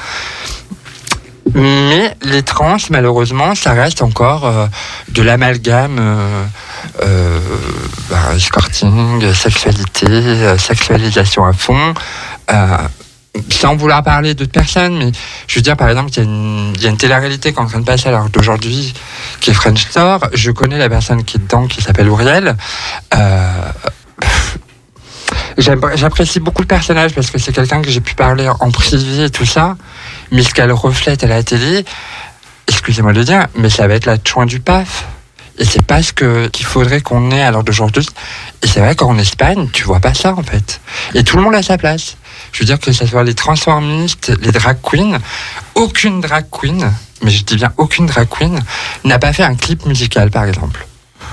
Mais 1.53 2.15
les 2.21 2.43
trans, 2.43 2.77
malheureusement, 2.89 3.55
ça 3.55 3.73
reste 3.73 4.01
encore 4.01 4.69
de 5.09 5.21
l'amalgame 5.21 5.97
euh, 5.99 6.45
euh, 7.03 7.39
bah, 8.09 8.35
escorting, 8.35 9.33
sexualité, 9.33 10.57
sexualisation 10.57 11.45
à 11.45 11.53
fond. 11.53 11.93
Sans 13.51 13.75
vouloir 13.75 14.03
parler 14.03 14.33
d'autres 14.33 14.51
personnes, 14.51 14.97
mais 14.97 15.11
je 15.47 15.55
veux 15.55 15.61
dire, 15.61 15.75
par 15.75 15.89
exemple, 15.89 16.09
il 16.11 16.17
y 16.17 16.19
a 16.21 16.23
une, 16.23 16.73
il 16.75 16.81
y 16.83 16.85
a 16.87 16.89
une 16.89 16.97
télé-réalité 16.97 17.51
qui 17.51 17.59
est 17.59 17.61
en 17.61 17.65
train 17.67 17.79
de 17.79 17.85
passer 17.85 18.07
à 18.07 18.11
l'heure 18.11 18.29
d'aujourd'hui, 18.29 18.93
qui 19.41 19.49
est 19.51 19.53
French 19.53 19.81
Store. 19.89 20.19
Je 20.33 20.51
connais 20.51 20.77
la 20.77 20.89
personne 20.89 21.23
qui 21.23 21.37
est 21.37 21.41
dedans, 21.41 21.67
qui 21.67 21.81
s'appelle 21.81 22.07
Uriel. 22.07 22.55
Euh, 23.13 23.71
J'apprécie 25.57 26.39
beaucoup 26.39 26.61
le 26.61 26.67
personnage 26.67 27.13
parce 27.13 27.31
que 27.31 27.37
c'est 27.39 27.53
quelqu'un 27.53 27.81
que 27.81 27.89
j'ai 27.89 28.01
pu 28.01 28.13
parler 28.13 28.49
en 28.59 28.71
privé 28.71 29.25
et 29.25 29.29
tout 29.29 29.45
ça. 29.45 29.77
Mais 30.31 30.43
ce 30.43 30.53
qu'elle 30.53 30.71
reflète 30.71 31.23
à 31.23 31.27
la 31.27 31.43
télé, 31.43 31.85
excusez-moi 32.67 33.13
de 33.13 33.19
le 33.19 33.25
dire, 33.25 33.47
mais 33.55 33.69
ça 33.69 33.87
va 33.87 33.93
être 33.95 34.05
la 34.05 34.17
chouin 34.23 34.45
du 34.45 34.59
paf. 34.59 35.05
Et 35.57 35.63
c'est 35.65 35.81
pas 35.85 36.03
ce 36.03 36.11
qu'il 36.11 36.65
faudrait 36.65 36.99
qu'on 37.01 37.31
ait 37.31 37.41
à 37.41 37.51
l'heure 37.51 37.63
d'aujourd'hui. 37.63 38.05
Et 38.61 38.67
c'est 38.67 38.81
vrai 38.81 38.95
qu'en 38.95 39.17
Espagne, 39.17 39.69
tu 39.71 39.83
vois 39.83 39.99
pas 40.01 40.13
ça 40.13 40.33
en 40.33 40.43
fait. 40.43 40.81
Et 41.13 41.23
tout 41.23 41.37
le 41.37 41.43
monde 41.43 41.55
a 41.55 41.63
sa 41.63 41.77
place. 41.77 42.17
Je 42.51 42.59
veux 42.59 42.65
dire 42.65 42.79
que 42.79 42.91
ce 42.91 43.05
soit 43.05 43.23
les 43.23 43.33
transformistes, 43.35 44.33
les 44.41 44.51
drag 44.51 44.77
queens, 44.81 45.19
aucune 45.75 46.19
drag 46.21 46.45
queen, 46.51 46.91
mais 47.21 47.31
je 47.31 47.43
dis 47.43 47.55
bien 47.55 47.71
aucune 47.77 48.05
drag 48.05 48.27
queen, 48.29 48.59
n'a 49.05 49.17
pas 49.19 49.31
fait 49.33 49.43
un 49.43 49.55
clip 49.55 49.85
musical 49.85 50.29
par 50.29 50.43
exemple. 50.45 50.85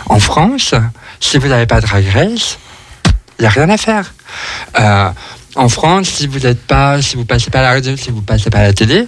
En 0.07 0.20
France, 0.20 0.75
si 1.20 1.39
vous 1.39 1.49
n'avez 1.49 1.66
pas 1.66 1.81
Drag 1.81 2.05
Race, 2.12 2.59
il 3.39 3.43
n'y 3.43 3.47
a 3.47 3.51
rien 3.51 3.68
à 3.70 3.77
faire. 3.77 4.14
Euh, 4.79 5.11
en 5.57 5.68
France, 5.68 6.09
si 6.09 6.27
vous 6.27 6.39
n'êtes 6.41 6.64
pas, 6.66 7.01
si 7.03 7.16
vous 7.16 7.25
passez 7.25 7.51
pas 7.51 7.59
à 7.61 7.62
la 7.62 7.70
radio, 7.73 7.97
si 7.97 8.11
vous 8.11 8.23
passez 8.23 8.51
pas 8.51 8.59
à 8.59 8.62
la 8.62 8.73
télé, 8.73 9.07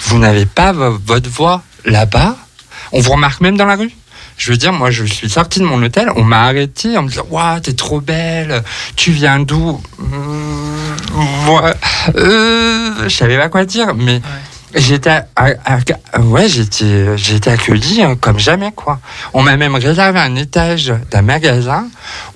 vous 0.00 0.18
n'avez 0.18 0.46
pas 0.46 0.72
vo- 0.72 0.98
votre 1.06 1.30
voix 1.30 1.62
là-bas. 1.84 2.36
On 2.92 3.00
vous 3.00 3.12
remarque 3.12 3.40
même 3.40 3.56
dans 3.56 3.64
la 3.64 3.76
rue. 3.76 3.90
Je 4.38 4.50
veux 4.50 4.56
dire, 4.58 4.72
moi, 4.72 4.90
je 4.90 5.04
suis 5.04 5.30
sorti 5.30 5.60
de 5.60 5.64
mon 5.64 5.82
hôtel, 5.82 6.10
on 6.16 6.22
m'a 6.22 6.42
arrêté 6.44 6.96
en 6.98 7.02
me 7.02 7.08
disant, 7.08 7.26
waouh, 7.30 7.60
t'es 7.60 7.72
trop 7.72 8.00
belle, 8.00 8.62
tu 8.94 9.10
viens 9.10 9.40
d'où? 9.40 9.80
Hum, 9.98 10.96
Moi, 11.46 11.72
euh, 12.16 13.04
je 13.04 13.08
savais 13.08 13.38
pas 13.38 13.48
quoi 13.48 13.64
dire, 13.64 13.94
mais 13.94 14.20
j'étais, 14.74 15.08
à- 15.36 15.48
à- 15.64 16.20
ouais, 16.20 16.48
j'étais, 16.48 17.16
été 17.34 17.50
accueilli 17.50 18.02
euh, 18.02 18.14
comme 18.20 18.38
jamais, 18.38 18.72
quoi. 18.76 19.00
On 19.32 19.42
m'a 19.42 19.56
même 19.56 19.74
réservé 19.76 20.18
un 20.18 20.36
étage 20.36 20.92
d'un 21.10 21.22
magasin 21.22 21.86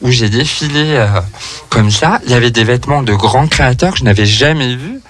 où 0.00 0.10
j'ai 0.10 0.30
défilé 0.30 0.94
euh, 0.96 1.06
comme 1.68 1.90
ça. 1.90 2.20
Il 2.24 2.30
y 2.30 2.34
avait 2.34 2.50
des 2.50 2.64
vêtements 2.64 3.02
de 3.02 3.12
grands 3.12 3.46
créateurs 3.48 3.92
que 3.92 3.98
je 3.98 4.04
n'avais 4.04 4.26
jamais 4.26 4.74
vus. 4.74 5.00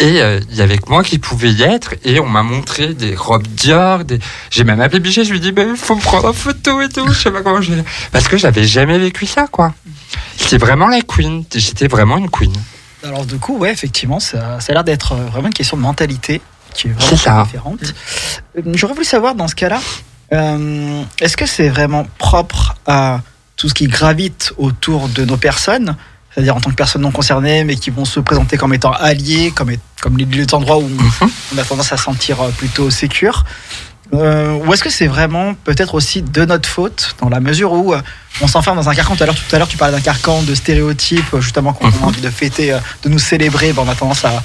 Et 0.00 0.22
euh, 0.22 0.40
il 0.50 0.56
y 0.56 0.62
avait 0.62 0.78
que 0.78 0.88
moi 0.88 1.02
qui 1.02 1.18
pouvais 1.18 1.50
y 1.50 1.62
être. 1.62 1.94
Et 2.04 2.20
on 2.20 2.26
m'a 2.26 2.42
montré 2.42 2.94
des 2.94 3.14
robes 3.14 3.46
Dior. 3.46 4.04
Des... 4.04 4.18
J'ai 4.50 4.64
même 4.64 4.80
appelé 4.80 4.98
Bichet. 5.00 5.24
Je 5.24 5.30
lui 5.30 5.36
ai 5.36 5.40
dit, 5.40 5.52
il 5.56 5.76
faut 5.76 5.94
me 5.94 6.00
prendre 6.00 6.28
en 6.28 6.32
photo 6.32 6.80
et 6.80 6.88
tout. 6.88 7.06
Je 7.08 7.18
sais 7.18 7.30
pas 7.30 7.42
comment 7.42 7.60
je 7.60 7.72
vais. 7.74 7.84
Parce 8.10 8.26
que 8.26 8.36
j'avais 8.38 8.64
jamais 8.64 8.98
vécu 8.98 9.26
ça, 9.26 9.46
quoi. 9.46 9.74
C'est 10.36 10.58
vraiment 10.58 10.88
la 10.88 11.02
queen. 11.02 11.44
J'étais 11.54 11.86
vraiment 11.86 12.16
une 12.16 12.30
queen. 12.30 12.52
Alors 13.04 13.24
du 13.24 13.38
coup, 13.38 13.56
ouais, 13.58 13.72
effectivement, 13.72 14.20
ça, 14.20 14.60
ça 14.60 14.72
a 14.72 14.74
l'air 14.74 14.84
d'être 14.84 15.12
euh, 15.12 15.26
vraiment 15.26 15.46
une 15.48 15.54
question 15.54 15.76
de 15.76 15.82
mentalité 15.82 16.40
qui 16.74 16.88
est 16.88 16.92
C'est 16.98 17.16
ça. 17.16 17.30
vraiment 17.30 17.44
différente. 17.44 17.94
Euh, 18.58 18.62
J'aurais 18.74 18.92
voulu 18.94 19.06
savoir 19.06 19.34
dans 19.34 19.48
ce 19.48 19.54
cas-là, 19.54 19.80
euh, 20.32 21.02
est-ce 21.20 21.36
que 21.36 21.46
c'est 21.46 21.68
vraiment 21.68 22.06
propre 22.18 22.74
à 22.86 23.20
tout 23.56 23.68
ce 23.68 23.74
qui 23.74 23.86
gravite 23.86 24.52
autour 24.58 25.08
de 25.08 25.24
nos 25.24 25.36
personnes, 25.36 25.96
c'est-à-dire 26.32 26.54
en 26.56 26.60
tant 26.60 26.70
que 26.70 26.76
personnes 26.76 27.02
non 27.02 27.10
concernées, 27.10 27.64
mais 27.64 27.76
qui 27.76 27.90
vont 27.90 28.04
se 28.04 28.20
présenter 28.20 28.56
comme 28.56 28.72
étant 28.74 28.92
alliés, 28.92 29.52
comme, 29.54 29.72
comme 30.00 30.16
les, 30.16 30.24
les 30.24 30.54
endroits 30.54 30.78
où 30.78 30.88
on 31.54 31.58
a 31.58 31.64
tendance 31.64 31.92
à 31.92 31.96
se 31.96 32.04
sentir 32.04 32.40
euh, 32.40 32.50
plutôt 32.50 32.90
sécure. 32.90 33.44
Euh, 34.12 34.54
ou 34.64 34.72
est-ce 34.72 34.82
que 34.82 34.90
c'est 34.90 35.06
vraiment 35.06 35.54
peut-être 35.54 35.94
aussi 35.94 36.22
de 36.22 36.44
notre 36.44 36.68
faute, 36.68 37.14
dans 37.20 37.28
la 37.28 37.38
mesure 37.38 37.72
où 37.72 37.94
euh, 37.94 38.00
on 38.40 38.48
s'enferme 38.48 38.76
dans 38.76 38.88
un 38.88 38.94
carcan? 38.94 39.14
Tout 39.14 39.22
à 39.22 39.26
l'heure, 39.26 39.36
tout 39.36 39.54
à 39.54 39.58
l'heure, 39.58 39.68
tu 39.68 39.76
parlais 39.76 39.94
d'un 39.96 40.02
carcan 40.02 40.42
de 40.42 40.54
stéréotypes, 40.54 41.36
justement, 41.40 41.72
quand 41.72 41.88
on 42.00 42.04
a 42.04 42.06
envie 42.08 42.20
de 42.20 42.30
fêter, 42.30 42.76
de 43.04 43.08
nous 43.08 43.20
célébrer, 43.20 43.72
ben, 43.72 43.82
on 43.86 43.88
a 43.88 43.94
tendance 43.94 44.24
à, 44.24 44.42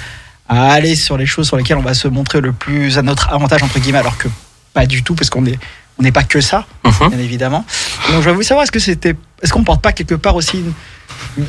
à 0.47 0.71
aller 0.71 0.95
sur 0.95 1.17
les 1.17 1.25
choses 1.25 1.47
sur 1.47 1.57
lesquelles 1.57 1.77
on 1.77 1.81
va 1.83 1.95
se 1.95 2.07
montrer 2.07 2.41
le 2.41 2.51
plus 2.51 2.99
à 2.99 3.01
notre 3.01 3.31
avantage, 3.33 3.63
entre 3.63 3.79
guillemets, 3.79 3.97
alors 3.99 4.17
que 4.19 4.27
pas 4.73 4.85
du 4.85 5.01
tout, 5.01 5.15
parce 5.15 5.31
qu'on 5.31 5.45
est, 5.47 5.57
on 5.97 6.03
n'est 6.03 6.11
pas 6.11 6.23
que 6.23 6.41
ça, 6.41 6.65
Mhm. 6.83 7.09
bien 7.09 7.19
évidemment. 7.19 7.65
Donc, 8.11 8.21
je 8.21 8.29
voulais 8.29 8.45
savoir, 8.45 8.63
est-ce 8.65 8.71
que 8.71 8.79
c'était, 8.79 9.15
est-ce 9.41 9.51
qu'on 9.51 9.63
porte 9.63 9.81
pas 9.81 9.93
quelque 9.93 10.13
part 10.15 10.35
aussi 10.35 10.57
une, 10.59 10.73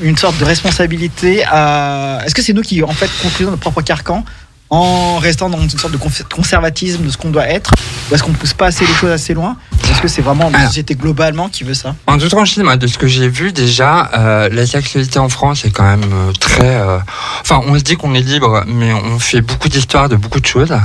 une 0.03 0.17
sorte 0.17 0.39
de 0.39 0.45
responsabilité 0.45 1.45
à, 1.45 2.21
est-ce 2.25 2.35
que 2.35 2.43
c'est 2.43 2.53
nous 2.53 2.63
qui, 2.63 2.83
en 2.83 2.89
fait, 2.93 3.11
construisons 3.23 3.51
notre 3.51 3.61
propre 3.63 3.83
carcan 3.83 4.25
en 4.69 5.19
restant 5.19 5.49
dans 5.49 5.61
une 5.61 5.71
sorte 5.71 5.93
de 5.93 5.97
cons- 5.97 6.11
conservatisme 6.35 7.05
de 7.05 7.11
ce 7.11 7.17
qu'on 7.17 7.31
doit 7.31 7.47
être? 7.49 7.71
Ou 8.11 8.15
est-ce 8.15 8.23
qu'on 8.25 8.33
pousse 8.33 8.53
pas 8.53 8.67
assez 8.67 8.85
les 8.85 8.93
choses 8.95 9.11
assez 9.11 9.33
loin? 9.33 9.57
Est-ce 9.91 10.01
que 10.03 10.09
c'est 10.09 10.23
vraiment 10.23 10.51
la 10.51 10.67
société 10.67 10.95
globalement 10.97 11.49
qui 11.49 11.63
veut 11.65 11.75
ça? 11.75 11.95
En 12.09 12.19
toute 12.19 12.31
franchise, 12.31 12.63
moi, 12.65 12.77
de 12.77 12.87
ce 12.89 12.99
que 12.99 13.07
j'ai 13.07 13.29
vu 13.29 13.53
déjà, 13.53 14.11
euh, 14.15 14.49
la 14.51 14.67
sexualité 14.67 15.19
en 15.21 15.29
France 15.29 15.65
est 15.65 15.71
quand 15.71 15.85
même 15.85 16.11
euh, 16.13 16.33
très. 16.33 16.75
euh, 16.77 16.99
Enfin, 17.43 17.61
on 17.67 17.79
se 17.79 17.83
dit 17.85 17.97
qu'on 17.97 18.15
est 18.15 18.21
libre, 18.21 18.65
mais 18.67 18.93
on 18.93 19.19
fait 19.21 19.41
beaucoup 19.41 19.69
d'histoires 19.69 20.09
de 20.09 20.17
beaucoup 20.17 20.41
de 20.41 20.47
choses. 20.47 20.77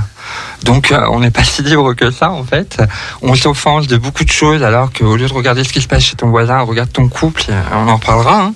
Donc, 0.64 0.92
euh, 0.92 1.06
on 1.12 1.20
n'est 1.20 1.32
pas 1.32 1.44
si 1.46 1.62
libre 1.64 1.94
que 1.94 2.12
ça, 2.12 2.32
en 2.32 2.44
fait. 2.44 2.82
On 3.22 3.36
s'offense 3.36 3.88
de 3.88 3.98
beaucoup 3.98 4.24
de 4.24 4.32
choses, 4.32 4.64
alors 4.64 4.92
qu'au 4.94 5.16
lieu 5.16 5.28
de 5.28 5.34
regarder 5.34 5.64
ce 5.64 5.74
qui 5.74 5.82
se 5.82 5.88
passe 5.88 6.04
chez 6.04 6.16
ton 6.16 6.30
voisin, 6.30 6.60
regarde 6.62 6.92
ton 6.92 7.08
couple, 7.10 7.44
et 7.50 7.54
on 7.74 7.88
en 7.88 7.96
reparlera. 7.98 8.42
hein. 8.44 8.54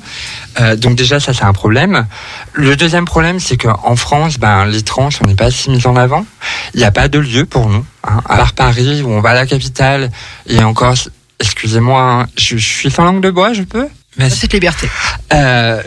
Euh, 0.61 0.76
donc 0.76 0.95
déjà, 0.95 1.19
ça, 1.19 1.34
c'est 1.34 1.43
un 1.43 1.53
problème. 1.53 2.05
Le 2.53 2.76
deuxième 2.76 3.05
problème, 3.05 3.39
c'est 3.39 3.57
qu'en 3.57 3.95
France, 3.95 4.38
ben, 4.39 4.65
les 4.65 4.84
trans, 4.84 5.09
on 5.23 5.28
n'est 5.28 5.36
pas 5.36 5.51
si 5.51 5.69
mis 5.69 5.86
en 5.86 5.95
avant. 5.95 6.26
Il 6.73 6.78
n'y 6.80 6.86
a 6.86 6.91
pas 6.91 7.07
de 7.10 7.19
lieu 7.19 7.45
pour 7.45 7.68
nous. 7.69 7.85
Hein. 8.07 8.22
À 8.30 8.38
part 8.38 8.53
Paris, 8.53 9.02
où 9.03 9.10
on 9.10 9.19
va 9.22 9.31
à 9.31 9.34
la 9.34 9.45
capitale, 9.45 10.11
et 10.47 10.64
encore, 10.64 10.93
excusez-moi, 11.39 12.02
hein, 12.02 12.27
je, 12.38 12.57
je 12.57 12.65
suis 12.68 12.89
sans 12.91 13.03
langue 13.03 13.22
de 13.22 13.31
bois, 13.31 13.52
je 13.53 13.64
peux? 13.64 13.88
Cette 14.30 14.53
liberté. 14.53 14.89
euh, 15.34 15.81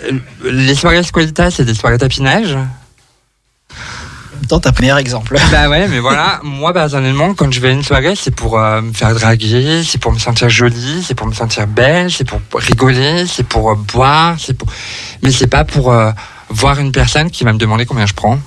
Les 0.45 0.75
soirées 0.75 1.03
Squalita, 1.03 1.51
c'est 1.51 1.65
des 1.65 1.73
soirées 1.73 1.97
tapinage. 1.97 2.59
Temps, 4.49 4.61
t'as 4.61 4.73
meilleur 4.81 4.97
exemple. 4.97 5.37
Bah 5.53 5.69
ouais, 5.69 5.89
mais 5.89 5.99
voilà, 5.99 6.41
moi 6.43 6.73
personnellement, 6.73 7.35
quand 7.35 7.53
je 7.53 7.61
vais 7.61 7.69
à 7.69 7.73
une 7.73 7.83
soirée, 7.83 8.15
c'est 8.17 8.35
pour 8.35 8.59
euh, 8.59 8.81
me 8.81 8.93
faire 8.95 9.15
draguer, 9.15 9.83
c'est 9.85 9.99
pour 9.99 10.11
me 10.11 10.19
sentir 10.19 10.49
jolie, 10.49 11.05
c'est 11.07 11.15
pour 11.15 11.27
me 11.27 11.35
sentir 11.35 11.67
belle, 11.67 12.11
c'est 12.11 12.25
pour 12.25 12.41
rigoler, 12.55 13.27
c'est 13.27 13.47
pour 13.47 13.71
euh, 13.71 13.75
boire, 13.75 14.37
c'est 14.39 14.55
pour... 14.55 14.69
mais 15.23 15.31
c'est 15.33 15.49
pas 15.49 15.65
pour 15.65 15.93
euh, 15.93 16.11
voir 16.49 16.79
une 16.79 16.93
personne 16.93 17.31
qui 17.31 17.45
va 17.45 17.53
me 17.53 17.59
demander 17.59 17.85
combien 17.85 18.07
je 18.07 18.15
prends. 18.15 18.39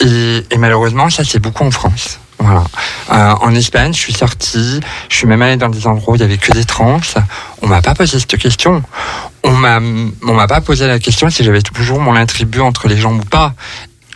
Et, 0.00 0.44
malheureusement, 0.56 1.10
ça 1.10 1.24
c'est 1.24 1.40
beaucoup 1.40 1.64
en 1.64 1.70
France. 1.70 2.18
Voilà. 2.38 2.64
En 3.40 3.54
Espagne, 3.54 3.92
je 3.92 3.98
suis 3.98 4.12
sortie, 4.12 4.80
je 5.08 5.16
suis 5.16 5.26
même 5.26 5.40
allée 5.40 5.56
dans 5.56 5.70
des 5.70 5.86
endroits 5.86 6.14
où 6.14 6.16
il 6.16 6.20
y 6.20 6.24
avait 6.24 6.36
que 6.36 6.52
des 6.52 6.64
trans. 6.64 7.00
On 7.62 7.66
m'a 7.66 7.80
pas 7.80 7.94
posé 7.94 8.18
cette 8.18 8.36
question. 8.36 8.82
On 9.42 9.52
m'a, 9.52 9.78
on 9.78 10.34
m'a 10.34 10.46
pas 10.46 10.60
posé 10.60 10.86
la 10.86 10.98
question 10.98 11.30
si 11.30 11.44
j'avais 11.44 11.62
toujours 11.62 11.98
mon 11.98 12.14
attribut 12.14 12.60
entre 12.60 12.88
les 12.88 12.98
jambes 12.98 13.20
ou 13.20 13.24
pas. 13.24 13.54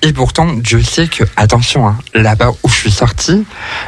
Et 0.02 0.12
pourtant, 0.12 0.46
Dieu 0.54 0.82
sait 0.82 1.08
que, 1.08 1.24
attention, 1.36 1.86
hein, 1.88 1.98
là-bas 2.14 2.52
où 2.62 2.68
je 2.68 2.74
suis 2.74 2.90
sorti, 2.90 3.44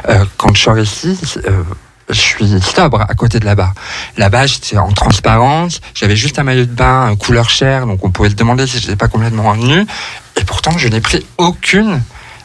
euh, 0.09 0.25
quand 0.37 0.53
je 0.55 0.61
sors 0.61 0.77
ici, 0.77 1.17
euh, 1.47 1.63
je 2.09 2.19
suis 2.19 2.61
sobre 2.61 3.01
à 3.01 3.13
côté 3.15 3.39
de 3.39 3.45
là-bas. 3.45 3.73
Là-bas, 4.17 4.45
j'étais 4.45 4.77
en 4.77 4.91
transparence, 4.91 5.81
j'avais 5.95 6.15
juste 6.15 6.37
un 6.37 6.43
maillot 6.43 6.65
de 6.65 6.71
bain 6.71 7.15
couleur 7.15 7.49
chair, 7.49 7.87
donc 7.87 8.03
on 8.05 8.11
pouvait 8.11 8.29
se 8.29 8.35
demander 8.35 8.67
si 8.67 8.77
je 8.77 8.83
n'étais 8.83 8.95
pas 8.95 9.07
complètement 9.07 9.55
nu. 9.55 9.85
Et 10.39 10.43
pourtant, 10.43 10.77
je 10.77 10.87
n'ai 10.87 11.01
pris 11.01 11.25
aucune, 11.39 12.01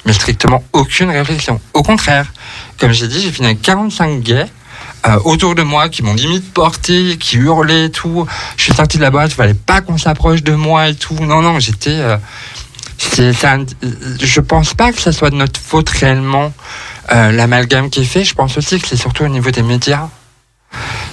mais 0.07 0.15
strictement 0.15 0.63
aucune 0.73 1.11
réflexion. 1.11 1.61
Au 1.75 1.83
contraire, 1.83 2.33
comme 2.79 2.93
j'ai 2.93 3.09
dit, 3.09 3.21
j'ai 3.21 3.33
fini 3.33 3.49
avec 3.49 3.61
45 3.61 4.21
gays. 4.21 4.47
euh, 5.07 5.19
autour 5.25 5.55
de 5.55 5.63
moi 5.63 5.89
qui 5.89 6.03
m'ont 6.03 6.15
limite 6.15 6.53
porté, 6.53 7.19
qui 7.19 7.37
hurlaient 7.37 7.85
et 7.87 7.91
tout. 7.91 8.27
Je 8.57 8.65
suis 8.65 8.73
sorti 8.75 8.97
de 8.97 9.03
la 9.03 9.11
boîte, 9.11 9.31
il 9.31 9.35
fallait 9.35 9.55
pas 9.55 9.81
qu'on 9.81 9.97
s'approche 9.99 10.43
de 10.43 10.55
moi 10.55 10.89
et 10.89 10.95
tout. 10.95 11.15
Non, 11.21 11.41
non, 11.43 11.61
j'étais. 11.61 11.91
euh, 11.91 12.17
je 12.99 14.41
pense 14.41 14.75
pas 14.75 14.93
que 14.93 15.01
ça 15.01 15.13
soit 15.13 15.31
de 15.31 15.37
notre 15.37 15.61
faute 15.61 15.89
réellement 15.89 16.53
euh, 17.13 17.33
l'amalgame 17.33 17.91
qui 17.91 18.01
est 18.01 18.05
fait. 18.05 18.25
Je 18.25 18.35
pense 18.35 18.59
aussi 18.59 18.81
que 18.81 18.89
c'est 18.89 18.97
surtout 18.97 19.25
au 19.25 19.29
niveau 19.29 19.51
des 19.51 19.63
médias. 19.63 20.09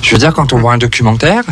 Je 0.01 0.11
veux 0.11 0.17
dire, 0.17 0.33
quand 0.33 0.51
on 0.53 0.57
voit 0.57 0.73
un 0.73 0.77
documentaire, 0.77 1.43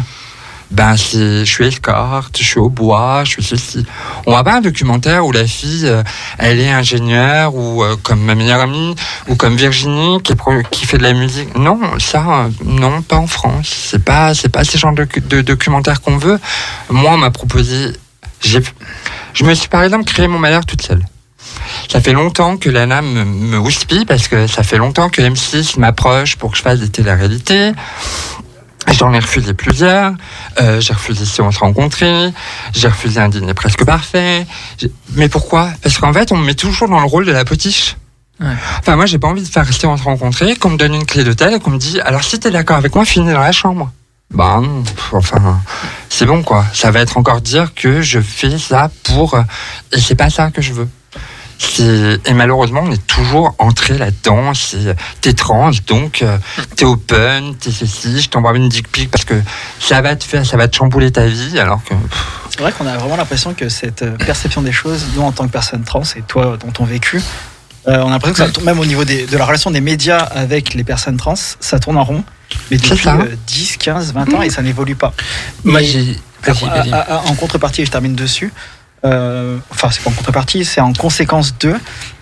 ben 0.72 0.96
je 0.96 1.44
suis 1.46 1.66
escorte, 1.66 2.38
je 2.40 2.44
suis 2.44 2.60
au 2.60 2.70
bois, 2.70 3.22
je 3.24 3.32
suis 3.32 3.44
ceci. 3.44 3.86
On 4.26 4.32
voit 4.32 4.44
pas 4.44 4.56
un 4.56 4.62
documentaire 4.62 5.26
où 5.26 5.32
la 5.32 5.46
fille, 5.46 5.86
euh, 5.86 6.04
elle 6.40 6.60
est 6.60 6.72
ingénieure 6.72 7.56
ou 7.56 7.84
euh, 7.84 7.96
comme 8.02 8.22
ma 8.22 8.34
meilleure 8.34 8.60
amie 8.60 8.96
ou 9.28 9.36
comme 9.36 9.56
Virginie 9.56 10.20
qui, 10.24 10.86
fait 10.86 10.98
de 10.98 11.04
la 11.04 11.14
musique. 11.14 11.56
Non, 11.56 11.80
ça, 12.00 12.50
non, 12.66 13.04
pas 13.04 13.18
en 13.18 13.28
France. 13.28 13.88
C'est 13.92 14.04
pas, 14.04 14.34
c'est 14.34 14.50
pas 14.50 14.64
ce 14.64 14.78
genre 14.78 14.94
de, 14.94 15.08
de 15.28 15.42
documentaire 15.42 16.02
qu'on 16.02 16.18
veut. 16.18 16.40
Moi, 16.90 17.12
on 17.14 17.18
m'a 17.18 17.32
proposé. 17.32 17.94
J'ai, 18.44 18.62
je 19.34 19.44
me 19.44 19.54
suis 19.54 19.70
par 19.70 19.84
exemple 19.84 20.06
créé 20.06 20.28
mon 20.28 20.40
malheur 20.40 20.66
toute 20.66 20.82
seule. 20.82 21.04
Ça 21.90 22.02
fait 22.02 22.14
longtemps 22.14 22.58
que 22.58 22.70
Lana 22.70 23.02
me, 23.02 23.24
me 23.26 23.58
houspille 23.58 24.06
parce 24.06 24.28
que 24.28 24.48
ça 24.48 24.64
fait 24.64 24.78
longtemps 24.78 25.10
que 25.10 25.22
M6 25.22 25.80
m'approche 25.80 26.36
pour 26.36 26.52
que 26.52 26.58
je 26.58 26.62
fasse 26.62 26.80
des 26.80 26.90
télé-réalités. 26.90 27.74
J'en 28.92 29.14
ai 29.14 29.20
refusé 29.20 29.54
plusieurs. 29.54 30.14
Euh, 30.62 30.82
j'ai 30.82 30.94
refusé 30.94 31.26
si 31.26 31.42
on 31.42 31.52
se 31.52 31.60
rencontrait. 31.60 32.34
J'ai 32.74 32.88
refusé 32.88 33.20
un 33.20 33.30
dîner 33.30 33.54
presque 33.54 33.86
parfait. 33.86 34.46
Mais 35.14 35.30
pourquoi? 35.30 35.70
Parce 35.82 35.98
qu'en 35.98 36.14
fait, 36.14 36.32
on 36.32 36.38
me 36.38 36.46
met 36.46 36.54
toujours 36.54 36.90
dans 36.90 37.00
le 37.00 37.06
rôle 37.06 37.26
de 37.26 37.32
la 37.32 37.46
potiche. 37.46 37.96
Ouais. 38.40 38.48
Enfin, 38.80 38.96
moi, 38.96 39.06
j'ai 39.06 39.20
pas 39.20 39.28
envie 39.28 39.44
de 39.44 39.48
faire 39.48 39.66
rester 39.66 39.88
on 39.88 39.96
se 39.96 40.04
rencontrer, 40.04 40.56
qu'on 40.56 40.72
me 40.72 40.78
donne 40.78 40.96
une 40.96 41.06
clé 41.06 41.24
d'hôtel 41.24 41.54
et 41.54 41.60
qu'on 41.60 41.72
me 41.72 41.78
dit 41.78 42.02
alors 42.02 42.24
si 42.24 42.40
t'es 42.40 42.52
d'accord 42.52 42.78
avec 42.78 42.94
moi, 42.94 43.06
finis 43.06 43.32
dans 43.32 43.40
la 43.40 43.52
chambre. 43.52 43.92
Pff, 44.34 45.14
enfin, 45.14 45.60
c'est 46.10 46.26
bon 46.26 46.42
quoi. 46.44 46.66
Ça 46.74 46.92
va 46.92 47.00
être 47.02 47.18
encore 47.18 47.42
dire 47.42 47.74
que 47.76 48.02
je 48.02 48.20
fais 48.20 48.58
ça 48.58 48.90
pour. 49.04 49.36
euh, 49.36 49.42
Et 49.92 50.00
c'est 50.00 50.16
pas 50.16 50.30
ça 50.30 50.50
que 50.52 50.62
je 50.62 50.74
veux. 50.74 50.88
Et 51.80 52.34
malheureusement, 52.34 52.82
on 52.84 52.92
est 52.92 53.08
toujours 53.08 53.56
entré 53.58 53.98
là-dedans. 53.98 54.52
C'est 54.54 55.34
trans, 55.36 55.72
donc 55.88 56.22
euh, 56.22 56.38
t'es 56.76 56.84
open, 56.84 57.56
t'es 57.56 57.72
ceci. 57.72 58.20
Je 58.22 58.30
t'envoie 58.30 58.54
une 58.58 58.68
dick 58.68 58.92
pic 58.92 59.10
parce 59.10 59.24
que 59.24 59.36
ça 59.80 60.02
va 60.02 60.16
te 60.16 60.24
faire, 60.26 60.46
ça 60.46 60.58
va 60.58 60.68
te 60.68 60.76
chambouler 60.76 61.12
ta 61.12 61.26
vie. 61.26 61.58
Alors 61.60 61.82
que 61.84 61.94
C'est 62.50 62.60
vrai 62.60 62.72
qu'on 62.74 62.86
a 62.88 62.98
vraiment 62.98 63.16
l'impression 63.16 63.54
que 63.54 63.70
cette 63.70 64.02
euh, 64.02 64.18
perception 64.18 64.62
des 64.62 64.74
choses, 64.74 65.06
nous 65.16 65.22
en 65.22 65.32
tant 65.32 65.46
que 65.48 65.52
personne 65.54 65.84
trans 65.84 66.04
et 66.18 66.22
toi 66.24 66.58
dans 66.60 66.72
ton 66.72 66.84
vécu, 66.86 67.22
euh, 67.88 67.98
on 68.04 68.08
a 68.08 68.12
l'impression 68.12 68.34
que 68.34 68.40
ça 68.50 68.50
tourne 68.54 68.66
même 68.66 68.80
au 68.80 68.86
niveau 68.86 69.06
de 69.06 69.38
la 69.38 69.46
relation 69.46 69.72
des 69.72 69.82
médias 69.82 70.18
avec 70.20 70.74
les 70.74 70.84
personnes 70.84 71.18
trans, 71.18 71.36
ça 71.36 71.80
tourne 71.80 71.98
en 71.98 72.04
rond. 72.04 72.24
Mais 72.72 72.78
depuis 72.78 73.04
ça. 73.04 73.16
euh, 73.26 73.36
10, 73.48 73.78
15, 73.78 74.14
20 74.14 74.34
ans 74.34 74.42
et 74.42 74.50
ça 74.50 74.62
n'évolue 74.62 74.96
pas. 74.96 75.14
Moi, 75.64 75.82
à- 76.70 76.84
à- 76.94 77.16
à- 77.16 77.22
en 77.28 77.36
contrepartie, 77.36 77.86
je 77.86 77.92
termine 77.92 78.16
dessus. 78.16 78.52
euh, 79.06 79.58
enfin, 79.70 79.90
c'est 79.92 80.02
pas 80.02 80.10
en 80.10 80.14
contrepartie, 80.14 80.64
c'est 80.64 80.80
en 80.80 80.94
conséquence 80.94 81.54
de. 81.60 81.74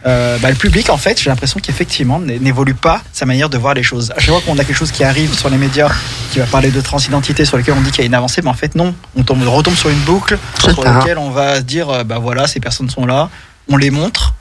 euh, 0.07 0.39
bah, 0.39 0.49
le 0.49 0.55
public, 0.55 0.89
en 0.89 0.97
fait, 0.97 1.21
j'ai 1.21 1.29
l'impression 1.29 1.59
qu'effectivement 1.59 2.19
n'évolue 2.19 2.73
pas 2.73 3.03
sa 3.13 3.27
manière 3.27 3.49
de 3.49 3.57
voir 3.59 3.75
les 3.75 3.83
choses. 3.83 4.11
À 4.17 4.19
chaque 4.19 4.31
fois 4.31 4.41
qu'on 4.43 4.57
a 4.57 4.63
quelque 4.63 4.75
chose 4.77 4.91
qui 4.91 5.03
arrive 5.03 5.31
sur 5.37 5.49
les 5.51 5.57
médias, 5.57 5.89
qui 6.31 6.39
va 6.39 6.45
parler 6.47 6.71
de 6.71 6.81
transidentité, 6.81 7.45
sur 7.45 7.57
lequel 7.57 7.75
on 7.77 7.81
dit 7.81 7.91
qu'il 7.91 7.99
y 7.99 8.03
a 8.03 8.07
une 8.07 8.15
avancée, 8.15 8.41
mais 8.41 8.49
en 8.49 8.55
fait, 8.55 8.73
non. 8.73 8.95
On, 9.15 9.21
tombe, 9.21 9.43
on 9.45 9.51
retombe 9.51 9.75
sur 9.75 9.89
une 9.89 9.99
boucle 9.99 10.39
sur 10.73 10.83
laquelle 10.95 11.17
on 11.19 11.29
va 11.29 11.61
dire, 11.61 11.87
euh, 11.89 12.03
bah 12.03 12.17
voilà, 12.17 12.47
ces 12.47 12.59
personnes 12.59 12.89
sont 12.89 13.05
là, 13.05 13.29
on 13.69 13.77
les 13.77 13.91
montre, 13.91 14.33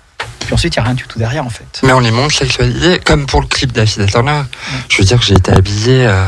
puis 0.50 0.54
ensuite, 0.56 0.74
il 0.74 0.80
n'y 0.80 0.82
a 0.82 0.86
rien 0.86 0.94
du 0.94 1.04
tout 1.04 1.16
derrière, 1.16 1.46
en 1.46 1.48
fait. 1.50 1.78
Mais 1.84 1.92
on 1.92 2.00
les 2.00 2.10
montre 2.10 2.34
sexualisés, 2.34 2.98
comme 3.04 3.24
pour 3.26 3.40
le 3.40 3.46
clip 3.46 3.70
d'Afida 3.70 4.06
Turner. 4.06 4.42
Je 4.88 4.96
veux 4.98 5.04
dire 5.04 5.20
que 5.20 5.24
j'ai 5.24 5.34
été 5.36 5.52
habillé, 5.52 6.04
euh, 6.08 6.24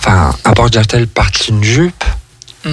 enfin, 0.00 0.34
un 0.44 0.52
porte-jartel 0.52 1.06
parti 1.06 1.50
une 1.52 1.62
jupe. 1.62 2.02
Mm. 2.64 2.70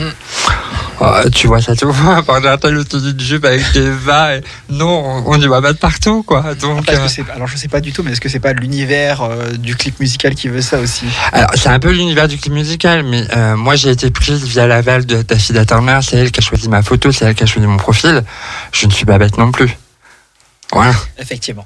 Oh, 0.99 1.11
tu 1.31 1.45
vois 1.45 1.61
ça 1.61 1.75
souvent, 1.75 2.09
un 2.09 2.23
porte-jartel 2.23 2.75
au-dessus 2.75 3.13
d'une 3.13 3.19
jupe 3.19 3.45
avec 3.45 3.71
des 3.73 3.87
vas. 3.91 4.37
et- 4.37 4.41
Non, 4.67 5.21
on 5.27 5.39
y 5.39 5.45
va 5.45 5.61
pas 5.61 5.73
de 5.73 5.77
partout, 5.77 6.23
quoi. 6.23 6.55
Donc, 6.55 6.89
euh, 6.89 7.07
que 7.07 7.31
alors, 7.31 7.47
je 7.47 7.55
sais 7.55 7.67
pas 7.67 7.81
du 7.81 7.93
tout, 7.93 8.01
mais 8.01 8.13
est-ce 8.13 8.21
que 8.21 8.29
c'est 8.29 8.39
pas 8.39 8.53
l'univers 8.53 9.21
euh, 9.21 9.51
du 9.51 9.75
clip 9.75 9.99
musical 9.99 10.33
qui 10.33 10.47
veut 10.47 10.61
ça 10.63 10.79
aussi? 10.79 11.05
Alors, 11.33 11.51
c'est 11.53 11.69
un 11.69 11.77
peu 11.79 11.91
l'univers 11.91 12.27
du 12.27 12.39
clip 12.39 12.53
musical, 12.53 13.03
mais 13.03 13.27
moi, 13.55 13.75
j'ai 13.75 13.91
été 13.91 14.09
prise 14.09 14.43
via 14.43 14.65
l'aval 14.65 15.05
de 15.05 15.21
d'Afida 15.21 15.65
Turner. 15.65 15.99
C'est 16.01 16.17
elle 16.17 16.31
qui 16.31 16.39
a 16.39 16.43
choisi 16.43 16.67
ma 16.67 16.81
photo, 16.81 17.11
c'est 17.11 17.25
elle 17.25 17.35
qui 17.35 17.43
a 17.43 17.45
choisi 17.45 17.67
mon 17.67 17.77
profil. 17.77 18.23
Je 18.71 18.87
ne 18.87 18.91
suis 18.91 19.05
pas 19.05 19.19
bête 19.19 19.37
non 19.37 19.51
plus. 19.51 19.77
Voilà. 20.73 20.93
Effectivement. 21.19 21.65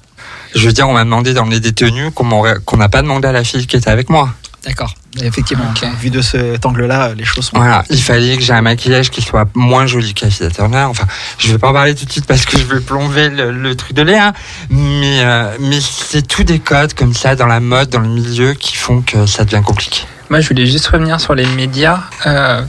Je 0.55 0.65
veux 0.67 0.73
dire, 0.73 0.87
on 0.87 0.93
m'a 0.93 1.03
demandé 1.03 1.33
d'emmener 1.33 1.59
des 1.59 1.73
tenues 1.73 2.11
qu'on 2.11 2.77
n'a 2.77 2.89
pas 2.89 3.01
demandé 3.01 3.27
à 3.27 3.31
la 3.31 3.43
fille 3.43 3.65
qui 3.65 3.75
était 3.75 3.89
avec 3.89 4.09
moi. 4.09 4.33
D'accord. 4.65 4.93
Effectivement. 5.21 5.73
Vu 5.99 6.09
de 6.09 6.21
cet 6.21 6.65
angle-là, 6.65 7.13
les 7.15 7.23
choses 7.23 7.45
sont. 7.45 7.57
Voilà, 7.57 7.83
il 7.89 8.01
fallait 8.01 8.35
que 8.35 8.43
j'ai 8.43 8.53
un 8.53 8.61
maquillage 8.61 9.09
qui 9.09 9.21
soit 9.21 9.47
moins 9.53 9.85
joli 9.85 10.13
qu'Afida 10.13 10.49
Turner. 10.49 10.83
Enfin, 10.89 11.05
je 11.37 11.51
vais 11.51 11.57
pas 11.57 11.69
en 11.69 11.73
parler 11.73 11.95
tout 11.95 12.05
de 12.05 12.11
suite 12.11 12.25
parce 12.25 12.45
que 12.45 12.57
je 12.57 12.63
vais 12.63 12.81
plomber 12.81 13.29
le, 13.29 13.51
le 13.51 13.75
truc 13.75 13.93
de 13.93 14.01
Léa. 14.01 14.33
Mais, 14.69 15.21
euh, 15.21 15.55
mais 15.61 15.79
c'est 15.79 16.27
tout 16.27 16.43
des 16.43 16.59
codes 16.59 16.93
comme 16.93 17.13
ça 17.13 17.35
dans 17.35 17.47
la 17.47 17.59
mode, 17.61 17.89
dans 17.89 18.01
le 18.01 18.09
milieu 18.09 18.53
qui 18.53 18.75
font 18.75 19.01
que 19.01 19.25
ça 19.25 19.45
devient 19.45 19.63
compliqué. 19.63 20.01
Moi, 20.29 20.41
je 20.41 20.49
voulais 20.49 20.67
juste 20.67 20.87
revenir 20.87 21.21
sur 21.21 21.33
les 21.33 21.45
médias. 21.45 22.01
Euh, 22.25 22.61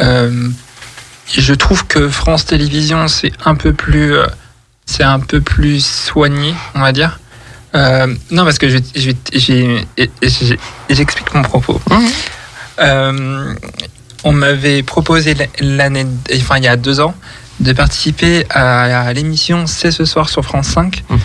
euh, 0.00 0.48
je 1.30 1.54
trouve 1.54 1.86
que 1.86 2.08
France 2.08 2.46
Télévisions, 2.46 3.08
c'est 3.08 3.32
un 3.44 3.54
peu 3.54 3.72
plus, 3.74 4.14
euh, 4.14 4.26
c'est 4.86 5.04
un 5.04 5.20
peu 5.20 5.40
plus 5.40 5.84
soigné, 5.84 6.54
on 6.74 6.80
va 6.80 6.92
dire. 6.92 7.20
Euh, 7.74 8.14
non, 8.30 8.44
parce 8.44 8.58
que 8.58 8.68
j'explique 8.68 9.74
mon 11.34 11.42
propos. 11.42 11.80
Mhm. 11.90 12.08
Euh, 12.80 13.54
on 14.24 14.32
m'avait 14.32 14.82
proposé 14.82 15.34
l'année, 15.60 16.06
enfin 16.36 16.56
il 16.58 16.64
y 16.64 16.68
a 16.68 16.76
deux 16.76 17.00
ans, 17.00 17.14
de 17.60 17.72
participer 17.72 18.46
à, 18.50 19.00
à 19.00 19.12
l'émission 19.12 19.66
C'est 19.66 19.90
ce 19.90 20.04
soir 20.04 20.28
sur 20.28 20.44
France 20.44 20.68
5. 20.68 21.02
Mhm. 21.08 21.18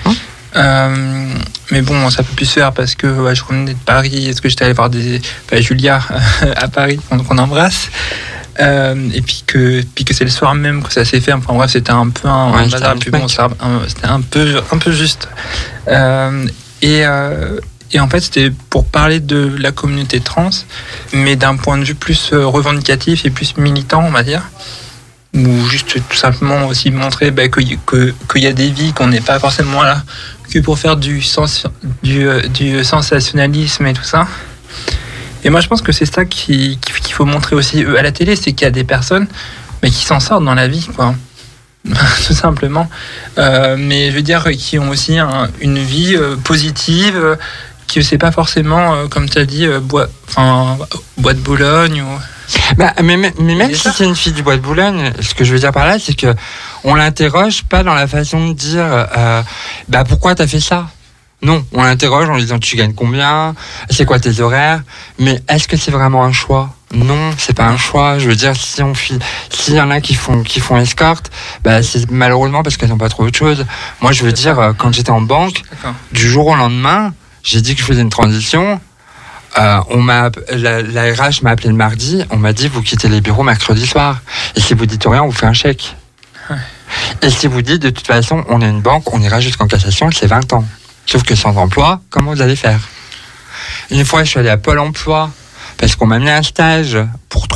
Euh, 0.55 1.27
mais 1.71 1.81
bon, 1.81 2.09
ça 2.09 2.23
peut 2.23 2.33
plus 2.35 2.47
se 2.47 2.53
faire 2.53 2.71
parce 2.71 2.95
que 2.95 3.07
ouais, 3.07 3.35
je 3.35 3.43
revenais 3.43 3.73
de 3.73 3.79
Paris. 3.79 4.27
Est-ce 4.27 4.41
que 4.41 4.49
j'étais 4.49 4.65
allé 4.65 4.73
voir 4.73 4.89
des, 4.89 5.21
enfin, 5.45 5.61
Julia 5.61 6.01
à 6.55 6.67
Paris, 6.67 6.99
qu'on 7.09 7.37
embrasse 7.37 7.89
Euh, 8.59 9.09
et 9.13 9.21
puis 9.21 9.43
que, 9.47 9.81
puis 9.95 10.03
que 10.03 10.13
c'est 10.13 10.25
le 10.25 10.29
soir 10.29 10.53
même 10.53 10.83
que 10.83 10.91
ça 10.91 11.05
s'est 11.05 11.21
fait. 11.21 11.31
Enfin 11.33 11.53
bref, 11.53 11.71
c'était 11.71 11.91
un 11.91 12.09
peu 12.09 12.27
un, 12.27 12.51
Ouais, 12.51 12.57
un 12.59 12.63
c'était 12.65 12.71
bazar. 12.79 12.95
Puis 12.99 13.09
bon, 13.11 13.27
c'était 13.87 14.07
un 14.07 14.21
peu, 14.21 14.61
un 14.71 14.77
peu 14.77 14.91
juste. 14.91 15.29
Euh, 15.87 16.45
et, 16.81 17.05
euh, 17.05 17.59
et 17.91 17.99
en 17.99 18.09
fait, 18.09 18.19
c'était 18.19 18.51
pour 18.69 18.85
parler 18.85 19.19
de 19.21 19.55
la 19.59 19.71
communauté 19.71 20.19
trans, 20.19 20.49
mais 21.13 21.35
d'un 21.37 21.55
point 21.55 21.77
de 21.77 21.83
vue 21.85 21.95
plus 21.95 22.31
revendicatif 22.33 23.25
et 23.25 23.29
plus 23.29 23.55
militant, 23.57 24.03
on 24.05 24.11
va 24.11 24.23
dire. 24.23 24.43
Ou 25.35 25.65
juste 25.69 25.93
tout 26.09 26.17
simplement 26.17 26.65
aussi 26.67 26.89
montrer 26.91 27.29
bah, 27.31 27.47
que- 27.49 27.61
que- 27.85 28.13
qu'il 28.31 28.41
y 28.41 28.47
a 28.47 28.51
des 28.53 28.71
vies 28.71 28.93
qu'on 28.93 29.07
n'est 29.07 29.21
pas 29.21 29.39
forcément 29.39 29.83
là 29.83 30.03
que 30.51 30.57
pour 30.59 30.79
faire 30.79 30.97
du, 30.97 31.21
sens, 31.21 31.65
du, 32.01 32.27
du 32.53 32.83
sensationnalisme 32.83 33.85
et 33.85 33.93
tout 33.93 34.03
ça. 34.03 34.27
Et 35.43 35.49
moi, 35.49 35.61
je 35.61 35.67
pense 35.67 35.81
que 35.81 35.91
c'est 35.91 36.05
ça 36.05 36.25
qui- 36.25 36.77
qui- 36.81 36.93
qu'il 37.01 37.13
faut 37.13 37.25
montrer 37.25 37.55
aussi 37.55 37.83
euh, 37.83 37.97
à 37.97 38.01
la 38.01 38.11
télé, 38.11 38.35
c'est 38.35 38.51
qu'il 38.53 38.65
y 38.65 38.67
a 38.67 38.71
des 38.71 38.83
personnes 38.83 39.27
mais 39.81 39.89
qui 39.89 40.03
s'en 40.05 40.19
sortent 40.19 40.43
dans 40.43 40.55
la 40.55 40.67
vie, 40.67 40.87
quoi. 40.95 41.15
Tout 42.27 42.33
simplement. 42.33 42.89
Euh, 43.37 43.77
mais 43.79 44.11
je 44.11 44.15
veux 44.17 44.21
dire, 44.21 44.43
qui 44.51 44.77
ont 44.77 44.89
aussi 44.89 45.17
un- 45.17 45.47
une 45.61 45.79
vie 45.79 46.15
euh, 46.17 46.35
positive, 46.35 47.37
qui 47.87 48.03
c'est 48.03 48.17
pas 48.17 48.31
forcément, 48.33 48.93
euh, 48.93 49.07
comme 49.07 49.29
tu 49.29 49.37
as 49.39 49.45
dit, 49.45 49.65
bois, 49.81 50.07
bois 51.17 51.33
de 51.33 51.39
Boulogne 51.39 52.01
ou. 52.01 52.19
Bah, 52.77 52.93
mais, 53.03 53.15
mais, 53.15 53.31
mais 53.39 53.53
même 53.55 53.69
si 53.75 53.83
c'est 53.95 54.05
une 54.05 54.15
fille 54.15 54.33
du 54.33 54.41
bois 54.43 54.55
de 54.57 54.61
Boulogne, 54.61 55.13
ce 55.21 55.33
que 55.35 55.43
je 55.43 55.53
veux 55.53 55.59
dire 55.59 55.71
par 55.71 55.85
là, 55.85 55.97
c'est 55.99 56.15
que 56.15 56.33
on 56.83 56.95
l'interroge 56.95 57.63
pas 57.63 57.83
dans 57.83 57.93
la 57.93 58.07
façon 58.07 58.49
de 58.49 58.53
dire 58.53 58.85
bah 59.87 60.03
pourquoi 60.03 60.33
t'as 60.35 60.47
fait 60.47 60.59
ça? 60.59 60.87
Non, 61.41 61.63
on 61.73 61.83
l'interroge 61.83 62.29
en 62.29 62.35
lui 62.35 62.41
disant 62.41 62.59
tu 62.59 62.75
gagnes 62.75 62.93
combien, 62.93 63.55
c'est 63.89 64.05
quoi 64.05 64.19
tes 64.19 64.41
horaires, 64.41 64.81
mais 65.19 65.41
est-ce 65.47 65.69
que 65.69 65.77
c'est 65.77 65.91
vraiment 65.91 66.23
un 66.25 66.33
choix? 66.33 66.73
Non, 66.93 67.31
c'est 67.37 67.53
pas 67.55 67.67
un 67.67 67.77
choix. 67.77 68.19
Je 68.19 68.27
veux 68.27 68.35
dire, 68.35 68.55
si 68.55 68.81
on 68.81 68.93
s'il 69.49 69.75
y 69.75 69.79
en 69.81 69.91
a 69.91 70.01
qui 70.01 70.15
font 70.15 70.43
qui 70.43 70.59
font 70.59 70.77
escorte, 70.77 71.31
bah 71.63 71.81
c'est 71.83 72.09
malheureusement 72.11 72.63
parce 72.63 72.77
qu'elles 72.77 72.89
n'ont 72.89 72.97
pas 72.97 73.09
trop 73.09 73.23
autre 73.23 73.37
chose. 73.37 73.65
Moi, 74.01 74.11
je 74.11 74.23
veux 74.23 74.33
dire, 74.33 74.59
euh, 74.59 74.73
quand 74.77 74.91
j'étais 74.93 75.11
en 75.11 75.21
banque, 75.21 75.61
du 76.11 76.27
jour 76.27 76.47
au 76.47 76.55
lendemain, 76.55 77.13
j'ai 77.43 77.61
dit 77.61 77.75
que 77.75 77.81
je 77.81 77.85
faisais 77.85 78.01
une 78.01 78.09
transition. 78.09 78.81
Euh, 79.57 79.79
on 79.89 80.01
m'a, 80.01 80.29
la, 80.51 80.81
la 80.81 81.13
RH 81.13 81.41
m'a 81.43 81.51
appelé 81.51 81.69
le 81.69 81.75
mardi. 81.75 82.23
On 82.31 82.37
m'a 82.37 82.53
dit 82.53 82.67
vous 82.67 82.81
quittez 82.81 83.07
les 83.07 83.21
bureaux 83.21 83.43
mercredi 83.43 83.85
soir. 83.85 84.21
Et 84.55 84.59
si 84.59 84.73
vous 84.73 84.85
dites 84.85 85.05
rien, 85.05 85.23
on 85.23 85.27
vous 85.27 85.31
fait 85.31 85.45
un 85.47 85.53
chèque. 85.53 85.95
Et 87.21 87.29
si 87.29 87.47
vous 87.47 87.61
dites 87.61 87.81
de 87.81 87.91
toute 87.91 88.07
façon, 88.07 88.43
on 88.49 88.61
est 88.61 88.69
une 88.69 88.81
banque, 88.81 89.13
on 89.13 89.21
ira 89.21 89.39
jusqu'en 89.39 89.67
cassation, 89.67 90.09
c'est 90.11 90.27
20 90.27 90.53
ans. 90.53 90.65
Sauf 91.09 91.23
que 91.23 91.33
sans 91.33 91.57
emploi, 91.57 92.01
comment 92.11 92.33
vous 92.33 92.41
allez 92.43 92.55
faire? 92.55 92.79
Une 93.89 94.05
fois, 94.05 94.23
je 94.23 94.29
suis 94.29 94.39
allé 94.39 94.49
à 94.49 94.57
Pôle 94.57 94.77
Emploi 94.77 95.31
parce 95.79 95.95
qu'on 95.95 96.05
m'a 96.05 96.19
mis 96.19 96.29
un 96.29 96.43
stage 96.43 96.99
pour 97.29 97.47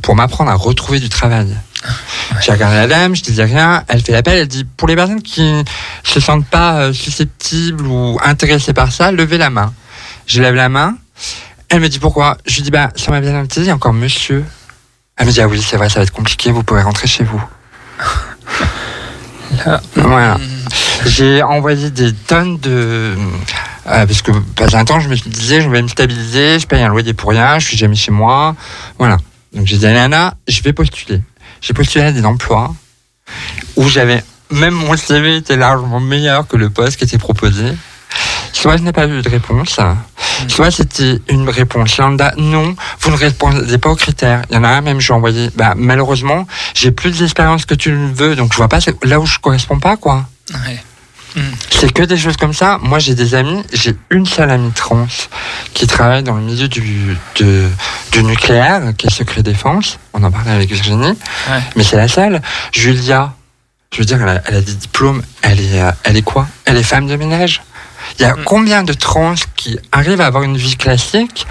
pour 0.00 0.16
m'apprendre 0.16 0.50
à 0.50 0.54
retrouver 0.54 1.00
du 1.00 1.10
travail. 1.10 1.54
J'ai 2.40 2.52
regardé 2.52 2.76
la 2.76 2.86
dame, 2.86 3.14
je 3.14 3.22
disais 3.22 3.44
rien. 3.44 3.84
Elle 3.88 4.00
fait 4.00 4.12
l'appel, 4.12 4.38
elle 4.38 4.48
dit 4.48 4.64
pour 4.64 4.88
les 4.88 4.96
personnes 4.96 5.20
qui 5.20 5.52
se 6.02 6.18
sentent 6.18 6.46
pas 6.46 6.76
euh, 6.76 6.92
susceptibles 6.94 7.86
ou 7.86 8.18
intéressées 8.24 8.72
par 8.72 8.90
ça, 8.90 9.12
levez 9.12 9.36
la 9.36 9.50
main. 9.50 9.74
Je 10.26 10.40
lève 10.40 10.54
la 10.54 10.70
main. 10.70 10.96
Elle 11.68 11.80
me 11.80 11.90
dit 11.90 11.98
pourquoi. 11.98 12.38
Je 12.46 12.54
lui 12.56 12.62
dis 12.62 12.70
bah 12.70 12.88
ça 12.96 13.10
m'a 13.10 13.20
bien 13.20 13.34
invité, 13.34 13.60
il 13.60 13.66
y 13.66 13.70
a 13.70 13.74
encore 13.74 13.92
monsieur. 13.92 14.46
Elle 15.18 15.26
me 15.26 15.30
dit 15.30 15.42
ah 15.42 15.46
oui 15.46 15.60
c'est 15.60 15.76
vrai 15.76 15.90
ça 15.90 16.00
va 16.00 16.04
être 16.04 16.10
compliqué, 16.10 16.50
vous 16.50 16.62
pouvez 16.62 16.80
rentrer 16.80 17.06
chez 17.06 17.24
vous. 17.24 17.44
Là, 19.66 19.82
Voilà. 19.94 20.38
J'ai 21.06 21.42
envoyé 21.42 21.90
des 21.90 22.12
tonnes 22.12 22.58
de. 22.58 23.14
euh, 23.86 24.06
parce 24.06 24.22
que 24.22 24.32
pas 24.32 24.76
un 24.76 24.84
temps, 24.84 25.00
je 25.00 25.08
me 25.08 25.16
disais, 25.16 25.60
je 25.60 25.68
vais 25.68 25.82
me 25.82 25.88
stabiliser, 25.88 26.58
je 26.58 26.66
paye 26.66 26.82
un 26.82 26.88
loyer 26.88 27.12
pour 27.14 27.30
rien, 27.30 27.58
je 27.58 27.68
suis 27.68 27.76
jamais 27.76 27.94
chez 27.96 28.10
moi. 28.10 28.54
Voilà. 28.98 29.18
Donc 29.52 29.66
j'ai 29.66 29.76
dit 29.76 29.86
à 29.86 29.92
Nana, 29.92 30.34
je 30.48 30.62
vais 30.62 30.72
postuler. 30.72 31.20
J'ai 31.60 31.74
postulé 31.74 32.04
à 32.06 32.12
des 32.12 32.24
emplois 32.24 32.74
où 33.76 33.88
j'avais. 33.88 34.22
Même 34.50 34.74
mon 34.74 34.96
CV 34.96 35.36
était 35.36 35.56
largement 35.56 36.00
meilleur 36.00 36.46
que 36.46 36.56
le 36.56 36.70
poste 36.70 36.96
qui 36.96 37.04
était 37.04 37.18
proposé. 37.18 37.64
Soit 38.52 38.76
je 38.76 38.82
n'ai 38.82 38.92
pas 38.92 39.06
eu 39.06 39.20
de 39.20 39.28
réponse, 39.28 39.78
soit 40.48 40.70
c'était 40.70 41.18
une 41.28 41.48
réponse 41.48 41.96
lambda. 41.98 42.32
Non, 42.36 42.74
vous 43.00 43.10
ne 43.10 43.16
répondez 43.16 43.78
pas 43.78 43.90
aux 43.90 43.96
critères. 43.96 44.42
Il 44.50 44.54
y 44.54 44.58
en 44.58 44.64
a 44.64 44.68
un 44.68 44.80
même, 44.80 45.00
j'ai 45.00 45.12
envoyé. 45.12 45.50
Bah, 45.56 45.74
malheureusement, 45.76 46.46
j'ai 46.74 46.90
plus 46.92 47.18
d'expérience 47.18 47.66
que 47.66 47.74
tu 47.74 47.90
le 47.90 48.06
veux, 48.06 48.36
donc 48.36 48.52
je 48.52 48.56
vois 48.56 48.68
pas 48.68 48.78
là 49.02 49.18
où 49.20 49.26
je 49.26 49.38
corresponds 49.38 49.78
pas, 49.80 49.96
quoi. 49.96 50.26
ouais. 50.66 50.82
C'est 51.70 51.92
que 51.92 52.02
des 52.02 52.16
choses 52.16 52.36
comme 52.36 52.52
ça. 52.54 52.78
Moi, 52.82 52.98
j'ai 52.98 53.14
des 53.14 53.34
amis, 53.34 53.62
j'ai 53.72 53.94
une 54.10 54.24
seule 54.26 54.50
amie 54.50 54.70
trans 54.72 55.06
qui 55.74 55.86
travaille 55.86 56.22
dans 56.22 56.34
le 56.34 56.42
milieu 56.42 56.68
du, 56.68 57.16
de- 57.40 57.68
du 58.12 58.22
nucléaire, 58.22 58.92
qui 58.96 59.06
est 59.08 59.10
secret 59.10 59.42
défense. 59.42 59.98
On 60.12 60.22
en 60.22 60.30
parlait 60.30 60.52
avec 60.52 60.70
Virginie, 60.70 61.08
Ouais. 61.50 61.62
mais 61.76 61.82
c'est 61.82 61.96
la 61.96 62.08
seule. 62.08 62.40
Julia, 62.72 63.32
je 63.92 63.98
veux 63.98 64.04
dire, 64.04 64.22
elle 64.22 64.28
a, 64.28 64.42
elle 64.46 64.56
a 64.56 64.60
des 64.60 64.74
diplômes. 64.74 65.22
Elle 65.42 65.60
est, 65.60 65.80
euh, 65.82 65.90
elle 66.04 66.16
est 66.16 66.22
quoi? 66.22 66.46
Elle 66.64 66.76
est 66.76 66.82
femme 66.84 67.06
de 67.08 67.16
ménage. 67.16 67.62
Il 68.18 68.22
y 68.22 68.24
a 68.26 68.34
Mm. 68.34 68.44
combien 68.44 68.82
de 68.84 68.92
trans 68.92 69.34
qui 69.56 69.78
arrivent 69.92 70.20
à 70.20 70.26
avoir 70.26 70.44
une 70.44 70.56
vie 70.56 70.76
classique 70.76 71.46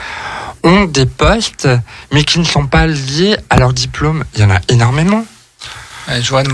ont 0.63 0.85
des 0.85 1.05
postes, 1.05 1.67
mais 2.11 2.23
qui 2.23 2.39
ne 2.39 2.45
sont 2.45 2.67
pas 2.67 2.87
liés 2.87 3.35
à 3.49 3.57
leur 3.57 3.73
diplôme? 3.73 4.23
Il 4.35 4.41
y 4.41 4.43
en 4.45 4.49
a 4.51 4.59
énormément. 4.69 5.25
Ouais, 6.07 6.21
Je 6.21 6.29
vois 6.29 6.43
de, 6.43 6.51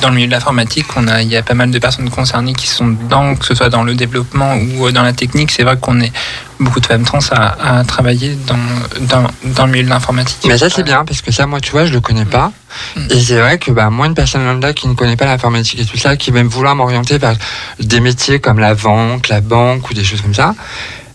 dans 0.00 0.08
le 0.08 0.14
milieu 0.14 0.26
de 0.26 0.32
l'informatique, 0.32 0.86
on 0.96 1.06
a, 1.08 1.22
il 1.22 1.28
y 1.28 1.36
a 1.36 1.42
pas 1.42 1.54
mal 1.54 1.70
de 1.70 1.78
personnes 1.78 2.08
concernées 2.10 2.54
qui 2.54 2.66
sont 2.66 2.88
dedans, 2.88 3.34
que 3.34 3.44
ce 3.44 3.54
soit 3.54 3.68
dans 3.68 3.82
le 3.82 3.94
développement 3.94 4.54
ou 4.56 4.86
euh, 4.86 4.92
dans 4.92 5.02
la 5.02 5.12
technique. 5.12 5.50
C'est 5.50 5.62
vrai 5.62 5.76
qu'on 5.78 6.00
est 6.00 6.12
beaucoup 6.58 6.80
de 6.80 6.86
femmes 6.86 7.04
trans 7.04 7.18
à, 7.32 7.78
à 7.80 7.84
travailler 7.84 8.36
dans, 8.46 8.56
dans, 9.00 9.26
dans 9.44 9.66
le 9.66 9.72
milieu 9.72 9.84
de 9.84 9.90
l'informatique. 9.90 10.38
Mais 10.46 10.58
ça 10.58 10.70
c'est 10.70 10.84
bien 10.84 11.04
parce 11.04 11.20
que 11.20 11.32
ça 11.32 11.46
moi 11.46 11.60
tu 11.60 11.72
vois 11.72 11.86
je 11.86 11.92
le 11.92 12.00
connais 12.00 12.24
pas 12.24 12.52
Mm. 12.96 13.00
et 13.10 13.20
c'est 13.20 13.38
vrai 13.38 13.58
que 13.58 13.70
bah 13.70 13.90
moi 13.90 14.06
une 14.06 14.14
personne 14.14 14.44
lambda 14.44 14.72
qui 14.72 14.88
ne 14.88 14.94
connaît 14.94 15.16
pas 15.16 15.26
l'informatique 15.26 15.80
et 15.80 15.84
tout 15.84 15.98
ça 15.98 16.16
qui 16.16 16.30
va 16.30 16.42
vouloir 16.42 16.74
m'orienter 16.74 17.18
vers 17.18 17.36
des 17.80 18.00
métiers 18.00 18.40
comme 18.40 18.58
la 18.58 18.74
vente, 18.74 19.28
la 19.28 19.40
banque 19.40 19.90
ou 19.90 19.94
des 19.94 20.04
choses 20.04 20.22
comme 20.22 20.34
ça 20.34 20.54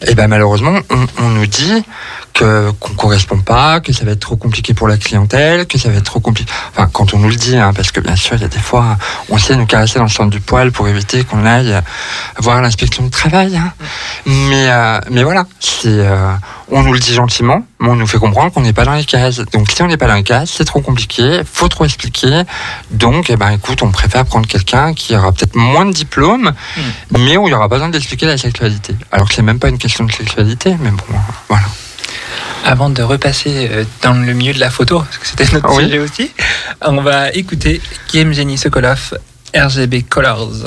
et 0.05 0.13
ben 0.15 0.27
malheureusement 0.27 0.77
on, 0.89 1.05
on 1.23 1.29
nous 1.29 1.47
dit 1.47 1.83
que 2.33 2.69
qu'on 2.79 2.93
correspond 2.93 3.39
pas, 3.39 3.79
que 3.79 3.91
ça 3.93 4.05
va 4.05 4.11
être 4.11 4.19
trop 4.19 4.35
compliqué 4.35 4.73
pour 4.75 4.87
la 4.87 4.97
clientèle, 4.97 5.65
que 5.65 5.77
ça 5.79 5.89
va 5.89 5.95
être 5.95 6.03
trop 6.03 6.19
compliqué. 6.19 6.51
Enfin 6.71 6.87
quand 6.91 7.13
on 7.15 7.19
nous 7.19 7.29
le 7.29 7.35
dit 7.35 7.57
hein, 7.57 7.71
parce 7.75 7.91
que 7.91 7.99
bien 7.99 8.15
sûr 8.15 8.35
il 8.35 8.41
y 8.41 8.45
a 8.45 8.47
des 8.47 8.59
fois 8.59 8.97
on 9.29 9.37
sait 9.39 9.55
nous 9.55 9.65
caresser 9.65 9.97
dans 9.97 10.05
le 10.05 10.09
centre 10.11 10.29
du 10.29 10.39
poil 10.39 10.71
pour 10.71 10.87
éviter 10.87 11.23
qu'on 11.23 11.45
aille 11.45 11.75
voir 12.39 12.61
l'inspection 12.61 13.03
du 13.03 13.09
travail. 13.09 13.57
hein. 13.57 13.73
Mais 14.25 14.69
euh, 14.69 14.99
mais 15.09 15.23
voilà 15.23 15.45
c'est 15.59 15.87
euh, 15.87 16.31
on 16.69 16.83
nous 16.83 16.93
le 16.93 16.99
dit 16.99 17.13
gentiment, 17.13 17.65
mais 17.79 17.89
on 17.89 17.95
nous 17.95 18.07
fait 18.07 18.17
comprendre 18.17 18.51
qu'on 18.51 18.61
n'est 18.61 18.73
pas 18.73 18.83
dans 18.83 18.93
les 18.93 19.05
cases. 19.05 19.37
Donc 19.53 19.71
si 19.71 19.81
on 19.81 19.87
n'est 19.87 19.97
pas 19.97 20.07
dans 20.07 20.15
les 20.15 20.23
cases, 20.23 20.51
c'est 20.55 20.65
trop 20.65 20.81
compliqué, 20.81 21.41
faut 21.45 21.69
trop 21.69 21.85
expliquer. 21.85 22.43
Donc, 22.91 23.29
eh 23.29 23.37
ben, 23.37 23.51
écoute, 23.51 23.81
on 23.83 23.91
préfère 23.91 24.25
prendre 24.25 24.47
quelqu'un 24.47 24.93
qui 24.93 25.15
aura 25.15 25.31
peut-être 25.31 25.55
moins 25.55 25.85
de 25.85 25.93
diplômes, 25.93 26.51
mais 27.11 27.37
où 27.37 27.47
il 27.47 27.51
n'y 27.51 27.53
aura 27.53 27.69
pas 27.69 27.75
besoin 27.75 27.89
d'expliquer 27.89 28.25
la 28.25 28.37
sexualité. 28.37 28.95
Alors 29.11 29.29
que 29.29 29.35
c'est 29.35 29.41
même 29.41 29.59
pas 29.59 29.69
une 29.69 29.77
question 29.77 30.03
de 30.03 30.11
sexualité, 30.11 30.75
mais 30.79 30.91
bon, 30.91 31.03
voilà. 31.47 31.65
Avant 32.65 32.89
de 32.89 33.01
repasser 33.01 33.69
euh, 33.71 33.85
dans 34.01 34.13
le 34.13 34.33
milieu 34.33 34.53
de 34.53 34.59
la 34.59 34.69
photo, 34.69 34.99
parce 34.99 35.17
que 35.17 35.27
c'était 35.27 35.47
notre 35.53 35.73
oui. 35.73 35.85
sujet 35.85 35.99
aussi, 35.99 36.31
on 36.81 37.01
va 37.01 37.31
écouter 37.31 37.81
Game 38.13 38.33
Jenny 38.33 38.57
Sokolov, 38.57 39.17
RGB 39.55 40.03
Colors. 40.03 40.65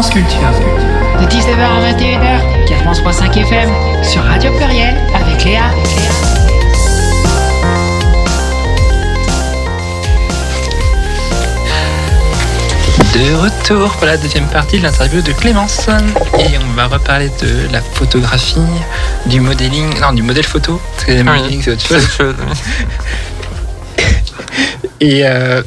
Transculture. 0.00 0.50
De 1.20 1.26
19h 1.26 1.60
à 1.60 1.92
21h, 1.92 2.64
4.5 2.66 3.38
FM, 3.38 3.68
sur 4.02 4.24
Radio 4.24 4.50
Pluriel, 4.56 4.96
avec 5.14 5.44
Léa. 5.44 5.64
De 13.12 13.34
retour 13.42 13.90
pour 13.96 14.06
la 14.06 14.16
deuxième 14.16 14.46
partie 14.46 14.78
de 14.78 14.84
l'interview 14.84 15.20
de 15.20 15.32
Clémence. 15.32 15.88
Et 16.38 16.56
on 16.58 16.72
va 16.74 16.86
reparler 16.86 17.28
de 17.42 17.70
la 17.70 17.82
photographie, 17.82 18.56
du 19.26 19.40
modeling, 19.40 20.00
non, 20.00 20.14
du 20.14 20.22
modèle 20.22 20.46
photo. 20.46 20.80
Parce 20.94 21.04
que 21.04 21.12
le 21.12 21.24
Ah 21.26 21.36
modeling, 21.36 21.60
c'est 21.62 21.72
autre 21.72 21.86
chose. 21.86 22.02
autre 22.04 22.10
chose, 22.10 22.34
oui. 22.38 24.04
Et 25.02 25.26
euh, 25.26 25.62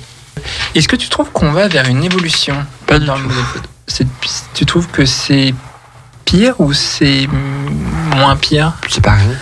est-ce 0.74 0.88
que 0.88 0.96
tu 0.96 1.10
trouves 1.10 1.30
qu'on 1.32 1.52
va 1.52 1.68
vers 1.68 1.88
une 1.88 2.04
évolution 2.04 2.56
Pas 2.88 2.98
du 2.98 3.06
dans 3.06 3.18
le 3.18 3.24
modèle 3.26 3.44
photo? 3.44 3.63
Tu 4.54 4.66
trouves 4.66 4.88
que 4.88 5.06
c'est 5.06 5.54
pire 6.26 6.56
ou 6.60 6.74
c'est 6.74 7.28
moins 8.16 8.36
pire? 8.36 8.74
C'est 8.88 9.04
pareil. 9.04 9.36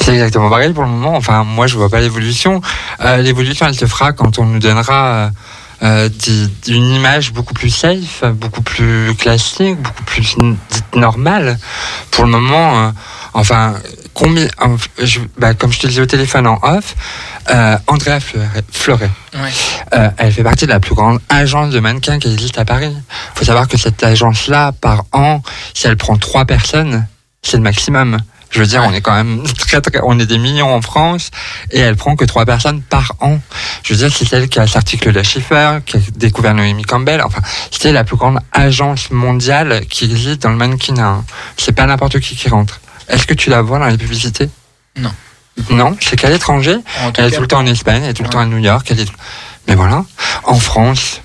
C'est 0.00 0.12
exactement 0.12 0.48
pareil 0.48 0.72
pour 0.72 0.84
le 0.84 0.90
moment. 0.90 1.16
Enfin, 1.16 1.42
moi, 1.42 1.66
je 1.66 1.76
vois 1.76 1.88
pas 1.88 2.00
l'évolution. 2.00 2.60
Euh, 3.00 3.16
l'évolution, 3.18 3.66
elle 3.66 3.74
se 3.74 3.86
fera 3.86 4.12
quand 4.12 4.38
on 4.38 4.44
nous 4.44 4.60
donnera 4.60 5.06
euh, 5.06 5.30
euh, 5.82 6.08
une 6.68 6.90
image 6.90 7.32
beaucoup 7.32 7.54
plus 7.54 7.70
safe, 7.70 8.22
beaucoup 8.34 8.62
plus 8.62 9.14
classique, 9.16 9.76
beaucoup 9.82 10.04
plus 10.04 10.36
normale. 10.94 11.58
Pour 12.12 12.24
le 12.24 12.30
moment, 12.30 12.92
enfin, 13.34 13.74
combien, 14.16 14.48
en- 14.58 14.76
je- 15.02 15.20
bah, 15.36 15.52
comme 15.52 15.70
je 15.72 15.78
te 15.78 15.86
disais 15.86 16.00
au 16.00 16.06
téléphone 16.06 16.46
en 16.46 16.58
off, 16.62 16.94
euh, 17.50 17.76
Andrea 17.86 18.18
Fleuret, 18.18 18.64
Fleuret, 18.72 19.10
Ouais. 19.34 19.50
euh, 19.94 20.08
elle 20.16 20.32
fait 20.32 20.42
partie 20.42 20.64
de 20.64 20.70
la 20.70 20.80
plus 20.80 20.94
grande 20.94 21.20
agence 21.28 21.70
de 21.72 21.80
mannequins 21.80 22.18
qui 22.18 22.32
existe 22.32 22.58
à 22.58 22.64
Paris. 22.64 22.92
Il 22.96 23.38
faut 23.38 23.44
savoir 23.44 23.68
que 23.68 23.76
cette 23.76 24.02
agence-là, 24.02 24.72
par 24.72 25.04
an, 25.12 25.42
si 25.74 25.86
elle 25.86 25.98
prend 25.98 26.16
trois 26.16 26.46
personnes, 26.46 27.06
c'est 27.42 27.58
le 27.58 27.62
maximum. 27.62 28.16
Je 28.48 28.60
veux 28.60 28.66
dire, 28.66 28.82
on 28.86 28.92
est 28.94 29.02
quand 29.02 29.12
même 29.14 29.42
très, 29.58 29.80
très, 29.82 30.00
on 30.02 30.18
est 30.18 30.24
des 30.24 30.38
millions 30.38 30.74
en 30.74 30.80
France 30.80 31.30
et 31.70 31.80
elle 31.80 31.96
prend 31.96 32.16
que 32.16 32.24
trois 32.24 32.46
personnes 32.46 32.80
par 32.80 33.12
an. 33.20 33.38
Je 33.82 33.92
veux 33.92 33.98
dire, 33.98 34.16
c'est 34.16 34.24
celle 34.24 34.48
qui 34.48 34.58
a 34.58 34.64
l'article 34.64 35.10
La 35.10 35.22
Schiffer, 35.24 35.80
qui 35.84 35.98
a 35.98 36.00
découvert 36.14 36.54
Noémie 36.54 36.84
Campbell. 36.84 37.20
Enfin, 37.22 37.40
c'est 37.70 37.92
la 37.92 38.04
plus 38.04 38.16
grande 38.16 38.38
agence 38.52 39.10
mondiale 39.10 39.82
qui 39.90 40.06
existe 40.06 40.42
dans 40.42 40.50
le 40.50 40.56
mannequinat. 40.56 41.22
C'est 41.58 41.72
pas 41.72 41.84
n'importe 41.84 42.18
qui 42.20 42.34
qui 42.34 42.48
rentre. 42.48 42.80
Est-ce 43.08 43.26
que 43.26 43.34
tu 43.34 43.50
la 43.50 43.62
vois 43.62 43.78
dans 43.78 43.86
les 43.86 43.98
publicités 43.98 44.48
Non. 44.96 45.12
Non, 45.70 45.96
c'est 46.00 46.16
qu'à 46.16 46.28
l'étranger? 46.28 46.76
Elle 47.16 47.26
est 47.26 47.30
tout 47.36 47.40
le 47.42 47.46
temps 47.48 47.58
en 47.60 47.66
Espagne, 47.66 48.02
elle 48.04 48.10
est 48.10 48.14
tout 48.14 48.22
le 48.24 48.28
temps 48.28 48.40
à 48.40 48.46
New 48.46 48.58
York. 48.58 48.86
Elle 48.90 49.00
est... 49.00 49.12
Mais 49.68 49.74
voilà, 49.74 50.04
en 50.44 50.58
France, 50.58 51.22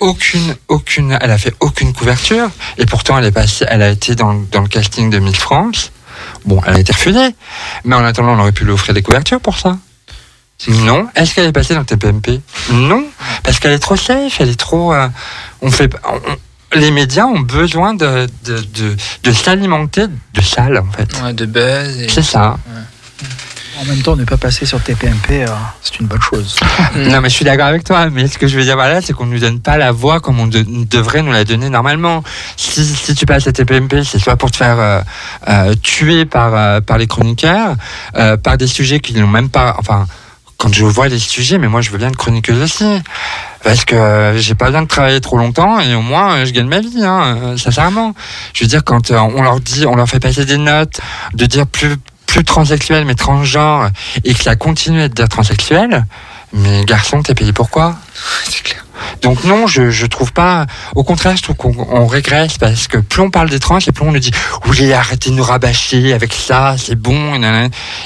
aucune, 0.00 0.54
aucune, 0.68 1.16
elle 1.20 1.30
a 1.30 1.38
fait 1.38 1.54
aucune 1.60 1.92
couverture. 1.92 2.50
Et 2.78 2.86
pourtant, 2.86 3.16
elle 3.18 3.24
est 3.24 3.32
passée, 3.32 3.64
elle 3.68 3.82
a 3.82 3.88
été 3.88 4.14
dans, 4.14 4.34
dans 4.52 4.60
le 4.60 4.68
casting 4.68 5.08
de 5.10 5.18
Miss 5.18 5.36
France. 5.36 5.92
Bon, 6.44 6.60
elle 6.66 6.74
a 6.74 6.78
été 6.78 6.92
refusée. 6.92 7.34
Mais 7.84 7.94
en 7.96 8.04
attendant, 8.04 8.32
on 8.32 8.38
aurait 8.40 8.52
pu 8.52 8.64
lui 8.64 8.72
offrir 8.72 8.92
des 8.94 9.02
couvertures 9.02 9.40
pour 9.40 9.58
ça. 9.58 9.78
Non. 10.68 11.08
Est-ce 11.14 11.34
qu'elle 11.34 11.46
est 11.46 11.52
passée 11.52 11.74
dans 11.74 11.84
TPMP 11.84 12.40
Non. 12.70 13.04
Parce 13.42 13.58
qu'elle 13.60 13.72
est 13.72 13.78
trop 13.78 13.96
safe, 13.96 14.40
elle 14.40 14.50
est 14.50 14.60
trop. 14.60 14.92
euh, 14.92 15.08
on 15.62 15.70
fait. 15.70 15.90
on- 16.06 16.20
les 16.74 16.90
médias 16.90 17.26
ont 17.26 17.40
besoin 17.40 17.94
de, 17.94 18.26
de, 18.44 18.56
de, 18.58 18.96
de 19.24 19.32
s'alimenter 19.32 20.06
de 20.34 20.40
salles, 20.40 20.78
en 20.78 20.90
fait. 20.92 21.08
Ouais, 21.22 21.32
de 21.32 21.46
buzz. 21.46 22.00
Et... 22.00 22.08
C'est 22.08 22.22
ça. 22.22 22.58
En 23.80 23.84
même 23.86 24.02
temps, 24.02 24.14
ne 24.14 24.24
pas 24.24 24.36
passer 24.36 24.66
sur 24.66 24.78
TPMP, 24.82 25.30
euh, 25.42 25.46
c'est 25.80 26.00
une 26.00 26.06
bonne 26.06 26.20
chose. 26.20 26.54
Non, 26.96 27.22
mais 27.22 27.30
je 27.30 27.34
suis 27.36 27.46
d'accord 27.46 27.66
avec 27.66 27.82
toi. 27.82 28.10
Mais 28.10 28.26
ce 28.28 28.36
que 28.36 28.46
je 28.46 28.58
veux 28.58 28.62
dire 28.64 28.76
par 28.76 28.88
là, 28.88 29.00
c'est 29.00 29.14
qu'on 29.14 29.24
ne 29.24 29.32
nous 29.32 29.38
donne 29.38 29.60
pas 29.60 29.78
la 29.78 29.90
voix 29.90 30.20
comme 30.20 30.38
on 30.38 30.46
de- 30.46 30.66
devrait 30.84 31.22
nous 31.22 31.32
la 31.32 31.44
donner 31.44 31.70
normalement. 31.70 32.22
Si, 32.58 32.84
si 32.84 33.14
tu 33.14 33.24
passes 33.24 33.46
à 33.46 33.52
TPMP, 33.52 34.04
c'est 34.04 34.18
soit 34.18 34.36
pour 34.36 34.50
te 34.50 34.56
faire 34.58 34.78
euh, 34.78 35.00
euh, 35.48 35.74
tuer 35.82 36.26
par, 36.26 36.54
euh, 36.54 36.80
par 36.82 36.98
les 36.98 37.06
chroniqueurs, 37.06 37.74
euh, 38.16 38.36
par 38.36 38.58
des 38.58 38.66
sujets 38.66 39.00
qui 39.00 39.14
n'ont 39.14 39.26
même 39.26 39.48
pas. 39.48 39.76
Enfin, 39.78 40.06
quand 40.60 40.72
je 40.74 40.84
vois 40.84 41.08
les 41.08 41.18
sujets, 41.18 41.56
mais 41.56 41.68
moi 41.68 41.80
je 41.80 41.90
veux 41.90 41.96
bien 41.96 42.08
être 42.08 42.16
chroniqueuse 42.16 42.60
aussi. 42.62 42.84
Parce 43.64 43.86
que 43.86 43.96
euh, 43.96 44.38
j'ai 44.38 44.54
pas 44.54 44.66
besoin 44.66 44.82
de 44.82 44.88
travailler 44.88 45.20
trop 45.20 45.38
longtemps 45.38 45.80
et 45.80 45.94
au 45.94 46.02
moins 46.02 46.36
euh, 46.36 46.44
je 46.44 46.52
gagne 46.52 46.68
ma 46.68 46.80
vie, 46.80 47.02
hein, 47.02 47.38
euh, 47.42 47.56
sincèrement. 47.56 48.14
Je 48.52 48.64
veux 48.64 48.68
dire, 48.68 48.84
quand 48.84 49.10
on 49.10 49.42
leur 49.42 49.58
dit, 49.60 49.86
on 49.86 49.96
leur 49.96 50.06
fait 50.06 50.20
passer 50.20 50.44
des 50.44 50.58
notes, 50.58 51.00
de 51.32 51.46
dire 51.46 51.66
plus 51.66 51.96
plus 52.26 52.44
transsexuel 52.44 53.06
mais 53.06 53.16
transgenre 53.16 53.88
et 54.22 54.34
que 54.34 54.42
ça 54.42 54.54
continue 54.54 55.00
à 55.00 55.06
être 55.06 55.28
transsexuel, 55.28 56.04
mais 56.52 56.84
garçon, 56.84 57.22
t'es 57.22 57.34
payé 57.34 57.52
pourquoi 57.52 57.96
C'est 58.44 58.62
clair. 58.62 58.84
Donc 59.22 59.44
non, 59.44 59.66
je, 59.66 59.90
je 59.90 60.06
trouve 60.06 60.32
pas. 60.32 60.66
Au 60.94 61.04
contraire, 61.04 61.36
je 61.36 61.42
trouve 61.42 61.56
qu'on 61.56 61.74
on 61.90 62.06
régresse 62.06 62.58
parce 62.58 62.88
que 62.88 62.98
plus 62.98 63.22
on 63.22 63.30
parle 63.30 63.50
des 63.50 63.58
trans 63.58 63.78
et 63.78 63.92
plus 63.92 64.04
on 64.04 64.12
nous 64.12 64.18
dit 64.18 64.32
oui, 64.68 64.92
arrêtez 64.92 65.30
de 65.30 65.34
nous 65.34 65.44
rabâcher 65.44 66.12
avec 66.12 66.32
ça, 66.32 66.76
c'est 66.78 66.96
bon. 66.96 67.40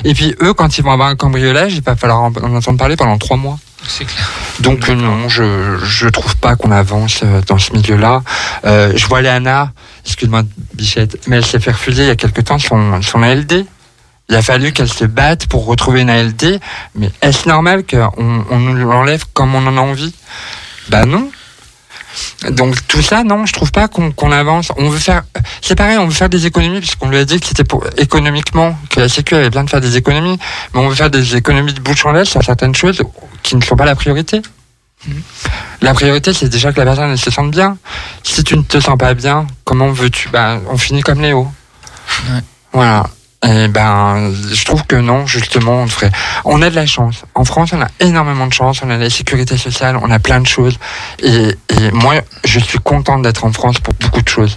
Et, 0.04 0.14
puis 0.14 0.34
eux, 0.42 0.54
quand 0.54 0.78
ils 0.78 0.84
vont 0.84 0.92
avoir 0.92 1.08
un 1.08 1.16
cambriolage, 1.16 1.74
il 1.74 1.82
va 1.82 1.96
falloir 1.96 2.22
en, 2.22 2.32
en 2.42 2.54
entendre 2.56 2.78
parler 2.78 2.96
pendant 2.96 3.18
trois 3.18 3.36
mois. 3.36 3.58
C'est 3.86 4.04
clair. 4.04 4.30
Donc 4.60 4.88
euh, 4.88 4.94
non, 4.94 5.28
je 5.28 5.78
je 5.82 6.08
trouve 6.08 6.36
pas 6.36 6.56
qu'on 6.56 6.70
avance 6.70 7.20
euh, 7.22 7.40
dans 7.46 7.58
ce 7.58 7.72
milieu-là. 7.72 8.22
Euh, 8.64 8.92
je 8.96 9.06
vois 9.06 9.20
Léana, 9.20 9.72
excuse-moi 10.06 10.42
Bichette, 10.74 11.18
mais 11.26 11.36
elle 11.36 11.44
s'est 11.44 11.60
fait 11.60 11.72
refuser 11.72 12.04
il 12.04 12.08
y 12.08 12.10
a 12.10 12.16
quelque 12.16 12.40
temps 12.40 12.58
son 12.58 13.02
son 13.02 13.22
ALD. 13.22 13.66
Il 14.30 14.34
a 14.34 14.42
fallu 14.42 14.72
qu'elle 14.72 14.88
se 14.88 15.04
batte 15.04 15.46
pour 15.48 15.66
retrouver 15.66 16.00
une 16.00 16.08
ALD, 16.08 16.58
mais 16.94 17.10
est-ce 17.20 17.46
normal 17.46 17.84
qu'on 17.84 18.46
on 18.50 18.58
nous 18.58 18.74
l'enlève 18.74 19.24
comme 19.34 19.54
on 19.54 19.66
en 19.66 19.76
a 19.76 19.80
envie? 19.80 20.14
Bah 20.88 21.04
non. 21.04 21.30
Donc 22.50 22.76
tout 22.86 23.02
ça, 23.02 23.24
non, 23.24 23.44
je 23.46 23.52
trouve 23.52 23.72
pas 23.72 23.88
qu'on 23.88 24.32
avance. 24.32 24.70
On 24.76 24.88
veut 24.88 24.98
faire, 24.98 25.24
c'est 25.60 25.74
pareil, 25.74 25.98
on 25.98 26.06
veut 26.06 26.12
faire 26.12 26.28
des 26.28 26.46
économies 26.46 26.78
puisqu'on 26.78 27.08
lui 27.08 27.18
a 27.18 27.24
dit 27.24 27.40
que 27.40 27.46
c'était 27.46 27.64
pour 27.64 27.84
économiquement 27.96 28.78
que 28.90 29.00
la 29.00 29.08
Sécu 29.08 29.34
avait 29.34 29.48
besoin 29.48 29.64
de 29.64 29.70
faire 29.70 29.80
des 29.80 29.96
économies, 29.96 30.38
mais 30.72 30.80
on 30.80 30.88
veut 30.88 30.94
faire 30.94 31.10
des 31.10 31.36
économies 31.36 31.72
de 31.72 31.80
bouche 31.80 32.04
en 32.06 32.12
l'air 32.12 32.26
sur 32.26 32.42
certaines 32.42 32.74
choses 32.74 33.02
qui 33.42 33.56
ne 33.56 33.62
sont 33.62 33.76
pas 33.76 33.84
la 33.84 33.96
priorité. 33.96 34.42
La 35.82 35.92
priorité, 35.92 36.32
c'est 36.32 36.48
déjà 36.48 36.72
que 36.72 36.78
la 36.78 36.86
personne 36.86 37.10
elle 37.10 37.18
se 37.18 37.30
sente 37.30 37.50
bien. 37.50 37.76
Si 38.22 38.44
tu 38.44 38.56
ne 38.56 38.62
te 38.62 38.80
sens 38.80 38.96
pas 38.96 39.12
bien, 39.14 39.46
comment 39.64 39.90
veux-tu? 39.90 40.28
Bah, 40.28 40.60
on 40.70 40.78
finit 40.78 41.02
comme 41.02 41.20
Léo. 41.20 41.50
Ouais. 42.30 42.40
Voilà. 42.72 43.06
Et 43.46 43.68
ben, 43.68 44.32
je 44.52 44.64
trouve 44.64 44.84
que 44.86 44.96
non, 44.96 45.26
justement, 45.26 45.82
on 45.82 45.86
devrait. 45.86 46.10
On 46.44 46.62
a 46.62 46.70
de 46.70 46.74
la 46.74 46.86
chance. 46.86 47.24
En 47.34 47.44
France, 47.44 47.72
on 47.72 47.80
a 47.82 47.88
énormément 48.00 48.46
de 48.46 48.52
chance. 48.52 48.80
On 48.82 48.90
a 48.90 48.96
la 48.96 49.10
sécurité 49.10 49.58
sociale, 49.58 49.98
on 50.00 50.10
a 50.10 50.18
plein 50.18 50.40
de 50.40 50.46
choses. 50.46 50.78
Et, 51.22 51.54
et 51.68 51.90
moi, 51.92 52.14
je 52.44 52.58
suis 52.58 52.78
contente 52.78 53.22
d'être 53.22 53.44
en 53.44 53.52
France 53.52 53.80
pour 53.80 53.92
beaucoup 53.94 54.22
de 54.22 54.28
choses. 54.28 54.56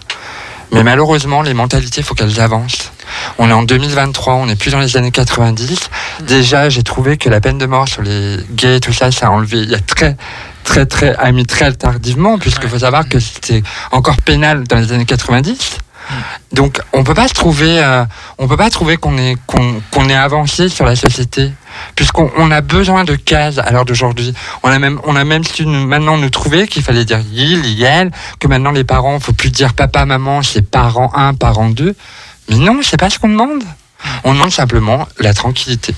Mais 0.72 0.84
malheureusement, 0.84 1.41
les 1.41 1.53
mentalités, 1.53 2.01
il 2.01 2.03
faut 2.03 2.14
qu'elles 2.14 2.41
avancent. 2.41 2.91
On 3.38 3.49
est 3.49 3.53
en 3.53 3.64
2023, 3.64 4.34
on 4.34 4.45
n'est 4.47 4.55
plus 4.55 4.72
dans 4.72 4.80
les 4.80 4.97
années 4.97 5.11
90. 5.11 5.89
Déjà, 6.23 6.69
j'ai 6.69 6.84
trouvé 6.84 7.18
que 7.18 7.30
la 7.30 7.39
peine 7.39 7.57
de 7.57 7.65
mort 7.65 7.88
sur 7.88 8.01
les 8.01 8.38
gays, 8.51 8.80
tout 8.80 8.93
ça, 8.93 9.11
ça 9.11 9.27
a 9.27 9.30
enlevé. 9.30 9.59
Il 9.59 9.69
y 9.69 9.76
a 9.76 9.80
très, 9.80 10.18
très, 10.64 10.85
très, 10.85 11.15
a 11.15 11.31
mis 11.31 11.45
très 11.45 11.73
tardivement, 11.73 12.38
puisqu'il 12.38 12.69
faut 12.69 12.80
savoir 12.80 13.07
que 13.07 13.19
c'était 13.19 13.64
encore 13.91 14.18
pénal 14.18 14.65
dans 14.65 14.77
les 14.77 14.91
années 14.91 15.05
90. 15.05 15.77
Donc, 16.53 16.79
on 16.93 17.03
peut 17.03 17.13
pas 17.13 17.27
se 17.27 17.34
trouver, 17.34 17.84
euh, 17.84 18.05
on 18.38 18.47
peut 18.47 18.55
pas 18.57 18.69
trouver 18.69 18.97
qu'on 18.97 19.17
est, 19.17 19.35
qu'on, 19.45 19.81
qu'on 19.91 20.07
est 20.09 20.15
avancé 20.15 20.69
sur 20.69 20.85
la 20.85 20.95
société, 20.95 21.51
puisqu'on 21.95 22.31
on 22.38 22.49
a 22.51 22.61
besoin 22.61 23.03
de 23.03 23.15
cases 23.15 23.57
à 23.57 23.71
l'heure 23.71 23.85
d'aujourd'hui. 23.85 24.34
On 24.63 24.69
a 24.69 24.79
même, 24.79 24.99
on 25.03 25.15
a 25.15 25.23
même 25.25 25.43
su 25.43 25.65
nous- 25.65 25.85
maintenant 25.85 26.17
nous 26.17 26.29
trouver 26.29 26.67
qu'il 26.67 26.81
fallait 26.84 27.05
dire 27.05 27.19
il, 27.34 27.65
yel, 27.65 28.11
que 28.39 28.47
maintenant 28.47 28.71
les 28.71 28.84
parents, 28.85 29.19
faut 29.19 29.34
plus 29.34 29.51
dire 29.51 29.73
papa, 29.73 30.05
maman, 30.05 30.41
c'est 30.43 30.61
parent 30.61 31.11
1, 31.13 31.34
parent 31.34 31.69
2. 31.69 31.95
Mais 32.49 32.55
non, 32.55 32.79
c'est 32.81 32.97
pas 32.97 33.09
ce 33.09 33.19
qu'on 33.19 33.29
demande. 33.29 33.63
On 34.23 34.34
demande 34.34 34.51
simplement 34.51 35.07
la 35.19 35.34
tranquillité. 35.34 35.93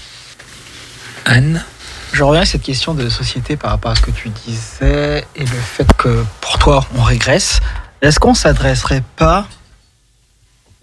Anne? 1.26 1.64
Je 2.12 2.24
reviens 2.24 2.42
à 2.42 2.46
cette 2.46 2.64
question 2.64 2.96
de 2.96 3.08
société 3.08 3.56
par 3.56 3.70
rapport 3.70 3.92
à 3.92 3.96
ce 3.96 4.02
que 4.02 4.10
tu 4.10 4.30
disais 4.30 5.24
et 5.36 5.42
le 5.42 5.46
fait 5.46 5.86
que 5.96 6.24
pour 6.42 6.58
toi 6.58 6.84
on 6.98 7.04
régresse. 7.04 7.60
Est-ce 8.02 8.20
qu'on 8.20 8.34
s'adresserait 8.34 9.04
pas 9.16 9.46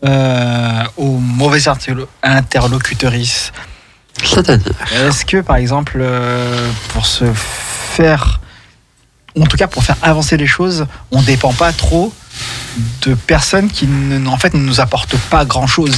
euh, 0.05 0.85
aux 0.97 1.19
mauvaises 1.19 1.67
interlo- 1.69 2.07
interlocutrices 2.23 3.53
C'est-à-dire. 4.23 4.73
Est-ce 4.95 5.25
que 5.25 5.41
par 5.41 5.57
exemple 5.57 5.99
euh, 6.01 6.71
pour 6.91 7.07
se 7.07 7.25
faire, 7.35 8.41
en 9.41 9.47
tout 9.47 9.57
cas 9.57 9.67
pour 9.67 9.83
faire 9.85 9.97
avancer 10.03 10.37
les 10.37 10.47
choses, 10.47 10.87
on 11.11 11.23
dépend 11.23 11.53
pas 11.53 11.73
trop 11.73 12.13
de 13.03 13.15
personnes 13.15 13.71
qui 13.71 13.87
ne, 13.87 14.27
en 14.29 14.37
fait 14.37 14.53
ne 14.53 14.61
nous 14.61 14.81
apportent 14.81 15.17
pas 15.31 15.47
grand 15.47 15.67
chose 15.67 15.97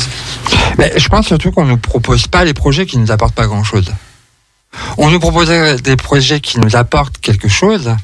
Mais 0.78 0.92
je 0.96 1.08
pense 1.08 1.26
surtout 1.26 1.50
qu'on 1.50 1.64
ne 1.64 1.70
nous 1.70 1.78
propose 1.78 2.28
pas 2.28 2.44
les 2.44 2.54
projets 2.54 2.86
qui 2.86 2.98
nous 2.98 3.10
apportent 3.10 3.34
pas 3.34 3.46
grand-chose. 3.48 3.92
On 4.96 5.10
nous 5.10 5.18
proposait 5.18 5.76
des 5.78 5.96
projets 5.96 6.40
qui 6.40 6.60
nous 6.60 6.76
apportent 6.76 7.18
quelque 7.18 7.48
chose, 7.48 7.96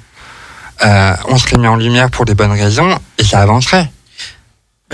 euh, 0.84 1.14
on 1.28 1.38
serait 1.38 1.58
mis 1.58 1.68
en 1.68 1.76
lumière 1.76 2.10
pour 2.10 2.24
des 2.24 2.34
bonnes 2.34 2.50
raisons 2.52 2.98
et 3.18 3.22
ça 3.24 3.40
avancerait. 3.40 3.92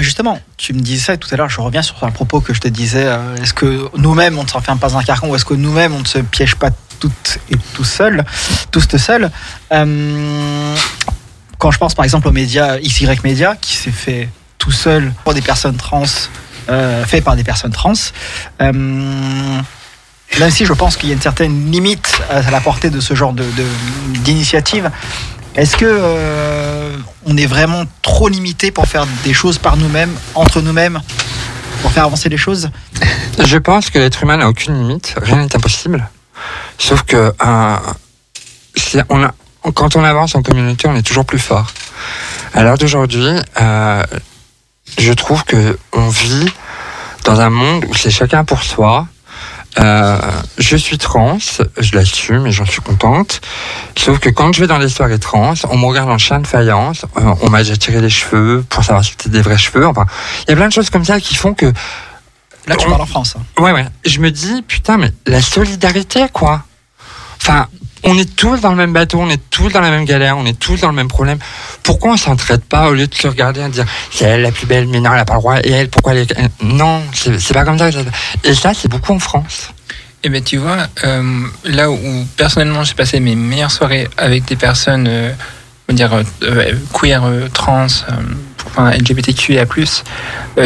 Bah, 0.01 0.05
Justement, 0.05 0.40
tu 0.56 0.72
me 0.72 0.81
disais 0.81 1.18
tout 1.18 1.28
à 1.31 1.36
l'heure, 1.36 1.51
je 1.51 1.60
reviens 1.60 1.82
sur 1.82 2.02
un 2.05 2.10
propos 2.10 2.40
que 2.40 2.55
je 2.55 2.60
te 2.60 2.68
disais, 2.68 3.05
euh, 3.05 3.36
est-ce 3.36 3.52
que 3.52 3.86
nous-mêmes 3.98 4.39
on 4.39 4.44
ne 4.44 4.48
s'enferme 4.48 4.78
pas 4.78 4.89
dans 4.89 4.97
un 4.97 5.02
carcan 5.02 5.28
ou 5.28 5.36
est-ce 5.36 5.44
que 5.44 5.52
nous-mêmes 5.52 5.93
on 5.94 6.01
ne 6.01 6.06
se 6.06 6.16
piège 6.20 6.55
pas 6.56 6.70
toutes 7.01 7.36
et 7.51 7.56
tout 7.74 7.85
seul, 7.85 8.24
tous 8.70 8.97
seuls 8.97 9.31
Euh, 9.72 10.74
quand 11.59 11.70
je 11.70 11.77
pense 11.77 11.94
par 11.94 12.06
exemple 12.06 12.28
aux 12.28 12.32
médias 12.32 12.78
XY 12.78 13.09
Media 13.24 13.56
qui 13.60 13.77
s'est 13.77 13.90
fait 13.90 14.31
tout 14.56 14.72
seul 14.72 15.12
pour 15.22 15.35
des 15.35 15.43
personnes 15.43 15.77
trans, 15.77 16.05
euh, 16.70 17.05
fait 17.05 17.20
par 17.20 17.36
des 17.36 17.44
personnes 17.44 17.72
trans. 17.72 17.93
Même 18.59 20.51
si 20.51 20.64
je 20.64 20.72
pense 20.72 20.97
qu'il 20.97 21.10
y 21.10 21.12
a 21.12 21.14
une 21.14 21.20
certaine 21.20 21.70
limite 21.70 22.22
à 22.31 22.51
la 22.51 22.60
portée 22.62 22.89
de 22.89 23.01
ce 23.01 23.14
genre 23.14 23.35
de, 23.35 23.43
de- 23.43 24.18
d'initiative, 24.20 24.90
est-ce 25.56 25.77
que 25.77 25.86
euh, 25.86 26.97
on 27.27 27.36
est 27.36 27.47
vraiment 27.47 27.85
trop 28.02 28.28
limité 28.28 28.70
pour 28.70 28.86
faire 28.86 29.06
des 29.24 29.32
choses 29.32 29.59
par 29.59 29.77
nous-mêmes, 29.77 30.14
entre 30.35 30.60
nous-mêmes, 30.60 31.01
pour 31.82 31.93
faire 31.93 32.05
avancer 32.05 32.28
les 32.28 32.36
choses? 32.36 32.70
Je 33.39 33.59
pense 33.59 33.90
que 33.90 33.98
l'être 33.98 34.22
humain 34.22 34.36
n'a 34.36 34.48
aucune 34.48 34.78
limite, 34.78 35.14
rien 35.20 35.36
n'est 35.36 35.56
impossible. 35.56 36.09
Sauf 36.78 37.02
que 37.02 37.32
euh, 37.44 37.77
quand 39.74 39.97
on 39.97 40.05
avance 40.05 40.35
en 40.35 40.43
communauté, 40.43 40.89
on 40.89 40.97
est 40.97 41.02
toujours 41.02 41.24
plus 41.24 41.39
fort. 41.39 41.72
À 42.55 42.62
l'heure 42.62 42.78
d'aujourd'hui, 42.78 43.31
euh, 43.60 44.05
je 44.98 45.12
trouve 45.12 45.44
que 45.44 45.78
on 45.93 46.09
vit 46.09 46.51
dans 47.24 47.40
un 47.40 47.51
monde 47.51 47.85
où 47.89 47.94
c'est 47.94 48.10
chacun 48.10 48.44
pour 48.44 48.62
soi. 48.62 49.06
Euh, 49.79 50.19
je 50.59 50.77
suis 50.77 50.99
trans, 50.99 51.39
je 51.79 51.95
l'assume 51.95 52.47
et 52.47 52.53
j'en 52.53 52.67
suis 52.67 52.81
contente. 52.81 53.41
Sauf 53.97 54.19
que 54.19 54.29
quand 54.29 54.53
je 54.53 54.61
vais 54.63 54.67
dans 54.67 54.81
des 54.81 54.89
soirées 54.89 55.19
trans, 55.21 55.55
on 55.69 55.79
me 55.79 55.87
regarde 55.87 56.11
en 56.11 56.19
chien 56.19 56.41
de 56.41 56.47
faïence, 56.47 57.05
euh, 57.17 57.35
on 57.43 57.51
m'a 57.51 57.59
déjà 57.63 57.77
tiré 57.77 58.01
les 58.01 58.11
cheveux 58.11 58.65
pour 58.69 58.83
savoir 58.83 59.05
si 59.05 59.13
c'était 59.13 59.31
des 59.31 59.43
vrais 59.43 59.59
cheveux. 59.59 59.87
Enfin, 59.87 60.07
il 60.47 60.51
y 60.51 60.53
a 60.55 60.57
plein 60.57 60.69
de 60.69 60.73
choses 60.73 60.91
comme 60.91 61.05
ça 61.05 61.21
qui 61.21 61.35
font 61.37 61.55
que 61.55 61.73
Là, 62.67 62.77
tu 62.77 62.87
On- 62.87 62.91
parles 62.91 63.03
en 63.03 63.07
France. 63.07 63.37
hein. 63.39 63.63
Ouais, 63.63 63.73
ouais. 63.73 63.87
Je 64.05 64.21
me 64.21 64.31
dis, 64.31 64.63
putain, 64.63 64.99
mais 64.99 65.11
la 65.27 65.41
solidarité, 65.41 66.27
quoi. 66.33 66.63
Enfin, 67.41 67.67
on 68.05 68.16
est 68.18 68.36
tous 68.36 68.60
dans 68.60 68.70
le 68.70 68.77
même 68.77 68.93
bateau, 68.93 69.18
on 69.20 69.28
est 69.28 69.40
tous 69.51 69.68
dans 69.70 69.81
la 69.81 69.90
même 69.90 70.05
galère, 70.05 70.36
on 70.39 70.47
est 70.47 70.59
tous 70.59 70.81
dans 70.81 70.89
le 70.89 70.94
même 70.94 71.09
problème. 71.09 71.39
Pourquoi 71.82 72.12
on 72.12 72.16
s'entraide 72.16 72.62
pas 72.62 72.89
au 72.89 72.94
lieu 72.94 73.06
de 73.06 73.14
se 73.14 73.27
regarder 73.27 73.60
et 73.60 73.64
de 73.64 73.68
dire, 73.70 73.86
c'est 74.10 74.24
elle 74.24 74.43
la 74.43 74.52
plus 74.52 74.66
belle, 74.66 74.86
mais 74.86 75.01
non, 75.01 75.12
elle 75.12 75.20
a 75.20 75.24
pas 75.24 75.35
le 75.35 75.40
droit, 75.40 75.59
et 75.62 75.70
elle, 75.70 75.89
pourquoi 75.89 76.12
elle 76.12 76.18
est... 76.18 76.35
Non, 76.62 77.02
c'est 77.12 77.52
pas 77.52 77.64
comme 77.64 77.78
ça. 77.78 77.90
Et 78.44 78.55
ça, 78.55 78.72
c'est 78.74 78.89
beaucoup 78.89 79.12
en 79.12 79.18
France. 79.18 79.72
Et 80.22 80.28
ben 80.28 80.43
tu 80.44 80.59
vois, 80.59 80.86
euh, 81.05 81.47
là 81.64 81.90
où 81.90 82.27
personnellement 82.36 82.85
j'ai 82.85 82.93
passé 82.93 83.20
mes 83.20 83.35
meilleures 83.35 83.70
soirées 83.70 84.06
avec 84.18 84.44
des 84.44 84.56
personnes, 84.56 85.06
euh, 85.09 85.32
on 85.89 85.93
va 85.93 85.97
dire 85.97 86.22
euh, 86.43 86.72
queer, 86.93 87.22
trans, 87.55 87.86
enfin 88.66 88.90
LGBTQIA+, 88.90 89.64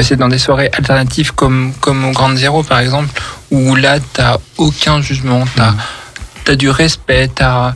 c'est 0.03 0.17
dans 0.17 0.27
des 0.27 0.39
soirées 0.39 0.71
alternatives 0.73 1.33
comme 1.35 1.73
comme 1.79 2.05
au 2.05 2.11
Grand 2.11 2.35
Zéro 2.35 2.65
par 2.65 2.81
exemple, 2.81 3.09
où 3.53 3.77
là 3.77 4.01
t'as 4.13 4.39
aucun 4.57 5.01
jugement, 5.01 5.45
t'as 5.55 5.75
as 6.53 6.57
du 6.57 6.71
respect, 6.71 7.29
t'as 7.35 7.75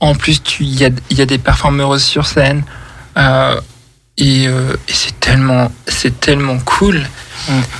en 0.00 0.14
plus 0.14 0.42
tu 0.42 0.64
il 0.64 0.78
y 0.80 0.84
a 0.84 0.90
y 1.10 1.20
a 1.20 1.26
des 1.26 1.38
performeuses 1.38 2.02
sur 2.04 2.26
scène. 2.26 2.64
euh, 3.16 3.60
et, 4.18 4.46
euh, 4.46 4.74
et 4.88 4.92
c'est 4.92 5.18
tellement 6.20 6.58
cool 6.64 7.00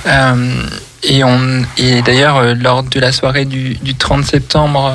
Euh, 0.07 0.65
et 1.03 1.23
on 1.23 1.63
et 1.77 2.01
d'ailleurs 2.01 2.37
euh, 2.37 2.53
lors 2.53 2.83
de 2.83 2.99
la 2.99 3.11
soirée 3.11 3.45
du, 3.45 3.75
du 3.75 3.93
30 3.95 4.25
septembre 4.25 4.91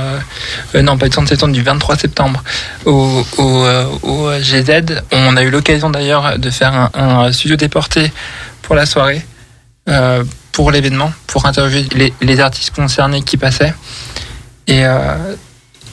euh, 0.74 0.82
non 0.82 0.98
pas 0.98 1.06
du 1.06 1.10
30 1.10 1.28
septembre 1.28 1.52
du 1.54 1.62
23 1.62 1.96
septembre 1.96 2.42
au, 2.84 3.24
au, 3.38 3.66
au 4.02 4.30
GZ 4.40 5.00
on 5.12 5.36
a 5.36 5.42
eu 5.42 5.50
l'occasion 5.50 5.90
d'ailleurs 5.90 6.38
de 6.38 6.50
faire 6.50 6.74
un, 6.74 6.90
un 6.94 7.32
studio 7.32 7.56
déporté 7.56 8.12
pour 8.62 8.74
la 8.74 8.84
soirée 8.84 9.24
euh, 9.88 10.24
pour 10.52 10.70
l'événement 10.70 11.12
pour 11.26 11.46
interviewer 11.46 11.86
les, 11.94 12.12
les 12.20 12.40
artistes 12.40 12.74
concernés 12.74 13.22
qui 13.22 13.36
passaient 13.36 13.74
et 14.68 14.84
euh, 14.84 15.34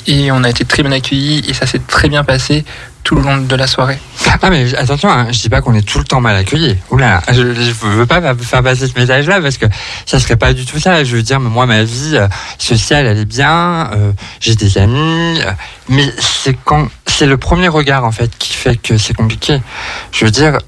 et 0.08 0.32
on 0.32 0.44
a 0.44 0.50
été 0.50 0.66
très 0.66 0.84
bien 0.84 0.92
accueillis 0.92 1.44
et 1.50 1.54
ça 1.54 1.66
s'est 1.66 1.80
très 1.80 2.10
bien 2.10 2.24
passé 2.24 2.64
tout 3.04 3.16
le 3.16 3.22
long 3.22 3.38
de 3.38 3.56
la 3.56 3.66
soirée. 3.68 3.98
Ah 4.42 4.50
mais 4.50 4.76
attention, 4.76 5.10
hein, 5.10 5.28
je 5.32 5.40
dis 5.40 5.50
pas 5.50 5.62
qu'on 5.62 5.74
est 5.74 5.88
tout 5.88 5.98
le 6.00 6.04
temps 6.04 6.22
mal 6.22 6.36
accueillis. 6.36 6.78
Oula, 6.92 7.22
je, 7.32 7.54
je 7.54 7.72
veux 7.72 8.06
pas 8.06 8.22
faire 8.36 8.64
passer 8.64 8.88
ce 8.88 9.00
message-là 9.00 9.42
parce 9.42 9.58
que 9.58 9.66
ça 10.06 10.20
serait 10.20 10.36
pas 10.36 10.54
du 10.54 10.66
tout 10.66 10.80
ça. 10.80 11.04
Je 11.04 11.16
veux 11.16 11.24
dire, 11.24 11.40
moi 11.40 11.66
ma 11.66 11.84
vie 11.84 12.18
euh, 12.18 12.28
sociale 12.60 13.06
elle 13.08 13.18
est 13.20 13.26
bien, 13.26 13.90
euh, 13.94 14.12
j'ai 14.40 14.56
des 14.56 14.78
amis, 14.78 15.40
mais 15.90 16.12
c'est 16.20 16.56
quand 16.64 16.88
c'est 17.08 17.28
le 17.28 17.38
premier 17.38 17.68
regard 17.68 18.06
en 18.06 18.12
fait 18.12 18.32
qui 18.38 18.54
fait 18.54 18.76
que 18.76 18.98
c'est 18.98 19.14
compliqué. 19.16 19.62
Je 20.12 20.26
veux 20.26 20.32
dire. 20.32 20.60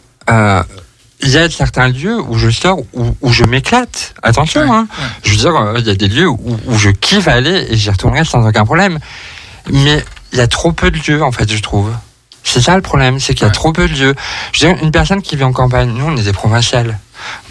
Il 1.22 1.30
y 1.30 1.38
a 1.38 1.49
certains 1.49 1.88
lieux 1.89 2.19
où 2.22 2.38
je 2.38 2.49
sors 2.49 2.80
où, 2.94 3.15
où 3.22 3.31
je 3.31 3.44
m'éclate. 3.44 4.14
Attention, 4.23 4.61
Ouais, 4.61 4.69
hein. 4.69 4.88
Je 5.23 5.31
veux 5.31 5.38
dire, 5.38 5.56
euh, 5.56 5.76
il 5.80 5.85
y 5.88 5.89
a 5.89 5.95
des 5.95 6.07
lieux 6.07 6.27
où, 6.30 6.57
où 6.65 6.77
je 6.77 6.89
kiffe 6.89 7.27
aller 7.27 7.65
et 7.69 7.76
j'y 7.76 7.89
retournerai 7.89 8.23
sans 8.23 8.48
aucun 8.48 8.65
problème. 8.65 8.99
Mais 9.72 10.03
il 10.31 10.38
y 10.38 10.41
a 10.41 10.48
trop 10.48 10.72
peu 10.72 10.91
de 10.91 10.98
lieux, 11.07 11.23
en 11.23 11.31
fait, 11.31 11.52
je 11.52 11.61
trouve. 11.61 11.91
C'est 12.44 12.61
ça 12.61 12.76
le 12.76 12.81
problème, 12.81 13.19
c'est 13.19 13.34
qu'il 13.34 13.41
y 13.41 13.45
a 13.45 13.48
Ouais. 13.48 13.53
trop 13.53 13.73
peu 13.73 13.88
de 13.89 13.94
lieux. 13.94 14.15
Je 14.53 14.65
veux 14.65 14.73
dire, 14.73 14.84
une 14.84 14.91
personne 14.91 15.22
qui 15.22 15.35
vit 15.35 15.44
en 15.44 15.52
campagne, 15.52 15.89
nous, 15.89 16.06
on 16.06 16.15
est 16.15 16.23
des 16.23 16.31
provinciales. 16.34 16.98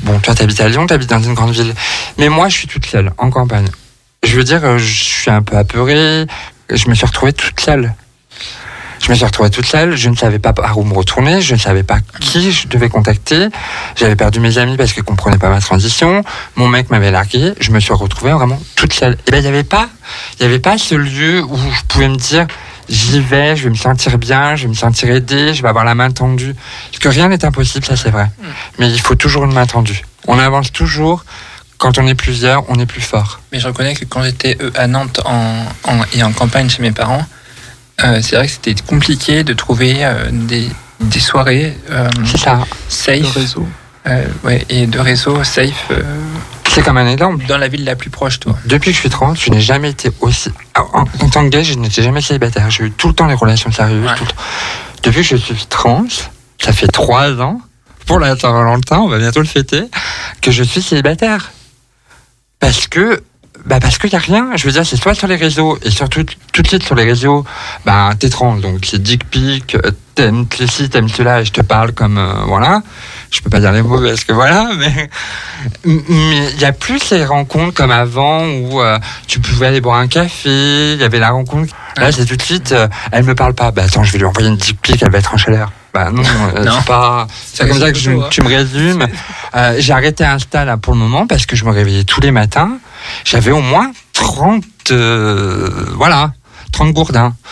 Bon, 0.01 0.19
toi, 0.21 0.35
t'habites 0.35 0.61
à 0.61 0.69
Lyon, 0.69 0.87
t'habites 0.87 1.11
dans 1.11 1.23
une 1.23 1.35
grande 1.35 1.51
ville. 1.53 1.75
Mais 2.19 2.29
moi, 2.31 2.49
je 2.49 2.57
suis 2.57 2.69
toute 2.69 2.87
seule, 2.87 3.13
en 3.19 3.31
campagne. 3.31 3.67
Je 4.23 4.37
veux 4.37 4.45
dire, 4.45 4.65
euh, 4.65 4.79
je 4.79 5.05
suis 5.05 5.31
un 5.31 5.43
peu 5.43 5.57
apeurée. 5.57 6.27
Je 6.71 6.89
me 6.89 6.95
suis 6.95 7.05
retrouvée 7.07 7.33
toute 7.33 7.61
seule. 7.61 7.95
Je 9.07 9.13
me 9.13 9.15
suis 9.17 9.25
retrouvée 9.25 9.51
toute 9.51 9.67
seule, 9.67 9.95
je 9.95 10.09
ne 10.09 10.17
savais 10.17 10.41
pas 10.41 10.53
par 10.53 10.77
où 10.79 10.83
me 10.83 10.93
retourner, 10.93 11.41
je 11.41 11.55
ne 11.55 11.61
savais 11.61 11.85
pas 11.85 12.01
qui 12.21 12.51
je 12.51 12.67
devais 12.67 12.89
contacter. 12.89 13.47
J'avais 13.95 14.17
perdu 14.17 14.41
mes 14.41 14.59
amis 14.59 14.77
parce 14.77 14.93
qu'ils 14.93 15.05
comprenaient 15.05 15.39
pas 15.39 15.49
ma 15.49 15.61
transition. 15.61 16.25
Mon 16.57 16.67
mec 16.67 16.91
m'avait 16.91 17.13
largué, 17.13 17.53
je 17.61 17.71
me 17.71 17.79
suis 17.79 17.93
retrouvée 17.93 18.33
vraiment 18.33 18.61
toute 18.75 18.93
seule. 18.93 19.17
Et 19.29 19.31
ben 19.31 19.39
il 19.39 19.45
y 19.45 19.49
avait 19.49 19.63
pas, 19.63 19.89
il 20.41 20.45
avait 20.47 20.59
pas 20.59 20.77
ce 20.77 20.97
lieu 20.97 21.41
où 21.45 21.57
je 21.57 21.83
pouvais 21.87 22.09
me 22.09 22.17
dire 22.17 22.49
j'y 22.89 23.21
vais, 23.21 23.55
je 23.55 23.65
vais 23.65 23.71
me 23.71 23.77
sentir 23.77 24.19
bien, 24.19 24.57
je 24.57 24.65
vais 24.65 24.69
me 24.71 24.75
sentir 24.75 25.09
aidé, 25.11 25.55
je 25.55 25.63
vais 25.63 25.69
avoir 25.69 25.85
la 25.85 25.95
main 25.95 26.11
tendue. 26.11 26.57
Parce 26.91 26.99
que 26.99 27.09
rien 27.09 27.29
n'est 27.29 27.45
impossible, 27.45 27.87
ça 27.87 27.95
c'est 27.95 28.11
vrai. 28.11 28.29
Mais 28.81 28.91
il 28.91 29.01
faut 29.01 29.15
toujours 29.15 29.45
une 29.45 29.53
main 29.55 29.67
tendue. 29.67 30.03
On 30.27 30.37
avance 30.41 30.73
toujours. 30.73 31.25
Quand 31.79 31.99
on 31.99 32.07
est 32.09 32.15
plusieurs, 32.17 32.69
on 32.71 32.81
est 32.81 32.87
plus 32.87 33.03
fort. 33.03 33.39
Mais 33.53 33.61
je 33.61 33.69
reconnais 33.69 33.95
que 33.95 34.05
quand 34.07 34.23
j'étais 34.25 34.57
euh, 34.63 34.71
à 34.75 34.87
Nantes 34.89 35.21
en, 35.27 35.63
en- 35.85 36.01
et 36.15 36.23
en 36.25 36.33
campagne 36.33 36.71
chez 36.71 36.81
mes 36.83 36.91
parents, 36.91 37.25
euh, 38.05 38.21
c'est 38.23 38.37
vrai 38.37 38.47
que 38.47 38.53
c'était 38.53 38.75
compliqué 38.83 39.45
de 39.45 39.53
trouver 39.55 40.05
euh, 40.05 40.29
des, 40.31 40.69
des 41.01 41.21
soirées 41.21 41.77
euh, 41.91 42.09
C'est 42.25 42.39
ça. 42.39 42.61
safe 42.89 43.33
réseau. 43.35 43.67
euh, 44.07 44.27
ouais, 44.45 44.65
et 44.69 44.87
de 44.87 44.99
réseau 44.99 45.43
safe 45.45 45.87
euh, 45.91 46.03
C'est 46.69 46.83
comme 46.83 46.99
un 46.99 47.09
exemple. 47.09 47.45
dans 47.47 47.59
la 47.59 47.69
ville 47.69 47.85
la 47.85 47.97
plus 47.97 48.11
proche, 48.11 48.39
toi. 48.41 48.57
Depuis 48.67 48.91
que 48.91 48.97
je 48.97 49.01
suis 49.01 49.09
trans, 49.11 49.35
je 49.35 49.51
n'ai 49.51 49.61
jamais 49.61 49.91
été 49.91 50.11
aussi. 50.21 50.51
En, 50.77 51.05
en 51.21 51.29
tant 51.31 51.43
que 51.45 51.49
gay, 51.49 51.65
je 51.65 51.75
n'étais 51.75 52.03
jamais 52.03 52.21
célibataire. 52.21 52.71
J'ai 52.71 52.85
eu 52.85 52.91
tout 52.91 53.09
le 53.09 53.15
temps 53.15 53.27
des 53.29 53.35
relations 53.35 53.73
sérieuses. 53.73 54.05
Ouais. 54.07 54.15
tout 54.17 54.25
le 54.25 54.31
temps. 54.31 54.37
Depuis 55.03 55.23
que 55.23 55.29
je 55.29 55.37
suis 55.37 55.67
trans, 55.67 56.05
ça 56.61 56.73
fait 56.73 56.89
trois 56.89 57.41
ans, 57.41 57.61
pour 58.07 58.19
la 58.21 58.37
Saint-Valentin, 58.37 58.99
on 58.99 59.09
va 59.09 59.19
bientôt 59.19 59.41
le 59.41 59.47
fêter, 59.47 59.83
que 60.43 60.51
je 60.51 60.63
suis 60.63 60.83
célibataire. 60.83 61.51
Parce 62.61 62.87
que. 62.87 63.23
Bah 63.67 63.81
parce 63.81 63.99
qu'il 63.99 64.11
n'y 64.11 64.17
a 64.17 64.21
rien, 64.21 64.51
je 64.55 64.65
veux 64.65 64.71
dire, 64.73 64.87
c'est 64.87 64.97
soit 64.97 65.15
sur 65.15 65.27
les 65.27 65.35
réseaux, 65.35 65.77
et 65.83 65.91
surtout 65.91 66.23
tout 66.53 66.63
de 66.63 66.69
suite 66.69 66.85
sur 66.85 66.95
les 66.95 67.03
réseaux, 67.05 67.45
bah 67.85 68.11
t'es 68.19 68.29
trans, 68.29 68.55
donc 68.57 68.87
c'est 68.89 69.03
dick 69.03 69.29
pic, 69.29 69.75
euh, 69.75 69.91
t'aimes 70.15 70.47
ceci, 70.57 70.89
t'aimes 70.89 71.09
cela, 71.09 71.41
et 71.41 71.45
je 71.45 71.51
te 71.53 71.63
parle 71.63 71.91
comme, 71.93 72.17
euh, 72.17 72.33
voilà, 72.47 72.83
je 73.33 73.41
peux 73.41 73.51
pas 73.51 73.59
dire 73.59 73.73
les 73.73 73.83
mots 73.83 74.01
parce 74.01 74.23
que 74.23 74.33
voilà, 74.33 74.71
mais 74.79 75.11
mais 75.85 76.53
il 76.55 76.61
y 76.61 76.65
a 76.65 76.71
plus 76.73 77.01
ces 77.01 77.25
rencontres 77.25 77.75
comme 77.75 77.91
avant 77.91 78.47
où 78.47 78.81
euh, 78.81 79.01
tu 79.27 79.41
pouvais 79.41 79.67
aller 79.67 79.81
boire 79.81 79.99
un 79.99 80.07
café, 80.07 80.93
il 80.95 81.01
y 81.01 81.05
avait 81.05 81.19
la 81.19 81.31
rencontre. 81.31 81.75
Là, 81.97 82.13
c'est 82.13 82.25
tout 82.27 82.37
de 82.37 82.43
suite, 82.43 82.71
euh, 82.73 82.87
elle 83.11 83.25
me 83.25 83.35
parle 83.35 83.55
pas. 83.55 83.71
Bah 83.73 83.83
attends, 83.87 84.05
je 84.05 84.13
vais 84.13 84.19
lui 84.19 84.27
envoyer 84.27 84.49
une 84.49 84.57
dick 84.59 84.81
pic, 84.81 85.03
elle 85.03 85.11
va 85.11 85.19
être 85.19 85.35
en 85.35 85.39
chaleur. 85.39 85.73
Bah 85.93 86.11
non, 86.13 86.23
euh, 86.55 86.63
Non. 86.65 86.73
c'est 86.79 86.87
pas. 86.87 87.27
C'est 87.53 87.67
comme 87.69 87.81
ça 87.81 87.91
que 87.91 87.99
je- 87.99 88.11
hein. 88.13 88.27
tu 88.31 88.43
me 88.43 88.49
résumes. 88.49 89.07
J'ai 89.79 89.93
arrêté 89.93 90.23
Insta 90.25 90.65
là 90.67 90.77
pour 90.77 90.93
le 90.93 90.99
moment 91.01 91.27
parce 91.27 91.47
que 91.47 91.57
je 91.57 91.65
me 91.65 91.71
réveillais 91.71 92.05
tous 92.05 92.21
les 92.21 92.31
matins. 92.31 92.79
J'avais 93.25 93.51
au 93.51 93.61
moins 93.61 93.93
30, 94.13 94.65
euh, 94.91 95.87
voilà, 95.95 96.33
30 96.73 96.93
gourdins. 96.93 97.35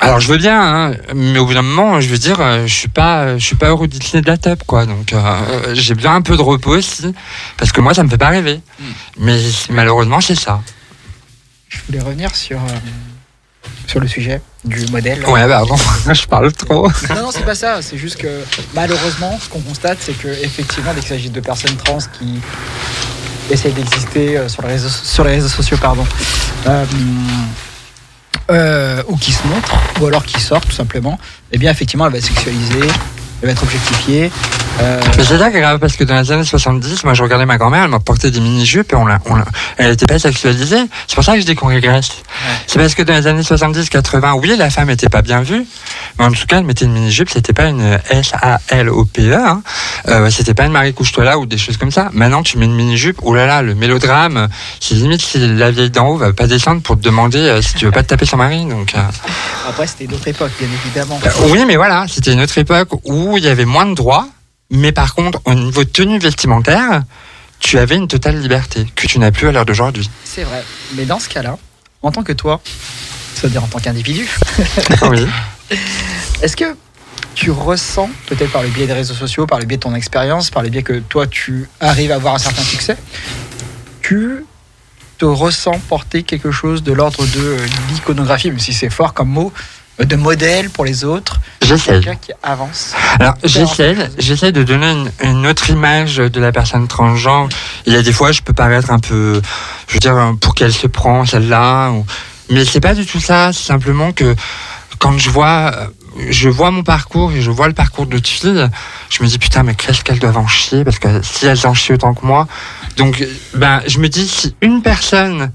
Alors 0.00 0.18
je 0.18 0.28
veux 0.28 0.38
bien, 0.38 0.60
hein, 0.60 0.96
mais 1.14 1.38
au 1.38 1.46
bout 1.46 1.52
d'un 1.52 1.62
moment, 1.62 2.00
je 2.00 2.08
veux 2.08 2.16
dire, 2.16 2.40
euh, 2.40 2.66
je 2.66 2.74
suis 2.74 2.88
pas, 2.88 3.36
je 3.36 3.44
suis 3.44 3.56
pas 3.56 3.68
heureux 3.68 3.86
de 3.86 4.26
la 4.26 4.38
table, 4.38 4.62
quoi. 4.66 4.86
Donc 4.86 5.12
euh, 5.12 5.74
j'ai 5.74 5.94
besoin 5.94 6.14
un 6.14 6.22
peu 6.22 6.36
de 6.36 6.42
repos 6.42 6.76
aussi, 6.76 7.14
parce 7.58 7.70
que 7.70 7.80
moi, 7.80 7.92
ça 7.92 8.02
me 8.02 8.08
fait 8.08 8.18
pas 8.18 8.28
rêver. 8.28 8.60
Mais 9.18 9.38
malheureusement, 9.68 10.20
c'est 10.20 10.34
ça. 10.34 10.62
Je 11.68 11.78
voulais 11.86 12.00
revenir 12.00 12.34
sur, 12.34 12.58
euh, 12.58 13.68
sur 13.86 14.00
le 14.00 14.08
sujet 14.08 14.40
du 14.64 14.86
modèle. 14.86 15.24
Ouais, 15.26 15.46
pardon, 15.46 15.76
je 16.12 16.26
parle 16.26 16.52
trop. 16.52 16.88
Non, 17.10 17.22
non, 17.22 17.30
c'est 17.30 17.44
pas 17.44 17.54
ça. 17.54 17.82
C'est 17.82 17.98
juste 17.98 18.16
que 18.16 18.42
malheureusement, 18.74 19.38
ce 19.40 19.50
qu'on 19.50 19.60
constate, 19.60 19.98
c'est 20.00 20.14
que 20.16 20.28
effectivement, 20.28 20.94
dès 20.94 21.00
qu'il 21.00 21.10
s'agit 21.10 21.30
de 21.30 21.40
personnes 21.40 21.76
trans 21.76 21.98
qui 22.18 22.40
essayent 23.50 23.72
d'exister 23.72 24.36
euh, 24.36 24.48
sur 24.48 24.62
les 24.62 25.32
réseaux, 25.32 25.48
sociaux, 25.48 25.76
pardon, 25.80 26.06
euh, 26.66 26.84
euh, 28.50 29.02
ou 29.08 29.16
qui 29.16 29.32
se 29.32 29.46
montrent, 29.46 29.76
ou 30.00 30.06
alors 30.06 30.24
qui 30.24 30.40
sortent 30.40 30.68
tout 30.68 30.74
simplement, 30.74 31.18
eh 31.52 31.58
bien, 31.58 31.70
effectivement, 31.70 32.06
elle 32.06 32.12
va 32.12 32.18
être 32.18 32.24
sexualisée, 32.24 32.80
elle 33.42 33.46
va 33.46 33.52
être 33.52 33.62
objectifiée. 33.62 34.30
Euh, 34.80 35.00
Mais 35.18 35.24
c'est 35.24 35.38
ça 35.38 35.50
qui 35.50 35.56
est 35.58 35.60
grave 35.60 35.78
parce 35.78 35.96
que 35.96 36.04
dans 36.04 36.18
les 36.18 36.32
années 36.32 36.44
70, 36.44 37.04
moi 37.04 37.12
je 37.14 37.22
regardais 37.22 37.44
ma 37.46 37.58
grand-mère, 37.58 37.84
elle 37.84 37.90
m'a 37.90 38.00
porté 38.00 38.30
des 38.30 38.40
mini-jupes 38.40 38.92
et 38.92 38.96
on 38.96 39.04
l'a, 39.06 39.18
on 39.26 39.34
l'a- 39.34 39.44
elle 39.76 39.90
n'était 39.90 40.06
pas 40.06 40.18
sexualisée. 40.18 40.80
C'est 41.06 41.14
pour 41.14 41.24
ça 41.24 41.34
que 41.34 41.40
je 41.40 41.46
dis 41.46 41.54
qu'on 41.54 41.66
régresse. 41.66 42.08
C'est 42.66 42.78
parce 42.78 42.94
que 42.94 43.02
dans 43.02 43.14
les 43.14 43.26
années 43.26 43.42
70-80, 43.42 44.32
oui, 44.40 44.54
la 44.56 44.70
femme 44.70 44.88
était 44.90 45.08
pas 45.10 45.20
bien 45.22 45.42
vue, 45.42 45.66
mais 46.18 46.24
en 46.24 46.30
tout 46.32 46.46
cas, 46.48 46.58
elle 46.58 46.64
mettait 46.64 46.86
une 46.86 46.92
mini-jupe, 46.92 47.28
c'était 47.30 47.52
pas 47.52 47.66
une 47.66 47.98
S-A-L-O-P-E, 48.08 49.34
hein. 49.34 49.62
Euh, 50.08 50.30
c'était 50.30 50.54
pas 50.54 50.64
une 50.64 50.72
Marie 50.72 50.94
couche-toi 50.94 51.24
là 51.24 51.38
ou 51.38 51.44
des 51.46 51.58
choses 51.58 51.76
comme 51.76 51.90
ça. 51.90 52.08
Maintenant, 52.12 52.42
tu 52.42 52.56
mets 52.56 52.64
une 52.64 52.74
mini-jupe, 52.74 53.18
oh 53.22 53.34
là 53.34 53.46
là, 53.46 53.62
le 53.62 53.74
mélodrame, 53.74 54.48
c'est 54.80 54.94
limite 54.94 55.20
si 55.20 55.38
la 55.56 55.70
vieille 55.70 55.90
d'en 55.90 56.08
haut 56.08 56.16
va 56.16 56.32
pas 56.32 56.46
descendre 56.46 56.80
pour 56.80 56.96
te 56.96 57.02
demander 57.02 57.38
euh, 57.38 57.60
si 57.62 57.74
tu 57.74 57.84
veux 57.84 57.90
pas 57.92 58.02
te 58.02 58.08
taper 58.08 58.24
son 58.26 58.36
mari. 58.38 58.64
Donc, 58.66 58.94
euh, 58.94 59.00
Après, 59.68 59.86
c'était 59.86 60.04
une 60.04 60.14
autre 60.14 60.28
époque, 60.28 60.52
bien 60.58 60.68
évidemment. 60.84 61.20
euh, 61.24 61.30
oui, 61.50 61.64
mais 61.66 61.76
voilà, 61.76 62.06
c'était 62.08 62.32
une 62.32 62.40
autre 62.40 62.56
époque 62.56 62.88
où 63.04 63.36
il 63.36 63.44
y 63.44 63.48
avait 63.48 63.64
moins 63.66 63.86
de 63.86 63.94
droits, 63.94 64.26
mais 64.70 64.92
par 64.92 65.14
contre, 65.14 65.40
au 65.44 65.54
niveau 65.54 65.84
de 65.84 65.88
tenue 65.88 66.18
vestimentaire, 66.18 67.02
tu 67.58 67.78
avais 67.78 67.96
une 67.96 68.08
totale 68.08 68.40
liberté 68.40 68.86
que 68.94 69.06
tu 69.06 69.18
n'as 69.18 69.30
plus 69.30 69.48
à 69.48 69.52
l'heure 69.52 69.66
d'aujourd'hui. 69.66 70.08
C'est 70.24 70.44
vrai. 70.44 70.64
Mais 70.94 71.04
dans 71.04 71.18
ce 71.18 71.28
cas-là, 71.28 71.58
en 72.02 72.10
tant 72.10 72.22
que 72.22 72.32
toi, 72.32 72.60
c'est-à-dire 73.34 73.62
en 73.62 73.66
tant 73.66 73.78
qu'individu, 73.78 74.28
oui. 75.02 75.26
est-ce 76.42 76.56
que 76.56 76.76
tu 77.34 77.50
ressens, 77.50 78.10
peut-être 78.26 78.50
par 78.50 78.62
le 78.62 78.68
biais 78.68 78.86
des 78.86 78.92
réseaux 78.92 79.14
sociaux, 79.14 79.46
par 79.46 79.58
le 79.58 79.64
biais 79.64 79.76
de 79.76 79.82
ton 79.82 79.94
expérience, 79.94 80.50
par 80.50 80.62
le 80.62 80.68
biais 80.68 80.82
que 80.82 80.98
toi 81.00 81.26
tu 81.26 81.68
arrives 81.80 82.12
à 82.12 82.16
avoir 82.16 82.34
un 82.34 82.38
certain 82.38 82.62
succès, 82.62 82.96
tu 84.02 84.44
te 85.18 85.24
ressens 85.24 85.78
porter 85.88 86.22
quelque 86.22 86.50
chose 86.50 86.82
de 86.82 86.92
l'ordre 86.92 87.26
de 87.26 87.40
euh, 87.40 87.66
l'iconographie, 87.92 88.50
même 88.50 88.58
si 88.58 88.72
c'est 88.72 88.88
fort 88.88 89.12
comme 89.12 89.28
mot, 89.28 89.52
euh, 90.00 90.04
de 90.04 90.16
modèle 90.16 90.70
pour 90.70 90.84
les 90.84 91.04
autres, 91.04 91.40
Qui 92.20 92.32
avance. 92.42 92.92
Alors, 93.18 93.34
j'essaie, 93.44 93.96
j'essaie 94.18 94.52
de 94.52 94.62
donner 94.62 94.90
une, 94.90 95.10
une 95.22 95.46
autre 95.46 95.70
image 95.70 96.16
de 96.16 96.40
la 96.40 96.52
personne 96.52 96.88
transgenre. 96.88 97.48
Il 97.86 97.92
y 97.92 97.96
a 97.96 98.02
des 98.02 98.12
fois, 98.12 98.32
je 98.32 98.40
peux 98.42 98.52
paraître 98.52 98.90
un 98.90 98.98
peu, 98.98 99.40
je 99.88 99.94
veux 99.94 100.00
dire, 100.00 100.34
pour 100.40 100.54
qu'elle 100.54 100.72
se 100.72 100.86
prend 100.86 101.24
celle-là. 101.24 101.90
ou- 101.90 102.04
Mais 102.50 102.64
c'est 102.64 102.80
pas 102.80 102.94
du 102.94 103.06
tout 103.06 103.20
ça. 103.20 103.52
C'est 103.52 103.66
simplement 103.66 104.12
que 104.12 104.34
quand 104.98 105.16
je 105.18 105.30
vois, 105.30 105.72
je 106.28 106.48
vois 106.48 106.70
mon 106.70 106.82
parcours 106.82 107.32
et 107.32 107.40
je 107.40 107.50
vois 107.50 107.68
le 107.68 107.74
parcours 107.74 108.06
d'autres 108.06 108.28
filles, 108.28 108.68
je 109.08 109.22
me 109.22 109.28
dis 109.28 109.38
putain, 109.38 109.62
mais 109.62 109.74
qu'est-ce 109.74 110.02
qu'elles 110.04 110.18
doivent 110.18 110.36
en 110.38 110.46
chier? 110.48 110.84
Parce 110.84 110.98
que 110.98 111.08
si 111.22 111.46
elles 111.46 111.66
en 111.66 111.72
chient 111.74 111.94
autant 111.94 112.12
que 112.14 112.26
moi, 112.26 112.46
donc 112.96 113.24
ben, 113.54 113.80
je 113.86 113.98
me 113.98 114.08
dis 114.08 114.26
si 114.28 114.54
une 114.60 114.82
personne 114.82 115.52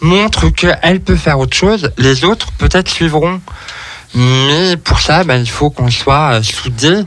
montre 0.00 0.48
qu'elle 0.50 1.00
peut 1.00 1.16
faire 1.16 1.38
autre 1.40 1.56
chose, 1.56 1.90
les 1.98 2.24
autres 2.24 2.52
peut-être 2.58 2.88
suivront. 2.88 3.40
Mais 4.14 4.76
pour 4.76 5.00
ça, 5.00 5.24
ben, 5.24 5.36
il 5.36 5.50
faut 5.50 5.70
qu'on 5.70 5.90
soit 5.90 6.34
euh, 6.34 6.42
soudés 6.42 7.04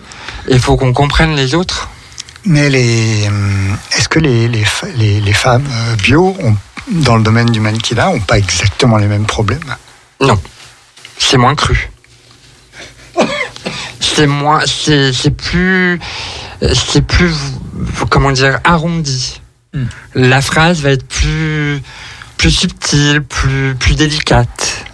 et 0.47 0.53
il 0.53 0.59
faut 0.59 0.77
qu'on 0.77 0.93
comprenne 0.93 1.35
les 1.35 1.55
autres. 1.55 1.89
Mais 2.45 2.69
les, 2.69 3.27
hum, 3.27 3.77
est-ce 3.97 4.07
que 4.07 4.19
les, 4.19 4.47
les, 4.47 4.65
les, 4.95 5.21
les 5.21 5.33
femmes 5.33 5.67
euh, 5.71 5.95
bio, 5.95 6.35
ont, 6.41 6.55
dans 6.91 7.15
le 7.17 7.23
domaine 7.23 7.49
du 7.49 7.59
mannequinat, 7.59 8.07
n'ont 8.07 8.19
pas 8.19 8.37
exactement 8.37 8.97
les 8.97 9.07
mêmes 9.07 9.25
problèmes? 9.25 9.75
Non, 10.19 10.39
c'est 11.17 11.37
moins 11.37 11.55
cru. 11.55 11.89
C'est 13.99 14.27
moins, 14.27 14.61
c'est 14.65 15.13
c'est 15.13 15.31
plus, 15.31 15.99
c'est 16.73 17.05
plus, 17.05 17.33
comment 18.09 18.31
dire, 18.31 18.59
arrondi. 18.63 19.41
Hmm. 19.73 19.85
La 20.15 20.41
phrase 20.41 20.81
va 20.81 20.91
être 20.91 21.07
plus, 21.07 21.81
plus 22.37 22.51
subtile, 22.51 23.21
plus, 23.21 23.75
plus 23.75 23.95
délicate. 23.95 24.85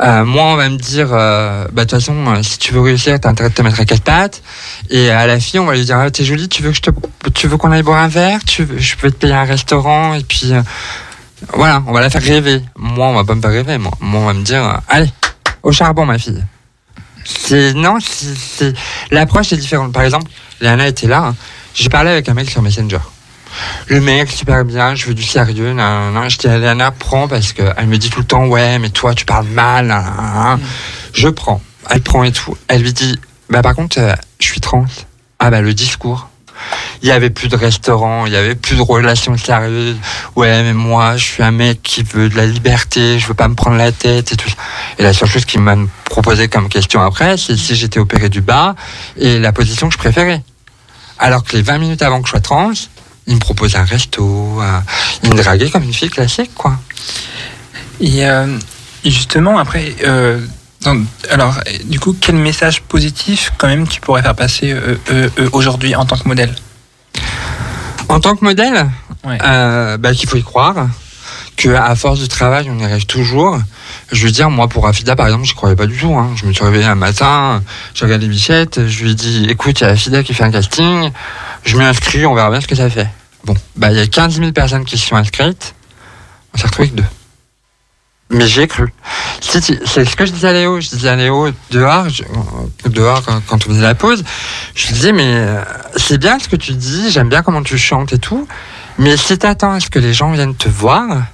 Euh, 0.00 0.24
moi, 0.24 0.44
on 0.44 0.56
va 0.56 0.68
me 0.68 0.76
dire, 0.76 1.08
euh, 1.12 1.64
bah 1.72 1.84
de 1.84 1.90
toute 1.90 2.00
façon, 2.00 2.14
euh, 2.28 2.42
si 2.42 2.58
tu 2.58 2.72
veux 2.72 2.80
réussir, 2.80 3.18
t'as 3.20 3.28
intérêt 3.28 3.50
de 3.50 3.54
te 3.54 3.62
mettre 3.62 3.80
à 3.80 3.84
quatre 3.84 4.02
pattes. 4.02 4.42
Et 4.90 5.10
à 5.10 5.26
la 5.26 5.38
fille, 5.38 5.60
on 5.60 5.66
va 5.66 5.74
lui 5.74 5.84
dire, 5.84 5.98
ah, 5.98 6.10
t'es 6.10 6.24
jolie, 6.24 6.48
tu 6.48 6.62
veux 6.62 6.72
que 6.72 7.30
tu 7.30 7.46
veux 7.48 7.56
qu'on 7.56 7.72
aille 7.72 7.82
boire 7.82 8.02
un 8.02 8.08
verre, 8.08 8.38
je 8.46 8.96
peux 8.96 9.10
te 9.10 9.16
payer 9.16 9.34
un 9.34 9.44
restaurant, 9.44 10.14
et 10.14 10.22
puis, 10.22 10.52
voilà, 11.54 11.82
on 11.86 11.92
va 11.92 12.00
la 12.00 12.10
faire 12.10 12.22
rêver. 12.22 12.62
Moi, 12.76 13.06
on 13.06 13.14
va 13.14 13.24
pas 13.24 13.34
me 13.34 13.40
faire 13.42 13.50
rêver. 13.50 13.78
Moi, 13.78 13.92
moi 14.00 14.20
on 14.20 14.26
va 14.26 14.32
me 14.34 14.42
dire, 14.42 14.80
allez, 14.88 15.10
au 15.62 15.72
charbon, 15.72 16.06
ma 16.06 16.18
fille. 16.18 16.42
C'est 17.24 17.72
non, 17.74 17.98
c'est- 18.00 18.74
l'approche 19.10 19.52
est 19.52 19.56
différente. 19.56 19.92
Par 19.92 20.02
exemple, 20.02 20.30
Léana 20.60 20.88
était 20.88 21.06
là. 21.06 21.26
hein. 21.28 21.36
J'ai 21.74 21.88
parlé 21.88 22.10
avec 22.10 22.28
un 22.28 22.34
mec 22.34 22.50
sur 22.50 22.62
Messenger. 22.62 22.98
Le 23.88 24.00
mec, 24.00 24.30
super 24.30 24.64
bien, 24.64 24.94
je 24.94 25.06
veux 25.06 25.14
du 25.14 25.22
sérieux. 25.22 25.72
nan, 25.72 26.12
nan. 26.12 26.30
Je 26.30 26.38
dis 26.38 26.48
à 26.48 26.58
Léana, 26.58 26.90
prends 26.90 27.28
parce 27.28 27.52
qu'elle 27.52 27.86
me 27.86 27.98
dit 27.98 28.10
tout 28.10 28.20
le 28.20 28.26
temps, 28.26 28.46
ouais, 28.46 28.78
mais 28.78 28.90
toi, 28.90 29.14
tu 29.14 29.24
parles 29.24 29.46
mal. 29.48 29.86
nan, 29.86 30.04
nan. 30.04 30.60
Je 31.12 31.28
prends. 31.28 31.60
Elle 31.90 32.00
prend 32.02 32.24
et 32.24 32.32
tout. 32.32 32.56
Elle 32.68 32.82
lui 32.82 32.92
dit, 32.92 33.18
bah 33.50 33.62
par 33.62 33.74
contre, 33.74 33.98
euh, 33.98 34.14
je 34.38 34.46
suis 34.46 34.60
trans. 34.60 34.86
Ah 35.38 35.50
bah 35.50 35.60
le 35.60 35.74
discours. 35.74 36.28
Il 37.02 37.08
y 37.08 37.10
avait 37.10 37.30
plus 37.30 37.48
de 37.48 37.56
restaurants, 37.56 38.26
il 38.26 38.32
y 38.32 38.36
avait 38.36 38.54
plus 38.54 38.76
de 38.76 38.82
relations 38.82 39.36
sérieuses. 39.36 39.96
Ouais, 40.36 40.62
mais 40.62 40.72
moi, 40.72 41.16
je 41.16 41.24
suis 41.24 41.42
un 41.42 41.50
mec 41.50 41.82
qui 41.82 42.04
veut 42.04 42.28
de 42.28 42.36
la 42.36 42.46
liberté, 42.46 43.18
je 43.18 43.26
veux 43.26 43.34
pas 43.34 43.48
me 43.48 43.54
prendre 43.56 43.76
la 43.76 43.90
tête 43.90 44.32
et 44.32 44.36
tout. 44.36 44.48
ça. 44.48 44.54
Et 44.98 45.02
la 45.02 45.12
seule 45.12 45.28
chose 45.28 45.44
qu'il 45.44 45.60
m'a 45.60 45.76
proposé 46.04 46.46
comme 46.48 46.68
question 46.68 47.02
après, 47.02 47.36
c'est 47.36 47.56
si 47.56 47.74
j'étais 47.74 47.98
opéré 47.98 48.28
du 48.28 48.40
bas 48.40 48.76
et 49.16 49.40
la 49.40 49.52
position 49.52 49.88
que 49.88 49.94
je 49.94 49.98
préférais. 49.98 50.42
Alors 51.18 51.42
que 51.42 51.56
les 51.56 51.62
20 51.62 51.78
minutes 51.78 52.02
avant 52.02 52.20
que 52.20 52.26
je 52.26 52.30
sois 52.30 52.40
trans, 52.40 52.70
il 53.26 53.34
me 53.34 53.40
proposait 53.40 53.78
un 53.78 53.84
resto, 53.84 54.60
il 55.22 55.30
me 55.30 55.36
draguait 55.36 55.70
comme 55.70 55.84
une 55.84 55.92
fille 55.92 56.10
classique, 56.10 56.50
quoi. 56.54 56.76
Et 58.00 58.26
euh, 58.26 58.58
justement, 59.04 59.58
après, 59.58 59.94
euh, 60.04 60.40
dans- 60.82 61.00
alors, 61.30 61.54
du 61.84 62.00
coup, 62.00 62.16
quel 62.20 62.34
message 62.34 62.82
positif, 62.82 63.52
quand 63.58 63.68
même, 63.68 63.86
tu 63.86 64.00
pourrais 64.00 64.22
faire 64.22 64.34
passer 64.34 64.72
euh, 64.72 65.28
aujourd'hui 65.52 65.94
en 65.94 66.04
tant 66.04 66.16
que 66.16 66.26
modèle? 66.26 66.54
En 68.08 68.20
tant 68.20 68.34
que 68.36 68.44
modèle, 68.44 68.90
Ouais. 69.24 69.38
bah, 69.38 70.12
qu'il 70.14 70.28
faut 70.28 70.36
y 70.36 70.42
croire, 70.42 70.88
que 71.56 71.68
à 71.68 71.94
force 71.94 72.18
de 72.20 72.26
travail, 72.26 72.68
on 72.70 72.78
y 72.80 72.84
arrive 72.84 73.06
toujours. 73.06 73.58
Je 74.10 74.26
veux 74.26 74.32
dire, 74.32 74.50
moi, 74.50 74.68
pour 74.68 74.86
Afida, 74.88 75.14
par 75.14 75.26
exemple, 75.26 75.44
je 75.46 75.54
croyais 75.54 75.76
pas 75.76 75.86
du 75.86 75.96
tout. 75.96 76.12
hein. 76.14 76.30
Je 76.34 76.44
me 76.46 76.52
suis 76.52 76.64
réveillé 76.64 76.84
un 76.86 76.94
matin, 76.96 77.62
j'ai 77.94 78.04
regardé 78.04 78.26
Bichette, 78.26 78.86
je 78.88 79.04
lui 79.04 79.12
ai 79.12 79.14
dit, 79.14 79.46
écoute, 79.48 79.80
il 79.80 79.84
y 79.84 79.86
a 79.86 79.90
Afida 79.90 80.22
qui 80.24 80.34
fait 80.34 80.42
un 80.44 80.50
casting, 80.50 81.10
je 81.64 81.76
m'y 81.76 81.84
inscris, 81.84 82.26
on 82.26 82.34
verra 82.34 82.50
bien 82.50 82.60
ce 82.60 82.66
que 82.66 82.74
ça 82.74 82.90
fait. 82.90 83.08
Bon, 83.44 83.54
bah, 83.76 83.90
il 83.90 83.98
y 83.98 84.00
a 84.00 84.06
15 84.06 84.38
000 84.38 84.52
personnes 84.52 84.84
qui 84.84 84.98
se 84.98 85.06
sont 85.06 85.16
inscrites, 85.16 85.74
on 86.54 86.58
s'est 86.58 86.66
retrouvé 86.66 86.90
que 86.90 86.96
deux. 86.96 87.04
Mais 88.32 88.46
j'ai 88.46 88.66
cru. 88.66 88.92
C'est 89.40 89.60
ce 89.60 90.16
que 90.16 90.24
je 90.24 90.32
disais 90.32 90.48
à 90.48 90.52
Léo. 90.52 90.80
Je 90.80 90.88
disais 90.88 91.08
à 91.08 91.16
Léo 91.16 91.50
dehors, 91.70 92.06
dehors 92.86 93.22
quand, 93.46 93.66
on 93.66 93.68
faisait 93.68 93.82
la 93.82 93.94
pause, 93.94 94.24
je 94.74 94.86
lui 94.86 94.94
disais, 94.94 95.12
mais 95.12 95.26
euh, 95.26 95.62
c'est 95.96 96.16
bien 96.16 96.38
ce 96.38 96.48
que 96.48 96.56
tu 96.56 96.72
dis, 96.72 97.10
j'aime 97.10 97.28
bien 97.28 97.42
comment 97.42 97.62
tu 97.62 97.76
chantes 97.76 98.14
et 98.14 98.18
tout, 98.18 98.48
mais 98.98 99.18
si 99.18 99.36
t'attends 99.36 99.72
à 99.72 99.80
ce 99.80 99.90
que 99.90 99.98
les 99.98 100.14
gens 100.14 100.32
viennent 100.32 100.54
te 100.54 100.68
voir. 100.68 101.24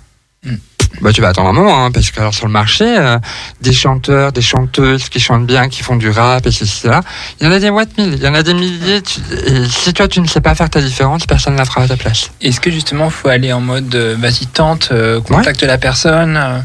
Bah 1.01 1.12
tu 1.12 1.20
vas 1.20 1.28
attendre 1.28 1.48
un 1.48 1.52
moment, 1.52 1.85
hein, 1.85 1.90
parce 1.90 2.10
que 2.10 2.20
alors, 2.20 2.35
sur 2.35 2.47
le 2.47 2.52
marché, 2.52 2.85
euh, 2.86 3.19
des 3.60 3.73
chanteurs, 3.73 4.32
des 4.32 4.43
chanteuses 4.43 5.09
qui 5.09 5.20
chantent 5.20 5.47
bien, 5.47 5.69
qui 5.69 5.82
font 5.82 5.97
du 5.97 6.10
rap 6.10 6.47
et 6.47 6.51
ceci, 6.51 6.81
cela, 6.82 7.01
il 7.40 7.47
y 7.47 7.51
en 7.51 7.52
a 7.52 7.59
des 7.59 7.70
what 7.70 7.85
mille, 7.97 8.15
il 8.15 8.23
y 8.23 8.28
en 8.28 8.35
a 8.35 8.43
des 8.43 8.55
milliers, 8.55 9.02
tu- 9.02 9.20
et 9.47 9.65
si 9.69 9.93
toi 9.93 10.09
tu 10.09 10.20
ne 10.20 10.27
sais 10.27 10.40
pas 10.40 10.55
faire 10.55 10.70
ta 10.70 10.81
différence, 10.81 11.27
personne 11.27 11.55
ne 11.55 11.59
la 11.59 11.65
fera 11.65 11.82
à 11.82 11.89
ta 11.89 11.97
place. 11.97 12.31
Est-ce 12.40 12.60
que 12.60 12.70
justement, 12.70 13.06
il 13.06 13.10
faut 13.12 13.28
aller 13.28 13.52
en 13.52 13.60
mode 13.60 13.94
euh, 13.94 14.16
vas-y, 14.19 14.47
tente, 14.47 14.89
euh, 14.93 15.20
contacte 15.20 15.62
la 15.62 15.78
personne 15.78 16.36
euh, 16.36 16.59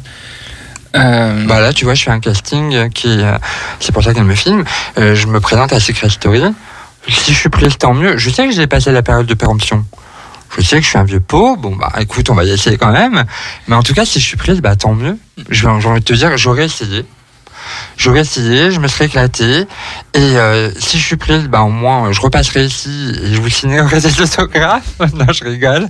euh, 0.96 1.46
Bah 1.48 1.60
là, 1.60 1.74
tu 1.74 1.86
vois, 1.86 1.94
je 1.94 2.04
fais 2.04 2.12
un 2.12 2.20
casting 2.20 2.90
qui, 2.90 3.20
c'est 3.80 3.92
pour 3.92 4.04
ça 4.04 4.14
qu'elle 4.14 4.24
me 4.26 4.36
filme. 4.36 4.64
Je 4.98 5.28
me 5.28 5.40
présente 5.40 5.74
à 5.74 5.80
Secret 5.80 6.10
Story. 6.10 6.44
Si 7.10 7.34
je 7.34 7.38
suis 7.40 7.50
prise, 7.50 7.78
tant 7.78 7.94
mieux. 7.94 8.18
Je 8.18 8.30
sais 8.30 8.48
que 8.48 8.54
j'ai 8.54 8.68
passé 8.68 8.92
la 8.92 9.02
période 9.02 9.26
de 9.26 9.34
péremption. 9.34 9.84
Je 10.58 10.64
sais 10.64 10.78
que 10.78 10.84
je 10.84 10.90
suis 10.90 10.98
un 10.98 11.04
vieux 11.04 11.20
pot. 11.20 11.56
Bon, 11.58 11.76
bah, 11.76 11.92
écoute, 12.00 12.30
on 12.30 12.36
va 12.36 12.44
y 12.44 12.52
essayer 12.52 12.78
quand 12.78 12.92
même. 12.92 13.24
Mais 13.68 13.76
en 13.76 13.84
tout 13.84 13.94
cas, 13.94 14.06
si 14.06 14.20
je 14.20 14.26
suis 14.26 14.38
prise, 14.38 14.62
bah, 14.62 14.76
tant 14.76 14.94
mieux. 14.94 15.18
J'ai 15.50 15.68
envie 15.68 16.00
de 16.00 16.06
te 16.06 16.14
dire, 16.14 16.38
j'aurais 16.38 16.66
essayé. 16.66 17.06
J'aurais 17.98 18.20
essayé, 18.22 18.72
je 18.72 18.80
me 18.80 18.88
serais 18.88 19.06
éclaté. 19.06 19.62
Et 20.14 20.20
euh, 20.20 20.70
si 20.80 21.00
je 21.00 21.06
suis 21.06 21.16
prise, 21.16 21.44
bah, 21.48 21.62
au 21.62 21.70
moins, 21.70 22.12
je 22.12 22.20
repasserai 22.22 22.66
ici 22.66 23.14
et 23.24 23.34
je 23.34 23.40
vous 23.42 23.50
signerai 23.50 24.00
des 24.02 24.22
autographes. 24.22 24.84
non, 25.14 25.26
je 25.32 25.44
rigole. 25.44 25.88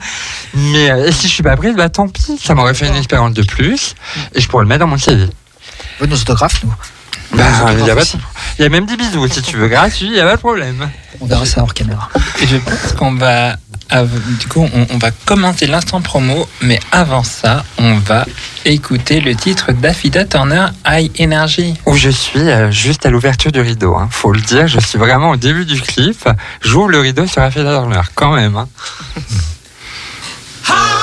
Mais 0.53 0.91
euh, 0.91 1.07
et 1.07 1.11
si 1.11 1.27
je 1.27 1.33
suis 1.33 1.43
pas 1.43 1.57
prise, 1.57 1.75
bah, 1.75 1.89
tant 1.89 2.07
pis. 2.07 2.37
Ça 2.41 2.53
m'aurait 2.55 2.73
fait 2.75 2.87
une 2.87 2.95
expérience 2.95 3.33
de 3.33 3.43
plus. 3.43 3.95
Et 4.35 4.39
je 4.41 4.47
pourrais 4.47 4.63
le 4.63 4.69
mettre 4.69 4.81
dans 4.81 4.87
mon 4.87 4.97
CV. 4.97 5.27
Veux 5.99 6.07
nos 6.07 6.15
autographes, 6.15 6.63
nous 6.63 6.73
Bah, 7.33 7.43
il 7.79 7.85
y, 7.85 7.89
a 7.89 7.95
pas 7.95 8.03
de- 8.03 8.09
il 8.59 8.61
y 8.61 8.65
a 8.65 8.69
même 8.69 8.85
des 8.85 8.95
bisous 8.95 9.27
si 9.27 9.41
tu 9.41 9.57
veux 9.57 9.67
gratuit, 9.67 10.07
il 10.07 10.15
y 10.15 10.19
a 10.19 10.25
pas 10.25 10.35
de 10.35 10.39
problème. 10.39 10.87
On 11.19 11.25
verra 11.25 11.45
ça 11.45 11.61
hors 11.61 11.73
caméra. 11.73 12.09
Et 12.41 12.45
je 12.47 12.57
pense 12.57 12.93
qu'on 12.93 13.13
va, 13.15 13.55
du 14.39 14.47
coup, 14.47 14.67
on, 14.73 14.87
on 14.89 14.97
va 14.97 15.11
commencer 15.25 15.67
l'instant 15.67 16.01
promo, 16.01 16.47
mais 16.61 16.79
avant 16.91 17.23
ça, 17.23 17.63
on 17.77 17.99
va 17.99 18.25
écouter 18.65 19.19
le 19.19 19.35
titre 19.35 19.71
d'Affida 19.71 20.25
Turner, 20.25 20.67
High 20.87 21.11
Energy. 21.19 21.75
Où 21.85 21.95
je 21.95 22.09
suis 22.09 22.39
euh, 22.39 22.71
juste 22.71 23.05
à 23.05 23.09
l'ouverture 23.09 23.51
du 23.51 23.61
rideau, 23.61 23.95
hein. 23.95 24.07
faut 24.11 24.31
le 24.31 24.41
dire, 24.41 24.67
je 24.67 24.79
suis 24.79 24.97
vraiment 24.97 25.31
au 25.31 25.35
début 25.35 25.65
du 25.65 25.79
clip. 25.79 26.27
J'ouvre 26.61 26.89
le 26.89 26.99
rideau 26.99 27.27
sur 27.27 27.41
Affida 27.41 27.71
Turner, 27.71 28.01
quand 28.15 28.33
même. 28.33 28.55
Hein. 28.57 28.67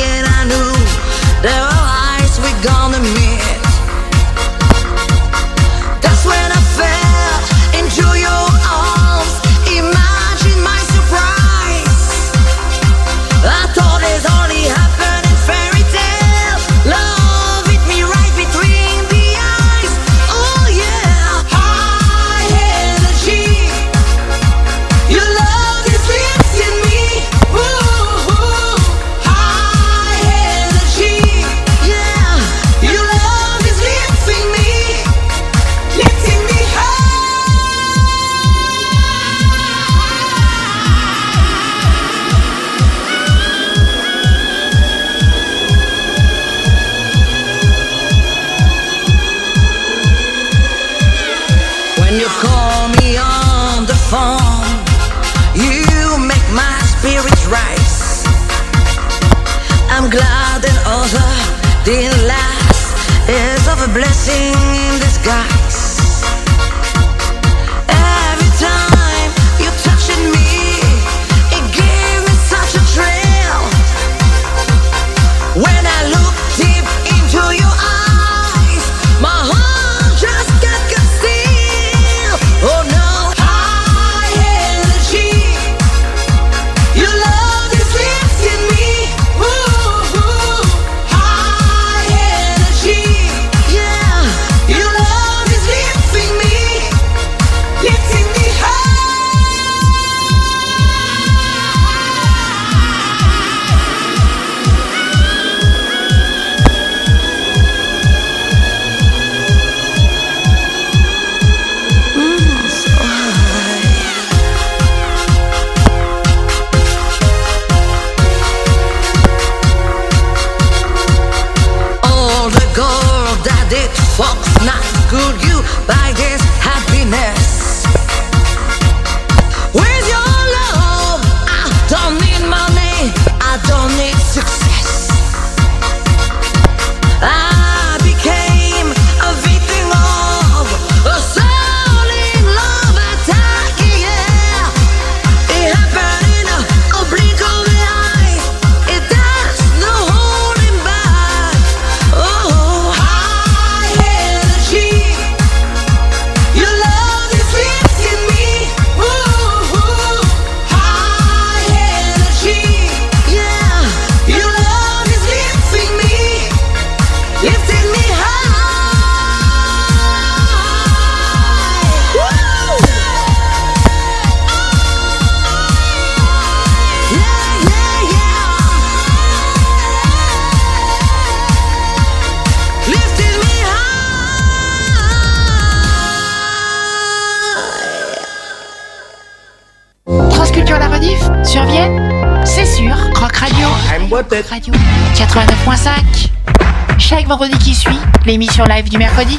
l'émission 198.25 198.65
live 198.65 198.89
du 198.89 198.97
mercredi. 198.97 199.37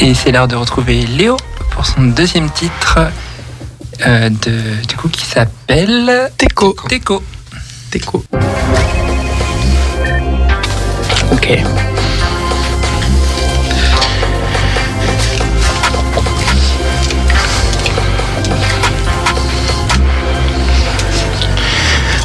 Et 0.00 0.14
c'est 0.14 0.32
l'heure 0.32 0.48
de 0.48 0.56
retrouver 0.56 1.02
Léo 1.06 1.36
pour 1.70 1.86
son 1.86 2.02
deuxième 2.02 2.50
titre, 2.50 2.98
euh, 4.06 4.28
de, 4.28 4.86
du 4.86 4.96
coup, 4.96 5.08
qui 5.08 5.24
s'appelle 5.24 6.30
Teco. 6.36 6.74
Teco. 6.88 7.22
Teco. 7.90 8.24
Ok. 11.32 11.58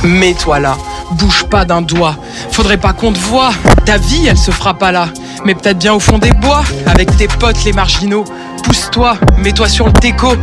Mets-toi 0.04 0.60
là, 0.60 0.78
bouge 1.12 1.46
pas 1.46 1.66
d'un 1.66 1.82
doigt. 1.82 2.16
Faudrait 2.56 2.78
pas 2.78 2.94
qu'on 2.94 3.12
te 3.12 3.20
voie. 3.20 3.50
Ta 3.84 3.98
vie, 3.98 4.28
elle 4.28 4.38
se 4.38 4.50
fera 4.50 4.76
pas 4.76 4.94
là. 4.94 5.10
Mais 5.44 5.56
peut-être 5.56 5.78
bien 5.78 5.94
au 5.94 6.00
fond 6.00 6.20
des 6.20 6.32
bois, 6.32 6.64
avec 6.86 7.14
tes 7.18 7.28
potes 7.28 7.62
les 7.66 7.74
marginaux. 7.74 8.24
Pousse-toi, 8.64 9.18
mets-toi 9.40 9.68
sur 9.68 9.88
le 9.88 9.92
déco. 9.92 10.36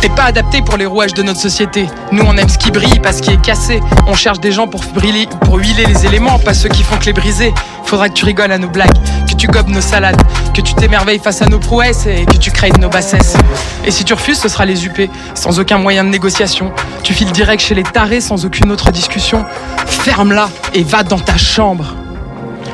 T'es 0.00 0.08
pas 0.10 0.26
adapté 0.26 0.62
pour 0.62 0.76
les 0.76 0.86
rouages 0.86 1.12
de 1.12 1.24
notre 1.24 1.40
société. 1.40 1.88
Nous, 2.12 2.22
on 2.24 2.36
aime 2.36 2.48
ce 2.48 2.56
qui 2.56 2.70
brille, 2.70 3.00
pas 3.00 3.12
ce 3.12 3.20
qui 3.20 3.32
est 3.32 3.40
cassé. 3.40 3.80
On 4.06 4.14
cherche 4.14 4.38
des 4.38 4.52
gens 4.52 4.68
pour 4.68 4.80
briller, 4.94 5.26
pour 5.40 5.56
huiler 5.56 5.84
les 5.84 6.06
éléments, 6.06 6.38
pas 6.38 6.54
ceux 6.54 6.68
qui 6.68 6.84
font 6.84 6.98
que 6.98 7.06
les 7.06 7.12
briser. 7.12 7.52
Faudra 7.86 8.08
que 8.08 8.14
tu 8.14 8.24
rigoles 8.24 8.50
à 8.50 8.58
nos 8.58 8.68
blagues, 8.68 8.92
que 9.28 9.34
tu 9.34 9.46
gobes 9.46 9.68
nos 9.68 9.80
salades, 9.80 10.20
que 10.52 10.60
tu 10.60 10.74
t'émerveilles 10.74 11.20
face 11.20 11.40
à 11.40 11.46
nos 11.46 11.60
prouesses 11.60 12.06
et 12.06 12.26
que 12.26 12.36
tu 12.36 12.50
de 12.50 12.80
nos 12.80 12.88
bassesses. 12.88 13.36
Et 13.84 13.92
si 13.92 14.04
tu 14.04 14.12
refuses, 14.12 14.40
ce 14.40 14.48
sera 14.48 14.64
les 14.64 14.86
UP, 14.86 15.08
sans 15.34 15.60
aucun 15.60 15.78
moyen 15.78 16.02
de 16.02 16.08
négociation. 16.08 16.72
Tu 17.04 17.14
files 17.14 17.30
direct 17.30 17.62
chez 17.62 17.76
les 17.76 17.84
tarés 17.84 18.20
sans 18.20 18.44
aucune 18.44 18.72
autre 18.72 18.90
discussion. 18.90 19.44
Ferme-la 19.86 20.48
et 20.74 20.82
va 20.82 21.04
dans 21.04 21.18
ta 21.18 21.36
chambre. 21.36 21.94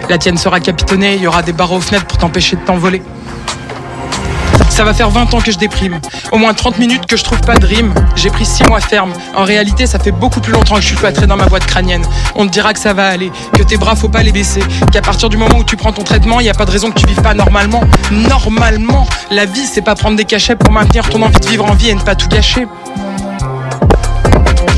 La 0.09 0.17
tienne 0.17 0.39
sera 0.39 0.61
capitonnée, 0.61 1.17
il 1.17 1.23
y 1.23 1.27
aura 1.27 1.43
des 1.43 1.53
barreaux 1.53 1.77
aux 1.77 1.81
fenêtres 1.81 2.07
pour 2.07 2.17
t'empêcher 2.17 2.57
de 2.57 2.63
t'envoler. 2.63 3.03
Ça 4.73 4.85
va 4.85 4.95
faire 4.95 5.11
20 5.11 5.35
ans 5.35 5.41
que 5.43 5.53
je 5.53 5.59
déprime. 5.59 6.01
Au 6.33 6.39
moins 6.39 6.55
30 6.55 6.79
minutes 6.79 7.05
que 7.05 7.19
je 7.19 7.23
trouve 7.23 7.43
pas 7.43 7.57
de 7.57 7.67
rime. 7.67 7.93
J'ai 8.17 8.31
pris 8.31 8.47
6 8.47 8.65
mois 8.65 8.81
ferme. 8.81 9.13
En 9.37 9.45
réalité, 9.45 9.87
ça 9.87 9.99
fait 9.99 10.13
beaucoup 10.13 10.41
plus 10.41 10.51
longtemps 10.51 10.77
que 10.77 10.81
je 10.81 10.87
suis 10.87 10.97
cloîtré 10.97 11.27
dans 11.27 11.37
ma 11.37 11.45
boîte 11.45 11.67
crânienne. 11.67 12.03
On 12.37 12.47
te 12.47 12.53
dira 12.53 12.73
que 12.73 12.79
ça 12.79 12.95
va 12.95 13.09
aller, 13.09 13.31
que 13.53 13.63
tes 13.63 13.77
bras 13.77 13.95
faut 13.97 14.09
pas 14.09 14.23
les 14.23 14.33
baisser, 14.33 14.63
qu'à 14.91 15.03
partir 15.03 15.29
du 15.29 15.37
moment 15.37 15.59
où 15.59 15.65
tu 15.65 15.77
prends 15.77 15.93
ton 15.93 16.05
traitement, 16.05 16.41
il 16.41 16.47
y 16.47 16.51
a 16.51 16.55
pas 16.55 16.65
de 16.65 16.71
raison 16.71 16.91
que 16.91 16.99
tu 16.99 17.07
vives 17.07 17.21
pas 17.21 17.35
normalement. 17.35 17.83
Normalement, 18.11 19.07
la 19.31 19.45
vie 19.45 19.67
c'est 19.67 19.83
pas 19.83 19.95
prendre 19.95 20.17
des 20.17 20.25
cachets 20.25 20.57
pour 20.57 20.73
maintenir 20.73 21.07
ton 21.11 21.21
envie 21.21 21.39
de 21.39 21.47
vivre 21.47 21.67
en 21.71 21.75
vie 21.75 21.91
et 21.91 21.95
ne 21.95 22.01
pas 22.01 22.15
tout 22.15 22.29
gâcher. 22.29 22.67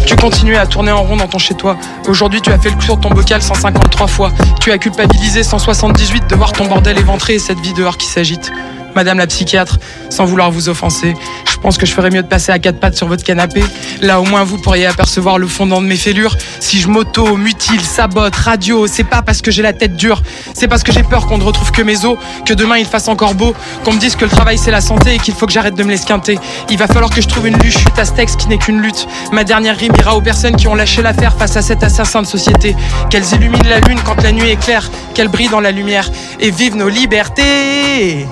Tu 0.06 0.16
continuais 0.16 0.58
à 0.58 0.66
tourner 0.66 0.90
en 0.90 1.04
rond 1.04 1.16
dans 1.16 1.28
ton 1.28 1.38
chez-toi. 1.38 1.76
Aujourd'hui, 2.08 2.42
tu 2.42 2.50
as 2.50 2.58
fait 2.58 2.70
le 2.70 2.76
tour 2.76 2.96
de 2.96 3.02
ton 3.02 3.10
bocal 3.10 3.40
153 3.40 4.08
fois. 4.08 4.32
Tu 4.60 4.72
as 4.72 4.78
culpabilisé 4.78 5.44
178 5.44 6.26
de 6.26 6.34
voir 6.34 6.52
ton 6.52 6.66
bordel 6.66 6.98
éventré 6.98 7.34
et 7.34 7.38
cette 7.38 7.60
vie 7.60 7.74
dehors 7.74 7.96
qui 7.96 8.06
s'agite. 8.06 8.50
Madame 8.94 9.18
la 9.18 9.26
psychiatre, 9.26 9.78
sans 10.10 10.24
vouloir 10.24 10.50
vous 10.50 10.68
offenser, 10.68 11.14
je 11.50 11.56
pense 11.56 11.78
que 11.78 11.86
je 11.86 11.92
ferais 11.92 12.10
mieux 12.10 12.22
de 12.22 12.28
passer 12.28 12.52
à 12.52 12.58
quatre 12.58 12.78
pattes 12.78 12.96
sur 12.96 13.08
votre 13.08 13.24
canapé. 13.24 13.64
Là, 14.02 14.20
au 14.20 14.24
moins, 14.24 14.44
vous 14.44 14.58
pourriez 14.58 14.86
apercevoir 14.86 15.38
le 15.38 15.46
fondant 15.46 15.80
de 15.80 15.86
mes 15.86 15.96
fêlures. 15.96 16.36
Si 16.60 16.78
je 16.78 16.88
m'auto, 16.88 17.36
mutile, 17.36 17.80
sabote, 17.80 18.36
radio, 18.36 18.86
c'est 18.86 19.04
pas 19.04 19.22
parce 19.22 19.40
que 19.40 19.50
j'ai 19.50 19.62
la 19.62 19.72
tête 19.72 19.96
dure. 19.96 20.22
C'est 20.52 20.68
parce 20.68 20.82
que 20.82 20.92
j'ai 20.92 21.02
peur 21.02 21.26
qu'on 21.26 21.38
ne 21.38 21.42
retrouve 21.44 21.72
que 21.72 21.82
mes 21.82 22.04
os, 22.04 22.18
que 22.44 22.52
demain 22.52 22.76
il 22.76 22.86
fasse 22.86 23.08
encore 23.08 23.34
beau, 23.34 23.54
qu'on 23.82 23.92
me 23.94 23.98
dise 23.98 24.14
que 24.14 24.24
le 24.24 24.30
travail 24.30 24.58
c'est 24.58 24.70
la 24.70 24.80
santé 24.80 25.14
et 25.14 25.18
qu'il 25.18 25.34
faut 25.34 25.46
que 25.46 25.52
j'arrête 25.52 25.74
de 25.74 25.82
me 25.82 25.90
l'esquinter. 25.90 26.38
Il 26.68 26.76
va 26.76 26.86
falloir 26.86 27.10
que 27.10 27.22
je 27.22 27.28
trouve 27.28 27.46
une 27.46 27.56
luche 27.58 27.78
à 27.96 28.04
ce 28.04 28.12
texte 28.12 28.36
qui 28.36 28.48
n'est 28.48 28.58
qu'une 28.58 28.80
lutte. 28.80 29.06
Ma 29.32 29.44
dernière 29.44 29.76
rime 29.76 29.92
ira 29.98 30.16
aux 30.16 30.22
personnes 30.22 30.56
qui 30.56 30.68
ont 30.68 30.74
lâché 30.74 31.02
l'affaire 31.02 31.34
face 31.34 31.56
à 31.56 31.62
cet 31.62 31.82
assassin 31.82 32.22
de 32.22 32.26
société. 32.26 32.76
Qu'elles 33.10 33.32
illuminent 33.32 33.68
la 33.68 33.80
lune 33.80 34.00
quand 34.04 34.22
la 34.22 34.32
nuit 34.32 34.50
est 34.50 34.60
claire, 34.60 34.90
qu'elles 35.14 35.28
brillent 35.28 35.48
dans 35.48 35.60
la 35.60 35.70
lumière 35.70 36.10
et 36.40 36.50
vivent 36.50 36.76
nos 36.76 36.88
libertés. 36.88 38.26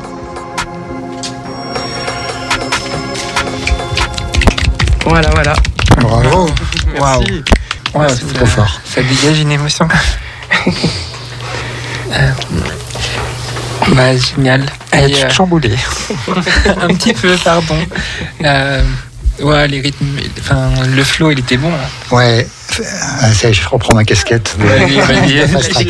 Voilà, 5.05 5.31
voilà. 5.31 5.55
Bravo. 6.01 6.49
Merci. 6.93 7.43
Ouais, 7.95 8.07
C'est 8.09 8.33
trop 8.35 8.47
fort. 8.47 8.81
Ça 8.85 9.03
dégage 9.03 9.41
une 9.41 9.53
émotion. 9.53 9.89
Euh, 12.15 12.31
bah, 13.95 14.15
génial. 14.15 14.67
Elle 14.91 15.13
est 15.13 15.25
euh, 15.25 15.31
chamboulée. 15.31 15.75
un 16.81 16.89
petit 16.89 17.15
peu, 17.15 17.35
pardon. 17.43 17.79
Euh, 18.45 18.83
ouais, 19.41 19.67
les 19.69 19.81
rythmes, 19.81 20.07
enfin, 20.39 20.69
le 20.95 21.03
flow, 21.05 21.31
il 21.31 21.39
était 21.39 21.57
bon. 21.57 21.73
Ouais, 22.11 22.47
ça 22.69 23.49
est, 23.49 23.55
je 23.55 23.67
reprends 23.67 23.95
ma 23.95 24.05
casquette. 24.05 24.57
Ouais, 24.61 24.87
track. 25.71 25.87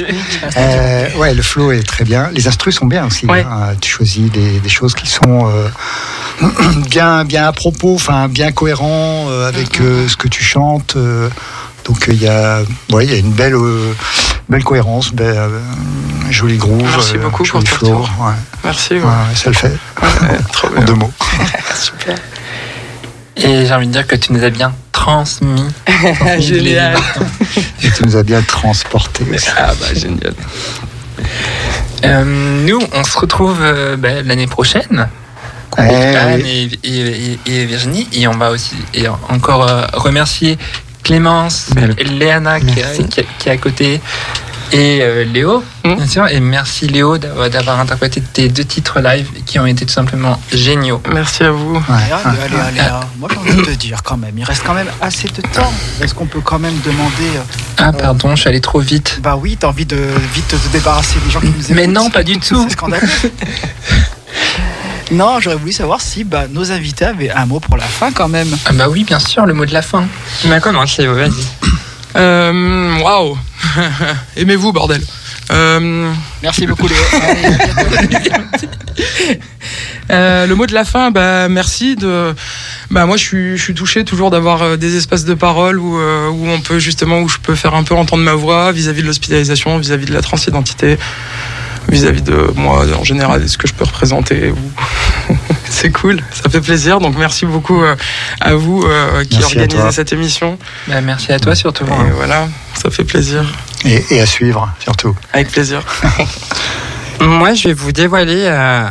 Euh, 0.57 1.09
ouais, 1.17 1.35
le 1.35 1.43
flow 1.43 1.73
est 1.73 1.83
très 1.83 2.05
bien. 2.05 2.31
Les 2.33 2.47
instrus 2.47 2.77
sont 2.77 2.87
bien 2.87 3.07
aussi. 3.07 3.27
Ouais. 3.27 3.45
hein. 3.45 3.75
Tu 3.81 3.91
choisis 3.91 4.31
des, 4.31 4.61
des 4.61 4.69
choses 4.69 4.95
qui 4.95 5.09
sont 5.09 5.51
bien, 6.91 7.25
bien 7.25 7.47
à 7.47 7.53
propos, 7.53 7.95
enfin 7.95 8.29
bien 8.29 8.53
cohérents 8.53 9.27
euh, 9.29 9.49
avec 9.49 9.81
euh, 9.81 10.09
ce 10.09 10.17
que 10.17 10.29
tu 10.29 10.43
chantes. 10.43 10.95
euh. 10.97 11.29
donc 11.85 12.05
il 12.09 12.23
y 12.23 12.29
a, 12.29 12.61
ouais, 12.93 13.05
il 13.07 13.11
y 13.13 13.15
a 13.15 13.19
une 13.19 13.33
belle, 13.33 13.55
euh, 13.55 13.93
belle 14.49 14.65
cohérence, 14.65 15.13
belle, 15.13 15.37
euh, 15.37 15.61
joli 16.31 16.57
groove, 16.57 16.83
Merci 16.83 17.17
euh, 17.17 17.21
beaucoup 17.21 17.45
pour 17.45 17.63
ton. 17.65 18.01
Ouais. 18.01 18.07
Merci. 18.65 18.95
Ouais, 18.95 19.01
ouais. 19.01 19.07
ouais, 19.07 19.35
ça 19.35 19.51
le 19.51 19.57
fait. 19.57 19.77
Ouais, 20.01 20.39
trop 20.53 20.69
En 20.77 20.83
deux 20.83 20.95
mots. 20.95 21.13
Et 23.37 23.67
j'ai 23.67 23.73
envie 23.75 23.87
de 23.87 23.93
dire 23.93 24.07
que 24.07 24.15
tu 24.17 24.33
nous 24.33 24.45
as 24.45 24.51
bien 24.51 24.73
transmis. 24.93 25.65
Génial. 26.39 26.97
Et 27.83 27.91
tu 27.91 28.05
nous 28.05 28.17
as 28.17 28.23
bien 28.23 28.43
transporté 28.43 29.25
aussi. 29.35 29.49
Ah 29.57 29.73
bah 29.81 29.87
génial. 29.95 30.35
Euh, 32.05 32.25
nous, 32.67 32.81
on 32.93 33.05
se 33.05 33.19
retrouve 33.19 33.59
euh, 33.63 33.97
bah, 33.97 34.23
l'année 34.23 34.47
prochaine. 34.47 35.09
Eh 35.79 36.43
oui. 36.43 36.79
et, 36.85 36.89
et- 36.89 37.39
et- 37.47 37.61
et 37.63 37.65
Virginie. 37.67 38.09
Et 38.13 38.27
on 38.29 38.37
va 38.37 38.51
aussi 38.51 38.75
et 38.95 39.07
encore 39.09 39.69
euh, 39.69 39.87
remercier 39.95 40.59
Clémence, 41.03 41.71
Belle. 41.75 41.95
Léana 42.19 42.61
qui 42.61 42.67
qui 42.67 42.81
est- 43.21 43.27
qui 43.39 43.49
est 43.49 43.53
à 43.53 43.57
côté. 43.57 44.01
Et 44.75 45.01
euh, 45.03 45.25
Léo, 45.25 45.63
Mm. 45.85 45.97
bien 45.97 46.07
sûr. 46.07 46.27
Et 46.29 46.41
merci 46.41 46.87
Léo 46.89 47.19
d'avoir 47.19 47.79
interprété 47.79 48.23
tes 48.23 48.49
deux 48.49 48.65
titres 48.65 49.01
live 49.01 49.29
qui 49.45 49.59
ont 49.59 49.67
été 49.67 49.85
tout 49.85 49.93
simplement 49.93 50.41
géniaux. 50.51 51.03
Merci 51.13 51.43
à 51.43 51.51
vous. 51.51 51.75
Ouais. 51.77 51.83
Allez, 52.25 52.39
allez, 52.57 52.81
allez. 52.81 52.91
Moi, 53.19 53.29
j'ai 53.31 53.39
envie 53.39 53.57
de 53.57 53.65
te 53.67 53.71
dire 53.73 54.03
quand 54.03 54.17
même, 54.17 54.33
il 54.39 54.45
reste 54.45 54.63
quand 54.65 54.73
même 54.73 54.89
assez 55.03 55.29
de 55.29 55.43
temps. 55.43 55.71
Est-ce 56.01 56.15
qu'on 56.15 56.25
peut 56.27 56.41
quand 56.41 56.59
même 56.59 56.79
demander. 56.87 57.37
euh, 57.37 57.43
Ah, 57.77 57.93
pardon, 57.93 58.35
je 58.35 58.41
suis 58.41 58.49
allé 58.49 58.63
trop 58.63 58.81
vite. 58.81 59.19
Bah 59.23 59.37
oui, 59.39 59.59
t'as 59.61 59.67
envie 59.69 59.85
de 59.85 59.99
vite 60.33 60.49
te 60.49 60.57
débarrasser 60.73 61.19
des 61.23 61.31
gens 61.31 61.41
qui 61.41 61.49
nous 61.49 61.61
écoutent. 61.65 61.77
Mais 61.77 61.87
non, 61.87 62.09
pas 62.09 62.23
du 62.23 62.39
tout. 62.39 62.63
C'est 62.67 62.73
scandaleux. 62.73 63.07
non, 65.13 65.41
j'aurais 65.41 65.57
voulu 65.57 65.73
savoir 65.73 66.01
si 66.01 66.25
bah, 66.25 66.47
nos 66.51 66.73
invités 66.73 67.05
avaient 67.05 67.31
un 67.31 67.47
mot 67.47 67.61
pour 67.61 67.77
la 67.77 67.85
fin 67.85 68.13
quand 68.13 68.29
même. 68.29 68.49
Ah, 68.67 68.73
bah 68.73 68.89
oui, 68.89 69.05
bien 69.05 69.19
sûr, 69.19 69.47
le 69.47 69.55
mot 69.55 69.67
de 69.67 69.73
la 69.73 69.83
fin. 69.83 70.07
Tu 70.41 70.49
m'as 70.49 70.61
commencé, 70.61 71.07
vas-y. 71.07 71.31
Euh, 72.15 72.99
Waouh. 73.01 73.39
Aimez-vous, 74.37 74.71
bordel. 74.71 75.01
Euh, 75.51 76.13
Merci 76.43 76.67
beaucoup, 76.67 76.87
Léo. 76.87 76.99
Euh, 80.11 80.47
le 80.47 80.55
mot 80.55 80.67
de 80.67 80.75
la 80.75 80.85
fin, 80.85 81.11
bah 81.11 81.49
merci 81.49 81.97
de. 81.97 82.35
Bah 82.91 83.07
moi 83.07 83.17
je 83.17 83.23
suis, 83.23 83.57
je 83.57 83.63
suis 83.63 83.75
touché 83.75 84.05
toujours 84.05 84.31
d'avoir 84.31 84.63
euh, 84.63 84.77
des 84.77 84.97
espaces 84.97 85.25
de 85.25 85.33
parole 85.33 85.79
où, 85.79 85.97
euh, 85.97 86.29
où 86.29 86.49
on 86.49 86.61
peut 86.61 86.79
justement 86.79 87.21
où 87.21 87.29
je 87.29 87.39
peux 87.39 87.55
faire 87.55 87.75
un 87.75 87.85
peu 87.85 87.95
entendre 87.95 88.23
ma 88.23 88.35
voix 88.35 88.73
vis-à-vis 88.73 89.03
de 89.03 89.07
l'hospitalisation, 89.07 89.79
vis-à-vis 89.79 90.07
de 90.07 90.13
la 90.13 90.21
transidentité, 90.21 90.99
vis-à-vis 91.89 92.23
de 92.23 92.53
moi 92.57 92.85
en 92.99 93.05
général, 93.05 93.49
ce 93.49 93.57
que 93.59 93.67
je 93.67 93.75
peux 93.75 93.85
représenter. 93.85 94.53
C'est 95.69 95.91
cool, 95.91 96.21
ça 96.33 96.51
fait 96.51 96.61
plaisir. 96.61 97.01
Donc 97.01 97.17
merci 97.19 97.47
beaucoup 97.47 97.83
euh, 97.83 97.97
à 98.41 98.55
vous 98.55 98.83
euh, 98.83 99.25
qui 99.25 99.39
Merci 99.39 99.59
organisez 99.59 99.91
cette 99.93 100.13
émission. 100.13 100.59
Bah, 100.87 101.01
merci 101.01 101.33
à 101.33 101.39
toi 101.39 101.55
surtout. 101.55 101.85
Et 101.85 102.11
voilà, 102.15 102.47
ça 102.75 102.91
fait 102.91 103.05
plaisir, 103.05 103.45
Et, 103.85 104.05
et 104.11 104.21
à 104.21 104.27
suivre, 104.27 104.71
surtout. 104.81 105.17
avec 105.33 105.51
plaisir. 105.51 105.83
Moi, 107.21 107.55
je 107.55 107.69
vais 107.69 107.75
vous 107.75 107.93
dévoiler, 107.93 108.45
euh, 108.47 108.85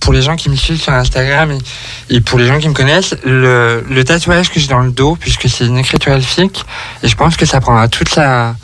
pour 0.00 0.12
les 0.12 0.22
gens 0.22 0.36
qui 0.36 0.50
me 0.50 0.56
suivent 0.56 0.80
sur 0.80 0.92
Instagram 0.92 1.50
et, 1.50 2.16
et 2.16 2.20
pour 2.20 2.38
les 2.38 2.46
gens 2.46 2.58
qui 2.58 2.68
me 2.68 2.74
connaissent, 2.74 3.14
le, 3.24 3.84
le 3.88 4.04
tatouage 4.04 4.50
que 4.50 4.60
j'ai 4.60 4.66
dans 4.68 4.80
le 4.80 4.90
dos, 4.90 5.16
puisque 5.18 5.48
c'est 5.48 5.66
une 5.66 5.78
écriture 5.78 6.12
elfique, 6.12 6.64
et 7.02 7.08
je 7.08 7.16
pense 7.16 7.36
que 7.36 7.46
ça 7.46 7.60
prendra 7.60 7.88
toute 7.88 8.08
sa, 8.10 8.54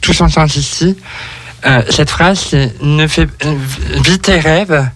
tout 0.00 0.12
son 0.12 0.28
sens 0.28 0.56
ici. 0.56 0.96
Euh, 1.66 1.82
cette 1.90 2.10
phrase, 2.10 2.38
c'est 2.50 2.72
ne 2.80 3.06
fais, 3.06 3.26
euh, 3.44 3.54
vis 4.04 4.18
tes 4.20 4.38
rêves, 4.38 4.88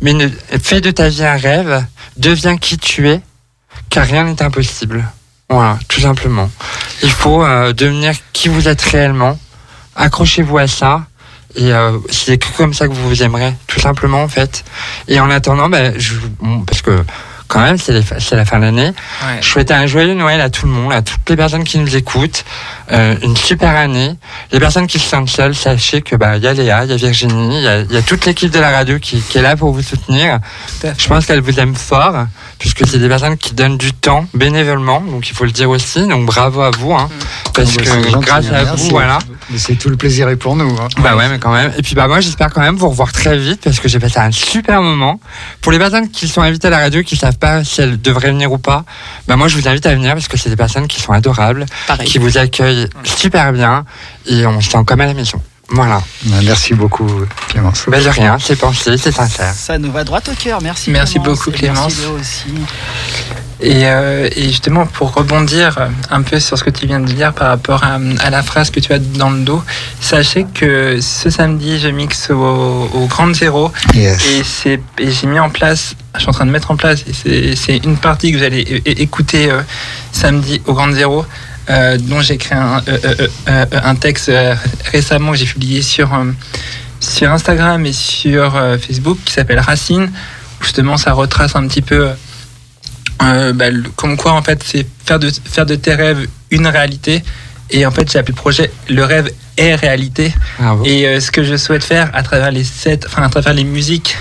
mais 0.00 0.12
ne, 0.12 0.28
fais 0.62 0.80
de 0.80 0.90
ta 0.90 1.08
vie 1.08 1.24
un 1.24 1.36
rêve, 1.36 1.84
deviens 2.16 2.56
qui 2.56 2.78
tu 2.78 3.08
es, 3.08 3.20
car 3.90 4.06
rien 4.06 4.24
n'est 4.24 4.42
impossible. 4.42 5.04
Voilà, 5.50 5.78
tout 5.88 6.00
simplement. 6.00 6.50
Il 7.02 7.10
faut 7.10 7.44
euh, 7.44 7.72
devenir 7.72 8.14
qui 8.32 8.48
vous 8.48 8.68
êtes 8.68 8.82
réellement. 8.82 9.38
Accrochez-vous 9.96 10.58
à 10.58 10.66
ça. 10.66 11.02
Et 11.56 11.70
c'est 12.10 12.36
comme 12.56 12.74
ça 12.74 12.88
que 12.88 12.92
vous 12.92 13.08
vous 13.08 13.22
aimerez, 13.22 13.54
tout 13.68 13.78
simplement 13.78 14.24
en 14.24 14.28
fait. 14.28 14.64
Et 15.06 15.20
en 15.20 15.30
attendant, 15.30 15.68
ben, 15.68 15.94
je, 15.96 16.16
parce 16.66 16.82
que 16.82 17.04
quand 17.48 17.60
même 17.60 17.78
c'est 17.78 17.92
les 17.92 18.02
fa- 18.02 18.18
c'est 18.20 18.36
la 18.36 18.44
fin 18.44 18.58
de 18.58 18.64
l'année, 18.64 18.86
Ouais. 18.88 19.38
je 19.40 19.46
souhaite 19.48 19.70
un 19.70 19.86
joyeux 19.86 20.14
Noël 20.14 20.40
à 20.40 20.50
tout 20.50 20.66
le 20.66 20.72
monde, 20.72 20.92
à 20.92 21.02
toutes 21.02 21.28
les 21.28 21.36
personnes 21.36 21.64
qui 21.64 21.78
nous 21.78 21.94
écoutent, 21.96 22.44
euh, 22.92 23.14
une 23.22 23.36
super 23.36 23.76
année. 23.76 24.14
Les 24.52 24.58
personnes 24.60 24.86
qui 24.86 24.98
se 24.98 25.08
sentent 25.08 25.28
seules, 25.28 25.54
sachez 25.54 26.02
que 26.02 26.16
bah 26.16 26.36
il 26.36 26.42
y 26.42 26.46
a 26.48 26.52
Léa, 26.54 26.84
il 26.84 26.90
y 26.90 26.94
a 26.94 26.96
Virginie, 26.96 27.58
il 27.58 27.62
y 27.62 27.68
a, 27.68 27.80
il 27.80 27.92
y 27.92 27.96
a 27.96 28.02
toute 28.02 28.24
l'équipe 28.26 28.50
de 28.50 28.58
la 28.58 28.70
radio 28.70 28.98
qui, 28.98 29.20
qui 29.20 29.38
est 29.38 29.42
là 29.42 29.56
pour 29.56 29.72
vous 29.72 29.82
soutenir. 29.82 30.38
Je 30.98 31.06
pense 31.08 31.26
qu'elles 31.26 31.40
vous 31.40 31.58
aiment 31.60 31.74
fort, 31.76 32.26
puisque 32.58 32.86
c'est 32.86 32.98
des 32.98 33.08
personnes 33.08 33.36
qui 33.36 33.54
donnent 33.54 33.78
du 33.78 33.92
temps 33.92 34.26
bénévolement, 34.34 35.00
donc 35.00 35.28
il 35.28 35.34
faut 35.34 35.44
le 35.44 35.50
dire 35.52 35.70
aussi. 35.70 36.06
Donc 36.08 36.26
bravo 36.26 36.62
à 36.62 36.70
vous, 36.70 36.92
hein, 36.94 37.08
parce 37.54 37.70
Ah 37.78 37.82
bah, 37.82 37.82
que 38.02 38.10
gentil, 38.10 38.26
grâce 38.26 38.46
à 38.46 38.50
merci. 38.64 38.84
vous, 38.84 38.90
voilà. 38.90 39.18
Mais 39.50 39.58
c'est 39.58 39.74
tout 39.74 39.88
le 39.90 39.96
plaisir 39.96 40.28
est 40.28 40.36
pour 40.36 40.56
nous. 40.56 40.76
hein. 40.80 40.88
Bah 40.98 41.16
ouais, 41.16 41.28
mais 41.28 41.38
quand 41.38 41.52
même. 41.52 41.72
Et 41.76 41.82
puis 41.82 41.94
bah 41.94 42.06
moi, 42.08 42.20
j'espère 42.20 42.50
quand 42.52 42.60
même 42.62 42.76
vous 42.76 42.88
revoir 42.88 43.12
très 43.12 43.36
vite 43.36 43.60
parce 43.62 43.78
que 43.80 43.88
j'ai 43.88 43.98
passé 43.98 44.18
un 44.18 44.30
super 44.30 44.80
moment. 44.82 45.20
Pour 45.60 45.72
les 45.72 45.78
personnes 45.78 46.10
qui 46.10 46.28
sont 46.28 46.40
invitées 46.42 46.68
à 46.68 46.70
la 46.70 46.78
radio, 46.78 47.02
qui 47.02 47.16
savent 47.16 47.38
pas 47.38 47.62
si 47.64 47.80
elles 47.82 48.00
devraient 48.00 48.30
venir 48.30 48.52
ou 48.52 48.58
pas, 48.58 48.84
bah 49.28 49.36
moi 49.36 49.48
je 49.48 49.56
vous 49.58 49.68
invite 49.68 49.84
à 49.86 49.94
venir 49.94 50.14
parce 50.14 50.28
que 50.28 50.36
c'est 50.36 50.50
des 50.50 50.56
personnes 50.56 50.86
qui 50.88 51.00
sont 51.00 51.12
adorables, 51.12 51.66
Pareil. 51.86 52.06
qui 52.08 52.18
vous 52.18 52.38
accueillent 52.38 52.88
super 53.04 53.52
bien 53.52 53.84
et 54.26 54.46
on 54.46 54.60
se 54.60 54.70
sent 54.70 54.78
comme 54.86 55.00
à 55.00 55.06
la 55.06 55.14
maison. 55.14 55.40
Voilà. 55.70 56.02
Ben, 56.24 56.42
Merci 56.44 56.74
beaucoup, 56.74 57.08
Clémence. 57.48 57.84
Bah 57.88 57.98
de 58.00 58.08
rien, 58.08 58.36
c'est 58.38 58.56
pensé, 58.56 58.98
c'est 58.98 59.12
sincère. 59.12 59.52
Ça 59.54 59.78
nous 59.78 59.90
va 59.90 60.04
droit 60.04 60.20
au 60.30 60.34
cœur. 60.34 60.60
Merci. 60.62 60.90
Merci 60.90 61.14
Clémence. 61.18 61.38
beaucoup, 61.38 61.50
Clémence. 61.50 61.96
Merci 61.98 62.06
aussi. 62.20 63.43
Et, 63.66 63.86
euh, 63.86 64.28
et 64.36 64.42
justement, 64.42 64.84
pour 64.84 65.14
rebondir 65.14 65.88
un 66.10 66.20
peu 66.20 66.38
sur 66.38 66.58
ce 66.58 66.64
que 66.64 66.68
tu 66.68 66.86
viens 66.86 67.00
de 67.00 67.10
dire 67.10 67.32
par 67.32 67.48
rapport 67.48 67.82
à, 67.82 67.98
à 68.22 68.28
la 68.28 68.42
phrase 68.42 68.68
que 68.70 68.78
tu 68.78 68.92
as 68.92 68.98
dans 68.98 69.30
le 69.30 69.40
dos, 69.40 69.62
sachez 70.02 70.44
que 70.52 70.98
ce 71.00 71.30
samedi, 71.30 71.78
je 71.80 71.88
mixe 71.88 72.28
au, 72.28 72.90
au 72.92 73.06
Grand 73.06 73.32
Zéro 73.34 73.72
Yes. 73.94 74.66
et, 74.66 74.80
j'ai 75.00 75.26
mis 75.26 75.38
en 75.38 75.48
place, 75.48 75.94
je 76.14 76.20
suis 76.20 76.28
en 76.28 76.32
train 76.32 76.44
de 76.44 76.50
mettre 76.50 76.70
en 76.70 76.76
place, 76.76 77.04
et 77.24 77.56
c'est- 77.56 77.78
une 77.78 77.96
partie 77.96 78.32
que 78.32 78.36
vous 78.36 78.42
allez 78.44 78.82
écouter 78.84 79.50
euh, 79.50 79.62
samedi 80.12 80.60
au 80.66 80.74
Grand 80.74 80.92
Zéro, 80.92 81.24
euh, 81.70 81.96
dont 81.98 82.20
j'ai 82.20 82.36
créé 82.36 82.58
un, 82.58 82.82
un 83.82 83.94
texte 83.94 84.30
récemment 84.92 85.32
que 85.32 85.38
j'ai 85.38 85.46
publié 85.46 85.80
sur, 85.80 86.10
sur 87.00 87.30
Instagram 87.32 87.86
et 87.86 87.94
sur 87.94 88.52
Facebook 88.78 89.16
qui 89.24 89.32
s'appelle 89.32 89.60
Racine, 89.60 90.10
où 90.60 90.64
justement 90.64 90.98
ça 90.98 91.12
retrace 91.14 91.56
un 91.56 91.66
petit 91.66 91.80
peu 91.82 92.10
euh, 93.24 93.52
bah, 93.52 93.70
le- 93.70 93.88
comme 93.96 94.16
quoi 94.16 94.32
en 94.32 94.42
fait 94.42 94.62
c'est 94.64 94.86
faire 95.04 95.18
de, 95.18 95.30
faire 95.44 95.66
de 95.66 95.74
tes 95.74 95.94
rêves 95.94 96.26
une 96.50 96.66
réalité. 96.66 97.22
Et 97.70 97.86
en 97.86 97.90
fait, 97.90 98.10
j'ai 98.12 98.18
appelé 98.18 98.32
le 98.36 98.40
projet 98.40 98.70
Le 98.88 99.04
rêve 99.04 99.30
est 99.56 99.74
réalité. 99.74 100.34
Bravo. 100.58 100.84
Et 100.84 101.06
euh, 101.06 101.18
ce 101.20 101.30
que 101.30 101.42
je 101.42 101.56
souhaite 101.56 101.82
faire 101.82 102.10
à 102.12 102.22
travers 102.22 102.50
les 102.50 102.62
sets, 102.64 103.00
enfin 103.06 103.22
à 103.22 103.28
travers 103.30 103.54
les 103.54 103.64
musiques 103.64 104.16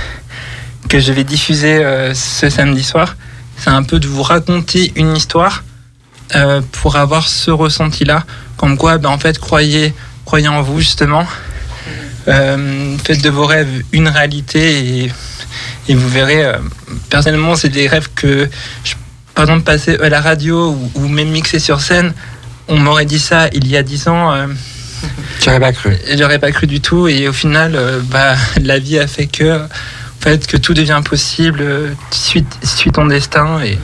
que 0.89 0.99
je 0.99 1.11
vais 1.11 1.23
diffuser 1.25 1.83
euh, 1.83 2.13
ce 2.13 2.49
samedi 2.49 2.83
soir, 2.83 3.15
c'est 3.57 3.69
un 3.69 3.83
peu 3.83 3.99
de 3.99 4.07
vous 4.07 4.23
raconter 4.23 4.91
une 4.95 5.15
histoire 5.15 5.63
pour 6.71 6.95
avoir 6.95 7.27
ce 7.27 7.51
ressenti-là, 7.51 8.23
comme 8.57 8.75
quoi, 8.77 8.97
ben, 8.97 9.09
en 9.09 9.19
fait, 9.19 9.37
croyez, 9.37 9.93
croyez 10.25 10.47
en 10.47 10.63
vous 10.63 10.79
justement, 10.79 11.27
Euh, 12.27 12.95
faites 13.03 13.21
de 13.21 13.29
vos 13.29 13.45
rêves 13.45 13.83
une 13.91 14.07
réalité 14.07 15.03
et, 15.05 15.11
et 15.89 15.95
vous 15.95 16.07
verrez. 16.09 16.43
euh, 16.45 16.57
personnellement, 17.09 17.55
c'est 17.55 17.69
des 17.69 17.87
rêves 17.87 18.09
que, 18.15 18.49
je, 18.83 18.93
par 19.35 19.45
exemple, 19.45 19.63
passer 19.63 19.97
à 20.01 20.09
la 20.09 20.21
radio 20.21 20.71
ou, 20.71 20.91
ou 20.95 21.07
même 21.07 21.29
mixer 21.29 21.59
sur 21.59 21.81
scène, 21.81 22.13
on 22.67 22.77
m'aurait 22.79 23.05
dit 23.05 23.19
ça 23.19 23.49
il 23.53 23.67
y 23.67 23.75
a 23.75 23.83
dix 23.83 24.07
ans. 24.07 24.31
euh, 24.33 24.47
J'aurais 25.43 25.59
pas 25.59 25.73
cru. 25.73 25.97
J'aurais 26.17 26.39
pas 26.39 26.51
cru 26.51 26.65
du 26.65 26.79
tout 26.79 27.07
et 27.09 27.27
au 27.27 27.33
final, 27.33 27.73
euh, 27.75 27.99
bah, 28.05 28.35
la 28.61 28.79
vie 28.79 28.99
a 28.99 29.07
fait 29.07 29.25
que, 29.27 29.57
en 29.65 29.67
fait, 30.21 30.47
que 30.47 30.55
tout 30.55 30.73
devient 30.73 31.01
possible. 31.03 31.93
Suis, 32.11 32.45
suis 32.63 32.91
ton 32.91 33.07
destin 33.07 33.61
et 33.61 33.77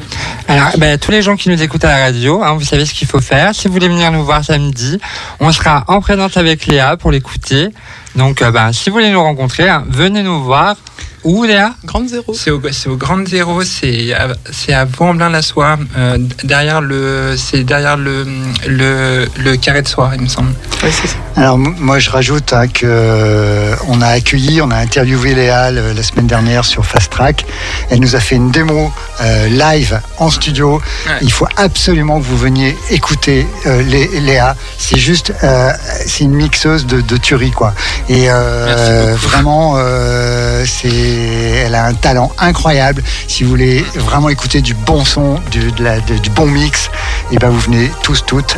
Alors, 0.48 0.72
ben, 0.78 0.98
tous 0.98 1.12
les 1.12 1.22
gens 1.22 1.36
qui 1.36 1.50
nous 1.50 1.62
écoutent 1.62 1.84
à 1.84 1.90
la 1.98 2.06
radio, 2.06 2.42
hein, 2.42 2.54
vous 2.54 2.64
savez 2.64 2.86
ce 2.86 2.94
qu'il 2.94 3.06
faut 3.10 3.20
faire. 3.20 3.54
Si 3.54 3.68
vous 3.68 3.74
voulez 3.74 3.90
venir 3.90 4.10
nous 4.14 4.24
voir 4.24 4.46
samedi, 4.46 4.98
on 5.42 5.52
sera 5.52 5.84
en 5.90 6.00
présence 6.00 6.38
avec 6.38 6.66
Léa 6.68 6.96
pour 6.96 7.12
l'écouter. 7.12 7.68
Donc, 8.16 8.42
euh, 8.42 8.52
ben, 8.52 8.72
si 8.72 8.90
vous 8.90 8.96
voulez 8.96 9.12
nous 9.12 9.22
rencontrer, 9.22 9.70
hein, 9.70 9.84
venez 9.88 10.24
nous 10.24 10.44
voir. 10.44 10.76
Où, 11.24 11.44
Léa? 11.44 11.74
Grande 11.86 12.08
zéro. 12.08 12.34
c'est 12.34 12.50
au, 12.52 12.62
c'est 12.72 12.88
au 12.90 12.96
Grand 12.96 13.28
Zéro, 13.28 13.62
c'est 13.64 14.14
à, 14.14 14.30
c'est 14.52 14.74
à 14.74 14.86
Vaux-en-Velin-la-Soie, 14.86 15.78
euh, 15.98 16.18
derrière 16.44 16.82
le, 16.82 17.36
c'est 17.38 17.64
derrière 17.64 17.98
le, 17.98 18.26
le, 18.68 19.28
le 19.38 19.58
carré 19.58 19.82
de 19.82 19.88
soie, 19.88 20.12
il 20.16 20.22
me 20.22 20.28
semble. 20.28 20.50
Ouais, 20.82 20.92
c'est 20.92 21.08
ça. 21.08 21.16
Alors 21.36 21.58
moi 21.58 22.00
je 22.00 22.10
rajoute 22.10 22.54
hein, 22.54 22.68
que 22.68 22.86
euh, 22.86 23.76
on 23.88 24.02
a 24.02 24.08
accueilli, 24.08 24.62
on 24.62 24.72
a 24.72 24.78
interviewé 24.78 25.34
Léa 25.34 25.72
le- 25.72 25.94
la 25.94 26.04
semaine 26.04 26.28
dernière 26.28 26.64
sur 26.66 26.86
Fast 26.86 27.12
Track. 27.12 27.46
Elle 27.90 28.00
nous 28.00 28.16
a 28.16 28.20
fait 28.20 28.36
une 28.36 28.52
démo 28.52 28.92
euh, 29.22 29.48
live 29.50 30.00
en 30.18 30.30
studio. 30.30 30.82
Ouais. 31.08 31.14
Il 31.22 31.32
faut 31.32 31.48
absolument 31.58 32.20
que 32.20 32.26
vous 32.26 32.38
veniez 32.38 32.78
écouter 32.92 33.46
euh, 33.66 33.82
Lé- 33.84 34.10
Léa. 34.22 34.56
C'est 34.78 34.98
juste, 35.00 35.34
euh, 35.44 35.72
c'est 36.06 36.24
une 36.26 36.34
mixeuse 36.34 36.86
de, 36.86 37.02
de 37.02 37.18
tuerie 37.18 37.52
quoi. 37.52 37.74
Et 38.10 38.26
euh, 38.30 39.16
vraiment, 39.18 39.74
euh, 39.78 40.64
c'est, 40.66 40.90
elle 41.10 41.76
a 41.76 41.86
un 41.86 41.94
talent 41.94 42.32
incroyable. 42.38 43.04
Si 43.28 43.44
vous 43.44 43.50
voulez 43.50 43.82
vraiment 43.96 44.30
écouter 44.30 44.62
du 44.62 44.74
bon 44.74 45.04
son, 45.06 45.40
du, 45.52 45.72
de 45.72 45.84
la- 45.84 46.00
de- 46.00 46.18
du 46.18 46.30
bon 46.30 46.46
mix, 46.46 46.90
et 47.32 47.38
ben 47.38 47.50
vous 47.50 47.60
venez 47.60 47.92
tous 48.04 48.24
toutes 48.26 48.58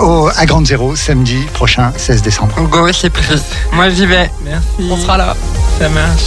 au, 0.00 0.28
à 0.36 0.46
Grande 0.46 0.66
Zéro 0.66 0.96
samedi 0.96 1.38
prochain 1.54 1.92
16 1.96 2.22
décembre. 2.22 2.54
Go, 2.68 2.92
c'est 2.92 3.10
pris. 3.10 3.24
Moi, 3.72 3.90
j'y 3.90 4.06
vais. 4.06 4.30
Merci. 4.44 4.66
On 4.90 4.96
sera 4.96 5.16
là. 5.16 5.36
Ça 5.78 5.88
marche. 5.88 6.22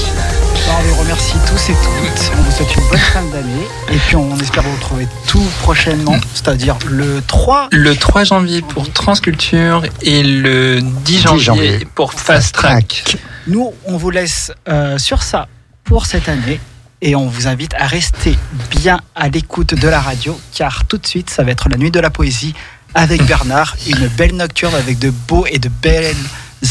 On 0.68 0.82
vous 0.82 0.96
remercie 1.02 1.36
tous 1.48 1.70
et 1.72 1.74
toutes. 1.76 2.32
On 2.38 2.42
vous 2.42 2.52
souhaite 2.52 2.76
une 2.76 2.90
bonne 2.90 2.98
fin 3.00 3.22
d'année. 3.32 3.68
Et 3.92 3.98
puis 3.98 4.16
on 4.16 4.36
espère 4.40 4.64
vous 4.64 4.74
retrouver 4.76 5.08
tout 5.28 5.44
prochainement, 5.62 6.16
c'est-à-dire 6.34 6.76
le 6.90 7.22
3 7.28 7.68
Le 7.72 7.96
3 7.96 8.24
janvier 8.24 8.62
pour 8.64 8.92
Transculture 8.92 9.84
et 10.02 10.24
le 10.24 10.82
10 10.82 11.22
janvier, 11.22 11.44
janvier 11.44 11.88
pour 11.94 12.14
Fast 12.14 12.56
Track. 12.56 13.16
Nous, 13.48 13.74
on 13.86 13.96
vous 13.98 14.10
laisse 14.10 14.52
euh, 14.68 14.98
sur 14.98 15.22
ça 15.22 15.48
pour 15.86 16.06
cette 16.06 16.28
année 16.28 16.60
et 17.02 17.16
on 17.16 17.28
vous 17.28 17.48
invite 17.48 17.74
à 17.76 17.88
rester 17.88 18.38
bien 18.72 19.00
à 19.16 19.30
l'écoute 19.30 19.76
de 19.76 19.88
la 19.88 20.02
radio 20.02 20.40
car 20.54 20.86
tout 20.86 20.98
de 20.98 21.06
suite, 21.06 21.30
ça 21.30 21.44
va 21.44 21.52
être 21.52 21.70
la 21.70 21.78
nuit 21.78 21.92
de 21.92 22.00
la 22.00 22.10
poésie 22.10 22.54
avec 22.94 23.24
Bernard, 23.26 23.76
une 23.88 24.08
belle 24.08 24.36
nocturne 24.36 24.74
avec 24.76 25.00
de 25.00 25.12
beaux 25.12 25.46
et 25.46 25.60
de 25.60 25.70
belles 25.70 26.16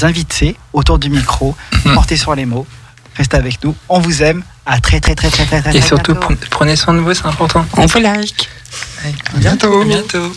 invités 0.02 0.56
autour 0.72 0.98
du 0.98 1.10
micro. 1.10 1.54
Portez 1.94 2.16
sur 2.16 2.34
les 2.34 2.46
mots, 2.46 2.66
restez 3.16 3.36
avec 3.36 3.62
nous, 3.62 3.74
on 3.88 4.00
vous 4.00 4.22
aime. 4.22 4.42
À 4.66 4.80
très 4.80 4.98
très 4.98 5.14
très 5.14 5.28
très 5.28 5.44
très 5.44 5.60
très 5.60 5.76
Et 5.76 5.80
très 5.80 5.86
surtout, 5.88 6.14
bientôt. 6.14 6.34
prenez 6.50 6.74
soin 6.74 6.94
de 6.94 7.00
vous, 7.00 7.12
c'est 7.12 7.26
important. 7.26 7.66
On 7.76 7.84
vous 7.84 7.98
like. 7.98 8.48
À 9.04 9.38
bientôt. 9.38 9.84
bientôt. 9.84 10.32